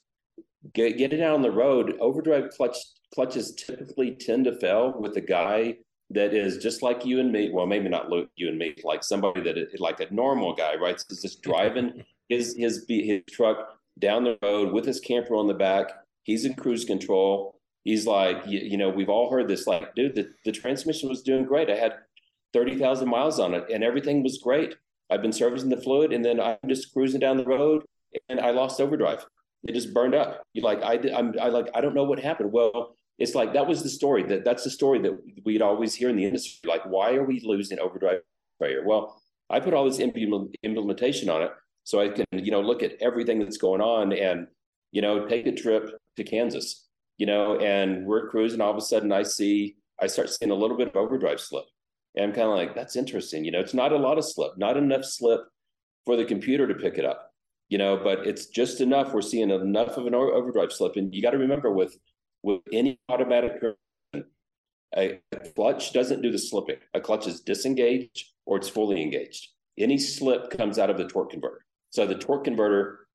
get, 0.73 0.97
get 0.97 1.13
it 1.13 1.21
out 1.21 1.35
on 1.35 1.41
the 1.41 1.51
road. 1.51 1.95
Overdrive 1.99 2.49
clutch 2.49 2.77
clutches 3.13 3.53
typically 3.53 4.15
tend 4.15 4.45
to 4.45 4.59
fail 4.59 4.95
with 4.99 5.15
a 5.17 5.21
guy 5.21 5.75
that 6.14 6.34
is 6.34 6.57
just 6.57 6.82
like 6.82 7.05
you 7.05 7.20
and 7.20 7.32
me. 7.32 7.49
Well, 7.51 7.66
maybe 7.66 7.89
not 7.89 8.09
you 8.36 8.47
and 8.47 8.57
me, 8.57 8.76
like 8.84 9.03
somebody 9.03 9.41
that 9.41 9.57
is 9.57 9.80
like 9.80 9.99
a 9.99 10.14
normal 10.14 10.53
guy, 10.53 10.76
right? 10.76 10.99
So 10.99 11.16
just 11.22 11.41
driving 11.41 12.03
his 12.30 12.55
his 12.57 12.86
his 12.88 13.22
truck 13.30 13.80
down 13.99 14.24
the 14.24 14.38
road 14.41 14.74
with 14.74 14.86
his 14.86 14.99
camper 14.99 15.36
on 15.36 15.47
the 15.47 15.53
back. 15.53 15.91
He's 16.24 16.45
in 16.45 16.53
cruise 16.53 16.86
control. 16.86 17.59
He's 17.84 18.07
like, 18.07 18.38
you, 18.47 18.59
you 18.59 18.78
know, 18.78 18.89
we've 18.89 19.09
all 19.09 19.30
heard 19.30 19.47
this, 19.47 19.68
like, 19.68 19.93
dude, 19.93 20.16
the, 20.16 20.30
the 20.45 20.53
transmission 20.53 21.09
was 21.09 21.22
doing 21.22 21.43
great. 21.43 21.70
I 21.70 21.76
had 21.76 21.93
30,000 22.53 23.09
miles 23.09 23.39
on 23.39 23.53
it 23.53 23.66
and 23.70 23.84
everything 23.84 24.24
was 24.24 24.38
great. 24.38 24.76
I've 25.09 25.22
been 25.22 25.34
servicing 25.34 25.70
the 25.70 25.82
fluid 25.82 26.14
and 26.14 26.24
then 26.24 26.39
I'm 26.39 26.57
just 26.68 26.93
cruising 26.93 27.20
down 27.20 27.38
the 27.38 27.43
road 27.43 27.84
and 28.30 28.39
I 28.39 28.51
lost 28.51 28.80
overdrive. 28.80 29.26
It 29.68 29.74
just 29.74 29.93
burned 29.93 30.16
up. 30.16 30.43
You 30.53 30.61
like, 30.61 30.82
I, 30.82 30.93
I'm, 31.14 31.34
I 31.41 31.49
like, 31.49 31.68
I 31.76 31.82
don't 31.82 31.93
know 31.93 32.03
what 32.03 32.20
happened. 32.20 32.51
Well, 32.53 32.95
it's 33.20 33.36
like, 33.36 33.53
that 33.53 33.68
was 33.68 33.84
the 33.84 33.89
story 33.89 34.24
that 34.24 34.43
that's 34.43 34.64
the 34.64 34.70
story 34.70 34.99
that 34.99 35.18
we'd 35.45 35.61
always 35.61 35.93
hear 35.93 36.09
in 36.09 36.16
the 36.16 36.26
industry. 36.26 36.70
Like, 36.70 36.84
why 36.86 37.14
are 37.14 37.24
we 37.24 37.41
losing 37.43 37.80
overdrive 37.80 38.22
failure? 38.59 38.84
Well, 38.86 39.22
I 39.49 39.59
put 39.59 39.74
all 39.74 39.86
this 39.86 39.99
implementation 39.99 41.30
on 41.30 41.43
it 41.43 41.51
so 41.84 41.99
I 41.99 42.09
can, 42.09 42.26
you 42.32 42.51
know, 42.51 42.61
look 42.61 42.82
at 42.82 42.93
everything 43.01 43.39
that's 43.39 43.57
going 43.57 43.82
on 43.82 44.14
and, 44.14 44.47
you 44.91 45.01
know, 45.01 45.28
take 45.28 45.45
a 45.45 45.51
trip 45.51 45.91
to 46.18 46.24
Kansas, 46.24 46.88
you 47.18 47.26
know, 47.26 47.59
and 47.59 48.05
we're 48.05 48.30
cruising. 48.30 48.61
All 48.61 48.72
of 48.72 48.78
a 48.78 48.82
sudden 48.82 49.11
I 49.11 49.24
see, 49.24 49.76
I 50.01 50.07
start 50.07 50.30
seeing 50.30 50.51
a 50.51 50.55
little 50.55 50.78
bit 50.78 50.88
of 50.88 50.95
overdrive 50.95 51.39
slip. 51.39 51.66
And 52.16 52.26
I'm 52.26 52.32
kind 52.32 52.47
of 52.47 52.55
like, 52.55 52.74
that's 52.74 52.95
interesting. 52.95 53.45
You 53.45 53.51
know, 53.51 53.59
it's 53.59 53.74
not 53.74 53.91
a 53.91 53.97
lot 53.97 54.18
of 54.18 54.26
slip, 54.26 54.57
not 54.57 54.78
enough 54.78 55.05
slip 55.05 55.41
for 56.05 56.16
the 56.16 56.26
computer 56.26 56.68
to 56.68 56.76
pick 56.76 56.97
it 56.97 57.05
up, 57.05 57.32
you 57.70 57.78
know, 57.78 57.99
but 58.03 58.26
it's 58.26 58.47
just 58.47 58.82
enough. 58.82 59.14
We're 59.14 59.22
seeing 59.22 59.51
enough 59.51 59.97
of 59.97 60.07
an 60.07 60.16
overdrive 60.16 60.72
slip. 60.72 60.95
And 60.95 61.14
you 61.14 61.22
got 61.22 61.32
to 61.32 61.38
remember 61.38 61.72
with, 61.72 61.95
with 62.43 62.61
any 62.71 62.99
automatic 63.09 63.61
a 64.95 65.19
clutch 65.55 65.93
doesn't 65.93 66.21
do 66.21 66.31
the 66.31 66.37
slipping. 66.37 66.77
A 66.93 67.01
clutch 67.01 67.27
is 67.27 67.41
disengaged 67.41 68.25
or 68.45 68.57
it's 68.57 68.69
fully 68.69 69.01
engaged. 69.01 69.49
Any 69.77 69.97
slip 69.97 70.51
comes 70.51 70.77
out 70.77 70.89
of 70.89 70.97
the 70.97 71.07
torque 71.07 71.31
converter. 71.31 71.65
So 71.89 72.05
the 72.05 72.15
torque 72.15 72.43
converter 72.43 73.07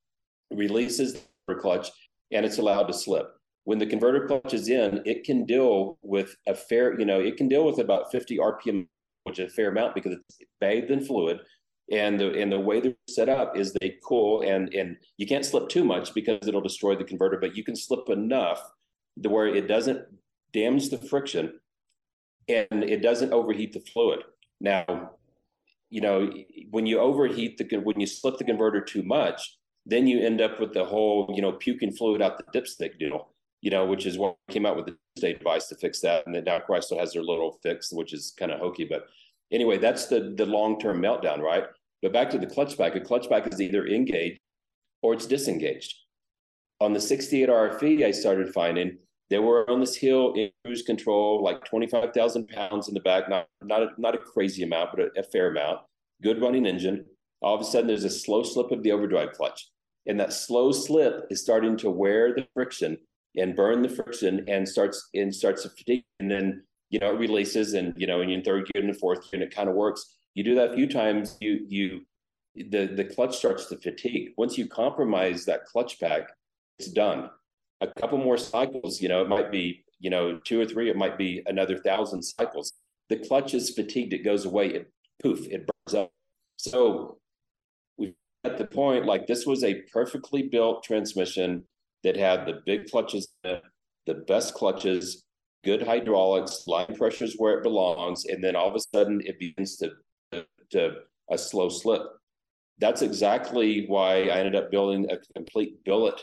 releases 0.51 1.23
the 1.47 1.55
clutch 1.55 1.91
and 2.33 2.45
it's 2.45 2.59
allowed 2.59 2.85
to 2.85 2.93
slip. 2.93 3.35
When 3.65 3.79
the 3.79 3.87
converter 3.87 4.27
clutch 4.27 4.55
is 4.55 4.69
in, 4.69 5.03
it 5.05 5.25
can 5.25 5.45
deal 5.45 5.99
with 6.03 6.35
a 6.47 6.55
fair, 6.55 6.99
you 6.99 7.07
know, 7.07 7.21
it 7.21 7.37
can 7.37 7.49
deal 7.49 7.65
with 7.65 7.79
about 7.79 8.11
50 8.11 8.39
RPM, 8.39 8.87
which 9.25 9.39
is 9.39 9.53
a 9.53 9.55
fair 9.55 9.69
amount 9.69 9.95
because 9.95 10.15
it's 10.15 10.39
bathed 10.61 10.91
in 10.91 11.05
fluid. 11.05 11.41
And 11.91 12.21
the 12.21 12.39
and 12.39 12.53
the 12.53 12.61
way 12.61 12.81
they're 12.81 12.95
set 13.09 13.31
up 13.31 13.57
is 13.57 13.73
they 13.73 13.97
cool 14.05 14.43
and 14.43 14.75
and 14.75 14.99
you 15.17 15.27
can't 15.27 15.45
slip 15.45 15.71
too 15.71 15.85
much 15.85 16.13
because 16.13 16.47
it'll 16.47 16.61
destroy 16.61 16.97
the 16.97 17.05
converter, 17.05 17.39
but 17.41 17.57
you 17.57 17.65
can 17.65 17.77
slip 17.77 18.11
enough 18.11 18.61
where 19.23 19.47
it 19.47 19.67
doesn't 19.67 20.05
damage 20.53 20.91
the 20.91 20.99
friction 20.99 21.59
and 22.49 22.85
it 22.85 23.03
doesn't 23.03 23.33
overheat 23.33 23.73
the 23.73 23.81
fluid. 23.81 24.21
Now, 24.61 25.13
you 25.91 26.01
know, 26.01 26.31
when 26.71 26.87
you 26.87 26.99
overheat 26.99 27.59
the 27.59 27.77
when 27.79 28.01
you 28.01 28.07
slip 28.07 28.39
the 28.39 28.45
converter 28.45 28.81
too 28.81 29.03
much, 29.03 29.59
then 29.87 30.07
you 30.07 30.21
end 30.21 30.41
up 30.41 30.61
with 30.61 30.75
the 30.75 30.85
whole, 30.85 31.33
you 31.35 31.43
know, 31.43 31.53
puking 31.53 31.93
fluid 31.93 32.21
out 32.21 32.39
the 32.39 32.59
dipstick 32.59 32.99
deal, 32.99 33.33
you 33.63 33.71
know, 33.71 33.87
which 33.87 34.05
is 34.07 34.19
what 34.19 34.37
came 34.51 34.67
out 34.67 34.77
with 34.77 34.87
the 34.87 34.97
state 35.17 35.39
device 35.39 35.69
to 35.69 35.77
fix 35.77 36.01
that. 36.01 36.27
And 36.27 36.35
then 36.35 36.45
now 36.45 36.61
Chrysler 36.61 37.01
has 37.01 37.13
their 37.13 37.23
little 37.23 37.59
fix, 37.63 37.93
which 37.93 38.13
is 38.13 38.35
kind 38.39 38.53
of 38.53 38.61
hokey. 38.61 38.87
But 38.89 39.07
anyway, 39.51 39.79
that's 39.79 40.07
the 40.07 40.35
the 40.37 40.47
long-term 40.47 41.01
meltdown, 41.01 41.41
right? 41.41 41.65
But 42.03 42.13
back 42.13 42.31
to 42.31 42.39
the 42.39 42.47
clutch 42.47 42.77
pack, 42.77 42.95
a 42.95 43.01
clutch 43.01 43.29
pack 43.29 43.53
is 43.53 43.61
either 43.61 43.87
engaged 43.87 44.41
or 45.03 45.15
it's 45.15 45.27
disengaged. 45.27 45.95
On 46.81 46.93
the 46.93 47.01
68 47.01 47.49
RFE, 47.49 48.05
I 48.05 48.13
started 48.13 48.53
finding 48.53 48.99
they 49.31 49.39
were 49.39 49.69
on 49.71 49.81
this 49.81 49.97
hill 49.97 50.33
in 50.35 50.51
cruise 50.65 50.83
control, 50.83 51.43
like 51.43 51.65
25,000 51.65 52.49
pounds 52.49 52.89
in 52.89 52.95
the 52.95 53.01
back, 53.01 53.29
not, 53.29 53.47
not, 53.63 53.83
a, 53.83 53.89
not 53.99 54.15
a 54.15 54.19
crazy 54.19 54.63
amount, 54.63 54.91
but 54.95 55.01
a, 55.01 55.21
a 55.21 55.23
fair 55.23 55.51
amount. 55.51 55.81
Good 56.23 56.41
running 56.41 56.67
engine. 56.67 57.05
All 57.43 57.55
of 57.55 57.61
a 57.61 57.65
sudden, 57.65 57.87
there's 57.87 58.05
a 58.05 58.11
slow 58.11 58.43
slip 58.43 58.71
of 58.71 58.83
the 58.83 58.93
overdrive 58.93 59.33
clutch. 59.33 59.69
And 60.07 60.19
that 60.19 60.33
slow 60.33 60.73
slip 60.73 61.27
is 61.31 61.43
starting 61.43 61.77
to 61.79 61.91
wear 61.91 62.35
the 62.35 62.47
friction 62.55 62.97
and 63.37 63.55
burn 63.55 63.83
the 63.83 63.89
friction 63.89 64.45
and 64.49 64.67
starts 64.67 65.11
and 65.15 65.35
starts 65.35 65.63
to 65.63 65.69
fatigue. 65.69 66.05
And 66.19 66.31
then, 66.31 66.63
you 66.89 66.99
know, 66.99 67.15
it 67.15 67.19
releases 67.19 67.75
and, 67.75 67.93
you 67.97 68.07
know, 68.07 68.23
and 68.23 68.31
in 68.31 68.43
third 68.43 68.69
gear 68.73 68.83
and 68.83 68.99
fourth 68.99 69.23
gear, 69.31 69.41
and 69.41 69.43
it 69.43 69.55
kind 69.55 69.69
of 69.69 69.75
works. 69.75 70.17
You 70.35 70.43
do 70.43 70.55
that 70.55 70.73
a 70.73 70.75
few 70.75 70.89
times, 70.89 71.37
you, 71.41 71.67
you, 71.69 72.01
the, 72.55 72.87
the 72.87 73.05
clutch 73.05 73.37
starts 73.37 73.67
to 73.67 73.77
fatigue. 73.77 74.31
Once 74.39 74.57
you 74.57 74.67
compromise 74.67 75.45
that 75.45 75.67
clutch 75.67 76.01
pack, 76.01 76.31
it's 76.79 76.91
done 76.91 77.29
a 77.81 77.87
couple 77.87 78.19
more 78.19 78.37
cycles, 78.37 79.01
you 79.01 79.09
know, 79.09 79.23
it 79.23 79.29
might 79.29 79.51
be, 79.51 79.85
you 80.01 80.11
know, 80.11 80.39
two 80.39 80.61
or 80.61 80.67
three, 80.67 80.91
it 80.91 80.97
might 80.97 81.19
be 81.19 81.43
another 81.47 81.79
thousand 81.79 82.23
cycles. 82.23 82.73
The 83.09 83.17
clutch 83.17 83.55
is 83.55 83.71
fatigued, 83.71 84.13
it 84.13 84.25
goes 84.25 84.45
away, 84.45 84.69
it 84.69 84.93
poof, 85.23 85.47
it 85.49 85.67
burns 85.67 85.95
up. 85.95 86.13
So 86.57 87.19
we 87.97 88.15
at 88.45 88.59
the 88.59 88.67
point 88.67 89.07
like 89.07 89.27
this 89.27 89.47
was 89.47 89.65
a 89.65 89.83
perfectly 89.93 90.43
built 90.43 90.83
transmission 90.83 91.65
that 92.05 92.17
had 92.17 92.47
the 92.47 92.61
big 92.67 92.91
clutches, 92.91 93.29
the 93.43 94.15
best 94.27 94.55
clutches, 94.55 95.25
good 95.65 95.83
hydraulics, 95.83 96.65
line 96.67 96.95
pressures 96.97 97.35
where 97.37 97.59
it 97.59 97.63
belongs, 97.63 98.25
and 98.27 98.43
then 98.43 98.57
all 98.57 98.69
of 98.69 98.75
a 98.75 98.81
sudden 98.81 99.21
it 99.25 99.39
begins 99.39 99.77
to, 99.77 99.93
to, 100.33 100.47
to 100.71 100.95
a 101.31 101.39
slow 101.39 101.69
slip. 101.69 102.03
That's 102.79 103.03
exactly 103.03 103.87
why 103.87 104.29
I 104.29 104.39
ended 104.39 104.55
up 104.55 104.71
building 104.71 105.11
a 105.11 105.19
complete 105.35 105.83
billet 105.85 106.21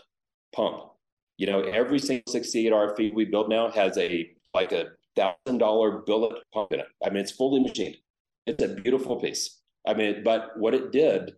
pump 0.53 0.94
you 1.37 1.47
know, 1.47 1.61
every 1.61 1.99
single 1.99 2.31
68 2.31 2.71
RFE 2.71 3.13
we 3.13 3.25
build 3.25 3.49
now 3.49 3.69
has 3.71 3.97
a 3.97 4.29
like 4.53 4.71
a 4.71 4.87
thousand 5.15 5.57
dollar 5.57 5.99
billet 5.99 6.37
pump 6.53 6.71
in 6.71 6.79
it. 6.79 6.87
I 7.05 7.09
mean, 7.09 7.19
it's 7.19 7.31
fully 7.31 7.61
machined. 7.61 7.97
It's 8.45 8.63
a 8.63 8.69
beautiful 8.69 9.19
piece. 9.19 9.61
I 9.87 9.93
mean, 9.93 10.23
but 10.23 10.57
what 10.57 10.73
it 10.73 10.91
did 10.91 11.33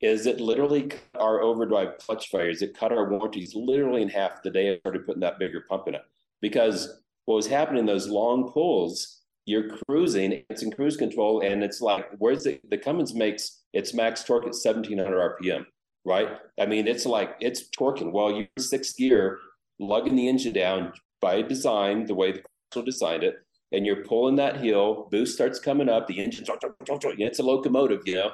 is 0.00 0.26
it 0.26 0.40
literally 0.40 0.84
cut 0.84 1.00
our 1.18 1.42
overdrive 1.42 1.98
clutch 1.98 2.28
failures. 2.28 2.62
It 2.62 2.78
cut 2.78 2.92
our 2.92 3.10
warranties 3.10 3.54
literally 3.54 4.02
in 4.02 4.08
half 4.08 4.42
the 4.42 4.50
day 4.50 4.72
I 4.72 4.78
started 4.78 5.04
putting 5.04 5.20
that 5.20 5.38
bigger 5.38 5.64
pump 5.68 5.88
in 5.88 5.94
it. 5.94 6.02
Because 6.40 7.00
what 7.26 7.34
was 7.34 7.46
happening, 7.46 7.84
those 7.84 8.08
long 8.08 8.50
pulls, 8.50 9.20
you're 9.44 9.76
cruising, 9.86 10.42
it's 10.48 10.62
in 10.62 10.70
cruise 10.70 10.96
control, 10.96 11.40
and 11.40 11.62
it's 11.62 11.82
like, 11.82 12.06
where's 12.18 12.44
the, 12.44 12.60
the 12.70 12.78
Cummins 12.78 13.14
makes 13.14 13.62
its 13.74 13.92
max 13.92 14.24
torque 14.24 14.44
at 14.44 14.54
1700 14.54 15.36
RPM 15.42 15.66
right? 16.04 16.28
I 16.58 16.66
mean, 16.66 16.86
it's 16.86 17.06
like 17.06 17.36
it's 17.40 17.68
torquing. 17.70 18.12
Well, 18.12 18.32
you're 18.32 18.46
sixth 18.58 18.96
gear, 18.96 19.38
lugging 19.80 20.14
the 20.14 20.28
engine 20.28 20.52
down 20.52 20.92
by 21.20 21.42
design, 21.42 22.06
the 22.06 22.14
way 22.14 22.32
the 22.32 22.42
Chrysler 22.72 22.84
designed 22.84 23.24
it, 23.24 23.34
and 23.72 23.84
you're 23.84 24.04
pulling 24.04 24.36
that 24.36 24.58
hill. 24.58 25.08
Boost 25.10 25.34
starts 25.34 25.58
coming 25.58 25.88
up. 25.88 26.06
The 26.06 26.22
engine's 26.22 26.48
it's 26.48 27.38
a 27.38 27.42
locomotive, 27.42 28.02
you 28.06 28.14
know. 28.14 28.30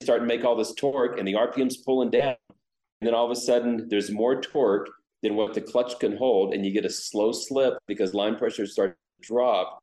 You 0.00 0.04
start 0.04 0.20
to 0.20 0.26
make 0.26 0.44
all 0.44 0.56
this 0.56 0.74
torque, 0.74 1.18
and 1.18 1.26
the 1.26 1.34
RPM's 1.34 1.78
pulling 1.78 2.10
down, 2.10 2.36
and 3.00 3.08
then 3.08 3.14
all 3.14 3.24
of 3.24 3.30
a 3.30 3.36
sudden, 3.36 3.88
there's 3.88 4.10
more 4.10 4.40
torque 4.40 4.88
than 5.22 5.36
what 5.36 5.54
the 5.54 5.60
clutch 5.60 5.98
can 5.98 6.16
hold, 6.16 6.52
and 6.54 6.64
you 6.64 6.72
get 6.72 6.84
a 6.84 6.90
slow 6.90 7.32
slip 7.32 7.78
because 7.88 8.14
line 8.14 8.36
pressure 8.36 8.66
starts 8.66 8.96
to 9.22 9.26
drop 9.26 9.78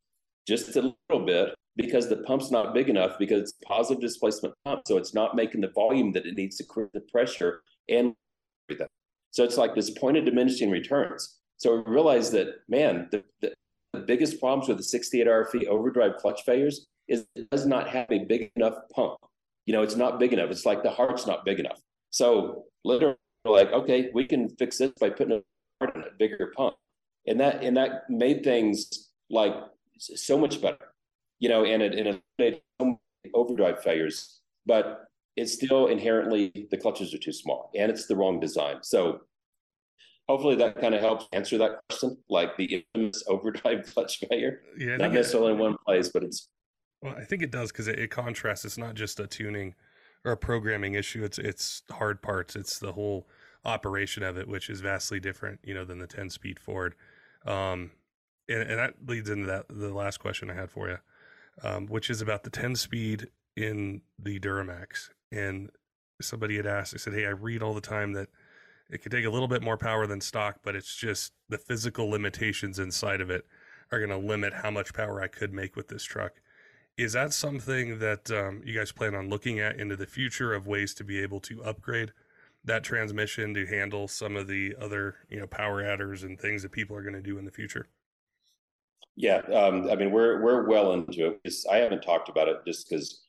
just 0.48 0.76
a 0.76 0.94
little 1.10 1.26
bit 1.26 1.56
because 1.76 2.10
the 2.10 2.18
pump's 2.18 2.52
not 2.52 2.74
big 2.74 2.90
enough 2.90 3.18
because 3.18 3.42
it's 3.42 3.54
positive 3.66 4.02
displacement 4.02 4.54
pump. 4.66 4.82
So 4.88 4.98
it's 4.98 5.14
not 5.14 5.36
making 5.36 5.62
the 5.62 5.70
volume 5.70 6.12
that 6.14 6.26
it 6.26 6.36
needs 6.36 6.58
to 6.58 6.66
create 6.66 6.92
the 6.94 7.02
pressure 7.02 7.62
and 7.90 8.14
everything. 8.70 8.88
So 9.32 9.44
it's 9.44 9.58
like 9.58 9.76
this 9.76 9.90
point 9.90 10.18
of 10.18 10.26
diminishing 10.26 10.70
returns. 10.70 11.38
So 11.58 11.78
we 11.78 11.92
realized 11.92 12.32
that, 12.34 12.48
man, 12.68 13.08
the, 13.12 13.24
the, 13.42 13.54
the 13.94 14.00
biggest 14.00 14.40
problems 14.40 14.68
with 14.68 14.78
the 14.78 14.84
68 14.84 15.28
RFE 15.28 15.68
overdrive 15.68 16.18
clutch 16.18 16.44
failures 16.44 16.88
is 17.08 17.26
it 17.36 17.50
does 17.50 17.66
not 17.66 17.90
have 17.90 18.08
a 18.10 18.26
big 18.26 18.52
enough 18.56 18.76
pump. 18.94 19.18
You 19.66 19.74
know, 19.74 19.84
it's 19.84 19.96
not 19.96 20.20
big 20.20 20.34
enough. 20.34 20.50
It's 20.50 20.66
like 20.66 20.84
the 20.84 20.92
heart's 20.92 21.28
not 21.28 21.46
big 21.46 21.60
enough. 21.60 21.80
So 22.10 22.66
literally 22.84 23.18
like, 23.46 23.72
okay, 23.72 24.10
we 24.14 24.26
can 24.26 24.50
fix 24.50 24.78
this 24.78 24.92
by 25.00 25.10
putting 25.10 25.38
a 25.38 25.42
heart 25.80 25.96
in 25.96 26.02
a 26.02 26.16
bigger 26.18 26.52
pump. 26.56 26.76
And 27.28 27.40
that 27.40 27.64
and 27.64 27.78
that 27.78 28.10
made 28.10 28.44
things 28.44 29.10
like 29.30 29.54
so 30.00 30.38
much 30.38 30.62
better 30.62 30.92
you 31.42 31.50
know, 31.50 31.66
and 31.66 31.82
it, 31.82 31.96
and 31.96 32.22
it 32.38 32.64
overdrive 33.34 33.84
failures, 33.84 34.40
but 34.66 35.08
it's 35.42 35.54
still 35.54 35.88
inherently 35.88 36.68
the 36.70 36.78
clutches 36.78 37.14
are 37.14 37.18
too 37.18 37.34
small 37.34 37.72
and 37.76 37.92
it's 37.92 38.06
the 38.06 38.16
wrong 38.16 38.40
design. 38.40 38.78
So 38.82 39.22
hopefully 40.30 40.56
that 40.56 40.80
kind 40.80 40.94
of 40.94 41.02
helps 41.02 41.26
answer 41.34 41.58
that 41.58 41.80
question, 41.90 42.18
like 42.30 42.56
the 42.58 42.86
infamous 42.96 43.24
overdrive 43.28 43.92
clutch 43.94 44.20
failure. 44.20 44.62
Yeah, 44.78 44.98
not 44.98 45.14
necessarily 45.14 45.54
in 45.54 45.60
one 45.60 45.76
place, 45.86 46.10
but 46.10 46.24
it's. 46.24 46.50
Well, 47.02 47.16
I 47.18 47.24
think 47.24 47.42
it 47.42 47.52
does 47.52 47.72
because 47.72 47.88
it, 47.88 47.98
it 47.98 48.12
contrasts. 48.12 48.64
It's 48.64 48.78
not 48.78 48.94
just 48.94 49.20
a 49.20 49.26
tuning 49.26 49.74
or 50.24 50.34
a 50.34 50.38
programming 50.38 50.94
issue. 50.94 51.24
It's 51.24 51.40
it's 51.40 51.82
hard 51.90 52.22
parts. 52.22 52.56
It's 52.56 52.78
the 52.78 52.92
whole 52.92 53.28
operation 53.66 54.22
of 54.22 54.38
it, 54.38 54.48
which 54.48 54.70
is 54.70 54.82
vastly 54.82 55.20
different, 55.20 55.60
you 55.64 55.74
know, 55.74 55.84
than 55.84 55.98
the 55.98 56.06
ten 56.06 56.30
speed 56.30 56.60
Ford. 56.60 56.94
Um, 57.46 57.92
and, 58.48 58.62
and 58.62 58.80
that 58.80 58.94
leads 59.08 59.30
into 59.30 59.48
that 59.48 59.66
the 59.70 59.94
last 59.94 60.20
question 60.20 60.52
I 60.52 60.54
had 60.54 60.70
for 60.70 60.90
you, 60.90 60.98
um, 61.64 61.88
which 61.88 62.10
is 62.10 62.22
about 62.22 62.44
the 62.44 62.50
10 62.50 62.76
speed 62.76 63.30
in 63.56 64.02
the 64.20 64.40
Duramax. 64.40 65.10
And 65.32 65.70
somebody 66.22 66.58
had 66.58 66.66
asked, 66.66 66.94
I 66.94 66.98
said, 66.98 67.14
Hey, 67.14 67.26
I 67.26 67.30
read 67.30 67.62
all 67.62 67.74
the 67.74 67.82
time 67.82 68.14
that 68.14 68.30
it 68.90 69.02
could 69.02 69.12
take 69.12 69.26
a 69.26 69.30
little 69.30 69.48
bit 69.48 69.62
more 69.62 69.78
power 69.78 70.06
than 70.06 70.20
stock, 70.20 70.58
but 70.64 70.76
it's 70.76 70.96
just 70.96 71.32
the 71.50 71.58
physical 71.58 72.10
limitations 72.10 72.78
inside 72.78 73.22
of 73.22 73.30
it 73.30 73.46
are 73.92 74.00
going 74.00 74.10
to 74.10 74.28
limit 74.28 74.54
how 74.54 74.72
much 74.72 74.94
power 74.94 75.22
I 75.22 75.28
could 75.28 75.54
make 75.54 75.76
with 75.76 75.88
this 75.88 76.04
truck. 76.04 76.34
Is 76.98 77.14
that 77.14 77.34
something 77.34 78.00
that 78.00 78.30
um, 78.32 78.62
you 78.66 78.78
guys 78.78 78.92
plan 78.92 79.16
on 79.16 79.30
looking 79.30 79.60
at 79.60 79.80
into 79.80 79.96
the 79.96 80.06
future 80.06 80.54
of 80.54 80.68
ways 80.68 80.94
to 80.96 81.04
be 81.04 81.20
able 81.20 81.40
to 81.42 81.64
upgrade 81.64 82.12
that 82.64 82.84
transmission 82.84 83.54
to 83.54 83.66
handle 83.66 84.08
some 84.08 84.36
of 84.36 84.48
the 84.48 84.76
other 84.80 85.16
you 85.30 85.40
know 85.40 85.48
power 85.48 85.84
adders 85.84 86.24
and 86.24 86.40
things 86.40 86.62
that 86.62 86.72
people 86.72 86.96
are 86.96 87.02
going 87.02 87.16
to 87.16 87.22
do 87.22 87.38
in 87.38 87.46
the 87.46 87.52
future? 87.52 87.88
Yeah, 89.16 89.38
um, 89.54 89.90
I 89.90 89.96
mean 89.96 90.12
we're 90.12 90.42
we're 90.42 90.68
well 90.68 90.94
into 90.94 91.28
it. 91.28 91.40
It's, 91.44 91.66
I 91.66 91.78
haven't 91.78 92.02
talked 92.02 92.30
about 92.30 92.48
it 92.48 92.58
just 92.66 92.90
because 92.90 93.22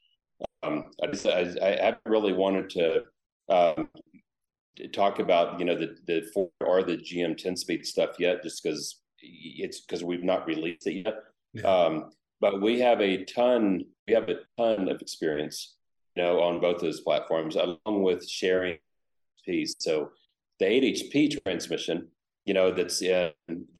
um, 0.62 0.84
I 1.02 1.06
just 1.08 1.26
I, 1.26 1.54
I, 1.60 1.96
really 2.06 2.32
wanted 2.32 2.70
to, 2.70 3.02
um, 3.48 3.88
talk 4.92 5.18
about 5.18 5.58
you 5.58 5.64
know 5.64 5.78
the 5.78 5.96
the 6.06 6.22
Ford 6.32 6.50
or 6.60 6.82
the 6.82 6.96
GM 6.96 7.36
ten 7.36 7.56
speed 7.56 7.86
stuff 7.86 8.16
yet, 8.18 8.42
just 8.42 8.62
because 8.62 9.00
it's 9.20 9.80
because 9.80 10.02
we've 10.02 10.24
not 10.24 10.46
released 10.46 10.86
it 10.86 11.04
yet. 11.04 11.14
Yeah. 11.54 11.62
Um, 11.62 12.10
but 12.42 12.60
we 12.60 12.80
have 12.80 13.00
a 13.00 13.24
ton 13.24 13.84
we 14.06 14.12
have 14.12 14.28
a 14.28 14.40
ton 14.58 14.88
of 14.88 15.00
experience 15.00 15.76
you 16.14 16.22
know 16.22 16.42
on 16.42 16.60
both 16.60 16.80
those 16.80 17.00
platforms 17.00 17.56
along 17.56 18.02
with 18.02 18.28
sharing 18.28 18.76
piece 19.46 19.74
so 19.78 20.10
the 20.58 20.66
8 20.66 20.82
hp 20.96 21.42
transmission 21.42 22.08
you 22.44 22.52
know 22.52 22.70
that's 22.70 23.00
uh, 23.00 23.30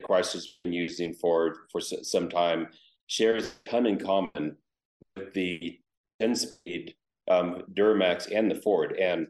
chrysler's 0.03 0.59
been 0.65 0.73
using 0.73 1.13
for 1.13 1.67
for 1.71 1.81
some 1.81 2.31
time 2.31 2.69
shares 3.09 3.49
a 3.49 3.69
ton 3.69 3.85
in 3.87 3.99
common 3.99 4.57
with 5.17 5.35
the 5.35 5.79
10 6.23 6.35
speed 6.36 6.94
um, 7.31 7.62
duramax 7.74 8.31
and 8.35 8.51
the 8.51 8.55
ford 8.55 8.97
and 9.01 9.27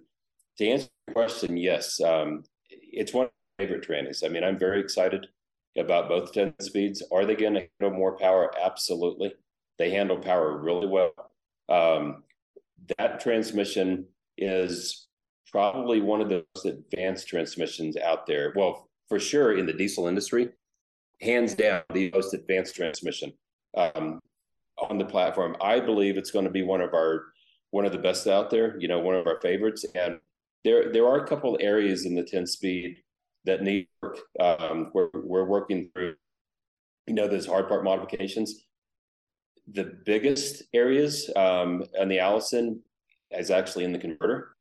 to 0.59 0.69
answer 0.69 0.89
your 1.07 1.15
question 1.15 1.57
yes 1.57 2.01
um, 2.01 2.43
it's 2.71 3.13
one 3.13 3.27
of 3.27 3.33
my 3.59 3.65
favorite 3.65 3.87
trannies 3.87 4.25
i 4.25 4.29
mean 4.29 4.45
i'm 4.45 4.59
very 4.59 4.81
excited 4.81 5.27
about 5.77 6.09
both 6.09 6.33
10 6.33 6.55
speeds. 6.61 7.03
Are 7.13 7.25
they 7.25 7.35
going 7.35 7.55
to 7.55 7.67
handle 7.81 7.99
more 7.99 8.17
power? 8.17 8.53
Absolutely. 8.63 9.35
They 9.79 9.91
handle 9.91 10.19
power 10.19 10.59
really 10.59 10.87
well. 10.87 11.13
Um, 11.69 12.25
that 12.99 13.21
transmission 13.21 14.07
is 14.37 15.07
probably 15.51 16.01
one 16.01 16.21
of 16.21 16.29
the 16.29 16.45
most 16.55 16.67
advanced 16.67 17.29
transmissions 17.29 17.97
out 17.97 18.27
there. 18.27 18.53
Well, 18.57 18.89
for 19.09 19.19
sure 19.19 19.57
in 19.57 19.67
the 19.67 19.73
diesel 19.73 20.09
industry, 20.09 20.51
hands 21.21 21.55
down, 21.55 21.83
the 21.93 22.11
most 22.13 22.35
advanced 22.35 22.75
transmission 22.75 23.33
um, 23.77 24.21
on 24.91 24.99
the 24.99 25.05
platform. 25.05 25.57
I 25.61 25.81
believe 25.81 26.17
it's 26.17 26.31
going 26.31 26.45
to 26.45 26.51
be 26.51 26.63
one 26.63 26.81
of 26.81 26.95
our 26.95 27.27
one 27.71 27.87
of 27.87 27.93
the 27.93 27.99
best 27.99 28.27
out 28.27 28.51
there. 28.51 28.79
You 28.79 28.89
know, 28.89 29.01
one 29.01 29.15
of 29.15 29.27
our 29.27 29.41
favorites. 29.41 29.85
And 29.95 30.19
there 30.65 30.93
there 30.93 31.07
are 31.07 31.23
a 31.23 31.27
couple 31.27 31.57
areas 31.61 32.07
in 32.07 32.15
the 32.15 32.25
10 32.25 32.47
speed 32.47 32.99
that 33.45 33.63
need 33.63 33.89
work. 34.01 34.19
Um, 34.39 34.91
we're, 34.95 35.09
we're 35.15 35.45
working 35.45 35.91
through, 35.93 36.15
you 37.07 37.15
know, 37.15 37.27
those 37.27 37.47
hard 37.47 37.69
part 37.69 37.85
modifications. 37.85 38.67
The 39.73 39.99
biggest 40.05 40.65
areas 40.73 41.31
um, 41.37 41.85
on 41.99 42.09
the 42.09 42.19
Allison 42.19 42.81
is 43.31 43.51
actually 43.51 43.85
in 43.85 43.93
the 43.93 43.99
converter. 43.99 44.57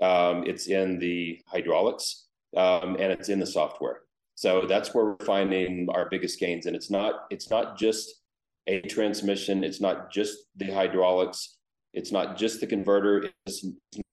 Um, 0.00 0.44
it's 0.46 0.66
in 0.66 0.98
the 0.98 1.40
hydraulics 1.46 2.26
um, 2.56 2.96
and 2.98 3.12
it's 3.12 3.28
in 3.28 3.38
the 3.38 3.46
software. 3.46 4.00
So 4.34 4.66
that's 4.66 4.94
where 4.94 5.04
we're 5.04 5.26
finding 5.26 5.88
our 5.90 6.08
biggest 6.08 6.40
gains. 6.40 6.66
And 6.66 6.74
it's 6.74 6.90
not 6.90 7.26
it's 7.30 7.50
not 7.50 7.78
just 7.78 8.21
a 8.66 8.80
transmission. 8.82 9.64
It's 9.64 9.80
not 9.80 10.12
just 10.12 10.38
the 10.56 10.70
hydraulics. 10.72 11.58
It's 11.94 12.12
not 12.12 12.36
just 12.36 12.60
the 12.60 12.66
converter. 12.66 13.30
It's 13.46 13.66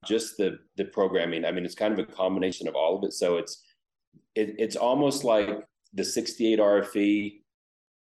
just 0.05 0.37
the 0.37 0.59
the 0.77 0.85
programming. 0.85 1.45
I 1.45 1.51
mean, 1.51 1.65
it's 1.65 1.75
kind 1.75 1.97
of 1.97 1.99
a 1.99 2.11
combination 2.11 2.67
of 2.67 2.75
all 2.75 2.97
of 2.97 3.03
it. 3.03 3.13
So 3.13 3.37
it's 3.37 3.63
it, 4.35 4.55
it's 4.57 4.75
almost 4.75 5.23
like 5.23 5.49
the 5.93 6.03
68 6.03 6.59
RFE 6.59 7.41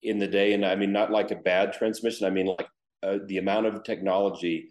in 0.04 0.20
the 0.20 0.28
day. 0.28 0.54
And 0.54 0.66
I 0.66 0.76
mean, 0.76 0.92
not 0.92 1.12
like 1.12 1.32
a 1.32 1.36
bad 1.36 1.74
transmission. 1.74 2.28
I 2.28 2.30
mean, 2.30 2.48
like 2.48 2.68
uh, 3.04 3.20
the 3.28 3.38
amount 3.38 3.66
of 3.66 3.84
technology 3.84 4.70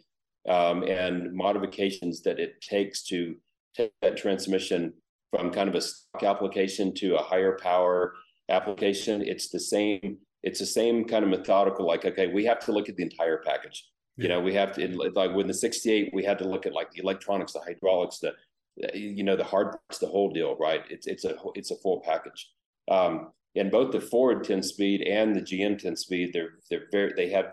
um, 0.49 0.83
and 0.85 1.33
modifications 1.33 2.23
that 2.23 2.39
it 2.39 2.61
takes 2.61 3.03
to 3.05 3.37
take 3.77 3.93
that 4.03 4.17
transmission 4.17 4.93
from 5.31 5.51
kind 5.51 5.69
of 5.69 5.75
a 5.75 5.81
stock 5.81 6.23
application 6.23 6.93
to 6.95 7.17
a 7.17 7.23
higher 7.23 7.57
power 7.61 8.15
application. 8.49 9.23
It's 9.23 9.49
the 9.49 9.61
same. 9.61 10.19
It's 10.43 10.59
the 10.59 10.67
same 10.67 11.05
kind 11.05 11.25
of 11.25 11.31
methodical. 11.31 11.87
Like, 11.87 12.05
okay, 12.05 12.27
we 12.27 12.45
have 12.47 12.61
to 12.61 12.73
look 12.73 12.89
at 12.89 12.97
the 12.97 13.03
entire 13.03 13.39
package. 13.39 13.89
Yeah. 14.17 14.23
You 14.23 14.29
know, 14.31 14.41
we 14.41 14.55
have 14.55 14.73
to 14.75 15.11
like 15.15 15.35
with 15.35 15.47
the 15.47 15.55
68, 15.55 16.11
we 16.12 16.25
had 16.25 16.39
to 16.39 16.49
look 16.49 16.67
at 16.67 16.73
like 16.73 16.91
the 16.91 17.01
electronics, 17.01 17.53
the 17.53 17.61
hydraulics, 17.61 18.19
the 18.19 18.35
you 18.95 19.23
know 19.23 19.37
the 19.37 19.45
hard 19.45 19.73
parts, 19.73 19.99
the 19.99 20.07
whole 20.07 20.33
deal, 20.33 20.57
right? 20.57 20.83
It's 20.89 21.07
it's 21.07 21.25
a 21.25 21.37
it's 21.55 21.71
a 21.71 21.77
full 21.77 22.01
package. 22.01 22.51
Um, 22.91 23.31
and 23.57 23.71
both 23.71 23.93
the 23.93 24.01
Ford 24.01 24.45
10 24.45 24.62
speed 24.62 25.03
and 25.03 25.35
the 25.35 25.41
GM 25.41 25.79
10 25.79 25.97
speed, 25.97 26.31
they're 26.33 26.51
they're 26.71 26.87
very 26.91 27.12
they 27.15 27.29
have 27.31 27.53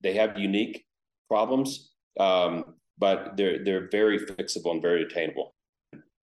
they 0.00 0.14
have 0.14 0.38
unique 0.38 0.84
problems, 1.28 1.90
um, 2.18 2.74
but 2.98 3.36
they're 3.36 3.62
they're 3.64 3.88
very 3.90 4.18
fixable 4.18 4.72
and 4.72 4.82
very 4.82 5.02
attainable. 5.02 5.54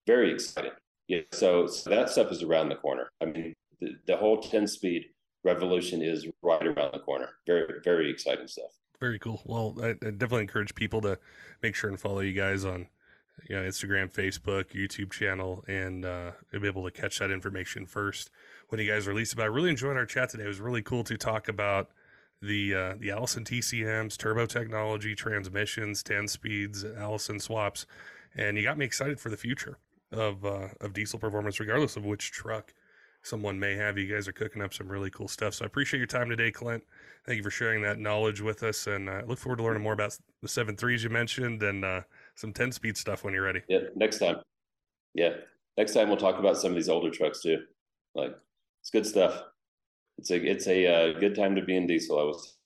Very 0.06 0.32
exciting. 0.32 0.72
Yeah. 1.08 1.22
So, 1.32 1.68
so 1.68 1.90
that 1.90 2.10
stuff 2.10 2.32
is 2.32 2.44
around 2.44 2.70
the 2.70 2.76
corner. 2.76 3.10
I 3.22 3.26
mean, 3.26 3.54
the, 3.80 3.96
the 4.08 4.18
whole 4.18 4.42
10 4.42 4.68
speed 4.68 5.06
revolution 5.48 6.02
is 6.02 6.28
right 6.42 6.66
around 6.66 6.94
the 6.94 7.00
corner. 7.00 7.30
Very 7.46 7.66
very 7.84 8.12
exciting 8.12 8.48
stuff. 8.48 8.72
Very 9.00 9.20
cool. 9.20 9.42
Well, 9.46 9.76
I, 9.82 9.90
I 9.90 10.12
definitely 10.12 10.42
encourage 10.42 10.76
people 10.76 11.02
to 11.02 11.20
make 11.62 11.76
sure 11.76 11.90
and 11.90 12.00
follow 12.00 12.20
you 12.20 12.34
guys 12.34 12.66
on 12.66 12.88
you 13.48 13.56
know, 13.56 13.62
Instagram, 13.62 14.12
Facebook, 14.12 14.72
YouTube 14.74 15.12
channel, 15.12 15.64
and 15.68 16.06
uh, 16.06 16.32
be 16.52 16.68
able 16.68 16.84
to 16.84 16.92
catch 16.92 17.20
that 17.20 17.32
information 17.32 17.86
first 17.86 18.30
when 18.70 18.82
you 18.82 18.92
guys 18.92 19.08
release 19.08 19.34
it. 19.34 19.36
But 19.36 19.44
I 19.44 19.48
really 19.48 19.70
enjoyed 19.70 19.96
our 19.96 20.06
chat 20.06 20.30
today. 20.30 20.46
It 20.46 20.48
was 20.48 20.60
really 20.60 20.82
cool 20.82 21.04
to 21.04 21.18
talk 21.18 21.48
about 21.48 21.90
the 22.42 22.74
uh, 22.74 22.94
the 23.00 23.12
Allison 23.12 23.44
TCMs, 23.44 24.18
turbo 24.18 24.46
technology, 24.46 25.16
transmissions, 25.16 26.04
ten 26.04 26.28
speeds, 26.28 26.84
Allison 26.84 27.40
swaps, 27.40 27.86
and 28.36 28.58
you 28.58 28.64
got 28.64 28.78
me 28.78 28.86
excited 28.86 29.20
for 29.20 29.30
the 29.30 29.38
future 29.38 29.78
of 30.12 30.46
uh, 30.46 30.70
of 30.82 30.94
diesel 30.94 31.20
performance, 31.20 31.60
regardless 31.60 31.98
of 31.98 32.06
which 32.06 32.32
truck 32.32 32.74
someone 33.28 33.60
may 33.60 33.76
have. 33.76 33.98
You 33.98 34.14
guys 34.14 34.28
are 34.28 34.34
cooking 34.34 34.62
up 34.62 34.74
some 34.74 34.88
really 34.88 35.10
cool 35.10 35.28
stuff. 35.28 35.54
So 35.54 35.66
I 35.66 35.68
appreciate 35.68 36.00
your 36.00 36.08
time 36.08 36.30
today, 36.30 36.52
Clint. 36.52 36.84
Thank 37.26 37.38
you 37.38 37.44
for 37.44 37.52
sharing 37.52 37.82
that 37.84 38.00
knowledge 38.00 38.42
with 38.42 38.64
us, 38.64 38.88
and 38.88 39.10
I 39.10 39.20
uh, 39.20 39.26
look 39.26 39.38
forward 39.38 39.58
to 39.58 39.64
learning 39.64 39.84
more 39.84 39.94
about 39.94 40.18
the 40.42 40.48
seven 40.48 40.78
threes 40.78 41.04
you 41.04 41.10
mentioned 41.10 41.62
and 41.62 41.84
uh, 41.84 42.02
some 42.36 42.54
10 42.54 42.72
speed 42.72 42.98
stuff 42.98 43.24
when 43.24 43.34
you're 43.34 43.44
ready. 43.44 43.62
Yeah, 43.68 43.80
next 43.96 44.20
time. 44.20 44.38
Yeah, 45.14 45.34
next 45.78 45.94
time 45.94 46.08
we'll 46.08 46.18
talk 46.18 46.40
about 46.40 46.58
some 46.58 46.72
of 46.72 46.76
these 46.76 46.90
older 46.90 47.10
trucks 47.10 47.42
too. 47.42 47.64
Like 48.16 48.36
it's 48.82 48.90
good 48.90 49.06
stuff. 49.06 49.44
It's 50.18 50.32
a 50.32 50.44
it's 50.44 50.68
a 50.68 50.88
uh, 50.88 51.20
good 51.20 51.36
time 51.36 51.56
to 51.56 51.62
be 51.62 51.76
in 51.76 51.88
diesel. 51.88 52.20
I 52.20 52.24
was. 52.24 52.57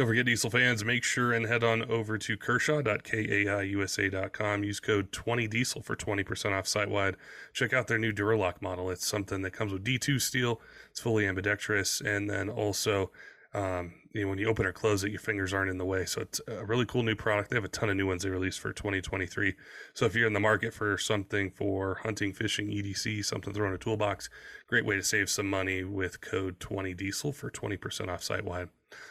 Don't 0.00 0.08
forget, 0.08 0.24
diesel 0.24 0.48
fans, 0.48 0.82
make 0.82 1.04
sure 1.04 1.34
and 1.34 1.44
head 1.44 1.62
on 1.62 1.82
over 1.90 2.16
to 2.16 2.38
kershaw.kaiusa.com. 2.38 4.64
Use 4.64 4.80
code 4.80 5.12
20diesel 5.12 5.84
for 5.84 5.94
20% 5.94 6.58
off 6.58 6.66
site 6.66 6.88
wide. 6.88 7.18
Check 7.52 7.74
out 7.74 7.86
their 7.86 7.98
new 7.98 8.10
Duralock 8.10 8.62
model. 8.62 8.88
It's 8.88 9.06
something 9.06 9.42
that 9.42 9.50
comes 9.50 9.74
with 9.74 9.84
D2 9.84 10.18
steel. 10.22 10.62
It's 10.90 11.00
fully 11.00 11.26
ambidextrous. 11.26 12.00
And 12.00 12.30
then 12.30 12.48
also 12.48 13.10
um, 13.52 13.92
you 14.14 14.22
know, 14.22 14.30
when 14.30 14.38
you 14.38 14.48
open 14.48 14.64
or 14.64 14.72
close 14.72 15.04
it, 15.04 15.10
your 15.10 15.20
fingers 15.20 15.52
aren't 15.52 15.70
in 15.70 15.76
the 15.76 15.84
way. 15.84 16.06
So 16.06 16.22
it's 16.22 16.40
a 16.48 16.64
really 16.64 16.86
cool 16.86 17.02
new 17.02 17.14
product. 17.14 17.50
They 17.50 17.56
have 17.56 17.64
a 17.64 17.68
ton 17.68 17.90
of 17.90 17.96
new 17.98 18.06
ones 18.06 18.22
they 18.22 18.30
released 18.30 18.60
for 18.60 18.72
2023. 18.72 19.54
So 19.92 20.06
if 20.06 20.14
you're 20.14 20.26
in 20.26 20.32
the 20.32 20.40
market 20.40 20.72
for 20.72 20.96
something 20.96 21.50
for 21.50 21.96
hunting, 22.04 22.32
fishing, 22.32 22.68
EDC, 22.68 23.22
something 23.22 23.52
thrown 23.52 23.68
in 23.68 23.74
a 23.74 23.78
toolbox, 23.78 24.30
great 24.66 24.86
way 24.86 24.96
to 24.96 25.02
save 25.02 25.28
some 25.28 25.50
money 25.50 25.84
with 25.84 26.22
code 26.22 26.58
20 26.58 26.94
diesel 26.94 27.32
for 27.32 27.50
20% 27.50 28.08
off 28.08 28.22
site 28.22 28.46
wide. 28.46 28.70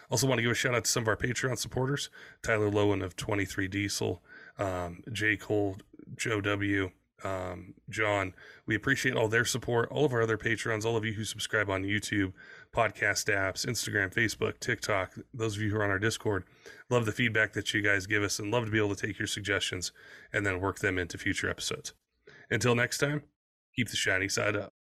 Also 0.10 0.28
want 0.28 0.40
to 0.40 0.44
give 0.44 0.52
a 0.52 0.56
shout 0.56 0.76
out 0.76 0.86
to 0.86 0.90
some 0.90 1.04
of 1.04 1.08
our 1.08 1.18
Patreon 1.18 1.58
supporters, 1.58 2.10
Tyler 2.44 2.70
Lowen 2.70 3.04
of 3.04 3.16
23 3.16 3.68
Diesel, 3.68 4.22
um, 4.58 5.04
J. 5.12 5.38
Cole, 5.38 5.78
Joe 6.16 6.42
W., 6.42 6.92
um, 7.24 7.74
John. 7.90 8.34
We 8.66 8.76
appreciate 8.76 9.16
all 9.16 9.28
their 9.28 9.46
support, 9.46 9.90
all 9.92 10.06
of 10.06 10.14
our 10.14 10.22
other 10.22 10.38
patrons, 10.38 10.86
all 10.86 10.96
of 10.96 11.06
you 11.06 11.14
who 11.14 11.24
subscribe 11.24 11.70
on 11.70 11.84
YouTube 11.84 12.34
podcast 12.74 13.34
apps, 13.34 13.66
Instagram, 13.66 14.14
Facebook, 14.14 14.60
TikTok, 14.60 15.16
those 15.34 15.56
of 15.56 15.62
you 15.62 15.72
who 15.72 15.78
are 15.78 15.84
on 15.84 15.90
our 15.90 16.00
Discord. 16.00 16.44
Love 16.90 17.06
the 17.06 17.12
feedback 17.12 17.54
that 17.54 17.74
you 17.74 17.82
guys 17.82 18.06
give 18.06 18.24
us 18.24 18.40
and 18.40 18.52
love 18.52 18.66
to 18.66 18.72
be 18.72 18.78
able 18.78 18.96
to 18.96 19.08
take 19.08 19.20
your 19.20 19.28
suggestions 19.28 19.92
and 20.32 20.46
then 20.46 20.60
work 20.60 20.80
them 20.80 20.98
into 20.98 21.18
future 21.18 21.50
episodes. 21.50 21.94
Until 22.50 22.76
next 22.76 23.00
time, 23.00 23.24
keep 23.76 23.90
the 23.90 23.96
shiny 23.96 24.30
side 24.30 24.56
up. 24.56 24.79